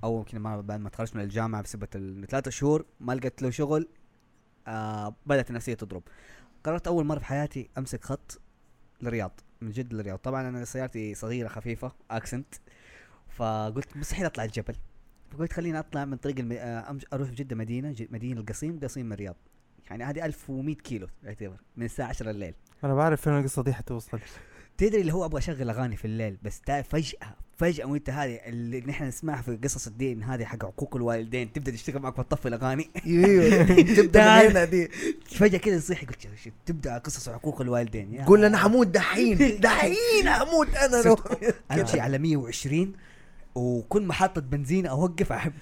أول 0.03 0.25
كذا 0.25 0.39
مره 0.39 0.61
بعد 0.61 0.79
ما 0.79 0.89
تخرجت 0.89 1.15
من 1.15 1.21
الجامعة 1.21 1.61
بسبه 1.61 1.87
ال- 1.95 2.27
ثلاثة 2.27 2.51
شهور 2.51 2.85
ما 2.99 3.13
لقيت 3.13 3.41
له 3.41 3.49
شغل 3.49 3.87
آه 4.67 5.15
بدأت 5.25 5.49
النفسية 5.49 5.73
تضرب. 5.73 6.03
قررت 6.63 6.87
أول 6.87 7.05
مرة 7.05 7.19
في 7.19 7.25
حياتي 7.25 7.69
أمسك 7.77 8.03
خط 8.05 8.39
للرياض 9.01 9.31
من 9.61 9.71
جد 9.71 9.93
للرياض. 9.93 10.17
طبعا 10.17 10.49
أنا 10.49 10.65
سيارتي 10.65 11.15
صغيرة 11.15 11.47
خفيفة 11.47 11.91
اكسنت 12.11 12.55
فقلت 13.37 13.97
مستحيل 13.97 14.25
أطلع 14.25 14.43
الجبل. 14.43 14.75
فقلت 15.31 15.53
خليني 15.53 15.79
أطلع 15.79 16.05
من 16.05 16.17
طريق 16.17 16.39
الم... 16.39 16.51
آه. 16.51 16.97
أروح 17.13 17.29
جدة 17.29 17.55
مدينة. 17.55 17.95
مدينة 18.09 18.39
القصيم 18.39 18.79
قصيم 18.83 19.05
من 19.05 19.13
الرياض. 19.13 19.35
يعني 19.89 20.03
هذه 20.03 20.25
1100 20.25 20.75
كيلو 20.75 21.07
يعتبر 21.23 21.57
من 21.77 21.85
الساعة 21.85 22.07
10 22.07 22.29
الليل. 22.31 22.53
أنا 22.83 22.95
بعرف 22.95 23.21
فين 23.21 23.37
القصة 23.37 23.63
دي 23.63 23.73
حتوصل. 23.73 24.19
تدري 24.77 25.01
اللي 25.01 25.13
هو 25.13 25.25
أبغى 25.25 25.39
أشغل 25.39 25.69
أغاني 25.69 25.95
في 25.95 26.05
الليل 26.05 26.37
بس 26.43 26.61
فجأة 26.89 27.35
فجأة 27.57 27.85
وأنت 27.85 28.09
هذه 28.09 28.39
اللي 28.45 28.81
نحن 28.81 29.03
نسمعها 29.03 29.41
في 29.41 29.59
قصص 29.63 29.87
الدين 29.87 30.23
هذه 30.23 30.45
حق 30.45 30.65
عقوق 30.65 30.95
الوالدين 30.95 31.53
تبدأ 31.53 31.71
تشتغل 31.71 32.01
معك 32.01 32.19
وتطفي 32.19 32.47
الأغاني. 32.47 32.89
أيوه 33.05 33.63
تبدأ 33.97 34.51
هنا 34.51 34.65
دي 34.65 34.87
فجأة 35.25 35.57
كذا 35.57 35.77
تصيح 35.77 36.03
قلت 36.03 36.27
تبدأ 36.65 36.97
قصص 36.97 37.29
عقوق 37.29 37.61
الوالدين. 37.61 38.21
قول 38.21 38.45
أنا 38.45 38.57
حموت 38.57 38.87
دحين 38.87 39.59
دحين 39.59 40.29
حموت 40.29 40.75
أنا 40.75 41.15
امشي 41.71 41.99
على 41.99 42.17
120 42.17 42.93
وكل 43.55 44.01
محطة 44.05 44.41
بنزين 44.41 44.85
أوقف 44.87 45.31
احب. 45.31 45.53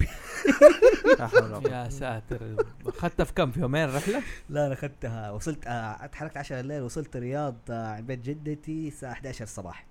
يا 1.69 1.89
ساتر. 1.89 2.55
أخذتها 2.87 3.23
في 3.23 3.33
كم؟ 3.33 3.51
في 3.51 3.59
يومين 3.59 3.95
رحلة؟ 3.95 4.21
لا 4.49 4.65
أنا 4.65 4.73
أخذتها. 4.73 5.31
وصلت 5.31 5.67
آه 5.67 6.05
اتحركت 6.05 6.37
10 6.37 6.59
الليل 6.59 6.81
وصلت 6.81 7.15
الرياض 7.15 7.55
آه 7.69 7.87
عند 7.87 8.07
بيت 8.07 8.19
جدتي 8.19 8.87
الساعة 8.87 9.11
11 9.11 9.43
الصباح. 9.43 9.85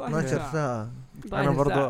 12 0.00 0.52
ساعة 0.52 0.90
أنا 1.32 1.50
برضو 1.50 1.80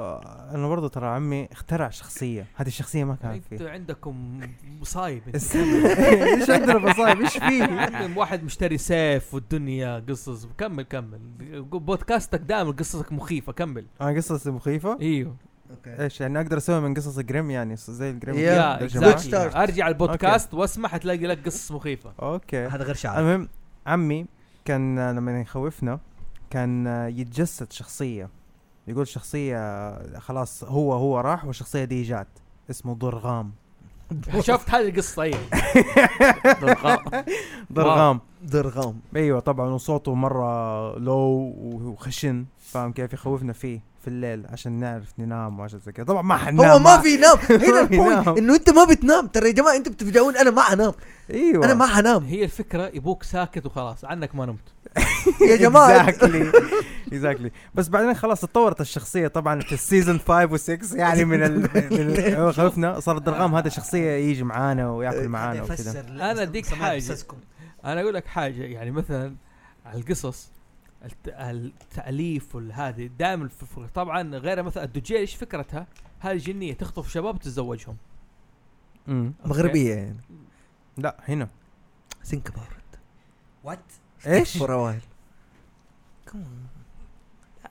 أنا 0.55 0.69
برضو 0.69 0.89
ترى 0.89 1.07
عمي 1.07 1.49
اخترع 1.53 1.91
شخصية. 1.91 2.47
هذه 2.55 2.67
الشخصية 2.67 3.05
ما 3.05 3.15
كانت 3.23 3.43
أنتوا 3.53 3.67
فيه. 3.67 3.73
عندكم 3.73 4.41
مصايب. 4.81 5.23
أنتوا. 5.27 5.61
إيش 6.41 6.51
عندنا 6.51 6.79
مصايب؟ 6.79 7.21
إيش 7.21 7.39
فيه؟ 7.39 8.13
واحد 8.17 8.45
مشتري 8.45 8.79
سيف 8.79 9.35
والدنيا 9.35 10.05
قصص. 10.09 10.49
كمل 10.59 10.83
كمل. 10.83 11.21
بودكاستك 11.63 12.41
دائما 12.41 12.71
قصصك 12.71 13.13
مخيفة. 13.13 13.53
كمل. 13.53 13.87
أنا 14.01 14.17
قصص 14.17 14.47
مخيفة؟ 14.47 14.99
إيوه. 15.01 15.37
okay. 15.71 16.03
إيش 16.03 16.21
يعني 16.21 16.41
أقدر 16.41 16.57
أسوي 16.57 16.81
من 16.81 16.95
قصص 16.95 17.19
جريم 17.19 17.51
يعني؟ 17.51 17.77
زي 17.77 18.11
الجريم 18.11 18.35
يا-. 18.37 19.63
أرجع 19.63 19.89
البودكاست 19.89 20.55
واسمع 20.55 20.89
حتلاقي 20.89 21.27
لك 21.27 21.47
قصص 21.47 21.73
مخيفة. 21.73 22.13
okay. 22.23 22.67
هذا 22.67 22.85
غير 22.85 22.95
شعر. 22.95 23.19
المهم 23.19 23.49
عمي 23.87 24.27
كان 24.65 25.11
لما 25.11 25.41
يخوفنا 25.41 26.01
كان 26.51 26.87
يتجسد 27.17 27.73
شخصية. 27.73 28.29
يقول 28.89 29.09
شخصية 29.09 30.19
خلاص 30.19 30.65
هو 30.65 30.93
هو 30.93 31.21
راح 31.21 31.45
والشخصيه 31.45 31.85
دي 31.85 32.03
جات 32.03 32.29
اسمه 32.71 32.95
ضرغام. 32.95 33.53
شفت 34.41 34.71
هذه 34.71 34.89
القصة 34.89 35.23
أيوه 35.23 35.39
ضرغام. 37.73 38.21
درغام 38.43 39.01
أيوه 39.17 39.41
طبعا 39.41 39.69
وصوته 39.69 40.15
مرة 40.15 40.99
low 40.99 41.21
وخشن 41.63 42.45
فاهم 42.59 42.93
كيف 42.93 43.13
يخوفنا 43.13 43.53
فيه. 43.53 43.81
في 44.03 44.09
الليل 44.09 44.47
عشان 44.49 44.73
نعرف 44.73 45.13
ننام 45.19 45.61
وعشان 45.61 45.79
زي 45.79 45.93
كذا 45.93 46.05
طبعا 46.07 46.23
ما 46.23 46.37
حننام 46.37 46.71
هو 46.71 46.79
ما 46.79 46.99
في 47.01 47.17
نام 47.17 47.37
هنا 47.69 47.81
ال 47.81 47.88
point. 47.88 48.29
إنه 48.29 48.55
أنت 48.55 48.71
ما 48.71 48.85
بتنام. 48.85 49.27
ترى 49.27 49.47
يا 49.49 49.53
جماعة 49.53 49.77
أنتوا 49.77 49.93
بتفجعون 49.93 50.37
أنا 50.37 50.51
ما 50.51 50.63
حنام 50.63 50.93
إيوه. 51.31 51.65
أنا 51.65 51.75
ما 51.75 51.87
حنام. 51.87 52.25
هي 52.25 52.45
الفكرة 52.45 52.91
يبوك 52.95 53.23
ساكت 53.23 53.67
وخلاص. 53.67 54.05
عنك 54.05 54.35
ما 54.35 54.47
نمت. 54.47 54.59
يا 55.51 55.57
جماعة. 55.67 56.09
exactly 56.09 56.53
exactly 57.09 57.51
بس 57.75 57.89
بعدين 57.89 58.15
خلاص 58.15 58.41
تطورت 58.41 58.81
الشخصية 58.81 59.29
طبعا 59.29 59.61
في 59.61 59.73
ال 59.73 59.79
season 59.79 60.19
5 60.19 60.47
و6 60.57 60.95
يعني 60.97 61.25
من 61.25 61.43
ال... 61.43 62.53
خوفنا 62.57 63.01
صار 63.01 63.17
الدرغام 63.17 63.55
هذا 63.55 63.69
شخصيه 63.69 64.11
يجي 64.11 64.43
معانا 64.45 64.91
وياكل 64.91 65.29
معانا 65.29 65.63
وكذا. 65.63 66.01
أنا 66.01 66.43
أديك 66.43 66.67
حاجة. 66.67 67.17
أنا 67.85 68.01
أقول 68.01 68.15
لك 68.15 68.27
حاجة 68.27 68.63
يعني 68.63 68.91
مثلا 68.91 69.35
على 69.87 69.99
القصص 70.01 70.49
التأليف 71.03 72.55
والهذه 72.55 73.07
دائما 73.07 73.49
طبعا 73.95 74.23
غير 74.37 74.63
مثلا 74.63 74.85
الدجيل 74.85 75.17
إيش 75.17 75.35
فكرتها؟ 75.35 75.87
هذه 76.21 76.37
جنية 76.37 76.73
تخطف 76.73 77.11
شباب 77.11 77.35
وتتزوجهم 77.35 77.97
امم؟ 79.09 79.33
مغربية 79.45 79.95
يعني 79.95 80.21
لا 80.97 81.17
هنا 81.29 81.49
سنغافورة 82.23 82.79
وات 83.65 83.93
إيش؟ 84.27 84.57
فور 84.57 84.75
آه. 84.75 86.41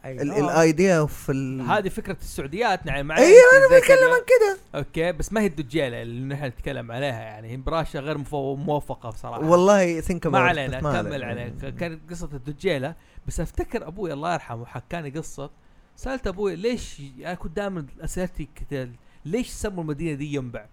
الآيديا 0.06 1.06
في 1.06 1.32
ال 1.32 1.61
هذه 1.61 1.90
فكرة 1.90 2.18
السعوديات 2.22 2.86
يعني 2.86 3.03
مع 3.03 3.18
أيوه 3.18 3.41
أنا 3.57 3.80
بتكلم 3.80 4.11
عن 4.11 4.22
كده 4.28 4.57
أوكي 4.76 5.11
بس 5.11 5.34
ما 5.34 5.41
هي 5.41 5.45
الدجالة 5.45 6.02
اللي 6.02 6.36
نحن 6.36 6.45
نتكلم 6.45 6.91
عليها 6.91 7.22
يعني 7.22 7.52
هي 7.52 7.57
براشة 7.57 7.99
غير 7.99 8.18
موفقة 8.56 9.10
بصراحة. 9.10 9.49
والله 9.49 9.99
ثينك 9.99 10.28
ما 10.28 10.40
علينا 10.40 10.80
كمل 10.80 11.24
عليك 11.24 11.76
كانت 11.76 12.10
قصة 12.10 12.30
الدجالة 12.34 12.95
بس 13.28 13.40
أفتكر 13.40 13.88
أبوي 13.88 14.14
الله 14.14 14.34
يرحمه 14.34 14.65
حكاني 14.65 15.10
قصه 15.10 15.49
سألت 15.95 16.28
أبوي 16.28 16.56
ليش 16.56 17.02
أنا 17.19 17.34
كنت 17.34 17.56
دائما 17.56 17.86
اسئلتي 18.02 18.49
كذا 18.69 18.90
ليش 19.26 19.49
سموا 19.49 19.84
المدينة 19.84 20.18
دي 20.18 20.34
ينبع؟ 20.36 20.65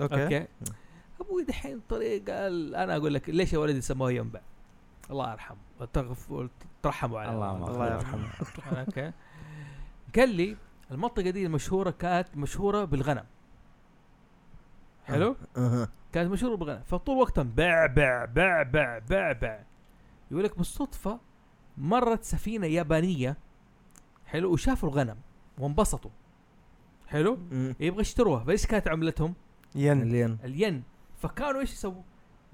okay, 0.00 0.24
okay. 0.24 0.46
أبوي 1.20 1.44
دحين 1.44 1.80
طريق 1.88 2.30
قال 2.30 2.74
أنا 2.74 2.96
أقول 2.96 3.14
لك 3.14 3.28
ليش 3.28 3.52
يا 3.52 3.58
ولدي 3.58 3.80
سموها 3.80 4.10
ينبع؟ 4.10 4.40
الله 5.12 5.32
يرحمه. 5.32 5.58
وتغف- 5.80 6.30
وترحموا 6.30 7.20
عليه. 7.20 7.30
اللهم 7.32 7.64
الله 7.64 7.86
يرحمه. 7.94 8.28
okay. 8.80 9.12
قال 10.16 10.28
لي 10.28 10.56
المنطقة 10.90 11.30
دي 11.30 11.46
المشهوره 11.46 11.90
كانت 11.90 12.36
مشهورة 12.36 12.84
بالغنم. 12.84 13.24
حلو؟ 15.04 15.36
كانت 16.12 16.30
مشهورة 16.32 16.56
بالغنم. 16.56 16.82
فطول 16.82 17.16
وقتها 17.18 17.42
بع 17.44 17.86
بع 17.86 18.24
بع 18.24 18.62
بع 18.62 18.98
بع 18.98 19.32
بع 19.32 19.60
يقول 20.30 20.44
لك 20.44 20.58
بالصدفة 20.58 21.20
مرت 21.78 22.24
سفينة 22.24 22.66
يابانية 22.66 23.36
حلو 24.26 24.52
وشافوا 24.52 24.88
الغنم 24.88 25.16
وانبسطوا. 25.58 26.10
حلو. 27.08 27.38
يبغى 27.80 28.00
يشتروها. 28.00 28.44
فايش 28.44 28.66
كانت 28.66 28.88
عملتهم؟ 28.88 29.34
ين. 29.74 30.02
الين. 30.02 30.38
الين. 30.44 30.82
فكانوا 31.16 31.60
إيش 31.60 31.72
يسووا؟ 31.72 32.02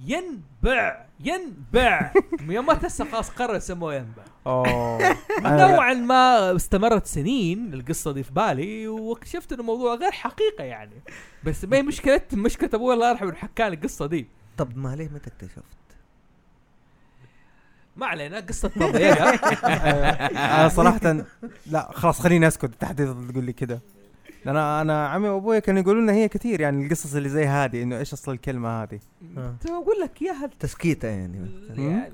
ينبع 0.07 1.05
ينبع. 1.21 2.13
يوم 2.49 2.67
ما 2.67 2.75
تسا 2.75 3.05
خلاص 3.05 3.31
قرر 3.31 3.57
يسموه 3.57 3.95
ينبع. 3.95 4.23
أوه. 4.47 5.17
نوعا 5.61 5.95
ما 5.95 6.57
استمرت 6.57 7.07
سنين 7.07 7.75
القصة 7.75 8.13
دي 8.13 8.23
في 8.23 8.33
بالي 8.33 8.89
واكتشفت 8.89 9.53
إنه 9.53 9.61
الموضوع 9.61 9.95
غير 9.95 10.11
حقيقة 10.11 10.65
يعني. 10.65 11.03
بس 11.45 11.65
ما 11.65 11.77
هي 11.77 11.83
مشكلة 11.83 12.21
مشكلة 12.33 12.71
أبوي 12.75 12.95
الله 12.95 13.11
يرحمه 13.11 13.29
إنه 13.29 13.37
حكاني 13.39 13.75
القصة 13.75 14.07
دي. 14.07 14.29
طب 14.57 14.77
ما 14.79 14.97
ليه؟ 14.97 15.09
متى 15.09 15.31
اكتشفت؟ 15.31 15.63
ما 17.97 18.07
علينا 18.07 18.41
قصة 18.41 18.71
مضيقه 18.77 19.31
أنا 20.61 20.69
صراحة 20.69 21.25
لا 21.67 21.91
خلاص 21.93 22.21
خليني 22.21 22.49
أسكت 22.49 22.71
تحت 22.81 23.03
تقول 23.03 23.45
لي 23.45 23.53
كده. 23.53 23.81
أنا 24.49 24.81
أنا 24.81 25.09
عمي 25.09 25.29
وأبوي 25.29 25.61
كانوا 25.61 25.81
يقولوا 25.83 26.03
لنا 26.03 26.13
هي 26.13 26.29
كثير 26.29 26.61
يعني 26.61 26.87
القصص 26.87 27.15
اللي 27.15 27.29
زي 27.29 27.47
هذه 27.47 27.83
إنه 27.83 27.99
إيش 27.99 28.13
أصل 28.13 28.33
الكلمة 28.33 28.83
هذه. 28.83 28.99
آه. 29.39 29.55
أقول 29.69 30.01
لك 30.03 30.23
اياها 30.23 30.51
تسكيتة 30.61 31.09
يعني. 31.09 31.51
يعني, 31.69 32.13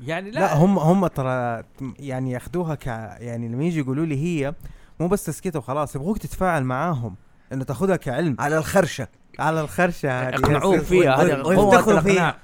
يعني 0.00 0.30
لا, 0.30 0.40
لا, 0.40 0.56
هم 0.56 0.78
هم 0.78 1.06
ترى 1.06 1.62
يعني 1.98 2.30
ياخذوها 2.30 2.74
ك 2.74 2.86
يعني 2.86 3.48
لما 3.48 3.64
يجي 3.64 3.80
يقولوا 3.80 4.06
لي 4.06 4.16
هي 4.24 4.54
مو 5.00 5.08
بس 5.08 5.24
تسكيت 5.24 5.56
وخلاص 5.56 5.96
يبغوك 5.96 6.18
تتفاعل 6.18 6.64
معاهم 6.64 7.16
إنه 7.52 7.64
تاخذها 7.64 7.96
كعلم. 7.96 8.36
على 8.38 8.58
الخرشة. 8.58 9.08
على 9.38 9.60
الخرشة 9.60 10.28
هذه. 10.28 10.34
اقنعوه 10.34 10.78
فيها 10.78 11.22
هذه 11.22 11.42
قوة 11.42 12.00
فيها. 12.00 12.36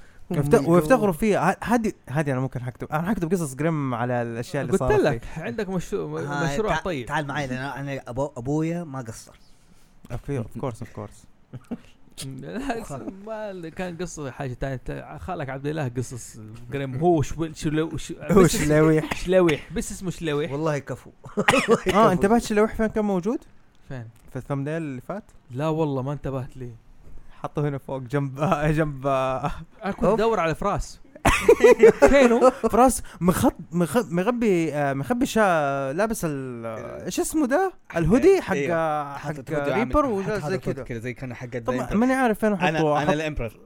ويفتخروا 0.67 1.11
فيها 1.13 1.51
ه- 1.51 1.57
هذه 1.63 1.93
هذه 2.09 2.31
أنا 2.31 2.39
ممكن 2.39 2.61
حكتب 2.63 2.87
أنا 2.91 3.09
حكتب 3.09 3.31
قصص 3.31 3.55
جريم 3.55 3.93
على 3.93 4.21
الأشياء 4.21 4.61
اللي 4.61 4.71
قلت 4.71 4.79
صارت 4.79 4.99
لك 4.99 5.23
فيه. 5.23 5.41
عندك 5.41 5.69
مشروع 5.69 6.21
هاي، 6.21 6.53
مشروع 6.53 6.75
تع- 6.75 6.81
طيب. 6.81 7.05
تعال 7.05 7.27
معي 7.27 7.47
لأن 7.47 7.57
أنا 7.57 8.01
أبو 8.07 8.31
أبويا 8.37 8.83
ما 8.83 9.01
قصر. 9.01 9.31
of 10.11 10.31
course 10.59 10.81
of 10.81 10.93
course 10.93 11.23
ما 13.25 13.69
كان 13.69 13.97
قصة 13.97 14.31
حاجة 14.31 14.53
ثانية 14.53 15.17
خالك 15.17 15.49
عبد 15.49 15.67
الله 15.67 15.87
قصص 15.97 16.39
جريم 16.73 16.95
هو 16.95 17.21
شو 17.21 17.53
شلو 17.53 17.97
شو 17.97 18.13
هو 18.21 18.43
بس 18.43 18.55
اسمه- 18.55 18.65
شلويح. 18.67 19.13
شلويح. 19.23 19.73
بس 19.73 19.91
اسمه 19.91 20.11
شلويح. 20.11 20.51
والله 20.51 20.77
كفو. 20.79 21.11
آه 21.93 22.11
انتبهت 22.11 22.41
شلويح 22.41 22.75
فين 22.75 22.87
كان 22.87 23.05
موجود؟ 23.05 23.39
فين؟ 23.87 24.05
في 24.29 24.35
ال 24.35 24.39
thumbnail 24.39 24.77
اللي 24.77 25.01
فات؟ 25.01 25.23
لا 25.51 25.67
والله 25.67 26.01
ما 26.01 26.13
انتبهت 26.13 26.57
ليه 26.57 26.75
حطه 27.43 27.67
هنا 27.67 27.77
فوق 27.77 27.97
جنب 28.01 28.39
جنب 28.77 29.07
أنا 29.07 29.91
كنت. 29.97 30.03
أدور 30.03 30.39
على 30.39 30.55
فراس. 30.55 30.99
فينه؟ 32.09 32.49
فراس 32.49 33.03
مخط 33.21 33.55
مخ- 33.71 34.11
مخبي 34.11 34.73
آه، 34.73 34.93
مخبي 34.93 35.25
شا 35.25 35.93
لابس 35.93 36.25
ال 36.25 36.65
إيش 37.05 37.19
اسمه 37.19 37.47
ده؟ 37.47 37.73
الهودي 37.97 38.41
حق. 38.41 38.55
آه، 38.69 39.13
حق 39.17 39.29
هودي 39.35 39.71
ريبر 39.71 40.05
وعامل- 40.05 40.17
وجالس 40.17 40.41
حاطط 40.43 40.49
زي 40.49 40.55
هودي 40.55 40.73
كذا 40.73 40.83
كذا 40.83 40.99
زي 40.99 41.13
كان 41.13 41.33
حق 41.33 41.57
طبعا 41.65 41.93
ماني 41.93 42.13
عارف 42.13 42.39
فين 42.39 42.53
أحطه. 42.53 43.01
أنا 43.03 43.13
الإمبرر. 43.13 43.59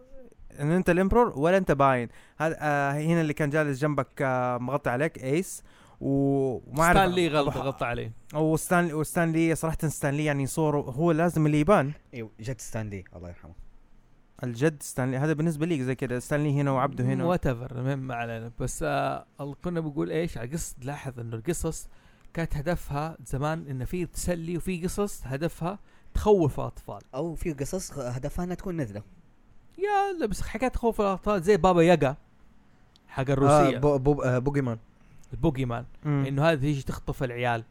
إن 0.60 0.72
أنت 0.72 0.90
الامبرور 0.90 1.34
ولا 1.40 1.58
أنت 1.58 1.72
باين. 1.72 2.10
هذا 2.38 2.58
آه 2.60 2.92
هنا 2.92 3.22
اللي 3.22 3.34
كان 3.34 3.50
جالس 3.50 3.80
جنبك 3.80 4.08
آه 4.22 4.58
مغطي 4.58 4.90
عليك 4.90 5.24
إيس. 5.24 5.64
و- 6.02 6.60
وما 6.72 6.84
أعرف. 6.84 6.98
ستانلي 6.98 7.28
غلط 7.28 7.58
غلط 7.58 7.84
عليه. 7.84 8.12
وستان 8.36 8.94
وستانلي 8.94 9.56
صراحة 9.56 9.78
ستانلي 9.88 10.26
يعني 10.26 10.46
صوره 10.46 10.78
هو 10.82 11.12
لازم 11.12 11.46
اللي 11.46 11.60
يبان. 11.60 11.92
إيوه 12.14 12.30
جد 12.40 12.62
ستانلي 12.62 13.06
الله 13.16 13.28
يرحمه. 13.30 13.63
الجد 14.44 14.84
ستانلي 14.84 15.18
هذا 15.18 15.34
بالنسبة 15.34 15.66
لي 15.66 15.84
زي 15.84 15.96
كذا 15.96 16.20
ستانلي 16.20 16.62
هنا 16.62 16.72
وعبده 16.72 17.04
هنا. 17.04 17.26
whatever 17.26 17.80
المهم 17.80 18.00
ما 18.00 18.16
علينا. 18.16 18.52
بس 18.60 18.84
آه 18.84 19.26
كنا 19.64 19.80
بنقول 19.80 20.12
إيش؟ 20.12 20.38
على 20.38 20.50
قصة 20.50 20.76
لاحظ 20.82 21.20
إنه 21.20 21.36
القصص 21.36 21.88
كانت 22.34 22.58
هدفها 22.58 23.18
زمان 23.26 23.68
انه 23.68 23.86
في 23.86 24.06
تسلي 24.06 24.58
وفي 24.58 24.84
قصص 24.84 25.22
هدفها 25.26 25.80
تخوف 26.14 26.60
الأطفال. 26.60 27.02
أو 27.16 27.36
في 27.36 27.54
قصص 27.54 27.94
هدفها 27.94 28.46
إنها 28.46 28.56
تكون 28.56 28.78
نذله 28.78 29.04
يا 29.78 30.20
لا 30.20 30.26
بس 30.26 30.42
حكاية 30.42 30.70
تخوف 30.70 31.02
الأطفال 31.02 31.42
زي 31.42 31.58
بابا 31.58 31.82
ياجا 31.82 32.16
حق 33.08 33.30
آه 33.30 33.34
الروسيه 33.34 33.78
boo 33.78 33.98
boo 33.98 34.22
آه 34.22 34.40
boogeyman 34.40 34.78
ال 35.34 35.66
boogeyman 35.66 35.86
مم. 36.06 36.26
إنه 36.28 36.46
هذه 36.46 36.60
تيجي 36.60 36.82
تخطف 36.82 37.24
العيال. 37.24 37.64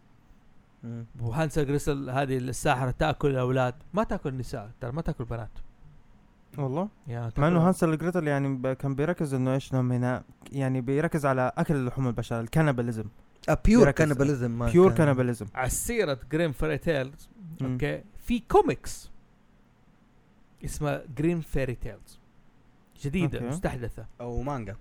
وهانسل 1.21 1.67
جريتل 1.67 2.11
هذه 2.11 2.37
الساحرة 2.39 2.91
تأكل 2.91 3.31
الأولاد. 3.31 3.75
ما 3.95 4.05
تأكل 4.05 4.29
النساء 4.29 4.71
ترى 4.81 4.93
ما 4.93 5.03
تأكل 5.03 5.25
بنات. 5.25 5.51
والله. 6.59 6.89
يا 7.07 7.33
مع 7.39 7.49
إنه 7.49 7.67
هانسل 7.69 7.99
جريتل 7.99 8.29
يعني 8.29 8.75
كان 8.75 8.95
بيركز 8.95 9.35
إنه 9.35 9.55
إيش 9.55 9.75
هنا 9.75 10.23
يعني 10.53 10.81
بيركز 10.81 11.27
على 11.27 11.53
أكل 11.59 11.87
لحوم 11.87 12.09
البشر 12.09 12.41
ال 12.41 12.46
cannibalism 12.46 13.05
pure 13.65 13.91
cannibalism 13.91 14.67
pure 14.71 14.89
can- 14.89 14.97
cannibalism 15.07 15.47
على 15.55 15.69
سيره 15.71 16.19
Grimm 16.33 16.53
Fairy 16.53 16.79
Tales. 16.79 17.29
okay 17.63 18.03
في 18.17 18.39
كوميكس 18.39 19.11
اسمها 20.65 21.03
Grimm 21.19 21.41
Fairy 21.41 21.75
Tales 21.75 22.19
جديدة 23.03 23.39
okay. 23.39 23.49
مستحدثة. 23.51 24.07
أو 24.21 24.43
مانجا 24.43 24.77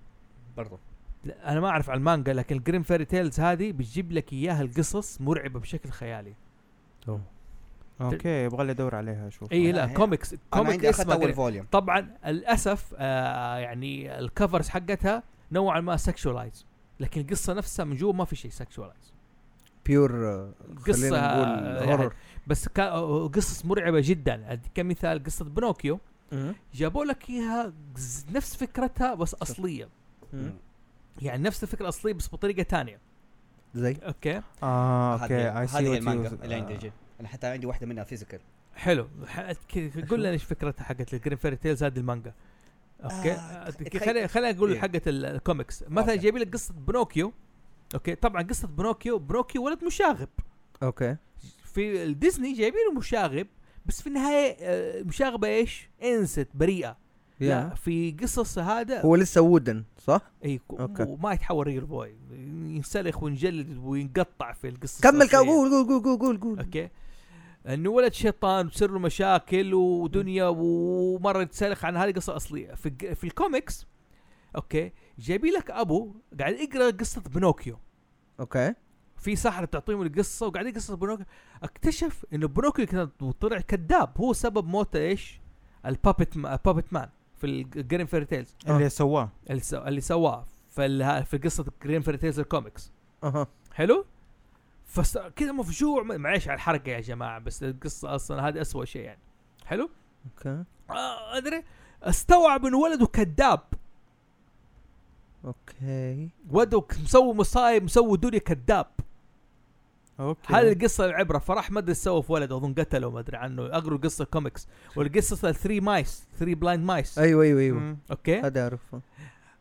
برضو. 0.57 0.79
لا، 1.25 1.51
أنا 1.51 1.59
ما 1.59 1.67
أعرف 1.69 1.89
عن 1.89 1.97
المانجا 1.97 2.33
لكن 2.33 2.55
ال 2.55 2.60
Grimm 2.60 2.83
Fairy 2.83 3.05
Tales 3.05 3.39
هذه 3.39 3.71
بتجيب 3.71 4.11
لك 4.11 4.33
إياها 4.33 4.61
القصص 4.61 5.21
مرعبة 5.21 5.59
بشكل 5.59 5.89
خيالي. 5.89 6.33
okay 8.01 8.43
يبغى 8.43 8.65
لي 8.65 8.71
أدور 8.71 8.95
عليها 8.95 9.27
أشوف. 9.27 9.51
اي 9.51 9.71
لا، 9.71 9.85
كوميكس 9.87 10.33
أنا 10.33 10.41
comic 10.51 10.71
عندي 10.71 10.89
اخذت 10.89 10.99
اسمه 10.99 11.13
أول 11.13 11.33
volume 11.33 11.65
طبعا 11.71 12.15
للأسف 12.27 12.93
آه 12.97 13.57
يعني 13.57 14.19
ال 14.19 14.26
covers 14.26 14.69
حقتها 14.69 15.23
نوعا 15.51 15.79
ما 15.81 15.97
sexualized 15.97 16.65
لكن 16.99 17.21
القصة 17.21 17.53
نفسها 17.53 17.85
من 17.85 17.95
جوا 17.95 18.13
ما 18.13 18.25
في 18.25 18.35
شيء 18.35 18.51
sexualized 18.51 19.13
pure 19.85 20.27
آه، 20.27 20.51
قصة، 20.87 20.93
خلينا 20.93 21.35
نقول 21.35 21.65
يعني 21.77 21.91
horror 21.91 22.13
بس 22.47 22.67
كا- 22.67 23.27
قصص 23.27 23.65
مرعبة 23.65 23.99
جدا. 24.03 24.59
كمثال 24.75 25.23
قصة 25.23 25.45
بنوكيو. 25.45 25.99
جابوا 26.73 27.05
لك 27.05 27.29
إياها 27.29 27.73
نفس 28.33 28.55
فكرتها 28.55 29.13
بس 29.13 29.33
أصلية. 29.33 29.89
يعني 31.21 31.43
نفس 31.43 31.63
الفكرة 31.63 31.83
الاصليه 31.83 32.13
بس 32.13 32.27
بطريقة 32.33 32.63
تانية. 32.63 32.99
زي؟ 33.75 33.97
okay. 34.03 34.41
آه 34.63 35.13
okay 35.21 35.33
هذه 35.35 35.97
المانجا 35.97 36.37
اللي 36.43 36.55
عندي 36.55 36.73
آه. 36.73 36.91
أنا 37.21 37.29
حتى 37.29 37.47
عندي 37.47 37.65
واحدة 37.65 37.87
منها 37.87 38.03
physical 38.03 38.39
حلو. 38.75 39.07
ح- 39.27 39.51
ك- 39.51 40.05
قول 40.09 40.19
لنا 40.19 40.29
إيش 40.31 40.43
فكرتها 40.43 40.83
حقت 40.83 41.13
ال 41.13 41.17
Grimm 41.17 41.37
Fairy 41.37 41.55
Tales 41.55 41.83
هذه 41.83 41.97
المانجا. 41.97 42.33
okay؟ 43.03 43.31
آه، 43.31 43.35
آه 43.35 43.99
خلينا 43.99 44.27
خلينا 44.27 44.51
نقول 44.51 44.71
إيه. 44.71 44.79
حقت 44.79 45.07
ال- 45.07 45.25
الكوميكس 45.25 45.83
مثلا. 45.87 46.15
جايبين 46.15 46.41
لك 46.41 46.53
قصة 46.53 46.73
بنوكيو. 46.73 47.33
okay؟ 47.93 48.15
طبعا 48.15 48.41
قصة 48.41 48.67
بنوكيو 48.67 49.19
بنوكيو 49.19 49.63
ولد 49.65 49.83
مشاغب. 49.83 50.29
okay. 50.83 51.15
في 51.63 52.03
الديزني 52.03 52.53
جايبينه 52.53 52.91
مشاغب 52.97 53.47
بس 53.85 54.01
في 54.01 54.07
النهاية 54.07 54.55
آه، 54.59 55.03
مشاغبة 55.03 55.47
إيش؟ 55.47 55.89
innocent 56.03 56.47
بريئة. 56.53 56.97
لا 57.39 57.47
يا. 57.47 57.69
في 57.75 58.11
قصص 58.21 58.57
هذا 58.59 59.01
هو 59.01 59.15
لسه 59.15 59.41
wooden 59.41 59.83
صح؟ 60.05 60.21
إي. 60.45 60.59
وما 60.99 61.33
يتحول 61.33 61.67
real 61.67 61.85
boy 61.85 62.15
ينسلخ 62.75 63.23
وينجلد 63.23 63.77
وينقطع 63.77 64.53
في 64.53 64.67
القصة 64.69 65.01
كمل 65.11 65.27
قول 65.27 65.47
قول 65.71 66.01
قول 66.03 66.19
قول 66.19 66.39
قول. 66.39 66.59
okay؟ 66.59 66.89
إنه 67.67 67.89
ولد 67.89 68.13
شيطان 68.13 68.65
وتصير 68.65 68.91
له 68.91 68.99
مشاكل 68.99 69.73
ودنيا 69.73 70.47
ومرة 70.47 71.41
يتسلخ 71.41 71.85
عن 71.85 71.97
هذه 71.97 72.09
القصة 72.09 72.31
الاصليه 72.31 72.73
في 72.73 73.15
في 73.15 73.23
ال 73.23 73.32
comics 73.32 73.87
okay 74.55 74.91
جايبين 75.19 75.53
لك 75.53 75.71
أبو 75.71 76.15
قاعد 76.39 76.53
يقرأ 76.53 76.91
قصة 76.91 77.21
بنوكيو. 77.21 77.79
okay. 78.39 78.73
في 79.17 79.35
ساحر 79.35 79.65
بتعطيهم 79.65 80.01
القصة 80.01 80.47
وقاعد 80.47 80.65
يقرأ 80.65 80.77
قصة 80.79 80.95
بنوكيو. 80.95 81.25
اكتشف 81.63 82.25
إنه 82.33 82.47
بنوكيو 82.47 82.85
كان 82.85 83.09
طلع 83.39 83.59
كذاب. 83.59 84.17
هو 84.17 84.33
سبب 84.33 84.67
موت 84.67 84.95
إيش؟ 84.95 85.41
ال 85.85 85.93
puppet 85.93 86.37
ما 86.37 86.53
ال 86.53 86.59
puppet 86.59 86.93
man 86.93 87.09
في 87.37 87.47
ال 87.47 87.57
Grimm 87.57 88.05
fairy 88.05 88.25
tales 88.25 88.55
اللي 88.67 88.89
سواه. 88.89 89.29
اللي, 89.49 89.61
سو... 89.61 89.77
اللي 89.77 90.01
سواه 90.01 90.45
في. 90.69 91.23
في 91.23 91.37
قصة 91.37 91.65
Grimm 91.83 92.01
fairy 92.01 92.17
tales 92.17 92.39
ال 92.39 92.46
comics. 92.46 92.91
أها. 93.23 93.47
حلو؟ 93.73 94.05
فس... 94.91 95.17
كذا 95.17 95.51
مفجوع 95.51 96.03
معليش 96.03 96.47
على 96.47 96.55
الحركه 96.55 96.89
يا 96.89 96.99
جماعة 96.99 97.39
بس 97.39 97.63
القصة 97.63 98.15
أصلا 98.15 98.47
هذا 98.47 98.61
أسوأ 98.61 98.85
شيء 98.85 99.01
يعني. 99.01 99.19
حلو؟ 99.65 99.89
okay. 100.25 100.63
آه 100.89 101.37
أدري. 101.37 101.63
استوعب 102.03 102.65
انه 102.65 102.77
ولده 102.77 103.05
كذاب. 103.05 103.59
okay. 105.45 106.29
ولده 106.49 106.85
مسوي 107.03 107.33
مصايب 107.33 107.83
مسوي 107.83 108.17
دنيا 108.17 108.39
كذاب. 108.39 108.87
أوكي. 110.19 110.53
هذه 110.53 110.71
القصة 110.71 111.05
العبرة. 111.05 111.37
فراح 111.37 111.71
ما 111.71 111.79
أدري 111.79 111.93
سوى 111.93 112.23
في 112.23 112.31
ولده 112.31 112.57
أظن 112.57 112.73
قتله 112.73 113.09
ما 113.09 113.19
أدري 113.19 113.37
عنه. 113.37 113.65
اقروا 113.65 113.97
قصة 113.97 114.25
كوميكس. 114.25 114.67
والقصة 114.95 115.49
ال 115.49 115.54
three 115.54 115.79
mice 115.79 116.27
three 116.39 116.55
blind 116.55 116.85
mice 116.85 117.19
أيوه 117.19 117.43
أيوه 117.43 117.59
أيوه. 117.59 117.79
مم. 117.79 117.97
okay. 118.11 118.39
هذا 118.39 118.63
أعرفه. 118.63 119.01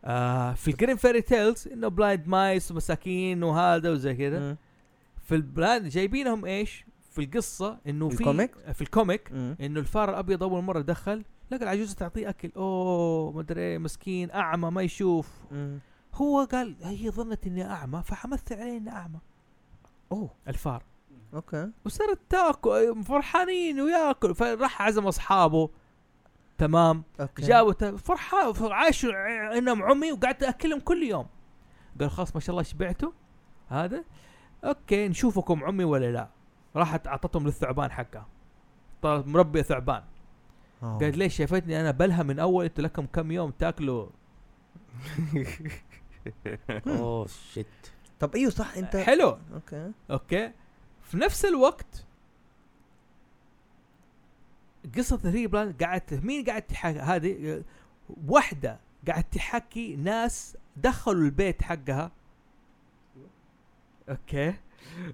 آه 0.05 0.53
في 0.53 0.71
ال 0.71 0.75
Grimm 0.75 0.97
fairy 0.97 1.23
tales 1.23 1.69
إنه 1.69 1.89
blind 1.89 2.29
mice 2.29 2.71
ومساكين 2.71 3.43
وهذا 3.43 3.91
وزي 3.91 4.15
كذا. 4.15 4.57
في 5.31 5.37
ال 5.37 5.45
blind 5.45 5.87
جايبينهم 5.89 6.45
إيش؟ 6.45 6.85
في 7.11 7.25
القصة 7.25 7.79
إنه 7.87 8.09
في 8.09 8.21
ال 8.21 8.26
comic؟ 8.26 8.57
في 8.73 8.83
ال 8.83 8.90
comic. 8.90 9.33
إنه 9.33 9.81
الفار 9.81 10.11
الأبيض 10.11 10.43
أول 10.43 10.63
مرة 10.63 10.81
دخل 10.81 11.25
لقى 11.51 11.63
العجوزة 11.63 11.95
تعطيه 11.95 12.29
أكل. 12.29 12.51
أوه 12.57 13.33
ما 13.33 13.41
أدري 13.41 13.61
إيه، 13.61 13.79
مسكين 13.79 14.31
أعمى 14.31 14.71
ما 14.71 14.83
يشوف. 14.83 15.29
مم. 15.51 15.79
هو 16.15 16.45
قال 16.45 16.77
هي 16.83 17.11
ظنت 17.11 17.47
إني 17.47 17.71
أعمى 17.71 18.03
فحمثل 18.05 18.55
عليه 18.55 18.77
إني 18.77 18.91
أعمى. 18.91 19.19
أوه. 20.13 20.31
الفار. 20.49 20.83
okay. 21.35 21.71
وصارت 21.85 22.19
تاكل 22.29 23.05
فرحانين 23.05 23.81
وياكل. 23.81 24.35
فراح 24.35 24.83
عزم 24.83 25.07
أصحابه. 25.07 25.71
تمام. 26.59 27.03
okay. 27.21 27.43
جابوا 27.43 27.97
فرحان 27.97 28.73
عايشوا 28.73 29.13
ع- 29.13 29.59
إنهم 29.59 29.83
عمي 29.83 30.13
وقاعد 30.13 30.35
تاكلهم 30.39 30.81
كل 30.81 31.03
يوم. 31.03 31.27
قال 32.01 32.11
خلاص 32.11 32.35
ما 32.35 32.41
شاء 32.41 32.51
الله 32.51 32.63
شبعتوا. 32.63 33.13
هذا 33.69 34.05
okay 34.65 35.09
نشوفكم 35.09 35.65
عمي 35.65 35.85
ولا 35.85 36.13
لا. 36.13 36.29
راحت 36.77 37.07
أعطتهم 37.07 37.47
للثعبان 37.47 37.91
حقها. 37.91 38.27
طلعت 39.03 39.27
مربيه 39.27 39.63
ثعبان. 39.63 40.03
آه. 40.83 40.99
قالت 40.99 41.17
ليش 41.17 41.37
شافتني 41.37 41.81
أنا 41.81 41.91
بلها 41.91 42.23
من 42.23 42.39
أول؟ 42.39 42.65
أنتوا 42.65 42.85
لكم 42.85 43.07
كم 43.07 43.33
يوم 43.33 43.51
تاكلوا؟ 43.51 44.07
oh 46.87 47.27
shit 47.27 47.67
طب 48.21 48.35
إيوه 48.35 48.51
صح 48.51 48.77
أنت 48.77 48.97
حلو. 48.97 49.39
okay. 49.55 49.93
okay. 50.11 50.53
في 51.03 51.17
نفس 51.17 51.45
الوقت 51.45 52.07
قصة 54.97 55.17
three 55.17 55.47
blind 55.47 55.73
قاعد 55.73 56.25
مين 56.25 56.45
قاعد 56.45 56.63
تحكي 56.63 56.99
هذه؟ 56.99 57.65
واحدة 58.27 58.81
قاعد 59.07 59.25
تحكي 59.25 59.97
ناس 59.97 60.57
دخلوا 60.77 61.25
البيت 61.25 61.63
حقها. 61.63 62.11
okay. 64.11 64.55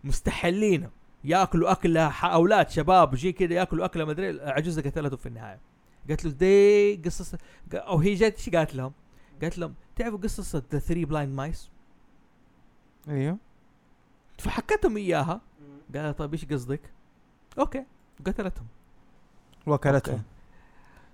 مستحلين 0.05 0.91
ياكلوا 1.25 1.73
اكلها 1.73 2.09
ح- 2.09 2.25
أولاد 2.25 2.71
شباب 2.71 3.15
يجي 3.15 3.33
كذا 3.33 3.55
ياكلوا 3.55 3.85
اكله 3.85 4.05
ما 4.05 4.11
أدري 4.13 4.41
عجوزة 4.51 4.83
قتلته 4.83 5.17
في 5.17 5.27
النهاية. 5.27 5.61
قالت 6.09 6.25
له 6.25 6.31
دي 6.31 6.97
قصص 7.05 7.35
أو 7.75 7.99
هي 7.99 8.15
جت 8.15 8.37
إيش 8.39 8.51
قالت 8.51 8.75
لهم؟ 8.75 8.93
قالت 9.43 9.59
لهم 9.59 9.75
تعرفوا 9.97 10.19
قصص 10.19 10.57
the 10.57 10.79
three 10.79 11.05
blind 11.05 11.35
mice؟ 11.35 11.71
أيوه. 13.09 13.39
فحكتهم 14.39 14.97
إياها. 14.97 15.41
قال 15.95 16.17
طيب 16.17 16.33
إيش 16.33 16.45
قصدك؟ 16.45 16.81
okay. 17.59 17.85
قتلتهم. 18.27 18.67
وكلتهم. 19.67 20.23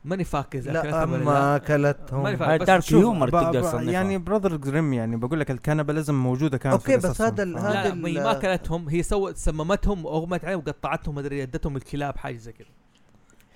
ماني 0.05 0.25
فاكر 0.25 0.59
اذا 0.59 0.73
لا 0.73 1.07
ما. 1.07 1.57
اكلتهم 1.57 2.23
ماني 2.23 2.37
فاكر 2.37 2.51
هاي 2.53 2.59
بس 2.59 2.67
dark 2.67 2.93
humor 2.93 3.29
تقدر 3.29 3.61
تصنفها 3.63 3.93
يعني 3.93 4.19
Brothers 4.19 4.57
Grimm 4.57 4.93
يعني 4.93 5.17
بقول 5.17 5.41
لك 5.41 5.51
ال 5.51 5.56
cannibalism 5.56 6.15
موجودة 6.15 6.59
كانت 6.59 6.75
okay، 6.75 7.01
في 7.01 7.09
بس. 7.09 7.23
هذا 7.23 7.43
آه. 7.43 7.59
هذا 7.59 7.89
لا 7.89 7.95
ما 7.95 8.09
هي 8.09 8.13
ما 8.15 8.31
اكلتهم 8.31 8.89
هي 8.89 9.03
سوت 9.03 9.37
سممتهم 9.37 10.05
واغمت 10.05 10.45
عليهم 10.45 10.59
وقطعتهم 10.59 11.15
مدري 11.15 11.43
ادتهم 11.43 11.77
الكلاب 11.77 12.17
حاجة 12.17 12.37
زي 12.37 12.53
كذا 12.53 12.67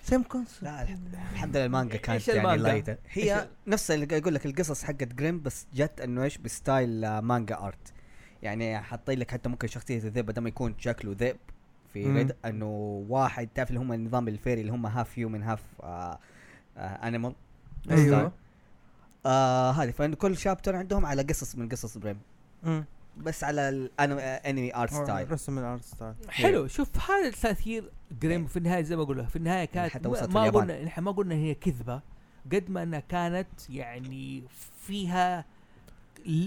same 0.05 0.23
concept 0.23 0.63
لا 0.63 0.83
الح- 0.83 0.97
الحمد 1.33 1.57
لله 1.57 1.67
المانجا 1.67 1.97
كانت 1.97 2.11
إيش 2.11 2.29
يعني 2.29 2.41
المانجا؟ 2.41 2.63
لايته 2.63 2.97
هي 3.13 3.49
نفس 3.67 3.91
اللي 3.91 4.17
يقول 4.17 4.35
لك 4.35 4.47
القصص 4.47 4.85
حقت 4.85 5.03
جريم 5.15 5.41
بس 5.43 5.67
جت 5.75 6.01
إنه 6.01 6.23
إيش 6.23 6.39
ب 6.39 6.50
style 6.50 7.05
آه، 7.05 7.21
manga 7.21 7.59
art 7.59 7.93
يعني 8.43 8.79
حاطين 8.79 9.19
لك 9.19 9.31
حتى 9.31 9.49
ممكن 9.49 9.69
شخصية 9.69 9.97
الذئب 9.99 10.27
بدل 10.27 10.43
ما 10.43 10.49
يكون 10.49 10.75
شكله 10.79 11.17
ذئب 11.19 11.37
في. 11.93 12.13
Red 12.13 12.35
إنه 12.45 12.67
واحد 13.09 13.49
تعرف 13.55 13.69
اللي 13.69 13.81
هم 13.81 13.93
النظام 13.93 14.29
ال 14.29 14.34
furry 14.34 14.61
اللي 14.61 14.73
هم 14.73 14.87
half 14.87 15.19
human 15.19 15.43
half 15.43 15.61
animal 16.77 17.35
أيوه. 17.91 18.33
آه 19.27 19.71
هذه. 19.71 19.91
فانه 19.91 20.17
كل 20.17 20.37
chapter 20.37 20.77
عندهم 20.77 21.07
على 21.07 21.23
قصص 21.23 21.57
من 21.57 21.69
قصص 21.69 21.99
جريم. 21.99 22.19
بس 23.17 23.45
على 23.45 23.69
ال 23.69 23.87
anime 23.87 24.75
art 24.75 24.95
style 24.95 25.33
رسم 25.33 25.59
ال 25.59 25.65
art 25.65 25.83
style 25.83 26.15
حلو. 26.29 26.67
شوف 26.67 27.11
هذا 27.11 27.31
تاثير 27.31 27.91
جريم 28.23 28.47
في 28.47 28.57
النهاية 28.57 28.83
زي 28.83 28.97
ما 28.97 29.03
أقول 29.03 29.19
لك. 29.19 29.29
في 29.29 29.37
النهاية 29.37 29.65
كانت 29.65 29.93
حتى 29.93 30.09
ما- 30.09 30.15
وصلت 30.15 30.31
ما. 30.31 30.51
قلنا 30.51 30.87
إحنا 30.87 31.03
ما 31.05 31.13
قلنا 31.13 31.35
هي 31.35 31.55
كذبة. 31.55 32.01
قد 32.53 32.71
ما 32.71 32.83
إنها 32.83 33.01
كانت 33.01 33.71
يعني 33.71 34.45
فيها 34.81 35.45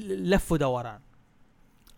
لف 0.09 0.51
ودوران. 0.51 0.99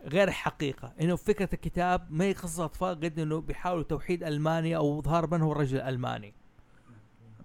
غير 0.05 0.31
حقيقة. 0.31 0.93
إنه 1.01 1.15
فكرة 1.15 1.49
الكتاب 1.53 2.07
ما 2.09 2.25
هي 2.25 2.33
قصه 2.33 2.65
أطفال 2.65 2.95
قد 2.95 3.19
إنه 3.19 3.41
بيحاولوا 3.41 3.83
توحيد 3.83 4.23
المانيا 4.23 4.77
أو 4.77 4.99
اظهار 4.99 5.27
من 5.27 5.41
هو 5.41 5.51
الرجل 5.51 5.77
الألماني. 5.77 6.33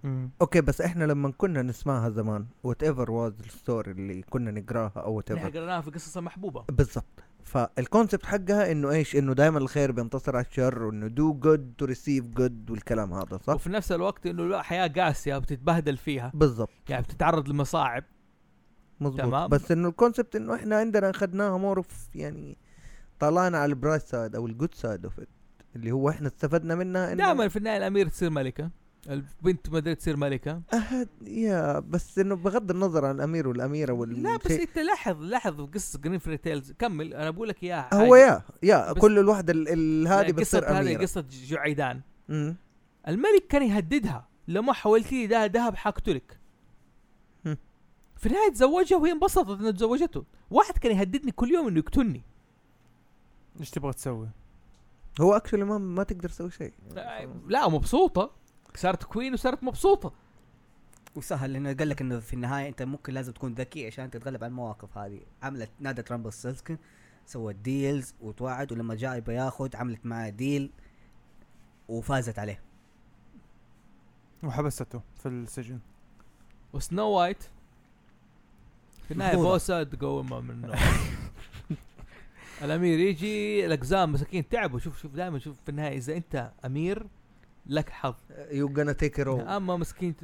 مم. 0.07 0.29
okay 0.41 0.61
بس 0.61 0.81
إحنا 0.81 1.03
لما 1.03 1.31
كنا 1.37 1.61
نسمعها 1.61 2.09
زمان 2.09 2.45
whatever 2.63 2.83
was 2.83 3.11
ال 3.11 3.39
story 3.39 3.91
اللي 3.91 4.21
كنا 4.21 4.51
نقراها 4.51 4.91
أو 4.95 5.13
what 5.13 5.31
إحنا 5.31 5.47
ever 5.47 5.57
قريناها 5.57 5.81
في 5.81 5.91
قصص 5.91 6.17
محبوبة. 6.17 6.63
بالضبط. 6.69 7.23
فال 7.43 7.61
concept 7.61 8.25
حقها 8.25 8.71
إنه 8.71 8.91
إيش؟ 8.91 9.15
إنه 9.15 9.33
دائما 9.33 9.57
الخير 9.57 9.91
بينتصر 9.91 10.35
على 10.35 10.45
الشر 10.45 10.83
وإنه 10.83 11.07
do 11.07 11.33
good 11.33 11.73
to 11.77 11.85
receive 11.85 12.27
good 12.27 12.71
والكلام 12.71 13.13
هذا 13.13 13.37
صح؟ 13.37 13.53
وفي 13.53 13.69
نفس 13.69 13.91
الوقت 13.91 14.25
إنه 14.25 14.45
لا 14.47 14.61
حياة 14.61 14.87
قاسية 14.87 15.37
بتتبهدل 15.37 15.97
فيها. 15.97 16.31
بالضبط. 16.33 16.69
يعني 16.89 17.03
بتتعرض 17.03 17.49
لمصاعب. 17.49 18.03
مظبوط. 18.99 19.21
تمام. 19.21 19.49
بس 19.49 19.71
إنه 19.71 19.87
ال 19.89 19.95
concept 19.95 20.35
إنه 20.35 20.55
إحنا 20.55 20.75
عندنا 20.75 21.09
أخذناها 21.09 21.57
more 21.57 21.85
يعني 22.15 22.57
طلعنا 23.19 23.57
على 23.57 23.69
ال 23.69 23.74
bright 23.74 24.01
side 24.01 24.35
أو 24.35 24.47
ال 24.47 24.52
good 24.52 24.73
side 24.73 25.05
of 25.05 25.19
it 25.19 25.27
اللي 25.75 25.91
هو 25.91 26.09
إحنا 26.09 26.27
استفدنا 26.27 26.75
منها 26.75 27.13
إنه 27.13 27.25
دائما 27.25 27.47
في 27.47 27.59
النهاية 27.59 27.77
الأمير 27.77 28.07
تصير 28.07 28.29
ملكة. 28.29 28.69
البنت 29.09 29.69
ما 29.69 29.77
ادري 29.77 29.95
تصير 29.95 30.17
ملكة؟ 30.17 30.61
أهد 30.73 31.09
يا 31.21 31.79
بس 31.79 32.19
إنه 32.19 32.35
بغض 32.35 32.71
النظر 32.71 33.05
عن 33.05 33.15
الأمير 33.15 33.47
والأميرة 33.47 33.93
وال 33.93 34.23
لا 34.23 34.37
بس 34.37 34.51
أنت 34.51 34.79
لاحظ 34.79 35.21
لاحظ 35.21 35.61
قصة 35.61 35.99
Grimm 35.99 36.19
fairy 36.19 36.37
tales 36.37 36.71
كمل 36.71 37.13
أنا 37.13 37.29
بقول 37.29 37.47
لك 37.49 37.63
إياها 37.63 37.93
هو. 37.93 38.15
يا 38.15 38.41
يا 38.63 38.93
كل 38.93 39.19
الوحده 39.19 39.53
ال- 39.53 39.69
ال- 39.69 40.07
هذه 40.07 40.31
بتصير 40.31 40.65
قصه 40.65 40.79
هذه 40.79 40.81
أميرة. 40.81 41.01
قصة 41.01 41.25
جعيدان. 41.29 42.01
الملك 43.07 43.47
كان 43.49 43.63
يهددها. 43.63 44.27
لما 44.47 44.73
حولت 44.73 45.11
لي 45.11 45.27
ده 45.27 45.45
ذهب 45.45 45.75
حقتلك. 45.75 46.39
في 48.17 48.25
النهاية 48.25 48.51
تزوجها 48.51 48.97
وهي 48.97 49.11
انبسطت 49.11 49.59
انه 49.59 49.71
تزوجته. 49.71 50.23
واحد 50.51 50.77
كان 50.77 50.97
يهددني 50.97 51.31
كل 51.31 51.51
يوم 51.51 51.67
إنه 51.67 51.77
يقتلني. 51.77 52.21
إيش 53.59 53.69
تبغى 53.69 53.93
تسوي؟ 53.93 54.29
هو 55.21 55.33
actually 55.33 55.63
ما 55.63 55.77
ما 55.77 56.03
تقدر 56.03 56.29
تسوي 56.29 56.51
شيء. 56.51 56.73
لا 57.47 57.67
مبسوطة. 57.69 58.31
صارت 58.77 59.03
queen 59.03 59.33
وصارت 59.33 59.63
مبسوطة. 59.63 60.13
وسهل 61.15 61.53
لأنه 61.53 61.73
قال 61.73 61.89
لك 61.89 62.01
إنه 62.01 62.19
في 62.19 62.33
النهاية 62.33 62.69
أنت 62.69 62.81
ممكن 62.83 63.13
لازم 63.13 63.33
تكون 63.33 63.53
ذكي 63.53 63.87
عشان 63.87 64.11
تتغلب 64.11 64.43
على 64.43 64.49
المواقف 64.51 64.97
هذه. 64.97 65.21
عملت 65.43 65.71
نادت 65.79 66.11
Rumpelstiltskin 66.11 66.77
سوت 67.25 67.55
deals 67.55 68.15
وتوعد 68.21 68.71
ولما 68.71 68.95
جاء 68.95 69.17
يبغى 69.17 69.35
ياخذ 69.35 69.75
عملت 69.75 70.05
معاه 70.05 70.29
deal 70.29 70.71
وفازت 71.87 72.39
عليه. 72.39 72.61
وحبسته 74.43 75.01
في 75.15 75.29
السجن. 75.29 75.79
و 76.73 76.80
Snow 76.80 77.09
White. 77.09 77.43
في 79.07 79.11
النهاية. 79.11 79.35
بوسه 79.35 79.83
تقومها 79.83 80.39
من 80.39 80.49
النوم. 80.49 80.75
الأمير 82.61 82.99
يجي 82.99 83.65
الأقزام 83.65 84.11
مساكين 84.11 84.49
تعبوا. 84.49 84.79
شوف 84.79 85.01
شوف 85.01 85.15
دائما 85.15 85.39
شوف 85.39 85.57
في 85.63 85.69
النهاية 85.69 85.97
إذا 85.97 86.17
أنت 86.17 86.51
أمير 86.65 87.07
لك 87.69 87.89
حظ. 87.89 88.13
يو 88.51 88.69
gonna 88.75 88.95
تيك 88.95 89.19
أما 89.19 89.77
مسكين 89.77 90.15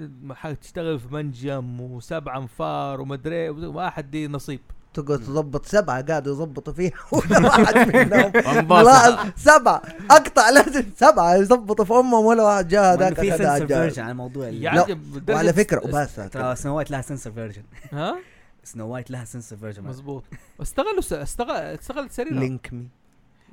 تشتغل 0.61 0.99
في 0.99 1.07
منجم 1.13 1.81
وسبع 1.81 2.37
أنفار 2.37 3.01
ومدري 3.01 3.49
ما 3.51 3.89
حد 3.89 4.15
ليه 4.15 4.27
نصيب. 4.27 4.59
تقعد 4.93 5.19
تظبط 5.19 5.65
سبعة 5.65 6.01
قاعد 6.01 6.27
يظبطوا 6.27 6.73
فيها 6.73 6.91
ولا 7.11 7.39
واحد 7.39 7.77
منهم. 7.95 8.83
لاحظ 8.83 9.31
سبعة. 9.35 9.81
أقطع 10.11 10.49
لازم 10.49 10.83
سبعة 10.97 11.35
يظبطوا 11.35 11.85
في 11.85 11.93
أمهم 11.93 12.25
ولا 12.25 12.43
واحد. 12.43 12.67
جاء 12.67 12.93
هذاك 12.93 13.13
في 13.19 13.31
سنسر. 13.37 13.67
فيرجن 13.67 14.01
على 14.03 14.11
الموضوع 14.11 14.49
درجة 14.49 14.97
وعلى 15.29 15.53
فكرة 15.53 15.81
وبس 15.87 16.15
ترى 16.15 16.55
سنو 16.55 16.77
وايت 16.77 16.91
لها 16.91 17.01
سنسر 17.01 17.31
فيرجن 17.31 17.63
ها؟ 17.91 18.15
سنو 18.63 18.87
وايت 18.87 19.11
لها 19.11 19.25
سنسر 19.25 19.57
فيرجن 19.57 19.83
مظبوط. 19.83 20.23
استغلوا 20.61 21.01
س- 21.01 21.13
استغل 21.13 21.49
استغلت 21.55 22.11
سريرة. 22.11 22.33
لينك 22.33 22.73
مي 22.73 22.87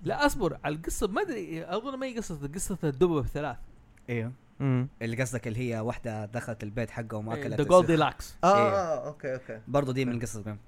لا 0.03 0.27
أصبر. 0.27 0.59
على 0.65 0.75
القصة 0.75 1.07
ما 1.09 1.23
أدري 1.23 1.65
أظن 1.65 1.99
ما 1.99 2.07
هي 2.07 2.17
قصة 2.17 2.39
قصة 2.55 2.79
الدببة 2.85 3.19
الثلاث 3.21 3.57
أيوه 4.09 4.33
امم 4.61 4.89
اللي 5.03 5.23
قصدك 5.23 5.49
اللي 5.49 5.59
هي 5.75 5.81
واحدة 5.81 6.25
دخلت 6.27 6.63
البيت 6.63 6.91
حقه 6.91 7.17
وما 7.17 7.35
أكلت 7.35 7.61
ذا 7.61 7.65
Goldilocks 7.65 8.35
آه 8.45 8.57
إيه. 8.57 8.75
آه 8.75 9.07
okay 9.09 9.35
okay. 9.35 9.61
برضه 9.69 9.93
دي 9.93 10.05
من 10.05 10.21
قصص 10.21 10.39
جريم 10.39 10.59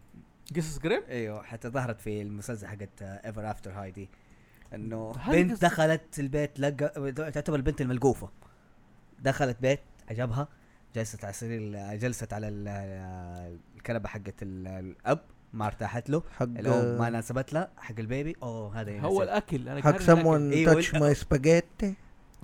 قصص 0.57 0.79
جريم؟ 0.78 1.03
أيوه 1.09 1.43
حتى 1.43 1.69
ظهرت 1.69 2.01
في 2.01 2.23
المسلسل 2.23 2.67
حقت 2.67 3.03
Ever 3.03 3.51
After 3.51 3.70
High 3.70 3.90
دي 3.91 4.09
إنه 4.75 5.13
بنت 5.29 5.63
دخلت 5.63 6.19
البيت 6.21 6.61
لقى 6.61 7.13
تعتبر 7.33 7.57
البنت 7.57 7.81
الملقوفة. 7.81 8.29
دخلت 9.21 9.57
بيت 9.61 9.81
عجبها 10.11 10.49
جلست 10.95 11.25
على 11.25 11.31
السرير 11.31 11.95
جلست 11.97 12.33
على 12.33 12.49
ال- 12.49 12.69
الكنبة 13.77 14.09
حقت 14.09 14.43
ال- 14.43 14.67
الأب 14.69 15.21
ما 15.53 15.67
ارتاحت 15.67 16.11
له. 16.11 16.23
حق 16.39 16.47
هو 16.67 16.99
ما 16.99 17.11
ناسبت 17.11 17.53
له 17.53 17.69
حق 17.77 17.95
ال 17.99 18.05
baby. 18.05 18.36
أوه 18.43 18.81
هذا 18.81 19.01
هو. 19.01 19.23
الاكل 19.23 19.69
أنا 19.69 19.81
حق 19.83 19.91
قاعد 19.91 20.01
الأكل. 20.03 20.23
someone 20.23 20.53
أيوة، 20.53 21.83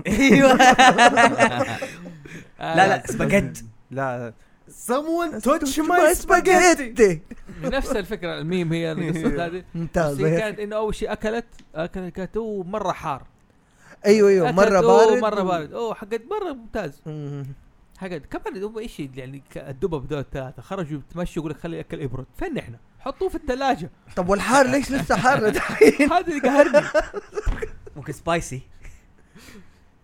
أيوه. 0.06 0.52
آه، 2.60 2.76
لا 2.76 2.88
لا 2.88 3.02
سباجيت 3.06 3.58
لا. 3.90 4.32
Someone 4.86 5.40
touch 5.42 5.78
my 5.78 6.14
spaghetti. 6.22 7.18
نفس 7.62 7.90
الفكرة 7.90 8.38
الميم 8.38 8.72
هي 8.72 8.92
القصة 8.92 9.44
هذه. 9.46 9.64
ممتاز 9.74 10.20
هي 10.20 10.38
كانت 10.40 10.58
إنه 10.58 10.76
أول 10.76 10.94
شيء 10.94 11.12
أكلت 11.12 11.44
أكلت 11.74 12.14
كانت 12.16 12.38
مرة 12.66 12.92
حار. 12.92 13.22
أيوه 14.06 14.28
أيوه 14.30 14.52
مرة 14.52 14.80
بارد. 14.80 15.18
مرة 15.22 15.42
بارد. 15.42 15.72
أوه 15.72 15.94
حقت 15.94 16.22
مرة 16.30 16.52
ممتاز. 16.52 17.00
مم. 17.06 17.46
حقت 17.98 18.22
كمان 18.30 18.62
هم 18.64 18.78
إيش 18.78 19.00
يعني 19.00 19.42
الدبب 19.56 20.08
دول 20.08 20.18
الثلاثة 20.18 20.62
خرجوا 20.62 20.98
يتمشوا 21.10 21.42
يقول 21.42 21.50
لك 21.50 21.58
خلي 21.60 21.74
الاكل 21.76 22.02
يبرد 22.02 22.26
فين 22.38 22.58
إحنا؟ 22.58 22.76
حطوه 23.00 23.28
في 23.28 23.34
الثلاجه 23.34 23.90
طب 24.16 24.28
والحار 24.28 24.66
ليش 24.66 24.90
لسه 24.90 25.16
حار؟ 25.16 25.48
دحين 25.48 26.12
هذا 26.12 26.26
اللي 26.28 26.40
قهرني. 26.40 26.86
ممكن 27.96 28.12
spicy 28.12 28.60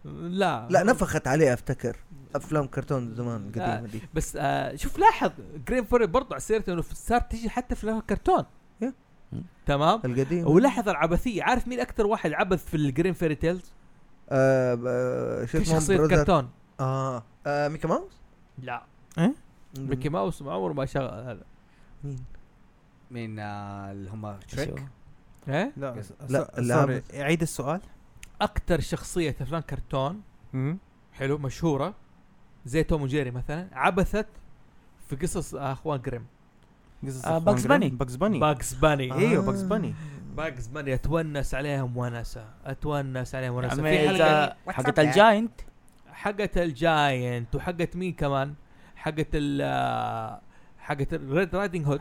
لا. 0.05 0.69
لا 0.71 0.83
نفخت 0.83 1.27
عليه 1.27 1.55
أفتكر. 1.55 1.97
أفلام 2.35 2.67
كرتون 2.67 3.15
زمان 3.15 3.47
القديمه 3.47 3.87
دي. 3.87 4.01
بس 4.15 4.37
آه 4.41 4.77
شوف 4.77 4.99
لاحظ 4.99 5.31
Grimm 5.69 5.85
fairy 5.85 6.07
برضه 6.07 6.29
على 6.33 6.41
سيرته 6.41 6.73
إنه 6.73 6.83
صار 6.83 7.21
تجي 7.21 7.51
حتى 7.51 7.75
في 7.75 7.85
الكرتون 7.91 8.45
يا. 8.81 8.93
تمام؟ 9.67 10.01
القديم. 10.05 10.47
ولاحظ 10.49 10.89
العبثية. 10.89 11.43
عارف 11.43 11.69
مين 11.69 11.81
أكثر 11.81 12.07
واحد 12.07 12.33
عبث 12.33 12.65
في 12.65 12.77
ال 12.77 12.83
Grimm 12.83 13.13
fairy 13.13 13.35
tales؟ 13.35 13.73
آه 14.31 14.79
آه 14.87 15.45
في 15.45 15.65
شخصية؟ 15.65 15.97
كرتون. 15.97 16.51
آه. 16.81 17.23
آه 17.47 17.69
ميكي 17.69 17.89
ماوس؟ 17.89 18.13
لا. 18.59 18.85
مم. 19.19 19.35
ميكي 19.79 20.09
ماوس 20.09 20.43
ما 20.43 20.53
عمره 20.53 20.73
ما 20.73 20.87
شغل 20.87 21.05
هذا. 21.05 21.43
مين؟ 22.05 22.25
من 23.11 23.39
آه، 23.39 23.93
اللي 23.93 24.11
هم 24.11 24.37
تريك 24.49 24.83
إيه؟ 25.49 25.73
لا 25.77 26.03
لا، 26.29 26.51
سوري 26.57 26.95
عبث. 26.95 27.15
عيد 27.15 27.43
السؤال. 27.43 27.81
أكثر 28.41 28.81
شخصية 28.81 29.31
في 29.31 29.43
أفلام 29.43 29.63
كرتون. 29.63 30.23
امم 30.55 30.79
حلو 31.13 31.39
مشهورة. 31.39 31.95
زي 32.67 32.83
توم 32.83 33.03
وجيري 33.03 33.31
مثلا. 33.31 33.69
عبثت 33.73 34.27
في 35.09 35.17
قصص 35.17 35.55
أخوان 35.55 36.01
جريم. 36.01 36.27
قصص 37.07 37.25
آه، 37.25 37.39
جريم. 37.39 37.91
Bunny. 37.91 37.95
باكس 37.95 38.17
باني 38.17 38.39
باكس 38.39 38.75
باني 38.75 39.13
آه. 39.13 39.19
أيوه 39.19 39.47
باكس 39.47 39.63
باني 39.63 39.95
باكس 40.37 40.67
باني 40.67 40.95
أتونس 40.95 41.55
عليهم 41.55 41.97
ونسه 41.97 42.45
أتونس 42.65 43.35
عليهم 43.35 43.55
ونسه 43.55 43.83
في 43.83 43.99
عمي 43.99 44.09
حلقه 44.09 44.57
حقت 44.69 44.99
الجاينت. 44.99 45.61
حقت 46.13 46.59
الجاينت 46.59 47.55
وحقت 47.55 47.97
مين 47.97 48.13
كمان؟ 48.13 48.55
حقت 48.97 49.29
ال 49.35 50.41
حقت 50.79 51.15
الريد 51.15 51.55
رايدنج 51.55 51.87
هود 51.87 52.01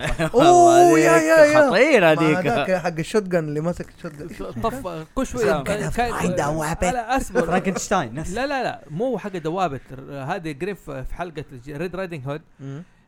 اوه 0.34 0.98
يا 0.98 1.16
يا 1.16 1.44
يا. 1.44 1.70
خطيرة 1.70 2.14
ما 2.14 2.22
هذيك. 2.22 2.46
هذاك 2.46 2.72
حق 2.72 2.98
الشوت 2.98 3.22
جن 3.22 3.38
اللي 3.38 3.60
مسك 3.60 3.88
الشوت 3.98 4.12
جن 4.12 4.28
طف 4.64 5.06
كل 5.14 5.26
شوي. 5.26 5.44
لا 5.44 7.16
أصبر. 7.16 7.46
فرانكنشتاين 7.46 8.14
لا 8.14 8.46
لا 8.46 8.62
لا. 8.62 8.84
مو 8.90 9.18
حق 9.18 9.36
دوابت 9.36 9.82
هذه 10.10 10.50
جريف 10.52 10.90
في 10.90 11.14
حلقة 11.14 11.44
ريد 11.68 11.96
رايدنج 11.96 12.26
هود. 12.26 12.42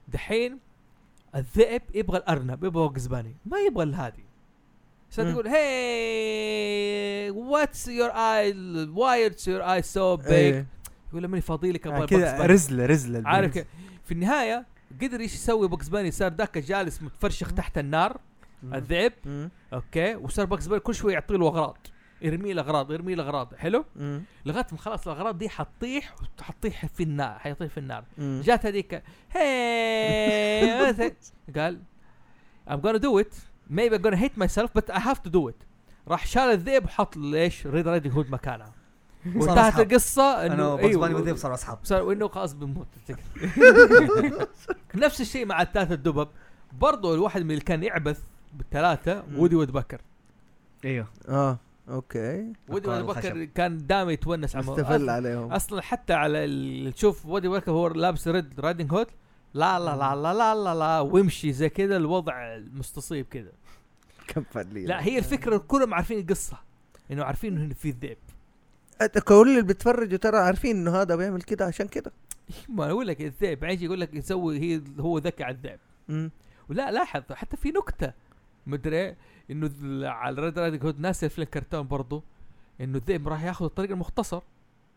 دحين 0.09 0.59
الذئب 1.35 1.83
يبغى 1.95 2.19
الأرنب 2.19 2.65
يبغى 2.65 2.89
قزباني 2.89 3.37
ما 3.47 3.59
يبغى 3.59 3.85
الهادي. 3.85 4.25
عشان. 5.13 5.33
تقول؟ 5.33 5.49
هي 5.49 7.31
واتس 7.31 7.89
يور 7.89 8.11
اي 8.11 8.55
why 8.95 9.31
your 9.47 9.63
eye 9.73 9.83
so 9.83 10.17
big. 10.17 10.65
يقول 11.13 11.27
ماني 11.27 11.41
فاضي 11.41 11.73
لك 11.73 11.87
أبغى 11.87 12.07
كذا 12.07 12.47
رزلة 12.47 12.87
رزلة 12.87 13.23
عارف 13.25 13.53
في 14.05 14.13
النهاية 14.13 14.72
قدر 15.03 15.21
إيش 15.21 15.35
يسوي 15.35 15.69
Bugs 15.69 15.89
Bunny؟ 15.89 16.11
صار 16.11 16.33
ذاك 16.33 16.59
جالس 16.59 17.03
متفرشخ 17.03 17.53
تحت 17.53 17.79
النار 17.79 18.21
الذئب. 18.65 19.13
okay؟ 19.73 20.15
وصار 20.15 20.47
Bugs 20.47 20.67
Bunny 20.67 20.81
كل 20.81 20.95
شوي 20.95 21.13
يعطي 21.13 21.35
له 21.35 21.49
اغراض 21.49 21.79
يرمي 22.23 22.53
له 22.53 22.63
اغراض 22.63 22.93
يرمي 22.93 23.15
له 23.15 23.23
اغراض 23.23 23.55
حلو. 23.55 23.85
لغاية 24.47 24.67
ما 24.73 24.79
خلاص 24.79 25.09
الأغراض 25.09 25.39
دي 25.39 25.49
حتطيح 25.49 26.15
حتطيح 26.43 26.87
في 26.87 27.03
النار 27.03 27.39
حيطيح 27.39 27.69
في 27.69 27.79
النار. 27.79 28.05
جات 28.19 28.67
هذيك 28.67 29.03
هي 29.31 30.95
قال 31.57 31.81
I'm 32.69 32.81
gonna 32.81 32.99
do 32.99 33.19
it. 33.19 33.35
Maybe 33.71 33.95
I'm 33.95 34.03
gonna 34.03 34.23
hate 34.25 34.37
myself 34.37 34.71
but 34.79 34.91
I 34.91 34.99
have 34.99 35.23
to 35.23 35.31
do 35.31 35.49
it. 35.49 35.67
راح 36.09 36.27
شال 36.27 36.43
الذئب 36.43 36.85
وحط 36.85 37.17
Little 37.17 37.67
Red 37.67 37.89
Riding 37.89 38.13
Hood 38.13 38.31
مكانها 38.31 38.73
وانتهت. 39.27 39.81
القصة 39.81 40.47
أنا 40.47 40.55
إنه 40.55 40.75
Bugs 40.77 40.97
Bunny 40.97 41.07
أيوه 41.07 41.15
والذئب 41.17 41.37
صاروا 41.37 41.55
أصحاب. 41.55 41.79
صار 41.83 42.03
وانه 42.03 42.29
خلاص 42.29 42.53
بنموت. 42.53 42.87
نفس 44.95 45.21
الشيء 45.21 45.47
مع 45.47 45.63
الثلاثه 45.63 45.95
الدبب. 45.95 46.29
برضو 46.81 47.15
الواحد 47.15 47.43
من 47.43 47.51
اللي 47.51 47.61
كان 47.61 47.83
يعبث 47.83 48.21
بالثلاثه. 48.55 49.25
Woody 49.37 49.57
Woodpecker. 49.57 50.01
أيوه. 50.85 51.07
آه 51.29 51.59
okay. 51.89 52.53
Woody 52.69 52.89
أقوال 52.89 53.03
Woodpecker 53.03 53.33
الخشب. 53.33 53.53
كان 53.55 53.87
دائما 53.87 54.13
يتونس 54.13 54.57
على 54.57 54.65
أستفل 54.65 55.11
عليهم. 55.11 55.53
أصلا 55.53 55.83
حتى 55.83 56.13
على 56.13 56.93
تشوف 56.97 57.27
Woody 57.27 57.49
Woodpecker 57.49 57.73
هو 57.73 57.89
لابس 57.89 58.29
Red 58.29 58.61
Riding 58.61 58.93
Hood 58.93 59.07
لا 59.55 59.79
لا 59.79 59.97
لا 59.97 60.15
لا 60.15 60.35
لا 60.35 60.55
لا 60.55 60.75
لا 60.75 61.01
ويمشي 61.01 61.53
زي 61.53 61.69
كذا 61.69 61.97
الوضع 61.97 62.59
مستصيب 62.73 63.27
كذا 63.31 63.53
كفر 64.29 64.63
لي 64.63 64.87
لا 64.87 65.05
هي 65.05 65.19
الفكرة 65.19 65.57
كلهم 65.57 65.95
عارفين 65.95 66.19
القصة. 66.19 66.57
إنه 67.11 67.25
عارفين 67.25 67.59
إنه 67.59 67.75
في 67.75 67.89
الذئب. 67.89 68.11
أنت 68.11 68.42
كل 69.07 69.49
اللي 69.51 69.63
بيتفرجوا 69.63 70.19
ترى 70.19 70.39
عارفين 70.39 70.77
إنه 70.77 70.97
هذا 70.97 71.17
بيعمل 71.17 71.43
كده 71.43 71.65
عشان 71.67 71.89
كده. 71.89 72.13
ما 72.69 72.91
أقول 72.91 73.07
لك 73.07 73.21
الذئب 73.21 73.65
يجي 73.65 73.85
يقول 73.85 74.01
لك 74.01 74.15
يسوي 74.15 74.59
هي 74.59 74.83
هو 75.01 75.19
ذكي 75.19 75.45
على 75.45 75.55
الذئب. 75.55 76.31
ولا 76.69 76.91
لاحظ 76.91 77.23
حتى 77.33 77.57
في 77.57 77.71
نكتة. 77.71 78.13
مدري 78.67 79.17
إنه 79.51 79.71
على 80.09 80.39
ال 80.39 80.44
Red 80.44 80.59
Riding 80.59 80.85
Hood 80.85 81.01
ناس 81.01 81.25
في 81.25 81.39
الكرتون 81.39 81.89
برضو 81.89 82.23
إنه 82.81 82.99
الذئب 82.99 83.29
راح 83.29 83.45
ياخذ 83.45 83.65
الطريق 83.65 83.91
المختصر. 83.91 84.43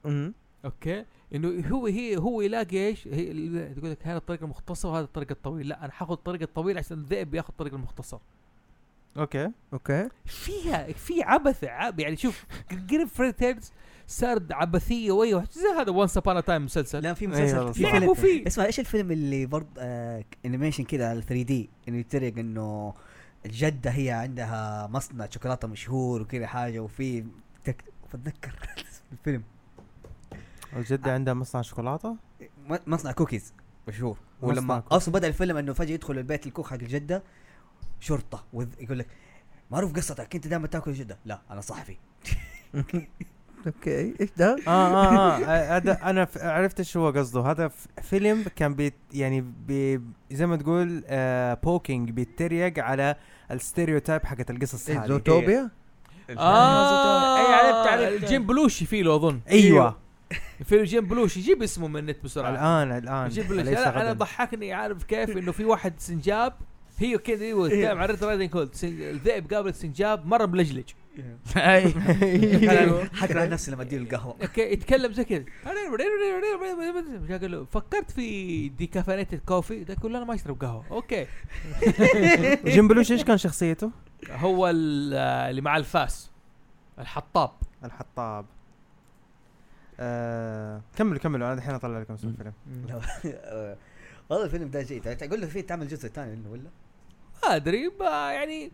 مم. 0.06 0.34
okay؟ 0.66 1.06
إنه 1.36 1.68
هو 1.68 1.86
هي 1.86 2.18
هو 2.18 2.42
يلاقي 2.42 2.78
إيش؟ 2.78 3.08
هي 3.08 3.74
تقول 3.74 3.92
لك 3.92 4.08
هذا 4.08 4.18
الطريق 4.18 4.44
المختصر 4.44 4.90
وهذا 4.90 5.06
الطريق 5.06 5.28
الطويل. 5.32 5.68
لا 5.68 5.86
أنا 5.86 5.92
حاخذ 5.92 6.12
الطريق 6.12 6.42
الطويل 6.42 6.78
عشان 6.78 6.98
الذئب 6.98 7.36
ياخذ 7.36 7.50
الطريق 7.50 7.74
المختصر. 7.74 8.20
okay. 9.18 9.52
okay. 9.74 10.10
فيها 10.26 10.92
في 10.92 11.24
عبث 11.24 11.64
عب 11.64 12.00
يعني 12.00 12.16
شوف 12.16 12.46
Grimm 12.72 13.14
fairy 13.14 13.32
tales 13.32 13.72
صار 14.08 14.40
عبثية 14.52 15.12
وايوه 15.12 15.48
زي 15.52 15.68
هذا 15.82 15.92
Once 15.92 16.18
Upon 16.18 16.44
a 16.44 16.48
Time 16.48 16.66
مسلسل. 16.66 17.04
لا 17.04 17.14
في 17.14 17.26
أيوة، 17.26 17.34
مسلسل 17.46 17.74
في 17.74 17.84
لعبوا 17.84 18.14
فيلم 18.14 18.38
فيه. 18.40 18.48
اسمع 18.48 18.66
إيش 18.66 18.80
الفيلم 18.80 19.12
اللي 19.12 19.46
برضه 19.46 19.70
آه 19.80 20.24
animation 20.46 20.84
كذا 20.84 21.10
على 21.10 21.22
3D 21.22 21.70
إنه 21.88 21.98
يتريق 21.98 22.38
إنه 22.38 22.94
الجده 23.46 23.90
هي 23.92 24.12
عندها 24.12 24.88
مصنع 24.88 25.28
شوكولاتة 25.30 25.68
مشهور 25.68 26.22
وكذا 26.22 26.48
حاجة 26.48 26.80
وفي 26.80 27.26
تك... 27.64 27.84
بتذكر 28.14 28.60
الفيلم. 29.12 29.44
الجدة 30.76 31.14
عندها 31.14 31.34
مصنع 31.34 31.62
شوكولاتة؟ 31.62 32.16
م- 32.70 32.78
مصنع 32.88 33.12
كوكيز 33.12 33.54
مشهور. 33.88 34.18
ولما. 34.42 34.84
أصلا 34.92 35.14
بدأ 35.14 35.28
الفيلم 35.28 35.58
إنه 35.58 35.74
فجأة 35.74 35.94
يدخل 35.94 36.18
البيت 36.18 36.48
الكوخ 36.48 36.68
حق 36.68 36.74
الجده 36.74 37.24
شرطة 38.00 38.44
وذ- 38.54 38.82
يقول 38.84 39.00
لك 39.00 39.08
معروف 39.72 39.94
قصتك 39.94 40.36
انت 40.36 40.48
دائما 40.48 40.68
تاكل 40.68 40.92
الجده 40.92 41.18
لا 41.26 41.42
أنا 41.52 41.62
صحفي 41.62 41.98
okay. 43.68 44.14
إيش 44.22 44.30
ده؟ 44.38 44.56
آه 44.68 44.70
آه 44.70 45.38
آه. 45.38 45.78
هذا 45.78 46.00
أنا 46.04 46.28
عرفت 46.42 46.80
إيش 46.80 46.98
هو 46.98 47.10
قصده. 47.10 47.42
هذا 47.42 47.72
فيلم 48.02 48.46
كان 48.56 48.74
بيت 48.76 48.94
يعني 49.14 49.42
بي 49.68 50.02
زي 50.32 50.46
ما 50.48 50.56
تقول 50.56 51.04
آه 51.08 51.54
poking 51.54 52.10
بيتريق 52.12 52.80
على 52.80 53.16
ال 53.52 53.58
stereotype 53.58 54.26
حقت 54.26 54.50
القصص 54.50 54.90
هذه. 54.90 55.08
زوتوبيا؟ 55.08 55.70
آه 56.38 57.38
أي، 57.38 57.54
عرفت- 57.54 57.88
عرفت. 57.88 58.26
جيم 58.26 58.46
بلوشي 58.46 58.86
فيه 58.86 59.04
له 59.04 59.16
أظن. 59.16 59.40
أيوه. 59.50 59.98
في 60.64 60.84
جيم 60.84 61.06
بلوشي. 61.06 61.40
جيب 61.40 61.64
اسمه 61.64 61.88
من 61.88 61.98
النت 62.00 62.24
بسرعة. 62.24 62.50
الآن 62.50 62.98
الآن. 62.98 63.28
جيم 63.30 63.48
بلوشي. 63.48 63.78
أنا, 63.78 64.02
أنا. 64.02 64.14
ضحكني 64.14 64.74
عارف 64.74 65.04
كيف؟ 65.04 65.38
إنه 65.38 65.52
في 65.52 65.66
واحد 65.66 65.94
سنجاب 65.98 66.54
هي 66.98 67.18
كذا 67.18 67.46
أيوه 67.46 67.68
Red 68.06 68.24
Riding 68.24 68.56
Hood 68.56 68.70
الذئب 68.84 69.54
قابل 69.54 69.70
السنجاب 69.70 70.26
مره 70.28 70.46
ملجلج 70.46 70.90
أي. 71.58 71.94
حكره 73.22 73.46
نفسي 73.46 73.72
لما 73.72 73.82
أديله 73.82 74.04
القهوة. 74.04 74.36
okay 74.42 74.62
يتكلم 74.62 75.14
زي 75.14 75.24
كذا. 75.24 75.46
جا 77.28 77.38
قال 77.38 77.52
له 77.52 77.66
فكرت 77.66 78.12
في 78.12 78.70
decaffeinated 78.70 79.40
coffee 79.46 79.84
ده 79.84 79.94
يقول 79.94 80.12
له 80.14 80.18
أنا 80.18 80.26
ما 80.26 80.36
أشرب 80.36 80.62
قهوة. 80.62 80.86
okay. 80.92 81.28
جيم 82.74 82.88
بلوشي 82.88 83.12
إيش 83.12 83.24
كان 83.24 83.38
شخصيته؟ 83.38 83.92
هو 84.30 84.70
ال- 84.70 85.14
اللي 85.50 85.62
مع 85.62 85.78
الفاس. 85.78 86.32
الحطاب. 87.00 87.52
الحطاب. 87.84 88.46
آه 90.00 90.82
كملوا 90.98 91.20
كملوا. 91.20 91.48
أنا 91.48 91.54
الحين 91.58 91.76
أطلع 91.76 92.00
لكم 92.00 92.14
اسم 92.14 92.28
الفيلم. 92.28 92.54
والله 94.30 94.46
الفيلم 94.46 94.70
ده 94.70 94.82
جيد. 94.82 95.08
أقول 95.08 95.42
له 95.42 95.48
فيه 95.48 95.62
تعمل 95.62 95.88
جزء 95.88 96.10
ثاني 96.10 96.36
منه 96.36 96.52
ولا؟ 96.52 96.70
ما 97.44 97.56
أدري 97.56 97.92
يعني 98.02 98.72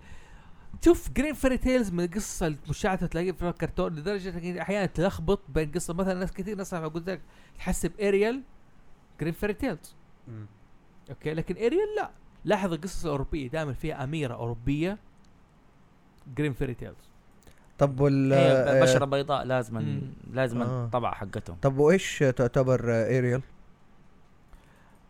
شوف 0.86 1.12
Grimm 1.12 1.34
fairy 1.34 1.58
tales 1.58 1.92
من 1.92 2.04
القصة 2.04 2.48
المشاعة 2.48 3.06
تلاقيه 3.06 3.32
في 3.32 3.50
الكرتون 3.50 3.96
لدرجة 3.96 4.30
إنك 4.30 4.58
أحيانا 4.58 4.86
تلخبط 4.86 5.40
بين 5.50 5.72
قصة 5.72 5.94
مثلا 5.94 6.14
ناس 6.14 6.34
كثير 6.34 6.56
ناس 6.58 6.76
قلت 6.76 7.10
لك 7.10 7.22
تحسب 7.58 7.92
اريال 8.02 8.42
Grimm 9.20 9.34
fairy 9.34 9.54
tales 9.54 9.96
okay 11.10 11.34
لكن 11.34 11.56
اريال 11.56 11.96
لا 11.98 12.12
لاحظ 12.46 12.74
القصص 12.74 13.06
الأوروبية 13.06 13.50
دائما 13.50 13.74
فيها 13.74 14.04
أميرة 14.04 14.34
أوروبية 14.34 14.98
Grimm 16.38 16.54
fairy 16.54 16.74
tales 16.74 17.12
طب 17.78 18.00
وال 18.00 18.34
آه، 18.34 18.82
بشرة 18.82 19.06
بيضاء 19.06 19.44
لازم 19.44 19.78
مم. 19.78 20.02
لازم 20.34 20.62
آه. 20.62 20.86
الطبعه 20.86 21.16
حقتهم 21.16 21.58
طب 21.62 21.78
وإيش 21.78 22.20
تعتبر 22.20 22.82
اريال؟ 22.92 23.42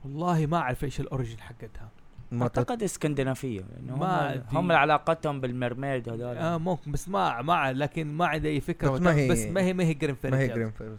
والله 0.06 0.46
ما 0.46 0.58
أعرف 0.58 0.84
إيش 0.84 1.00
ال 1.00 1.05
origin 1.05 1.40
حقتها 1.40 1.90
ما 2.32 2.44
أعتقد 2.44 2.84
إسكندنافية 2.84 3.62
ما 3.88 4.36
هم. 4.36 4.58
هم 4.58 4.72
علاقتهم 4.72 5.42
بال 5.42 5.57
mermaid 5.57 6.10
هذول. 6.10 6.38
آه 6.38 6.58
ممكن 6.58 6.92
بس 6.92 7.10
ما 7.10 7.42
ما 7.42 7.74
لكن 7.74 8.08
ما 8.14 8.26
عندي 8.26 8.50
أي 8.50 8.62
فكرة 8.62 8.90
بس 8.90 9.02
ما 9.02 9.14
هي- 9.16 9.30
بس 9.30 9.40
ما 9.46 9.62
هي 9.62 9.74
ما 9.74 9.84
هي 9.84 9.94
Grimm 9.94 10.16
fairy 10.16 10.32
ما 10.32 10.40
هي. 10.40 10.48
Grimm 10.48 10.72
fairy 10.72 10.98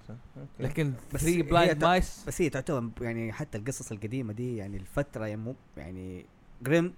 لكن 0.60 0.92
بس 1.14 1.20
3 1.20 1.36
هي 1.36 1.42
blind 1.42 1.84
mice 1.84 2.24
بس 2.26 2.42
هي 2.42 2.48
تعتبر 2.50 2.88
يعني 3.00 3.32
حتى 3.32 3.58
القصص 3.58 3.92
القديمة 3.92 4.32
دي 4.32 4.56
يعني 4.56 4.76
الفترة 4.76 5.26
يعني 5.26 5.40
مو 5.42 5.54
يعني 5.76 6.26
جريم 6.62 6.94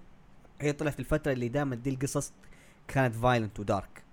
هي 0.61 0.73
طلعت 0.73 0.93
في 0.93 0.99
الفترة 0.99 1.31
اللي 1.31 1.47
دائما 1.47 1.75
دي 1.75 1.89
القصص 1.89 2.33
كانت 2.87 3.15
violent 3.15 3.59
و 3.59 3.68
dark 3.68 4.03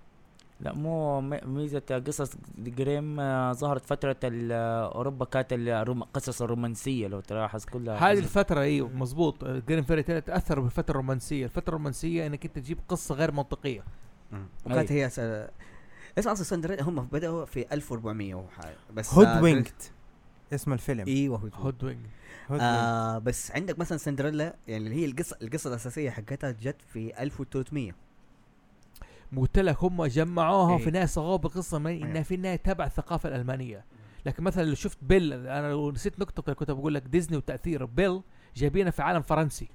لا 0.62 0.72
مو 0.74 1.20
ميزة 1.47 1.78
قصص 2.06 2.30
جريم 2.59 3.20
آه، 3.20 3.52
ظهرت 3.52 3.84
فترة 3.84 4.16
آه، 4.24 4.94
أوروبا 4.94 5.24
كانت 5.24 5.52
الروم- 5.52 6.02
قصص 6.02 6.43
الرومانسية 6.43 7.06
لو 7.09 7.20
تلاحظ 7.20 7.64
كلها. 7.64 7.97
هذه 8.12 8.18
الفترة 8.18 8.60
أيوه 8.60 8.89
مزبوط 8.89 9.44
Grimm 9.44 9.82
fairy 9.84 10.02
tale 10.02 10.20
تأثر 10.20 10.60
بالفترة 10.60 10.90
الرومانسية، 10.90 11.44
الفترة 11.44 11.68
الرومانسية 11.68 12.26
إنك 12.26 12.44
أنت 12.44 12.56
تجيب 12.59 12.78
قصة 12.89 13.14
غير 13.14 13.32
منطقية. 13.32 13.84
وكانت 14.66 14.93
هي 14.93 15.10
س... 15.10 15.18
اسمع 16.18 16.32
أصلا 16.32 16.44
سندريلا؟ 16.44 16.82
هم 16.82 17.05
بدأوا 17.06 17.44
في 17.44 17.72
1400 17.74 18.34
وحاجة. 18.34 18.76
بس 18.94 19.14
Hood 19.14 19.26
آه، 19.26 19.43
winked 19.43 19.93
اسم 20.52 20.72
الفيلم. 20.72 21.06
إيوه 21.09 21.39
هود 21.39 21.52
هود 21.55 21.84
وينج 21.84 22.06
هود 22.51 22.60
وينكت. 22.60 22.62
آه 22.62 23.18
بس 23.18 23.51
عندك 23.51 23.78
مثلا 23.78 23.98
سندريلا 23.98 24.56
يعني 24.68 24.84
اللي 24.86 24.97
هي 25.01 25.05
القصة 25.05 25.36
القصة 25.43 25.70
الأساسية 25.70 26.10
حقتها 26.10 26.51
جت 26.51 26.76
في 26.93 27.22
1300 27.22 27.93
قلت 29.36 29.59
لك 29.59 29.84
هم 29.84 30.04
جمعوها 30.04 30.76
إيه. 30.76 30.82
في 30.82 30.88
النهاية 30.88 31.06
صغوا 31.06 31.36
بقصة 31.36 31.78
ما 31.78 31.90
انها 31.90 32.16
إيه. 32.16 32.22
في 32.22 32.34
النهاية 32.34 32.56
تبع 32.56 32.86
الثقافة 32.86 33.28
الألمانية. 33.28 33.84
لكن 34.26 34.42
مثلا 34.42 34.62
لو 34.62 34.74
شفت 34.74 34.98
Belle 35.02 35.32
أنا 35.32 35.70
لو 35.70 35.90
نسيت 35.90 36.20
نقطة 36.20 36.40
اللي 36.40 36.54
كنت 36.54 36.70
بقول 36.70 36.94
لك 36.94 37.02
ديزني 37.02 37.36
وتأثير 37.36 37.84
Belle 37.84 38.22
جايبينها 38.56 38.90
في 38.90 39.02
عالم 39.02 39.22
فرنسي. 39.22 39.68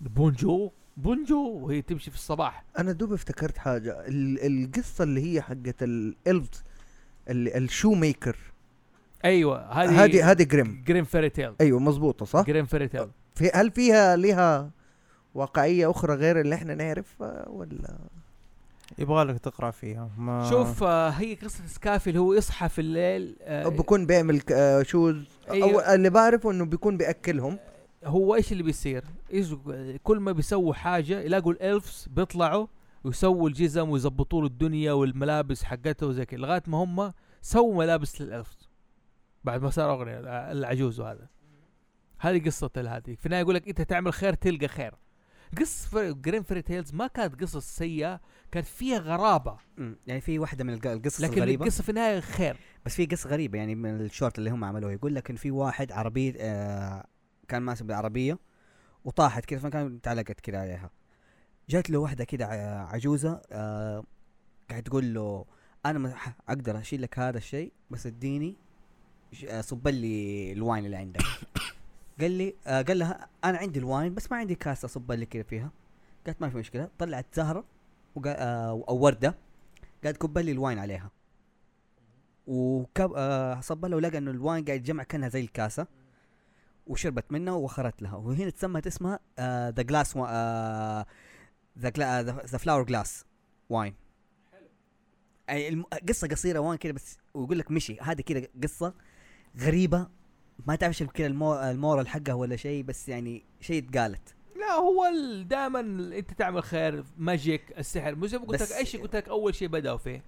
بونجو 0.00 0.70
بونجو 0.96 1.50
وهي 1.50 1.82
تمشي 1.82 2.10
في 2.10 2.16
الصباح. 2.16 2.64
أنا 2.78 2.92
دوب 2.92 3.12
افتكرت 3.12 3.58
حاجة 3.58 4.06
ال- 4.08 4.64
القصة 4.64 5.04
اللي 5.04 5.32
هي 5.34 5.40
حقت 5.42 5.82
ال 5.82 5.96
elves 5.96 6.64
ال 7.28 7.94
shoemaker 7.94 8.36
أيوه 9.24 9.72
هذه 9.72 10.04
هذه 10.04 10.30
هذه 10.30 10.42
Grimm 10.42 10.82
Grimm 10.86 11.04
fairy 11.04 11.30
tale 11.30 11.54
أيوه 11.60 11.78
مظبوطه 11.80 12.24
صح 12.26 12.44
Grimm 12.46 12.64
fairy 12.64 12.88
tale 12.88 13.08
في 13.34 13.50
هل 13.54 13.70
فيها 13.70 14.16
لها 14.16 14.70
واقعيه 15.38 15.90
أخرى 15.90 16.14
غير 16.14 16.40
اللي 16.40 16.54
إحنا 16.54 16.74
نعرفها 16.74 17.48
ولا 17.48 17.98
يبغى 18.98 19.24
لك 19.24 19.38
تقرأ 19.38 19.70
فيها. 19.70 20.10
ما 20.18 20.50
شوف 20.50 20.82
آه 20.82 21.08
هي 21.08 21.34
قصة 21.34 21.66
سكافي 21.66 22.10
اللي 22.10 22.20
هو 22.20 22.34
يصحى 22.34 22.68
في 22.68 22.80
الليل 22.80 23.36
آه 23.42 23.68
بيكون 23.68 24.06
بيعمل 24.06 24.42
آه، 24.52 24.82
شوز 24.82 25.24
أو 25.48 25.54
أيوة. 25.54 25.94
اللي 25.94 26.10
بعرفه 26.10 26.50
إنه 26.50 26.64
بيكون 26.64 26.96
بيأكلهم. 26.96 27.58
هو 28.04 28.34
إيش 28.34 28.52
اللي 28.52 28.62
بيصير؟ 28.62 29.04
إيش 29.32 29.54
كل 30.02 30.20
ما 30.20 30.32
بيسووا 30.32 30.74
حاجة 30.74 31.20
يلاقوا 31.20 31.52
الالفز 31.52 32.08
بيطلعوا 32.10 32.66
ويسووا 33.04 33.48
الجزم 33.48 33.90
ويظبطوا 33.90 34.40
له 34.40 34.46
الدنيا 34.46 34.92
والملابس 34.92 35.64
حقته 35.64 36.06
وزي 36.06 36.24
كذا 36.26 36.40
لغاية 36.40 36.62
ما 36.66 36.78
هم 36.78 37.12
سووا 37.42 37.74
ملابس 37.74 38.20
للالفز 38.20 38.68
بعد 39.44 39.62
ما 39.62 39.70
صار 39.70 39.90
أغنية 39.90 40.18
آه، 40.18 40.52
العجوز 40.52 41.00
وهذا. 41.00 41.26
هذه 42.18 42.44
قصة 42.44 42.70
هذه 42.76 43.14
في 43.14 43.26
النهاية 43.26 43.42
يقول 43.42 43.54
لك 43.54 43.68
أنت 43.68 43.82
تعمل 43.82 44.12
خير 44.12 44.34
تلقى 44.34 44.68
خير. 44.68 44.94
قصة 45.60 46.10
Grimm 46.12 46.42
fairy 46.42 46.62
tales 46.62 46.94
ما 46.94 47.06
كانت 47.06 47.42
قصص 47.42 47.76
سيئة 47.76 48.20
كانت 48.52 48.66
فيها 48.66 48.98
غرابة. 48.98 49.56
مم. 49.76 49.96
يعني 50.06 50.20
في 50.20 50.38
واحدة 50.38 50.64
من 50.64 50.72
الق- 50.74 50.86
القصص 50.86 51.20
لكن 51.20 51.32
الغريبة. 51.34 51.64
القصة 51.64 51.82
في 51.82 51.88
النهاية 51.88 52.20
خير. 52.20 52.56
بس 52.86 52.94
في 52.94 53.06
قصة 53.06 53.30
غريبة 53.30 53.58
يعني 53.58 53.74
من 53.74 54.00
الشورت 54.00 54.38
اللي 54.38 54.50
هم 54.50 54.64
عملوه. 54.64 54.92
يقول 54.92 55.14
لك 55.14 55.30
إن 55.30 55.36
في 55.36 55.50
واحد 55.50 55.92
عربجي 55.92 56.34
آه 56.38 57.06
كان 57.48 57.62
ماسك 57.62 57.82
بالعربية 57.84 58.38
وطاحت 59.04 59.44
كذا 59.44 59.58
فكان 59.58 60.00
تعلقت 60.00 60.40
كذا 60.40 60.58
عليها. 60.60 60.90
جات 61.68 61.90
له 61.90 61.98
واحدة 61.98 62.24
كذا 62.24 62.44
ع- 62.44 62.88
عجوزة 62.94 63.42
آه 63.52 64.04
قاعد 64.70 64.82
تقول 64.82 65.14
له 65.14 65.44
أنا 65.86 65.98
ما 65.98 66.14
أقدر 66.48 66.78
أشيل 66.78 67.02
لك 67.02 67.18
هذا 67.18 67.38
الشيء 67.38 67.72
بس 67.90 68.06
اديني 68.06 68.56
آه، 69.48 69.60
صب 69.60 69.88
لي 69.88 70.52
ال 70.52 70.58
wine 70.58 70.84
اللي 70.84 70.96
عندك. 70.96 71.20
قال 72.20 72.30
لي 72.30 72.54
آه 72.66 72.82
قال 72.82 72.98
لها 72.98 73.28
أنا 73.44 73.58
عندي 73.58 73.78
ال 73.78 73.85
wine 73.85 74.14
بس 74.14 74.32
ما 74.32 74.36
عندي 74.36 74.54
كاسة 74.54 74.88
صب 74.88 75.12
لي 75.12 75.26
كذا 75.26 75.42
فيها. 75.42 75.70
قالت 76.26 76.40
ما 76.42 76.50
في 76.50 76.56
مشكلة. 76.56 76.90
طلعت 76.98 77.26
زهرة 77.34 77.64
آه 78.26 78.84
أو 78.88 78.98
ورده 78.98 79.34
قاعد 80.02 80.16
كب 80.16 80.38
لي 80.38 80.52
ال 80.52 80.57
wine 80.57 80.78
عليها. 80.78 81.10
وكب 82.46 83.12
آه 83.16 83.60
صب 83.60 83.84
لها 83.84 83.96
ولقى 83.96 84.18
إنه 84.18 84.30
ال 84.30 84.37
wine 84.37 84.64
قاعد 84.64 84.78
يتجمع 84.80 85.02
كأنها 85.02 85.28
زي 85.28 85.40
الكاسة 85.40 85.86
وشربت 86.86 87.32
منه 87.32 87.56
وخرت 87.56 88.02
لها. 88.02 88.16
وهنا 88.16 88.50
تسمت 88.50 88.86
اسمها 88.86 89.20
the 89.70 89.82
glass 89.82 90.16
the 91.78 91.90
the 92.22 92.58
flower 92.58 92.82
glass 92.84 93.24
wine 93.68 93.94
اي 95.50 95.84
قصة 96.08 96.28
قصيرة 96.28 96.58
wine 96.58 96.78
كده 96.78 96.92
بس 96.92 97.18
ويقول 97.34 97.58
لك 97.58 97.70
مشي. 97.70 98.00
هذه 98.00 98.20
كده 98.20 98.48
قصة 98.62 98.94
غريبة 99.60 100.17
ما 100.66 100.76
تعرف 100.76 101.02
إيش 101.02 101.10
كده 101.10 101.26
ال 101.26 101.33
mo- 101.33 101.54
ال 101.54 101.63
moral 101.63 102.08
حقها 102.08 102.34
ولا 102.34 102.56
شيء 102.56 102.84
بس 102.84 103.08
يعني 103.08 103.44
شيء 103.60 103.84
اتقالت 103.88 104.34
لا 104.60 104.72
هو 104.72 105.04
دائما 105.42 105.80
انت 106.18 106.30
تعمل 106.32 106.62
خير 106.62 107.04
magic 107.18 107.78
السحر 107.78 108.14
مو 108.14 108.26
زي 108.26 108.38
ما 108.38 108.44
قلت 108.44 108.62
لك 108.62 108.72
إيش 108.72 108.96
قلت 108.96 109.16
لك 109.16 109.28
أول 109.28 109.54
شيء 109.54 109.68
بدأوا 109.68 109.98
فيه. 109.98 110.22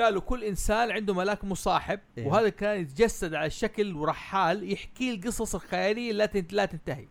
قالوا 0.00 0.20
كل 0.20 0.44
إنسان 0.44 0.90
عنده 0.90 1.14
ملاك 1.14 1.44
مصاحب 1.44 2.00
إيه. 2.18 2.26
وهذا 2.26 2.48
كان 2.48 2.80
يتجسد 2.80 3.34
على 3.34 3.50
شكل 3.50 3.96
ورحال 3.96 4.72
يحكي 4.72 5.14
القصص 5.14 5.54
الخياليه 5.54 6.12
لا 6.12 6.26
تنت- 6.26 6.52
لا 6.52 6.64
تنتهي. 6.64 7.06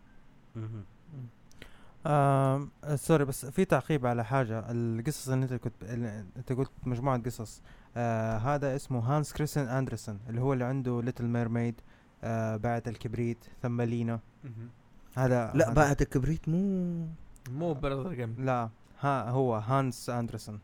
آه، 2.06 2.68
sorry 2.94 3.24
بس 3.24 3.46
في 3.46 3.64
تعقيب 3.64 4.06
على 4.06 4.24
حاجة. 4.24 4.64
القصص 4.70 5.28
اللي 5.28 5.42
انت 5.44 5.54
كنت 5.54 5.82
اللي 5.82 6.24
انت 6.36 6.52
قلت 6.52 6.70
مجموعة 6.82 7.18
قصص. 7.22 7.62
آه 7.96 8.36
هذا 8.38 8.76
اسمه 8.76 9.00
هانس 9.16 9.32
كريستن 9.32 9.68
أندرسون 9.68 10.20
اللي 10.28 10.40
هو 10.40 10.52
اللي 10.52 10.64
عنده 10.64 11.02
Little 11.02 11.24
Mermaid 11.24 11.80
آه 12.24 12.56
بياعة 12.56 12.88
الكبريت 12.88 13.44
Thumbelina 13.62 14.20
مهم. 14.44 14.68
هذا 15.16 15.50
لا 15.54 15.66
هذا- 15.66 15.74
بعد 15.74 16.00
الكبريت 16.02 16.48
مو 16.48 17.06
مو 17.50 17.74
براذر 17.74 18.14
جيم 18.14 18.36
لا 18.38 18.68
ها 19.00 19.30
هو 19.30 19.54
هانس 19.56 20.10
أندرسون 20.10 20.60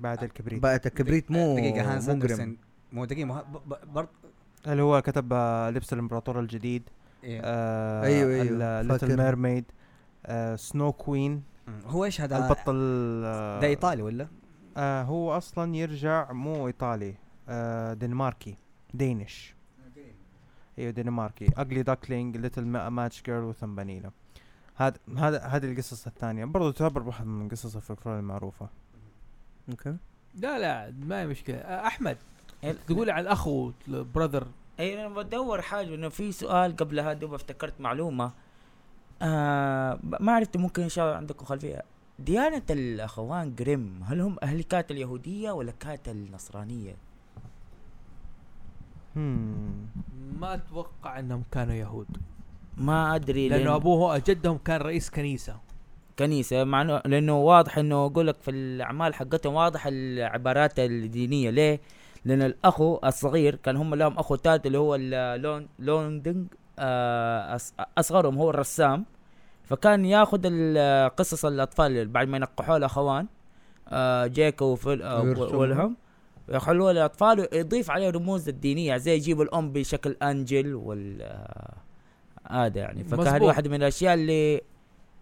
بياعة 0.00 0.22
الكبريت 0.24 0.62
بياعة 0.62 0.86
الكبريت 0.86 1.30
مو 1.30 1.56
دقيقة 1.56 1.94
هانس. 1.94 2.08
أندرسون 2.08 2.56
مو 2.92 3.04
ب- 3.06 3.92
برضه 3.94 4.08
اللي 4.66 4.82
هو 4.82 5.02
كتب 5.02 5.32
آه، 5.32 5.70
لبس 5.70 5.92
الإمبراطور 5.92 6.40
الجديد 6.40 6.82
إيه. 7.24 7.40
آه 7.44 8.02
أيوه، 8.04 8.42
أيوه، 8.42 8.82
Little. 8.82 9.16
Mermaid 9.16 9.64
آه 10.26 10.56
Snow 10.56 10.92
Queen. 10.92 11.42
هو 11.86 12.04
إيش 12.04 12.20
هذا 12.20 12.36
البطل 12.44 12.74
آه 13.24 13.60
ده 13.60 13.66
إيطالي 13.66 14.02
ولا؟ 14.02 14.28
آه 14.76 15.02
هو 15.02 15.36
أصلا 15.36 15.76
يرجع 15.76 16.32
مو 16.32 16.66
إيطالي 16.66 17.14
آه 17.48 17.94
دنماركي 17.94 18.56
Danish 18.94 19.54
أيوه 20.82 20.92
دنماركي. 20.92 21.46
Ugly 21.56 21.82
Duckling 21.82 22.36
Little 22.36 22.64
Match 22.64 23.22
Girl 23.22 23.44
و 23.44 23.50
Thumbelina 23.50 24.10
هذا 24.74 24.96
هذا 25.18 25.38
هذه 25.38 25.72
القصص 25.72 26.06
الثانية. 26.06 26.44
برضو 26.44 26.70
تعتبر 26.70 27.02
واحد 27.02 27.26
من 27.26 27.48
قصص 27.48 27.76
الفلكلور 27.76 28.18
المعروفة. 28.18 28.68
okay. 29.70 29.96
لا 30.34 30.58
لا 30.58 30.94
ما 31.06 31.20
هي 31.20 31.26
مشكلة. 31.26 31.56
أحمد 31.56 32.16
ال- 32.64 32.86
تقول 32.86 33.10
عن 33.10 33.26
أخو 33.26 33.72
براذر 33.88 34.46
اي 34.80 35.06
أنا 35.06 35.14
بدور 35.14 35.62
حاجة 35.62 35.94
إنه 35.94 36.08
في 36.08 36.32
سؤال 36.32 36.76
قبل 36.76 37.00
هذا 37.00 37.12
دوب 37.12 37.34
افتكرت 37.34 37.80
معلومة. 37.80 38.32
آه 39.22 39.98
ما 40.02 40.32
عرفت 40.32 40.56
ممكن 40.56 40.82
إن 40.82 40.88
شاء 40.88 41.04
الله 41.04 41.16
عندكم 41.16 41.44
خلفية. 41.44 41.82
ديانة 42.18 42.62
الأخوان 42.70 43.54
جريم 43.54 44.02
هل 44.04 44.20
هم 44.20 44.36
أهل 44.42 44.62
كانت 44.62 44.90
اليهودية 44.90 45.50
ولا 45.50 45.72
كانت 45.80 46.08
النصرانية؟ 46.08 46.96
ما 50.42 50.54
أتوقع 50.54 51.18
إنهم 51.18 51.42
كانوا 51.52 51.74
يهود. 51.74 52.06
ما 52.76 53.14
أدري 53.14 53.48
لأنه 53.48 53.64
لأن 53.64 53.74
أبوه 53.74 54.18
جدهم 54.18 54.58
كان 54.58 54.80
رئيس 54.80 55.10
كنيسة. 55.10 55.56
كنيسة 56.18 56.64
مع 56.64 56.82
إنه- 56.84 57.06
لأنه 57.06 57.38
واضح 57.40 57.78
إنه 57.78 58.06
أقول 58.06 58.26
لك 58.26 58.36
في 58.40 58.50
الأعمال 58.50 59.14
حقتهم 59.14 59.54
واضح 59.54 59.86
العبارات 59.86 60.78
الدينية. 60.78 61.50
ليه؟ 61.50 61.80
لأن 62.24 62.42
الاخو 62.42 62.98
الصغير 63.04 63.54
كان 63.54 63.76
هم 63.76 63.94
لهم 63.94 64.18
أخو 64.18 64.36
ثالث 64.36 64.66
اللي 64.66 64.78
هو 64.78 64.94
اللون 64.94 65.68
لوندنج 65.78 66.46
آه 66.78 67.58
أصغرهم 67.98 68.38
هو 68.38 68.50
الرسام. 68.50 69.04
فكان 69.64 70.04
ياخذ 70.04 70.40
قصص 71.08 71.44
الأطفال 71.44 72.08
بعد 72.08 72.28
ما 72.28 72.36
ينقحوا 72.36 72.76
الأخوان 72.76 73.26
آه 73.88 74.26
جيكو 74.26 74.64
وفل 74.64 75.02
آه 75.02 75.22
ويرسمهم. 75.22 75.96
يخلوها 76.48 76.92
للاطفال 76.92 77.48
ويضيف 77.52 77.90
عليه 77.90 78.10
رموز 78.10 78.48
الدينية 78.48 78.96
زي 78.96 79.14
يجيب 79.14 79.40
الأم 79.40 79.72
بشكل 79.72 80.16
أنجل 80.22 80.74
وال 80.74 81.22
آه، 81.22 81.74
هذا 82.50 82.80
يعني. 82.80 83.04
فكان. 83.04 83.42
واحدة 83.42 83.70
من 83.70 83.76
الأشياء 83.76 84.14
اللي 84.14 84.60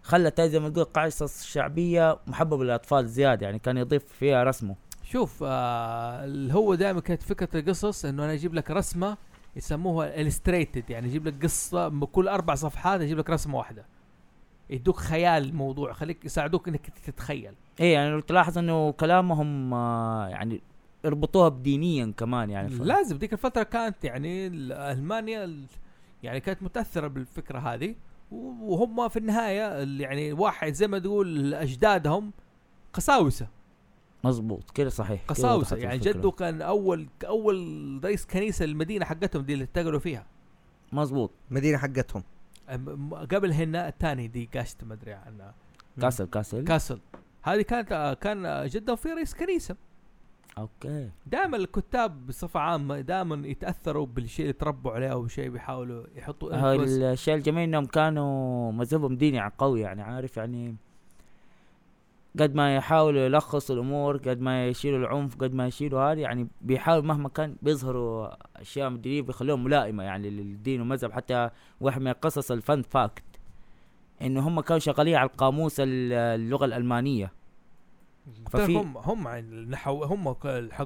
خلت 0.03 0.41
زي 0.41 0.59
ما 0.59 0.69
تقول 0.69 0.85
قصص 0.85 1.43
شعبية 1.45 2.19
محببة 2.27 2.63
للأطفال 2.63 3.07
زيادة 3.07 3.45
يعني 3.45 3.59
كان 3.59 3.77
يضيف 3.77 4.03
فيها 4.05 4.43
رسمه. 4.43 4.75
شوف 5.03 5.43
آه 5.47 6.25
هو 6.51 6.75
دائما 6.75 7.01
كانت 7.01 7.23
فكرة 7.23 7.59
القصص 7.59 8.05
إنه 8.05 8.23
أنا 8.25 8.33
أجيب 8.33 8.53
لك 8.53 8.71
رسمة 8.71 9.17
يسموها 9.55 10.21
الستريتد 10.21 10.89
يعني 10.89 11.07
يجيب 11.07 11.27
لك 11.27 11.43
قصة 11.43 11.89
م- 11.89 12.05
كل 12.05 12.27
أربع 12.27 12.55
صفحات 12.55 13.01
يجيب 13.01 13.17
لك 13.17 13.29
رسمة 13.29 13.57
واحدة. 13.57 13.85
يدوك 14.69 14.97
خيال 14.97 15.43
الموضوع 15.43 15.93
خليك 15.93 16.25
يساعدوك 16.25 16.67
إنك 16.67 16.89
تتخيل. 17.05 17.53
إيه 17.79 17.93
يعني 17.93 18.09
لو 18.09 18.19
تلاحظ 18.19 18.57
إنه 18.57 18.91
كلامهم 18.91 19.73
آه 19.73 20.27
يعني 20.27 20.61
يربطوها 21.05 21.49
بدينيا 21.49 22.13
كمان 22.17 22.49
يعني 22.49 22.69
ف... 22.69 22.81
لازم 22.81 23.17
ديك 23.17 23.33
الفترة 23.33 23.63
كانت 23.63 24.03
يعني 24.03 24.47
ال- 24.47 24.71
المانيا 24.71 25.43
ال- 25.43 25.65
يعني 26.23 26.39
كانت 26.39 26.63
متأثرة 26.63 27.07
بالفكرة 27.07 27.59
هذه 27.59 27.95
وهم 28.31 29.09
في 29.09 29.19
النهاية 29.19 29.83
ال- 29.83 30.01
يعني 30.01 30.33
واحد 30.33 30.73
زي 30.73 30.87
ما 30.87 30.99
تقول 30.99 31.53
أجدادهم 31.53 32.31
قساوسة. 32.93 33.47
مظبوط 34.23 34.71
كده 34.71 34.89
صحيح 34.89 35.21
قساوسة 35.27 35.77
يعني 35.77 35.95
الفكرة. 35.95 36.11
جده 36.11 36.31
كان 36.31 36.61
أول 36.61 37.07
أول 37.27 37.99
رئيس 38.03 38.25
كنيسة 38.25 38.65
المدينة 38.65 39.05
حقتهم 39.05 39.41
دي 39.43 39.53
اللي 39.53 39.63
اتقلوا 39.63 39.99
فيها. 39.99 40.25
مظبوط. 40.91 41.31
المدينة 41.51 41.77
حقتهم. 41.77 42.23
قبل 43.31 43.51
هنا 43.53 43.87
الثاني 43.87 44.27
دي 44.27 44.49
قاشت 44.55 44.83
ما 44.83 44.93
أدري 44.93 45.13
عنها. 45.13 45.53
castle 46.01 46.25
castle. 46.25 46.63
castle. 46.63 46.99
هذه 47.41 47.61
كانت 47.61 48.17
كان 48.21 48.67
جدهم 48.67 48.95
في 48.95 49.09
رئيس 49.09 49.33
كنيسة. 49.35 49.75
okay. 50.57 51.09
دائما 51.25 51.57
الكتاب 51.57 52.27
بصفة 52.27 52.59
عامة 52.59 52.99
دائما 53.01 53.47
يتأثروا 53.47 54.05
بالشيء 54.05 54.43
اللي 54.45 54.53
تربوا 54.53 54.91
عليه 54.91 55.07
أو 55.07 55.27
شيء 55.27 55.49
بيحاولوا 55.49 56.03
يحطوا. 56.15 56.73
الشيء 57.13 57.35
الجميل 57.35 57.63
إنهم 57.63 57.85
كانوا 57.85 58.71
مذهبهم 58.71 59.15
ديني 59.15 59.41
قوي 59.57 59.81
يعني 59.81 60.01
عارف 60.01 60.37
يعني؟ 60.37 60.75
قد 62.39 62.55
ما 62.55 62.75
يحاولوا 62.75 63.21
يلخصوا 63.21 63.75
الأمور 63.75 64.17
قد 64.17 64.39
ما 64.41 64.67
يشيلوا 64.67 64.99
العنف 64.99 65.35
قد 65.35 65.53
ما 65.53 65.67
يشيلوا 65.67 66.11
هذه 66.11 66.19
يعني 66.19 66.47
بيحاولوا 66.61 67.03
مهما 67.05 67.29
كان 67.29 67.55
بيظهروا 67.61 68.29
أشياء 68.61 68.87
الدين 68.87 69.25
بيخلوهم 69.25 69.63
ملائمة 69.63 70.03
يعني 70.03 70.29
للدين 70.29 70.79
والمذهب. 70.79 71.11
حتى 71.11 71.49
واحد 71.81 72.01
من 72.01 72.07
القصص 72.07 72.51
ال 72.51 72.59
fun 72.59 72.81
fact 72.81 73.23
إنه 74.21 74.47
هم 74.47 74.61
كانوا 74.61 74.79
شغالين 74.79 75.15
على 75.15 75.29
القاموس 75.29 75.79
ال- 75.79 76.13
اللغة 76.13 76.65
الألمانية. 76.65 77.31
ففي- 78.49 78.75
هم 78.75 78.97
هم 78.97 79.27
النحو 79.27 80.03
هم 80.03 80.35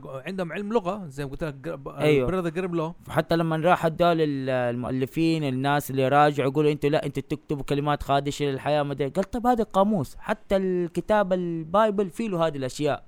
عندهم 0.06 0.52
علم 0.54 0.74
لغة 0.74 1.08
زي 1.08 1.26
ما 1.26 1.32
قلت 1.32 1.44
لك 1.44 1.80
أيوه. 1.98 2.28
برذر 2.28 2.50
جريم 2.50 2.76
لو 2.76 2.94
فحتى 3.06 3.36
لما 3.36 3.56
راح 3.58 3.86
هدول 3.86 4.22
ال- 4.22 4.50
المؤلفين 4.50 5.44
الناس 5.44 5.92
اللي 5.92 6.08
راجعوا 6.08 6.50
يقولوا 6.50 6.72
أنتوا 6.72 6.90
لا 6.90 7.06
أنتوا 7.06 7.24
تكتبوا 7.30 7.64
كلمات 7.64 8.04
خادشة 8.04 8.46
للحياء 8.46 8.84
ما 8.84 8.94
أدري. 8.94 9.10
قال 9.10 9.24
طب 9.32 9.48
هذا 9.48 9.64
قاموس. 9.64 10.16
حتى 10.16 10.58
الكتاب 10.58 11.34
ال 11.34 11.46
Bible 11.46 12.10
فيه 12.10 12.28
له 12.30 12.48
هذه 12.48 12.58
الأشياء. 12.58 13.04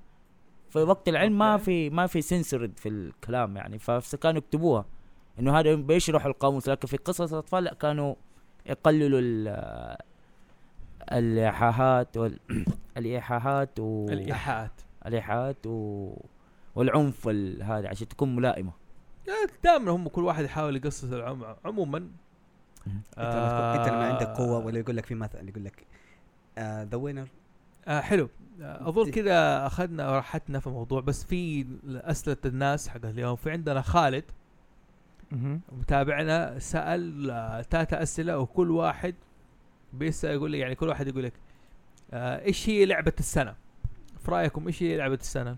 في 0.70 0.78
وقت 0.78 1.08
العلم 1.08 1.38
ما. 1.38 1.56
في 1.56 1.90
ما 1.90 2.06
في 2.06 2.22
سنسورد 2.22 2.72
في 2.78 2.88
الكلام 2.88 3.56
يعني. 3.56 3.78
فكانوا 3.78 4.38
يكتبوها. 4.38 4.84
إنه 5.40 5.58
هذا 5.58 5.74
بيشرحوا 5.74 6.30
القاموس. 6.30 6.68
لكن 6.68 6.88
في 6.88 6.96
قصص 6.96 7.32
الأطفال 7.32 7.64
لا 7.64 7.74
كانوا 7.74 8.14
يقللوا 8.66 9.20
ال- 9.22 9.96
الايحاءات 11.12 12.16
وال 12.16 12.38
الإيحاءات 12.98 13.80
و 13.80 14.06
الإيحاءات. 14.08 14.72
الإيحاءات 15.06 15.66
و 15.66 16.10
والعنف 16.74 17.26
وال- 17.26 17.62
هذا 17.62 17.88
عشان 17.88 18.08
تكون 18.08 18.36
ملائمة. 18.36 18.72
دائما 19.64 19.90
هم 19.90 20.08
كل 20.08 20.24
واحد 20.24 20.44
يحاول 20.44 20.76
يقصص 20.76 21.04
العم... 21.04 21.44
عموما. 21.64 21.98
أنت 21.98 23.18
لما 23.18 23.74
أنت 23.80 23.88
لما 23.88 24.06
عندك 24.12 24.26
قوة 24.26 24.58
ولا 24.66 24.78
يقول 24.78 24.96
لك 24.96 25.06
في 25.06 25.14
مثل 25.14 25.48
يقول 25.48 25.64
لك 25.64 25.86
ذا 26.58 26.96
وينر 26.96 27.28
آه 27.88 28.00
حلو. 28.00 28.28
آه 28.62 28.88
أظن 28.88 29.10
كذا 29.10 29.66
أخذنا 29.66 30.10
راحتنا 30.16 30.60
في 30.60 30.66
الموضوع 30.66 31.00
بس 31.00 31.24
في 31.24 31.66
أسئلة 31.86 32.36
الناس 32.44 32.88
حق 32.88 33.04
اليوم. 33.04 33.36
في 33.36 33.50
عندنا 33.50 33.80
خالد. 33.82 34.24
متابعنا 35.72 36.58
سأل 36.58 37.30
آه 37.30 37.62
ثلاثة 37.62 38.02
أسئلة 38.02 38.38
وكل 38.38 38.70
واحد 38.70 39.14
بيسأل 39.92 40.30
يقول 40.30 40.50
لي 40.50 40.58
يعني 40.58 40.74
كل 40.74 40.88
واحد 40.88 41.08
يقول 41.08 41.22
لك 41.24 41.32
آه 41.32 41.47
إيش 42.12 42.68
هي 42.68 42.84
لعبة 42.84 43.12
السنة؟ 43.18 43.54
في 44.24 44.30
رأيكم 44.30 44.66
إيش 44.66 44.82
هي 44.82 44.96
لعبة 44.96 45.14
السنة؟ 45.14 45.56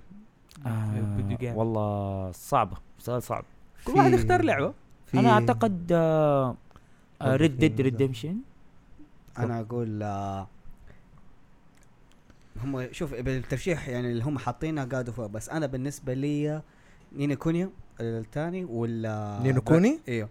فيديو 0.62 1.36
آه 1.36 1.36
جيم 1.40 1.56
والله 1.56 2.32
صعبة 2.32 2.76
سؤال 2.98 3.22
صعب. 3.22 3.44
كل 3.84 3.92
واحد 3.92 4.12
يختار 4.12 4.42
لعبة. 4.42 4.74
في- 5.06 5.18
أنا 5.18 5.30
أعتقد 5.30 5.86
آه 5.92 6.56
Red 7.22 7.58
Dead 7.58 7.80
Redemption 7.80 8.36
أنا 9.38 9.60
أقول 9.60 10.02
آه، 10.02 10.46
هم 12.64 12.92
شوف 12.92 13.14
بالترشيح 13.14 13.88
يعني 13.88 14.10
اللي 14.12 14.24
هم 14.24 14.38
حاطينها 14.38 14.84
God 14.84 15.06
of 15.08 15.20
بس 15.20 15.48
أنا 15.48 15.66
بالنسبة 15.66 16.14
لي 16.14 16.62
Ni 17.16 17.25
no 17.25 17.34
Kuni 17.34 17.70
الثاني 18.00 18.64
ولا 18.64 19.40
Ni 19.42 19.51
no 19.51 19.60
Kuni؟ 19.60 20.00
إيوه. 20.08 20.28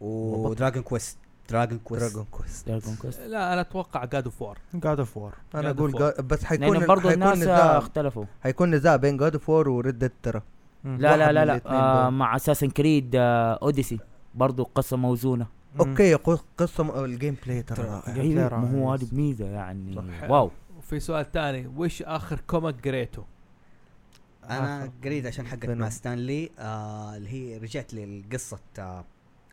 و 0.00 0.12
Dragon 0.12 0.82
Quest 0.82 1.18
Dragon 1.48 1.78
Quest 1.78 2.04
Dragon 2.04 2.26
Quest 2.30 2.68
Dragon 2.68 2.96
Quest 2.96 3.20
لا 3.20 3.52
أنا 3.52 3.60
أتوقع 3.60 4.04
God 4.04 4.24
of 4.24 4.42
War 4.42 4.58
God 4.74 4.98
of 4.98 5.16
War 5.16 5.34
أنا 5.54 5.70
أقول. 5.70 5.92
جا- 5.92 6.14
بس 6.20 6.44
حيكون 6.44 6.76
لأن 6.78 6.86
برضو 6.86 7.08
حيكون 7.08 7.22
الناس 7.22 7.38
نزاع 7.38 7.78
اختلفوا. 7.78 8.24
حيكون 8.42 8.70
نزاع 8.70 8.96
بين 8.96 9.16
God 9.16 9.32
of 9.34 9.48
War 9.48 9.68
و 9.68 9.76
Red 9.76 9.98
Dead 9.98 10.12
ترى. 10.22 10.42
لا 10.84 11.16
لا 11.16 11.32
لا 11.32 11.44
لا. 11.44 11.60
آه. 11.66 12.10
مع 12.10 12.36
Assassin's 12.36 12.70
Creed 12.70 13.10
آه 13.16 13.58
Odyssey 13.62 13.98
برضو 14.34 14.64
قصة 14.74 14.96
موزونة. 14.96 15.46
أوكي 15.80 16.14
قص- 16.14 16.44
قصة 16.58 16.84
م- 16.84 17.04
ال 17.04 17.36
gameplay 17.46 17.62
ترى 17.62 18.02
ما 18.50 18.70
هو. 18.82 18.92
هذه 18.92 19.06
ميزة 19.12 19.44
يعني. 19.46 19.94
صح. 19.94 20.30
wow. 20.30 20.50
وفي 20.78 21.00
سؤال 21.00 21.32
ثاني 21.32 21.66
وش 21.76 22.02
آخر 22.02 22.40
comic 22.46 22.88
قريته؟ 22.88 23.24
أنا 24.50 24.90
قريت 25.04 25.26
عشان 25.26 25.46
حقت. 25.46 25.66
مع 25.66 25.88
Stan 25.88 26.23
Lee 26.23 26.50
آه 26.58 27.16
اللي 27.16 27.28
هي 27.28 27.58
رجعت 27.58 27.94
للقصة 27.94 28.58
آه 28.78 29.04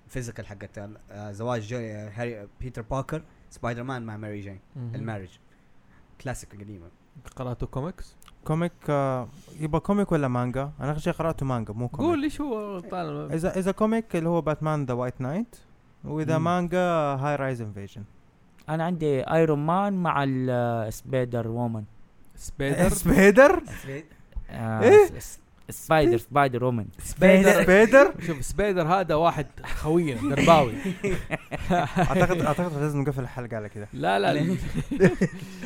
physical 0.08 0.46
حقت 0.48 0.78
آه 1.12 1.32
زواج 1.32 1.62
جو- 1.68 2.10
هاري 2.16 2.48
بيتر 2.62 2.82
باركر 2.82 3.22
سبايدر 3.50 3.84
مان 3.84 4.04
مع 4.06 4.18
ماري 4.18 4.42
جين 4.42 4.60
ال 4.96 4.99
marriage. 4.99 5.30
classic 6.22 6.56
قديمة. 6.62 6.88
قرأتوا 7.36 7.68
كوميكس؟ 7.68 8.16
comic 8.46 8.72
آه، 8.90 9.28
يبقى 9.60 9.80
comic 9.80 10.12
ولا 10.12 10.28
مانجا؟ 10.28 10.72
أنا 10.80 10.92
اخر 10.92 11.00
شيء 11.00 11.14
قرأته 11.14 11.46
مانجا 11.46 11.74
مو 11.74 11.88
comic. 11.88 12.08
قول 12.10 12.24
إيش 12.24 12.42
هو 12.42 12.80
طالب 12.80 13.32
إذا 13.32 13.60
إذا 13.60 13.72
comic 13.72 14.16
اللي 14.16 14.30
هو 14.30 14.42
باتمان 14.42 14.86
the 14.86 14.94
White 14.94 15.22
Knight 15.22 15.56
وإذا 16.04 16.38
مم. 16.38 16.44
مانجا 16.44 16.80
هاي 17.16 17.36
رايز 17.36 17.62
انفيجن 17.62 18.04
أنا 18.70 18.84
عندي 18.86 19.22
ايرون 19.24 19.66
مان 19.66 19.94
مع 20.04 20.24
السبايدر 20.28 21.48
وومن 21.48 21.84
spider 22.90 23.64
آه 24.50 24.82
إيه؟ 24.82 25.10
spider 25.70 26.18
سبايدر 26.18 26.64
وومن. 26.64 26.86
spider 27.04 27.64
spider 27.64 28.14
شوف 28.28 28.46
spider 28.46 28.88
هذا 28.88 29.16
واحد 29.16 29.46
خوينا 29.82 30.36
درباوي. 30.36 30.74
اعتقد 31.72 32.42
أعتقد 32.42 32.78
لازم 32.82 33.02
نقفل 33.02 33.22
الحلقة 33.22 33.56
على 33.58 33.70
كذا 33.70 33.88
لا 33.94 34.20
لا 34.20 34.34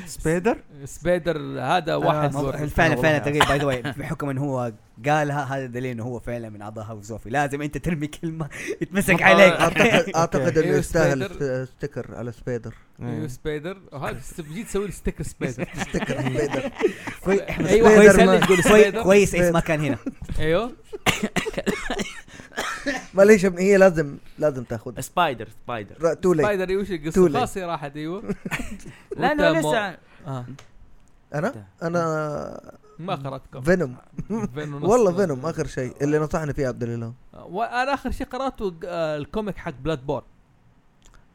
سبيدر 0.06 0.58
سبيدر 0.86 1.38
هذا 1.62 1.96
واحد. 1.96 2.34
مو- 2.34 2.42
زور. 2.42 2.68
فعلا 2.68 2.96
فعلا 2.96 3.18
تقريبا 3.18 3.46
باي 3.46 3.58
ذا 3.60 3.66
واي 3.66 3.82
بحكم 3.82 4.30
إنه 4.30 4.42
هو 4.42 4.72
قالها 5.08 5.44
هذا 5.44 5.66
دليل 5.66 5.92
إنه 5.92 6.04
هو 6.04 6.20
فعلا 6.20 6.50
من 6.50 6.62
أعضاء 6.62 6.86
هاوس 6.86 7.06
زوفي 7.06 7.30
لازم 7.30 7.62
أنت 7.62 7.78
ترمي 7.78 8.08
كلمة 8.08 8.50
يتمسك 8.82 9.22
عليك. 9.22 9.54
اعتقد 9.54 10.12
أعتقد 10.16 10.58
إنه 10.58 10.78
يستاهل 10.78 11.26
سبايدر. 11.26 11.66
ست- 11.66 11.72
ستيكر 11.78 12.16
على 12.16 12.32
سبيدر 12.32 12.74
أيوه 13.02 13.28
ست- 13.28 14.42
جيت 14.42 14.68
تسوي 14.68 14.86
لي 14.86 14.92
ستيكر 15.02 15.24
سبيدر 15.24 15.68
ستيكر 15.90 16.22
سبيدر 16.22 16.72
كوي- 17.24 17.50
أيوه 17.50 18.12
سبايدر 18.12 18.26
كويس 18.26 18.46
تقول 18.46 18.64
سبيدر 18.64 19.04
كويس 19.04 19.36
إيش 19.36 19.54
ما 19.54 19.60
كان 19.60 19.80
هنا. 19.80 19.98
أيوه. 20.40 20.72
معليش 23.14 23.46
هي 23.46 23.78
لازم 23.78 24.18
لازم 24.40 24.64
تاخذ 24.64 25.00
سبايدر 25.00 25.48
سبايدر 25.66 26.14
تو 26.14 26.34
ليت 26.34 26.46
سبايدر 26.46 26.70
إيش 26.80 26.90
Too 26.90 26.92
القصة. 26.92 27.30
خلاص 27.30 27.58
هي 27.58 27.64
راحت 27.66 27.96
أيوه. 27.98 28.24
لا 29.18 29.34
لا 29.34 29.60
لسه 29.60 29.98
آه. 30.28 30.46
أنا؟ 31.34 31.54
أنا 31.84 32.74
ما 33.00 33.16
قرات 33.16 33.42
كوميك 33.54 33.66
فينوم 33.66 33.98
فينوم 34.56 34.84
والله 34.84 35.12
فينوم 35.16 35.46
آخر 35.46 35.68
شيء 35.68 35.96
اللي 36.02 36.20
نصحني 36.20 36.54
فيه 36.54 36.68
عبد 36.68 36.84
الاله 36.84 37.14
وأنا 37.34 37.94
آخر 37.94 38.12
شيء 38.12 38.28
قرأته 38.28 38.76
آه، 38.86 39.18
الكوميك 39.18 39.58
حق 39.58 39.74
بلاد 39.84 40.06
بورن 40.06 40.26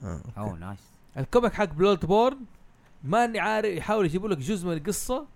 آه. 0.02 0.20
أوه 0.38 0.58
نايس. 0.58 0.78
الكوميك 1.16 1.52
حق 1.52 1.64
بلاد 1.64 2.06
بورن 2.06 2.38
ماني 3.04 3.38
عارف 3.38 3.66
يحاول 3.66 4.04
يجيبوا 4.04 4.28
لك 4.28 4.38
جزء 4.38 4.66
من 4.68 4.72
القصة. 4.72 5.26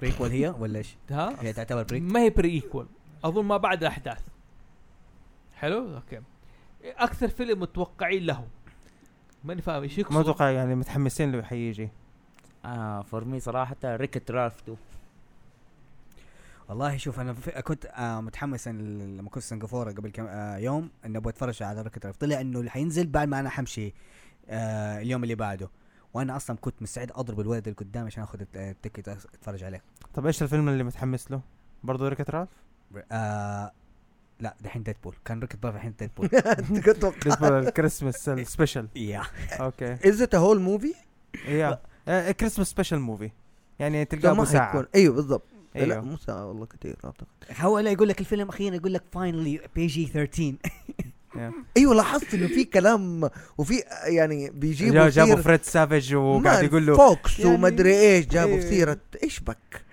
بريكول 0.00 0.30
هي 0.30 0.48
ولا 0.48 0.78
إيش؟ 0.78 0.96
ها؟ 1.10 1.42
هي 1.42 1.52
تعتبر 1.52 1.82
بريك؟ 1.82 2.02
ما 2.02 2.20
هي 2.20 2.30
بري 2.30 2.50
ايكوال 2.50 2.86
أظن 3.24 3.44
ما 3.44 3.56
بعد 3.56 3.82
الأحداث. 3.82 4.20
حلو؟ 5.54 5.94
okay. 5.96 6.20
أكثر 6.84 7.28
فيلم 7.28 7.60
متوقعين 7.60 8.26
له. 8.26 8.46
ماني 9.44 9.62
فاهم 9.62 9.82
إيش 9.82 9.92
ما 9.92 10.00
يقصد 10.00 10.16
أتوقع 10.16 10.50
يعني 10.50 10.74
متحمسين 10.74 11.32
له 11.32 11.42
حيجي. 11.42 11.90
آه 12.64 13.02
for 13.02 13.24
me 13.24 13.40
صراحة 13.40 13.76
Wreck-It 13.84 14.30
Ralph 14.30 14.54
2 14.62 14.76
والله 16.68 16.96
شوف 16.96 17.20
أنا 17.20 17.32
في 17.32 17.62
كنت 17.62 17.86
آه 17.86 18.20
متحمس 18.20 18.68
لما 18.68 19.30
كنت 19.30 19.42
في 19.42 19.48
سنغافورة 19.48 19.92
قبل 19.92 20.10
كم 20.10 20.26
آه 20.26 20.56
يوم 20.56 20.90
إني 21.06 21.18
أبغى 21.18 21.30
أتفرج 21.30 21.62
على 21.62 21.82
Wreck-It 21.82 22.06
Ralph 22.06 22.16
طلع 22.16 22.40
إنه 22.40 22.58
اللي 22.58 22.70
حينزل 22.70 23.06
بعد 23.06 23.28
ما 23.28 23.40
أنا 23.40 23.50
حمشي 23.50 23.92
آه 24.48 25.00
اليوم 25.00 25.22
اللي 25.22 25.34
بعده. 25.34 25.68
وأنا 26.14 26.36
أصلا 26.36 26.56
كنت 26.60 26.82
مستعد 26.82 27.12
أضرب 27.14 27.40
الولد 27.40 27.68
اللي 27.68 27.76
قدامي 27.76 28.06
عشان 28.06 28.22
آخذ 28.22 28.40
الت- 28.40 28.56
ال 28.56 28.63
ticket 28.63 29.08
أتفرج 29.08 29.64
عليه. 29.64 29.82
طب 30.14 30.26
إيش 30.26 30.42
الفيلم 30.42 30.68
اللي 30.68 30.84
متحمس 30.84 31.30
له؟ 31.30 31.40
برضه 31.84 32.08
ريكت 32.08 32.30
رالف؟ 32.30 32.48
آه 33.12 33.72
لا 34.40 34.54
دحين 34.60 34.82
ديدبول 34.82 35.14
كان 35.24 35.40
ركت 35.40 35.64
رالف 35.64 35.76
الحين 35.76 35.94
ديدبول 35.98 36.28
كنت 36.80 36.90
توقع 36.90 37.18
بالنسبة 37.22 37.50
للكريسماس 37.60 38.28
السبيشل 38.28 38.88
يا 38.96 39.22
أوكي 39.60 40.08
از 40.08 40.22
ات 40.22 40.34
هول 40.34 40.60
موفي؟ 40.60 40.94
يا 41.48 41.78
كريسماس 42.06 42.68
سبيشال 42.70 43.00
موفي 43.00 43.30
يعني 43.78 44.04
تلقاه 44.04 44.30
أبو 44.30 44.44
ساعة. 44.44 44.86
أيوه 44.94 45.14
بالضبط. 45.14 45.46
لا 45.74 45.82
أيوه. 45.82 46.00
مو 46.00 46.16
ساعة 46.16 46.46
والله 46.48 46.66
كثير 46.66 46.96
اعتقد 47.04 47.26
هو 47.60 47.78
لا 47.78 47.90
يقول 47.90 48.08
لك 48.08 48.20
الفيلم 48.20 48.48
أخيرا 48.48 48.74
يقول 48.74 48.92
لك 48.94 49.02
فاينلي 49.12 49.60
بي 49.74 49.86
جي 49.86 50.06
13 50.06 50.54
أيوه 51.76 51.94
لاحظت 51.94 52.34
إنه 52.34 52.46
في 52.46 52.64
كلام 52.64 53.30
وفي 53.58 53.82
يعني 54.06 54.50
بيجيبوا 54.50 54.94
جا- 55.08 55.08
جابوا 55.08 55.42
فريد 55.42 55.62
سافيج 55.62 56.14
وقاعد 56.14 56.64
يقول 56.64 56.86
له 56.86 56.96
فوكس 56.96 57.40
يعني- 57.40 57.54
ومدري 57.54 58.00
إيش 58.00 58.26
جابوا 58.26 58.56
في 58.60 58.62
إيه. 58.64 58.70
سيره 58.70 58.98
إيش 59.22 59.40
بك؟ 59.40 59.84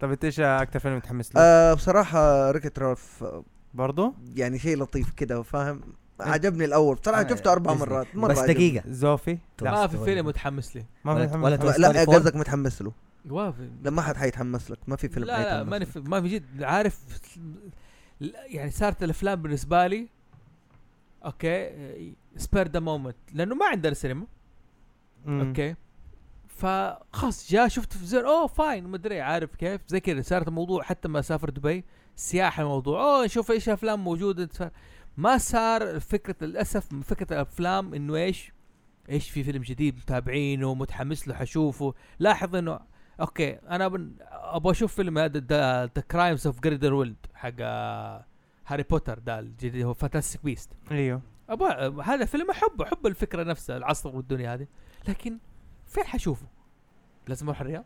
طب 0.00 0.10
إنت 0.10 0.24
إيش 0.24 0.40
أكثر 0.40 0.78
فيلم 0.78 0.96
متحمس 0.96 1.34
له؟ 1.36 1.40
آه 1.42 1.74
بصراحة 1.74 2.50
Wreck-It 2.50 2.78
Ralph 2.78 3.22
آه، 3.24 3.44
برضه 3.74 4.14
يعني 4.34 4.58
شيء 4.58 4.78
لطيف 4.78 5.10
كده 5.10 5.42
فاهم؟ 5.42 5.80
عجبني 6.28 6.64
الأول. 6.64 6.94
بصراحه 6.96 7.24
أنا- 7.24 7.30
شفته 7.30 7.52
أربع 7.52 7.72
بس- 7.72 7.80
مرات. 7.80 8.06
مرة 8.14 8.28
بس 8.32 8.38
عجبني. 8.38 8.54
دقيقة. 8.54 8.84
زوفي؟ 8.88 9.38
ما 9.62 9.86
في 9.86 10.04
فيلم 10.04 10.26
متحمس 10.26 10.76
لي. 10.76 10.84
ما 11.04 11.12
ولا- 11.14 11.26
في 11.26 11.36
ولا 11.36 11.56
متحمس 11.56 11.78
له. 11.80 11.92
لا؟ 11.92 12.00
قصدك 12.04 12.36
متحمس 12.36 12.82
له. 12.82 12.92
ما 13.24 13.50
في. 13.52 13.70
لا 13.82 13.90
ما 13.90 14.02
حد 14.02 14.16
حيتحمس 14.16 14.70
لك. 14.70 14.78
ما 14.86 14.96
في 14.96 15.08
فيلم 15.08 15.26
لا 15.26 15.42
لا 15.58 15.64
ماني. 15.64 15.86
في 15.86 16.00
ما 16.00 16.20
في 16.20 16.28
جد. 16.28 16.62
عارف 16.62 16.98
يعني 18.46 18.70
صارت 18.70 19.02
الأفلام 19.02 19.42
بالنسبة 19.42 19.86
لي 19.86 20.08
okay 21.24 21.70
spare 22.36 22.68
the 22.68 22.80
moment 22.80 23.16
لأنه 23.34 23.54
ما 23.54 23.66
عندنا 23.66 23.94
سينما. 23.94 24.26
أوكي. 25.28 25.74
فخلاص 26.48 27.50
جاء 27.50 27.68
شفت 27.68 27.92
في 27.92 28.06
زر 28.06 28.26
أوه 28.28 28.46
فاين 28.46 28.84
مدري 28.84 29.20
عارف 29.20 29.56
كيف؟ 29.56 29.80
زي 29.88 30.00
كذا. 30.00 30.22
صارت 30.22 30.48
الموضوع 30.48 30.82
حتى 30.82 31.08
ما 31.08 31.20
سافر 31.22 31.50
دبي 31.50 31.84
سياحه 32.16 32.62
الموضوع. 32.62 33.02
أوه 33.02 33.24
نشوف 33.24 33.50
إيش 33.50 33.68
أفلام 33.68 34.04
موجودة. 34.04 34.72
ما 35.16 35.38
صار 35.38 36.00
فكرة 36.00 36.46
للأسف 36.46 36.94
فكرة 36.94 37.34
الأفلام 37.34 37.94
إنه 37.94 38.16
إيش؟ 38.16 38.52
إيش 39.10 39.30
في 39.30 39.44
فيلم 39.44 39.62
جديد 39.62 39.96
متابعينه 39.96 40.74
متحمس 40.74 41.28
له 41.28 41.34
حشوفه. 41.34 41.94
لاحظ 42.18 42.56
إنه 42.56 42.80
أوكي 43.20 43.50
أنا 43.52 43.88
بن... 43.88 44.12
أبغى 44.30 44.70
أشوف 44.72 44.94
فيلم 44.94 45.18
هذا 45.18 45.40
ذا 45.86 45.86
كرايمز 46.10 46.46
اوف 46.46 46.60
جريدر 46.60 46.94
ويلد 46.94 47.16
حق 47.34 47.52
آه، 47.60 48.24
هاري 48.66 48.82
بوتر 48.82 49.18
ده 49.18 49.38
الجديد 49.38 49.84
هو 49.84 49.94
فانتاستيك 49.94 50.44
بيست 50.44 50.70
أيوه. 50.90 51.22
أبغى 51.48 52.02
هذا 52.04 52.24
فيلم 52.24 52.50
احبه 52.50 52.84
أحب 52.84 53.06
الفكرة 53.06 53.42
نفسها 53.42 53.76
العصر 53.76 54.16
والدنيا 54.16 54.54
هذه. 54.54 54.66
لكن 55.08 55.38
فين 55.86 56.04
حشوفه؟ 56.04 56.46
لازم 57.28 57.46
أروح 57.46 57.60
الرياض؟ 57.60 57.84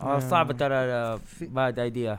آه 0.00 0.16
آه. 0.16 0.18
صعبة 0.18 0.54
ترى 0.54 1.18
في- 1.18 1.46
باد 1.46 1.78
ايديا 1.78 2.18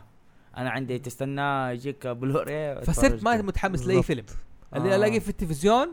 أنا 0.57 0.69
عندي 0.69 0.99
تستناه 0.99 1.71
يجيك 1.71 2.07
بلوري 2.07 2.81
فصرت 2.81 3.23
ما 3.23 3.41
متحمس 3.41 3.87
لأي. 3.87 4.03
فيلم 4.03 4.25
اللي 4.75 4.93
آه. 4.93 4.95
ألاقيه 4.95 5.19
في 5.19 5.29
التلفزيون 5.29 5.87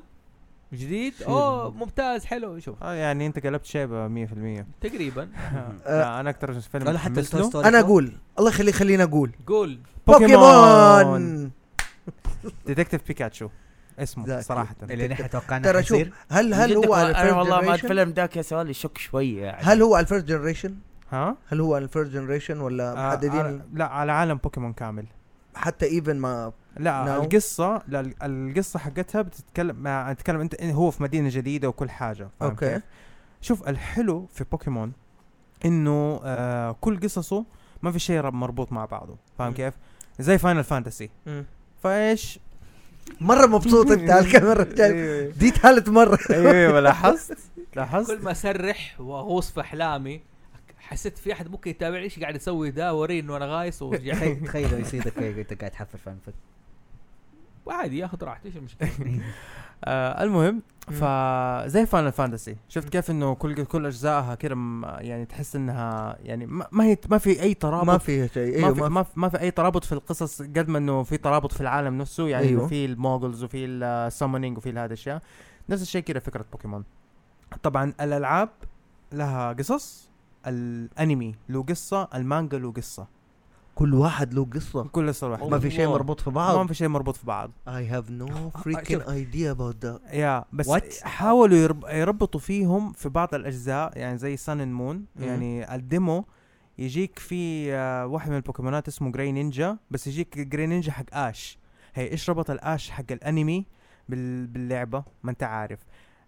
جديد. 0.72 1.14
أوه 1.26 1.70
ممتاز 1.70 2.24
حلو 2.24 2.58
شوف 2.58 2.82
آه 2.82 2.94
يعني 2.94 3.26
أنت 3.26 3.46
قلبت 3.46 3.64
شيبة 3.64 4.26
100% 4.26 4.64
تقريبا 4.80 5.20
لا 5.86 6.20
أنا 6.20 6.30
أكثر 6.30 6.60
فيلم 6.60 6.86
ولا 6.86 6.98
حتى 6.98 7.22
أنا؟ 7.54 7.80
أقول 7.80 8.12
الله 8.38 8.50
يخليه 8.50 8.72
خليني 8.72 9.02
أقول 9.02 9.32
قول 9.46 9.78
بوكيمون. 10.06 11.50
ديتكتيف 12.66 13.00
بيكاتشو 13.08 13.48
اسمه. 13.98 14.40
صراحة 14.40 14.76
اللي 14.82 15.08
نحن 15.08 15.30
توقعنا 15.30 15.72
ترى 15.72 15.82
شوف 15.82 16.02
هل 16.28 16.54
هل 16.54 16.76
هو 16.76 16.94
أنا 16.94 17.36
والله 17.36 17.60
ما 17.60 17.74
الفيلم 17.74 18.10
ذاك 18.10 18.36
يا 18.36 18.42
سؤال 18.42 18.70
يشك 18.70 18.98
شوية 18.98 19.42
يعني 19.42 19.62
هل 19.62 19.82
هو 19.82 19.98
ال 19.98 20.03
first 20.03 20.24
generation؟ 20.24 20.74
ها؟ 21.12 21.36
هل 21.48 21.60
هو 21.60 21.78
ال 21.78 21.84
first 21.84 22.10
generation 22.10 22.60
ولا 22.60 22.92
آه 22.92 23.08
محددين؟ 23.08 23.40
على 23.40 23.60
لا 23.74 23.84
على 23.84 24.12
عالم 24.12 24.34
بوكيمون 24.36 24.72
كامل. 24.72 25.06
حتى 25.54 25.86
even 25.86 26.16
ما 26.16 26.52
لا 26.76 27.04
No. 27.04 27.22
القصة 27.22 27.82
لا 27.88 28.00
ال- 28.00 28.14
القصة 28.22 28.78
حقتها 28.78 29.22
بتتكلم 29.22 29.76
مع 29.76 30.12
تتكلم 30.12 30.40
أنت 30.40 30.54
إن 30.54 30.70
هو 30.70 30.90
في 30.90 31.02
مدينة 31.02 31.28
جديدة 31.32 31.68
وكل 31.68 31.90
حاجة 31.90 32.28
فاهم 32.40 32.50
okay. 32.50 32.72
كيف؟ 32.74 32.82
شوف 33.40 33.68
الحلو 33.68 34.26
في 34.26 34.44
بوكيمون 34.52 34.92
إنه 35.64 36.20
آه 36.24 36.76
كل 36.80 37.00
قصصه 37.00 37.44
ما 37.82 37.92
في 37.92 37.98
شيء 37.98 38.20
رب- 38.20 38.34
مربوط 38.34 38.72
مع 38.72 38.84
بعضه 38.84 39.16
فاهم. 39.38 39.52
كيف؟ 39.52 39.74
زي 40.18 40.38
فاينل 40.38 40.64
فانتسي 40.64 41.10
فإيش؟ 41.82 42.38
مرة 43.20 43.46
مبسوط 43.46 43.90
أنت 43.90 44.10
على 44.10 44.26
الكاميرا. 44.26 44.66
أيوه 44.84 45.30
دي 45.32 45.50
ثالث 45.50 45.88
مرة. 45.88 46.18
أيوه 46.30 46.80
لاحظت 46.80 47.38
لاحظت؟ 47.76 48.10
كل 48.18 48.24
ما 48.24 48.30
أسرح 48.30 49.00
وأغوص 49.00 49.50
في 49.50 49.60
أحلامي 49.60 50.20
حسيت 50.92 51.18
في 51.18 51.32
أحد 51.32 51.48
ممكن 51.50 51.70
يتابعني؟ 51.70 52.04
إيش 52.04 52.20
قاعد 52.20 52.34
أسوي 52.34 52.70
ده 52.70 52.94
وريني 52.94 53.20
انه 53.20 53.36
أنا 53.36 53.46
غايص 53.46 53.82
ورجع 53.82 54.12
تخيل 54.14 54.44
تخيل 54.44 54.70
لو 54.72 54.78
يصيدك 54.78 55.18
أنت 55.18 55.54
قاعد 55.54 55.70
تحفل 55.70 55.98
فان 55.98 56.18
فت 56.26 56.34
وعادي 57.66 57.98
ياخذ 57.98 58.24
راحته 58.24 58.46
إيش 58.46 58.56
المشكلة؟ 58.56 58.88
آه 59.84 60.22
المهم. 60.22 60.62
فزي 60.86 61.86
فاينل 61.86 62.12
فانتسي 62.12 62.56
شفت 62.68 62.88
كيف 62.88 63.10
إنه 63.10 63.34
كل 63.34 63.64
كل 63.64 63.86
أجزائها 63.86 64.34
كده 64.34 64.54
م- 64.54 64.84
يعني 64.84 65.26
تحس 65.26 65.56
إنها 65.56 66.16
يعني 66.22 66.46
ما 66.46 66.66
ما 66.72 66.84
هي 66.84 66.96
ما 67.10 67.18
في 67.18 67.42
أي 67.42 67.54
ترابط 67.54 67.84
ما 67.86 67.98
فيها 67.98 68.26
شيء. 68.26 68.60
ما 68.60 68.66
أيوه 68.66 68.74
في 68.74 68.80
ما 68.80 68.88
ما 68.88 69.02
في, 69.02 69.20
ما 69.20 69.28
في 69.28 69.40
أي 69.40 69.50
ترابط 69.50 69.84
في 69.84 69.92
القصص 69.92 70.42
قد 70.42 70.68
ما 70.68 70.78
إنه 70.78 71.02
في 71.02 71.16
ترابط 71.16 71.52
في 71.52 71.60
العالم 71.60 71.98
نفسه. 71.98 72.28
يعني 72.28 72.46
أيوه. 72.46 72.58
أيوه. 72.58 72.68
في 72.68 72.84
الموغلز 72.84 73.44
وفي 73.44 73.64
السامونينج 73.64 74.58
وفي 74.58 74.70
هذه 74.70 74.84
الأشياء. 74.84 75.22
نفس 75.68 75.82
الشيء 75.82 76.02
كده 76.02 76.20
فكرة 76.20 76.44
بوكيمون 76.52 76.84
طبعا 77.62 77.92
الألعاب 78.00 78.48
لها 79.12 79.52
قصص. 79.52 80.11
الانمي 80.46 81.34
له 81.48 81.62
قصة 81.62 82.08
المانجا 82.14 82.58
له 82.58 82.72
قصة 82.72 83.06
كل 83.74 83.94
واحد 83.94 84.34
له 84.34 84.44
قصة 84.44 84.84
كل 84.84 85.08
قصة 85.08 85.28
واحدة 85.30 85.48
ما 85.48 85.58
في 85.58 85.70
شيء. 85.70 85.88
مربوط 85.88 86.20
في 86.20 86.30
ما 86.30 86.34
بعض 86.34 86.66
في 86.66 86.74
شيء 86.74 86.88
مربوط 86.88 87.16
في 87.16 87.26
بعض 87.26 87.50
I 87.68 87.70
have 87.92 88.06
no 88.10 88.32
freaking 88.60 88.92
شوف. 88.92 89.02
idea 89.02 89.56
about 89.56 89.84
that 89.86 90.14
يا 90.14 90.44
بس 90.52 90.68
What؟ 90.70 91.02
حاولوا 91.04 91.56
يرب... 91.56 91.84
يربطوا 91.88 92.40
فيهم 92.40 92.92
في 92.92 93.08
بعض 93.08 93.34
الأجزاء 93.34 93.98
يعني 93.98 94.18
زي 94.18 94.36
سان 94.36 94.60
اند 94.60 94.72
مون. 94.72 95.04
يعني 95.16 95.74
ال 95.74 95.84
demo 95.84 96.24
يجيك 96.78 97.18
في 97.18 97.72
آه، 97.74 98.06
واحد 98.06 98.30
من 98.30 98.36
البوكيمونات 98.36 98.88
اسمه 98.88 99.12
جراي 99.12 99.32
نينجا 99.32 99.76
بس 99.90 100.06
يجيك 100.06 100.38
جراي 100.38 100.66
نينجا 100.66 100.92
حق 100.92 101.04
اش 101.12 101.58
هي 101.94 102.10
إيش 102.10 102.30
ربط 102.30 102.50
الاش 102.50 102.90
حق 102.90 103.04
الأنمي 103.10 103.66
بال... 104.08 104.46
باللعبة 104.46 105.04
ما 105.22 105.30
أنت 105.30 105.42
عارف 105.42 105.78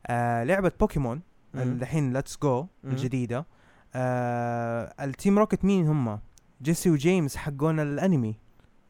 آه 0.06 0.44
لعبة 0.44 0.72
بوكيمون. 0.80 1.20
الحين 1.54 2.12
ليتس 2.12 2.38
جو 2.42 2.60
مم. 2.84 2.90
الجديدة 2.90 3.46
آه 3.94 4.94
التيم 5.04 5.38
روكت 5.38 5.64
مين 5.64 5.86
هم؟ 5.86 6.18
جيسي 6.62 6.90
وجيمس 6.90 7.36
حقون 7.36 7.80
الانمي. 7.80 8.44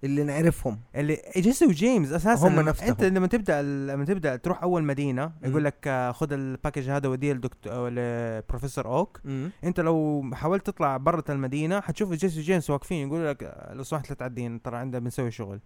اللي 0.04 0.24
نعرفهم. 0.24 0.78
اللي 0.96 1.18
جيسي 1.36 1.66
وجيمس 1.66 2.12
أساسا 2.12 2.48
هم 2.48 2.60
نفسهم. 2.60 2.88
أنت 2.88 3.04
لما 3.04 3.26
تبدأ 3.26 3.62
لما 3.62 4.04
تبدأ 4.04 4.36
تروح 4.36 4.62
أول 4.62 4.84
مدينة 4.84 5.26
مم. 5.26 5.50
يقول 5.50 5.64
لك 5.64 5.76
آه، 5.86 6.12
خذ 6.12 6.32
ال 6.32 6.40
package 6.40 6.90
هذا 6.90 7.08
وديه 7.08 7.32
لدكتور 7.32 7.88
لبروفيسور 7.90 8.86
أوك. 8.86 9.20
أنت 9.64 9.80
لو 9.80 10.24
حاولت 10.34 10.66
تطلع 10.66 10.96
برة 10.96 11.24
المدينة 11.28 11.80
حتشوف 11.80 12.12
جيسي 12.12 12.40
وجيمس 12.40 12.70
واقفين 12.70 13.08
يقول 13.08 13.26
لك 13.26 13.42
آه، 13.42 13.74
لو 13.74 13.82
سمحت 13.82 14.10
لا 14.10 14.16
تعدين 14.16 14.62
ترى 14.62 14.76
عندنا 14.76 15.00
بنسوي 15.00 15.30
شغل. 15.30 15.60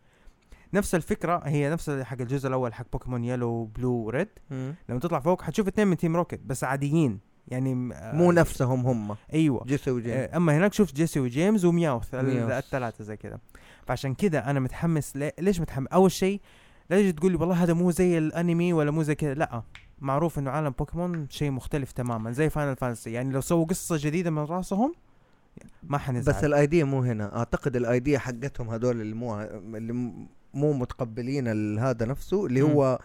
نفس 0.75 0.95
الفكرة 0.95 1.43
هي 1.45 1.71
نفس 1.71 1.91
حق 1.91 2.21
الجزء 2.21 2.49
الأول 2.49 2.75
حق 2.75 2.87
بوكيمون 2.93 3.25
يلو 3.25 3.65
بلو 3.65 3.93
وريد 3.93 4.29
لما 4.89 4.99
تطلع 5.01 5.21
فوق 5.21 5.43
حتشوف 5.43 5.69
اثنين 5.69 5.89
من 5.89 5.97
تيم 5.97 6.17
روكيت 6.17 6.41
بس 6.41 6.65
عاديين. 6.65 7.28
يعني 7.49 7.95
آه، 7.95 8.15
مو 8.15 8.33
نفسهم 8.33 8.87
هم. 8.87 9.17
أيوه. 9.35 9.65
جيسي 9.65 9.91
وجيم 9.91 10.13
آه، 10.15 10.37
أما 10.37 10.57
هناك 10.59 10.73
شفت 10.73 10.95
جيسي 10.95 11.21
وجيمس 11.21 11.65
ومياوث 11.65 12.15
ال- 12.15 12.27
مياوث. 12.27 12.53
الثلاثة 12.53 13.05
زي 13.05 13.17
كذا. 13.17 13.39
فعشان 13.87 14.15
كذا 14.15 14.51
أنا 14.51 14.61
متحمس 14.61 15.17
لي- 15.17 15.33
ليش 15.39 15.61
متحمس؟ 15.61 15.89
أول 15.89 16.13
شيء 16.13 16.41
لا 16.91 16.97
تجي 16.97 17.13
تقول 17.13 17.33
لي 17.33 17.39
والله 17.39 17.63
هذا 17.63 17.73
مو 17.75 17.91
زي 17.91 18.19
الأنمي 18.19 18.73
ولا 18.73 18.91
مو 18.91 19.03
زي 19.03 19.15
كذا. 19.15 19.35
لا 19.35 19.63
معروف 20.01 20.39
إنه 20.39 20.51
عالم 20.51 20.71
بوكيمون 20.71 21.27
شيء 21.31 21.51
مختلف 21.51 21.93
تماما 21.93 22.33
زي 22.33 22.51
فاينل 22.51 22.77
فانتسي 22.77 23.13
يعني 23.13 23.33
لو 23.33 23.41
سووا 23.41 23.65
قصة 23.67 23.97
جديدة 24.01 24.31
من 24.31 24.39
راسهم 24.45 24.95
ما 25.83 25.99
حنزعل. 25.99 26.35
بس 26.37 26.45
ال 26.45 26.53
idea 26.53 26.85
مو 26.85 27.03
هنا. 27.03 27.37
أعتقد 27.39 27.77
ال 27.77 27.85
idea 27.85 28.19
حقتهم 28.19 28.71
هذول 28.71 29.01
اللي 29.01 29.15
مو 29.15 29.41
اللي 29.41 29.93
م- 29.93 30.27
مو 30.55 30.73
متقبلين 30.73 31.79
هذا 31.79 32.07
نفسه 32.07 32.47
اللي. 32.47 32.63
هو 32.63 32.99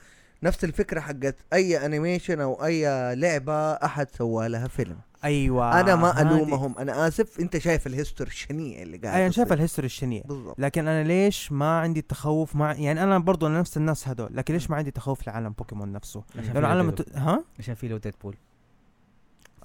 نفس 0.43 0.63
الفكرة 0.63 0.99
حقت 0.99 1.35
أي 1.53 1.85
animation 1.85 2.41
أو 2.41 2.65
أي 2.65 2.85
لعبة 3.15 3.71
أحد 3.73 4.09
سوى 4.09 4.47
لها 4.47 4.67
فيلم. 4.67 4.97
أيوه 5.23 5.79
أنا 5.79 5.95
ما 5.95 6.21
ألومهم. 6.21 6.77
أنا 6.77 7.07
آسف 7.07 7.39
أنت 7.39 7.57
شايف 7.57 7.87
ال 7.87 7.93
history 7.93 8.29
الشنيع 8.29 8.81
اللي 8.81 8.97
قاعد 8.97 9.15
اي 9.15 9.23
أنا 9.23 9.31
شايف. 9.31 9.53
ال 9.53 9.57
history 9.57 9.85
الشنيع. 9.85 10.23
بالضبط. 10.25 10.55
لكن 10.59 10.87
أنا 10.87 11.03
ليش 11.07 11.51
ما 11.51 11.79
عندي 11.79 12.01
تخوف 12.01 12.55
مع 12.55 12.73
يعني 12.73 13.03
أنا 13.03 13.17
برضو 13.19 13.47
أنا 13.47 13.59
نفس 13.59 13.77
الناس 13.77 14.07
هذول 14.07 14.29
لكن 14.31 14.53
ليش 14.53 14.69
ما 14.69 14.75
عندي 14.75 14.91
تخوف 14.91 15.27
لعالم 15.27 15.49
بوكيمون 15.49 15.91
نفسه؟ 15.91 16.23
لأنه 16.35 16.67
عالم 16.67 16.95
ها؟ 17.15 17.43
عشان 17.59 17.75
في 17.75 17.87
له 17.87 17.97
Deadpool 17.97 18.35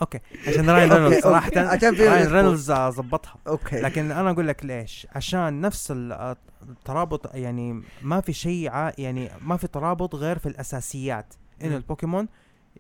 أوكي. 0.01 0.19
عشان 0.49 0.71
راين 0.71 0.93
رينولدز 0.93 1.23
صراحة. 1.23 1.51
عشان 1.59 1.95
في 1.95 2.09
راين. 2.09 2.27
رينولدز 2.27 2.71
آه، 2.71 2.91
ظبطها 2.91 3.35
أوكي. 3.47 3.81
لكن 3.81 4.11
أنا 4.11 4.31
أقول 4.31 4.49
لك 4.49 4.65
ليش. 4.65 5.07
عشان 5.15 5.61
نفس 5.61 5.91
ال- 5.91 6.37
الترابط 6.69 7.35
يعني 7.35 7.83
ما 8.03 8.21
في 8.21 8.33
شيء 8.33 8.71
يعني 8.99 9.31
ما 9.43 9.57
في 9.57 9.67
ترابط 9.67 10.15
غير 10.15 10.39
في 10.39 10.47
الأساسيات. 10.49 11.35
إنه. 11.65 11.77
البوكيمون 11.77 12.29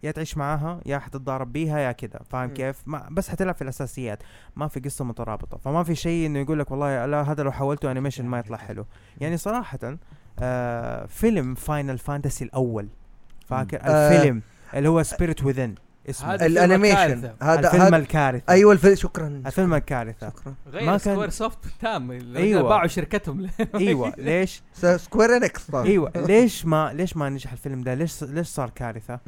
يا 0.02 0.10
تعيش 0.10 0.36
معاها 0.36 0.80
يا 0.86 0.98
حتتضارب 0.98 1.52
بيها 1.52 1.78
يا 1.78 1.92
كذا. 1.92 2.20
فاهم. 2.30 2.50
كيف؟ 2.50 2.82
ما 2.86 3.08
بس 3.10 3.28
حتلعب 3.28 3.54
في 3.54 3.62
الأساسيات. 3.62 4.22
ما 4.56 4.68
في 4.68 4.80
قصة 4.80 5.04
مترابطة. 5.04 5.56
فما 5.58 5.82
في 5.84 5.94
شيء 5.94 6.26
إنه 6.26 6.38
يقول 6.38 6.58
لك 6.58 6.70
والله 6.70 7.06
لا 7.06 7.22
هذا 7.32 7.42
لو 7.42 7.52
حولته 7.52 7.90
animation 7.90 8.24
ما 8.24 8.38
يطلع 8.38 8.56
حلو. 8.56 8.86
يعني 9.20 9.36
صراحة 9.36 9.78
آه 10.40 11.06
فيلم 11.06 11.54
Final 11.54 11.98
Fantasy 11.98 12.44
الأول. 12.44 12.88
فاكر؟ 13.46 13.78
آه. 13.82 13.86
الفيلم 14.16 14.42
اللي 14.74 14.88
هو 14.88 15.02
Spirits 15.02 15.44
Within 15.44 15.74
اسمه. 16.10 16.28
هذا 16.34 16.38
فيلم 16.38 16.56
ال 16.58 16.65
animation. 16.65 17.32
هذا 17.42 17.66
الفيلم 17.66 17.82
هذا 17.82 17.96
الكارثة. 17.96 18.44
أيوه 18.48 18.72
الفيلم 18.72 18.94
شكرا. 18.94 19.42
الفيلم 19.46 19.74
الكارثة. 19.74 20.28
شكرا. 20.30 20.54
غير 20.72 20.82
ما 20.86 20.98
كان- 20.98 21.14
SquareSoft 21.14 21.58
تام 21.80 22.10
أيوة. 22.10 22.36
أيوه 22.36 22.62
باعوا 22.68 22.86
شركتهم. 22.86 23.48
أيوه. 23.74 24.12
ليش؟ 24.18 24.62
س- 24.74 24.86
Square 24.86 25.36
Enix 25.36 25.74
أيوه. 25.74 26.12
ليش 26.16 26.66
ما 26.66 26.92
ليش 26.94 27.16
ما 27.16 27.28
نجح 27.28 27.52
الفيلم 27.52 27.82
ده؟ 27.82 27.94
ليش 27.94 28.22
ليش 28.24 28.46
صار 28.46 28.70
كارثة. 28.70 29.20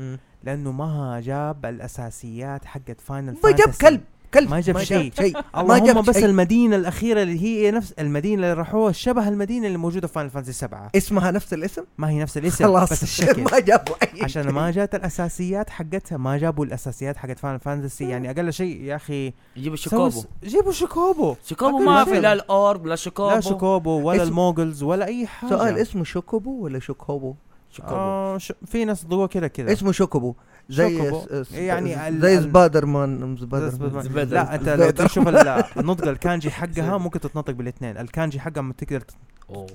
لأنه 0.45 0.73
ما 0.73 1.21
جاب 1.25 1.67
الأساسيات 1.67 2.65
حقت 2.65 3.01
Final 3.01 3.37
ما 3.45 3.51
جاب 3.51 3.69
كلب. 3.81 4.01
كلب. 4.35 4.51
ما 4.51 4.61
جاب 4.61 4.79
شيء. 4.83 5.13
شيء. 5.17 5.33
ما 5.55 5.61
اللهم 5.61 5.85
جاب 5.87 6.05
بس 6.05 6.15
شيء. 6.15 6.25
المدينة 6.27 6.77
الأخيرة 6.77 7.23
اللي 7.23 7.43
هي 7.43 7.71
نفس 7.71 7.93
المدينة 7.93 8.35
اللي 8.43 8.53
راحوها 8.53 8.93
شبه 8.93 9.29
المدينة 9.29 9.67
اللي 9.67 9.79
موجودة 9.79 10.07
في 10.07 10.13
Final 10.15 10.31
Fantasy 10.31 10.53
7 10.53 10.91
اسمها 10.97 11.31
نفس 11.31 11.55
الاسم؟ 11.55 11.83
ما 11.99 12.11
هي 12.11 12.19
نفس 12.23 12.39
الاسم 12.39 12.65
خلاص 12.65 12.93
بس 12.93 13.03
الشكل. 13.09 13.43
ما 13.43 13.59
جابوا 13.61 13.95
أي 14.03 14.23
عشان 14.23 14.49
ما 14.51 14.71
جات 14.71 14.95
الأساسيات 14.95 15.71
حقتها 15.71 16.19
ما 16.19 16.39
جابوا 16.39 16.65
الأساسيات 16.65 17.17
حقت 17.17 17.39
فاينل 17.39 17.61
فانتسي 17.61 18.09
يعني 18.09 18.31
أقل 18.31 18.53
شيء 18.53 18.81
يا 18.83 18.97
أخي. 18.97 19.33
الشيكوبو 19.57 20.11
س- 20.11 20.27
جيبوا 20.45 20.73
شيكوبو. 20.73 21.37
شيكوبو 21.47 21.79
ما. 21.79 22.05
في 22.05 22.21
لا 22.21 22.33
الأورب 22.33 22.87
لا 22.87 22.97
شيكوبو. 22.97 23.31
لا 23.31 23.41
شيكوبو 23.41 23.91
ولا 24.01 24.23
اسم- 24.23 24.29
الموغلز 24.31 24.83
ولا 24.83 25.05
أي 25.07 25.27
حاجة. 25.27 25.51
سؤال 25.51 25.79
اسمه 25.79 26.05
شوكوبو 26.05 26.51
ولا 26.65 26.79
شوكوبو؟ 26.79 27.35
شيكوبو 27.71 27.95
آه 27.95 28.39
ش... 28.39 28.53
في 28.67 28.85
ناس 28.85 29.07
ضوء 29.07 29.27
كده 29.29 29.49
كده. 29.49 29.73
اسمه 29.73 29.93
شوكوبو. 29.93 30.35
زي 30.69 30.99
شوكوبو. 30.99 31.43
س- 31.43 31.53
يعني 31.53 32.21
زي 32.21 32.41
سبايدر 32.41 32.87
مان 32.87 33.37
سبايدر. 33.41 34.35
لا 34.35 34.55
انت 34.55 34.69
لو. 34.69 34.91
تشوف 34.91 35.29
ال- 35.29 35.65
النطق 35.77 36.09
الكانجي 36.09 36.51
حقها 36.61 36.99
ممكن 36.99 37.21
تتنطق 37.21 37.53
بالاثنين. 37.53 37.99
الكانجي 37.99 38.41
حقها 38.41 38.61
ما 38.61 38.73
تقدر. 38.73 39.03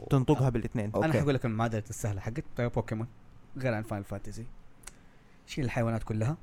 تنطقها 0.09 0.49
بالاثنين. 0.49 0.91
أنا. 0.95 1.13
حقول 1.13 1.33
لك 1.33 1.45
المعادله 1.45 1.83
السهله 1.89 2.21
حقت 2.21 2.43
بتاع 2.53 2.67
بوكيمون. 2.67 3.07
غير 3.57 3.73
عن 3.73 3.83
Final 3.83 4.03
Fantasy 4.05 4.45
شيل 5.47 5.65
الحيوانات 5.65 6.03
كلها. 6.03 6.37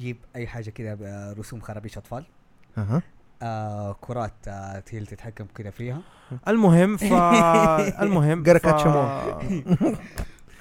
جيب 0.00 0.16
أي 0.36 0.46
حاجة 0.46 0.70
كذا 0.70 0.94
برسوم 1.32 1.60
خرابيش 1.60 1.98
أطفال. 1.98 2.24
أها. 2.78 3.02
آه 3.42 3.96
كرات 4.00 4.32
آه 4.48 4.82
هي 4.90 4.98
اللي 4.98 5.06
تتحكم 5.10 5.44
كذا 5.54 5.70
فيها. 5.70 6.00
المهم 6.48 6.96
ف 6.96 7.02
المهم 8.02 8.42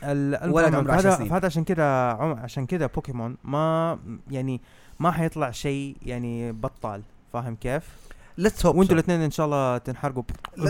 ولد 0.03 0.76
عمره 0.76 0.91
عشر 0.94 1.07
هذا 1.10 1.15
سنين. 1.15 1.30
فهذا 1.30 1.45
عشان 1.45 1.64
كذا 1.64 1.84
عم- 2.11 2.40
عشان 2.40 2.65
كذا 2.65 2.86
بوكيمون 2.86 3.38
ما 3.44 3.99
يعني 4.32 4.61
ما 4.99 5.11
حيطلع 5.11 5.52
شيء 5.52 5.98
يعني 6.02 6.52
بطال. 6.52 7.02
فاهم 7.34 7.56
كيف؟ 7.56 7.84
Let's 8.38 8.65
hope 8.65 8.76
وانتوا 8.76 8.94
الاثنين 8.94 9.22
إن 9.22 9.32
شاء 9.32 9.45
الله 9.45 9.78
تنحرقوا. 9.78 10.23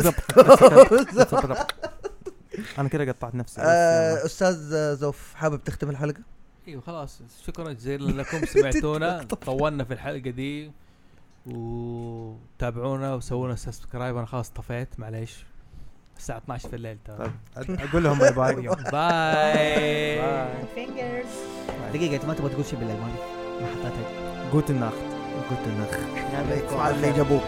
أنا 2.80 2.88
كده 2.90 3.12
قطعت 3.12 3.36
نفسي. 3.36 3.62
يلا. 3.62 4.26
أستاذ 4.26 4.56
زوف 4.96 5.34
حابب 5.36 5.64
تختم 5.64 5.90
الحلقة؟ 5.90 6.22
أيوه 6.68 6.82
خلاص. 6.82 7.22
شكرا 7.46 7.74
جزيلا 7.74 8.22
لكم 8.22 8.46
سمعتونا 8.46 9.24
طولنا 9.46 9.84
في 9.84 9.94
الحلقة 9.94 10.30
دي 10.30 10.72
وتابعونا 11.46 13.14
وسوونا 13.14 13.56
subscribe. 13.56 14.18
أنا 14.18 14.26
خلاص 14.26 14.50
طفيت 14.50 15.00
معليش. 15.00 15.46
الساعة 16.22 16.38
12 16.38 16.70
في 16.70 16.76
الليل 16.76 16.98
ترى. 17.06 17.32
طيب 17.56 17.80
أقول 17.90 18.04
لهم 18.04 18.20
bye 18.20 18.32
bye. 18.32 18.56
bye. 18.92 20.22
دقيقة 21.94 22.16
أنت 22.16 22.26
ما 22.26 22.34
تبغى 22.34 22.50
تقول 22.50 22.66
شيء 22.66 22.80
بالألماني؟ 22.80 23.14
ما 23.62 23.68
حطيتها. 23.68 24.52
جوتن 24.54 24.80
ناخت 24.80 24.96
عليكم 26.34 26.78
على 26.78 26.96
اللي 26.96 27.12
جابوك 27.12 27.42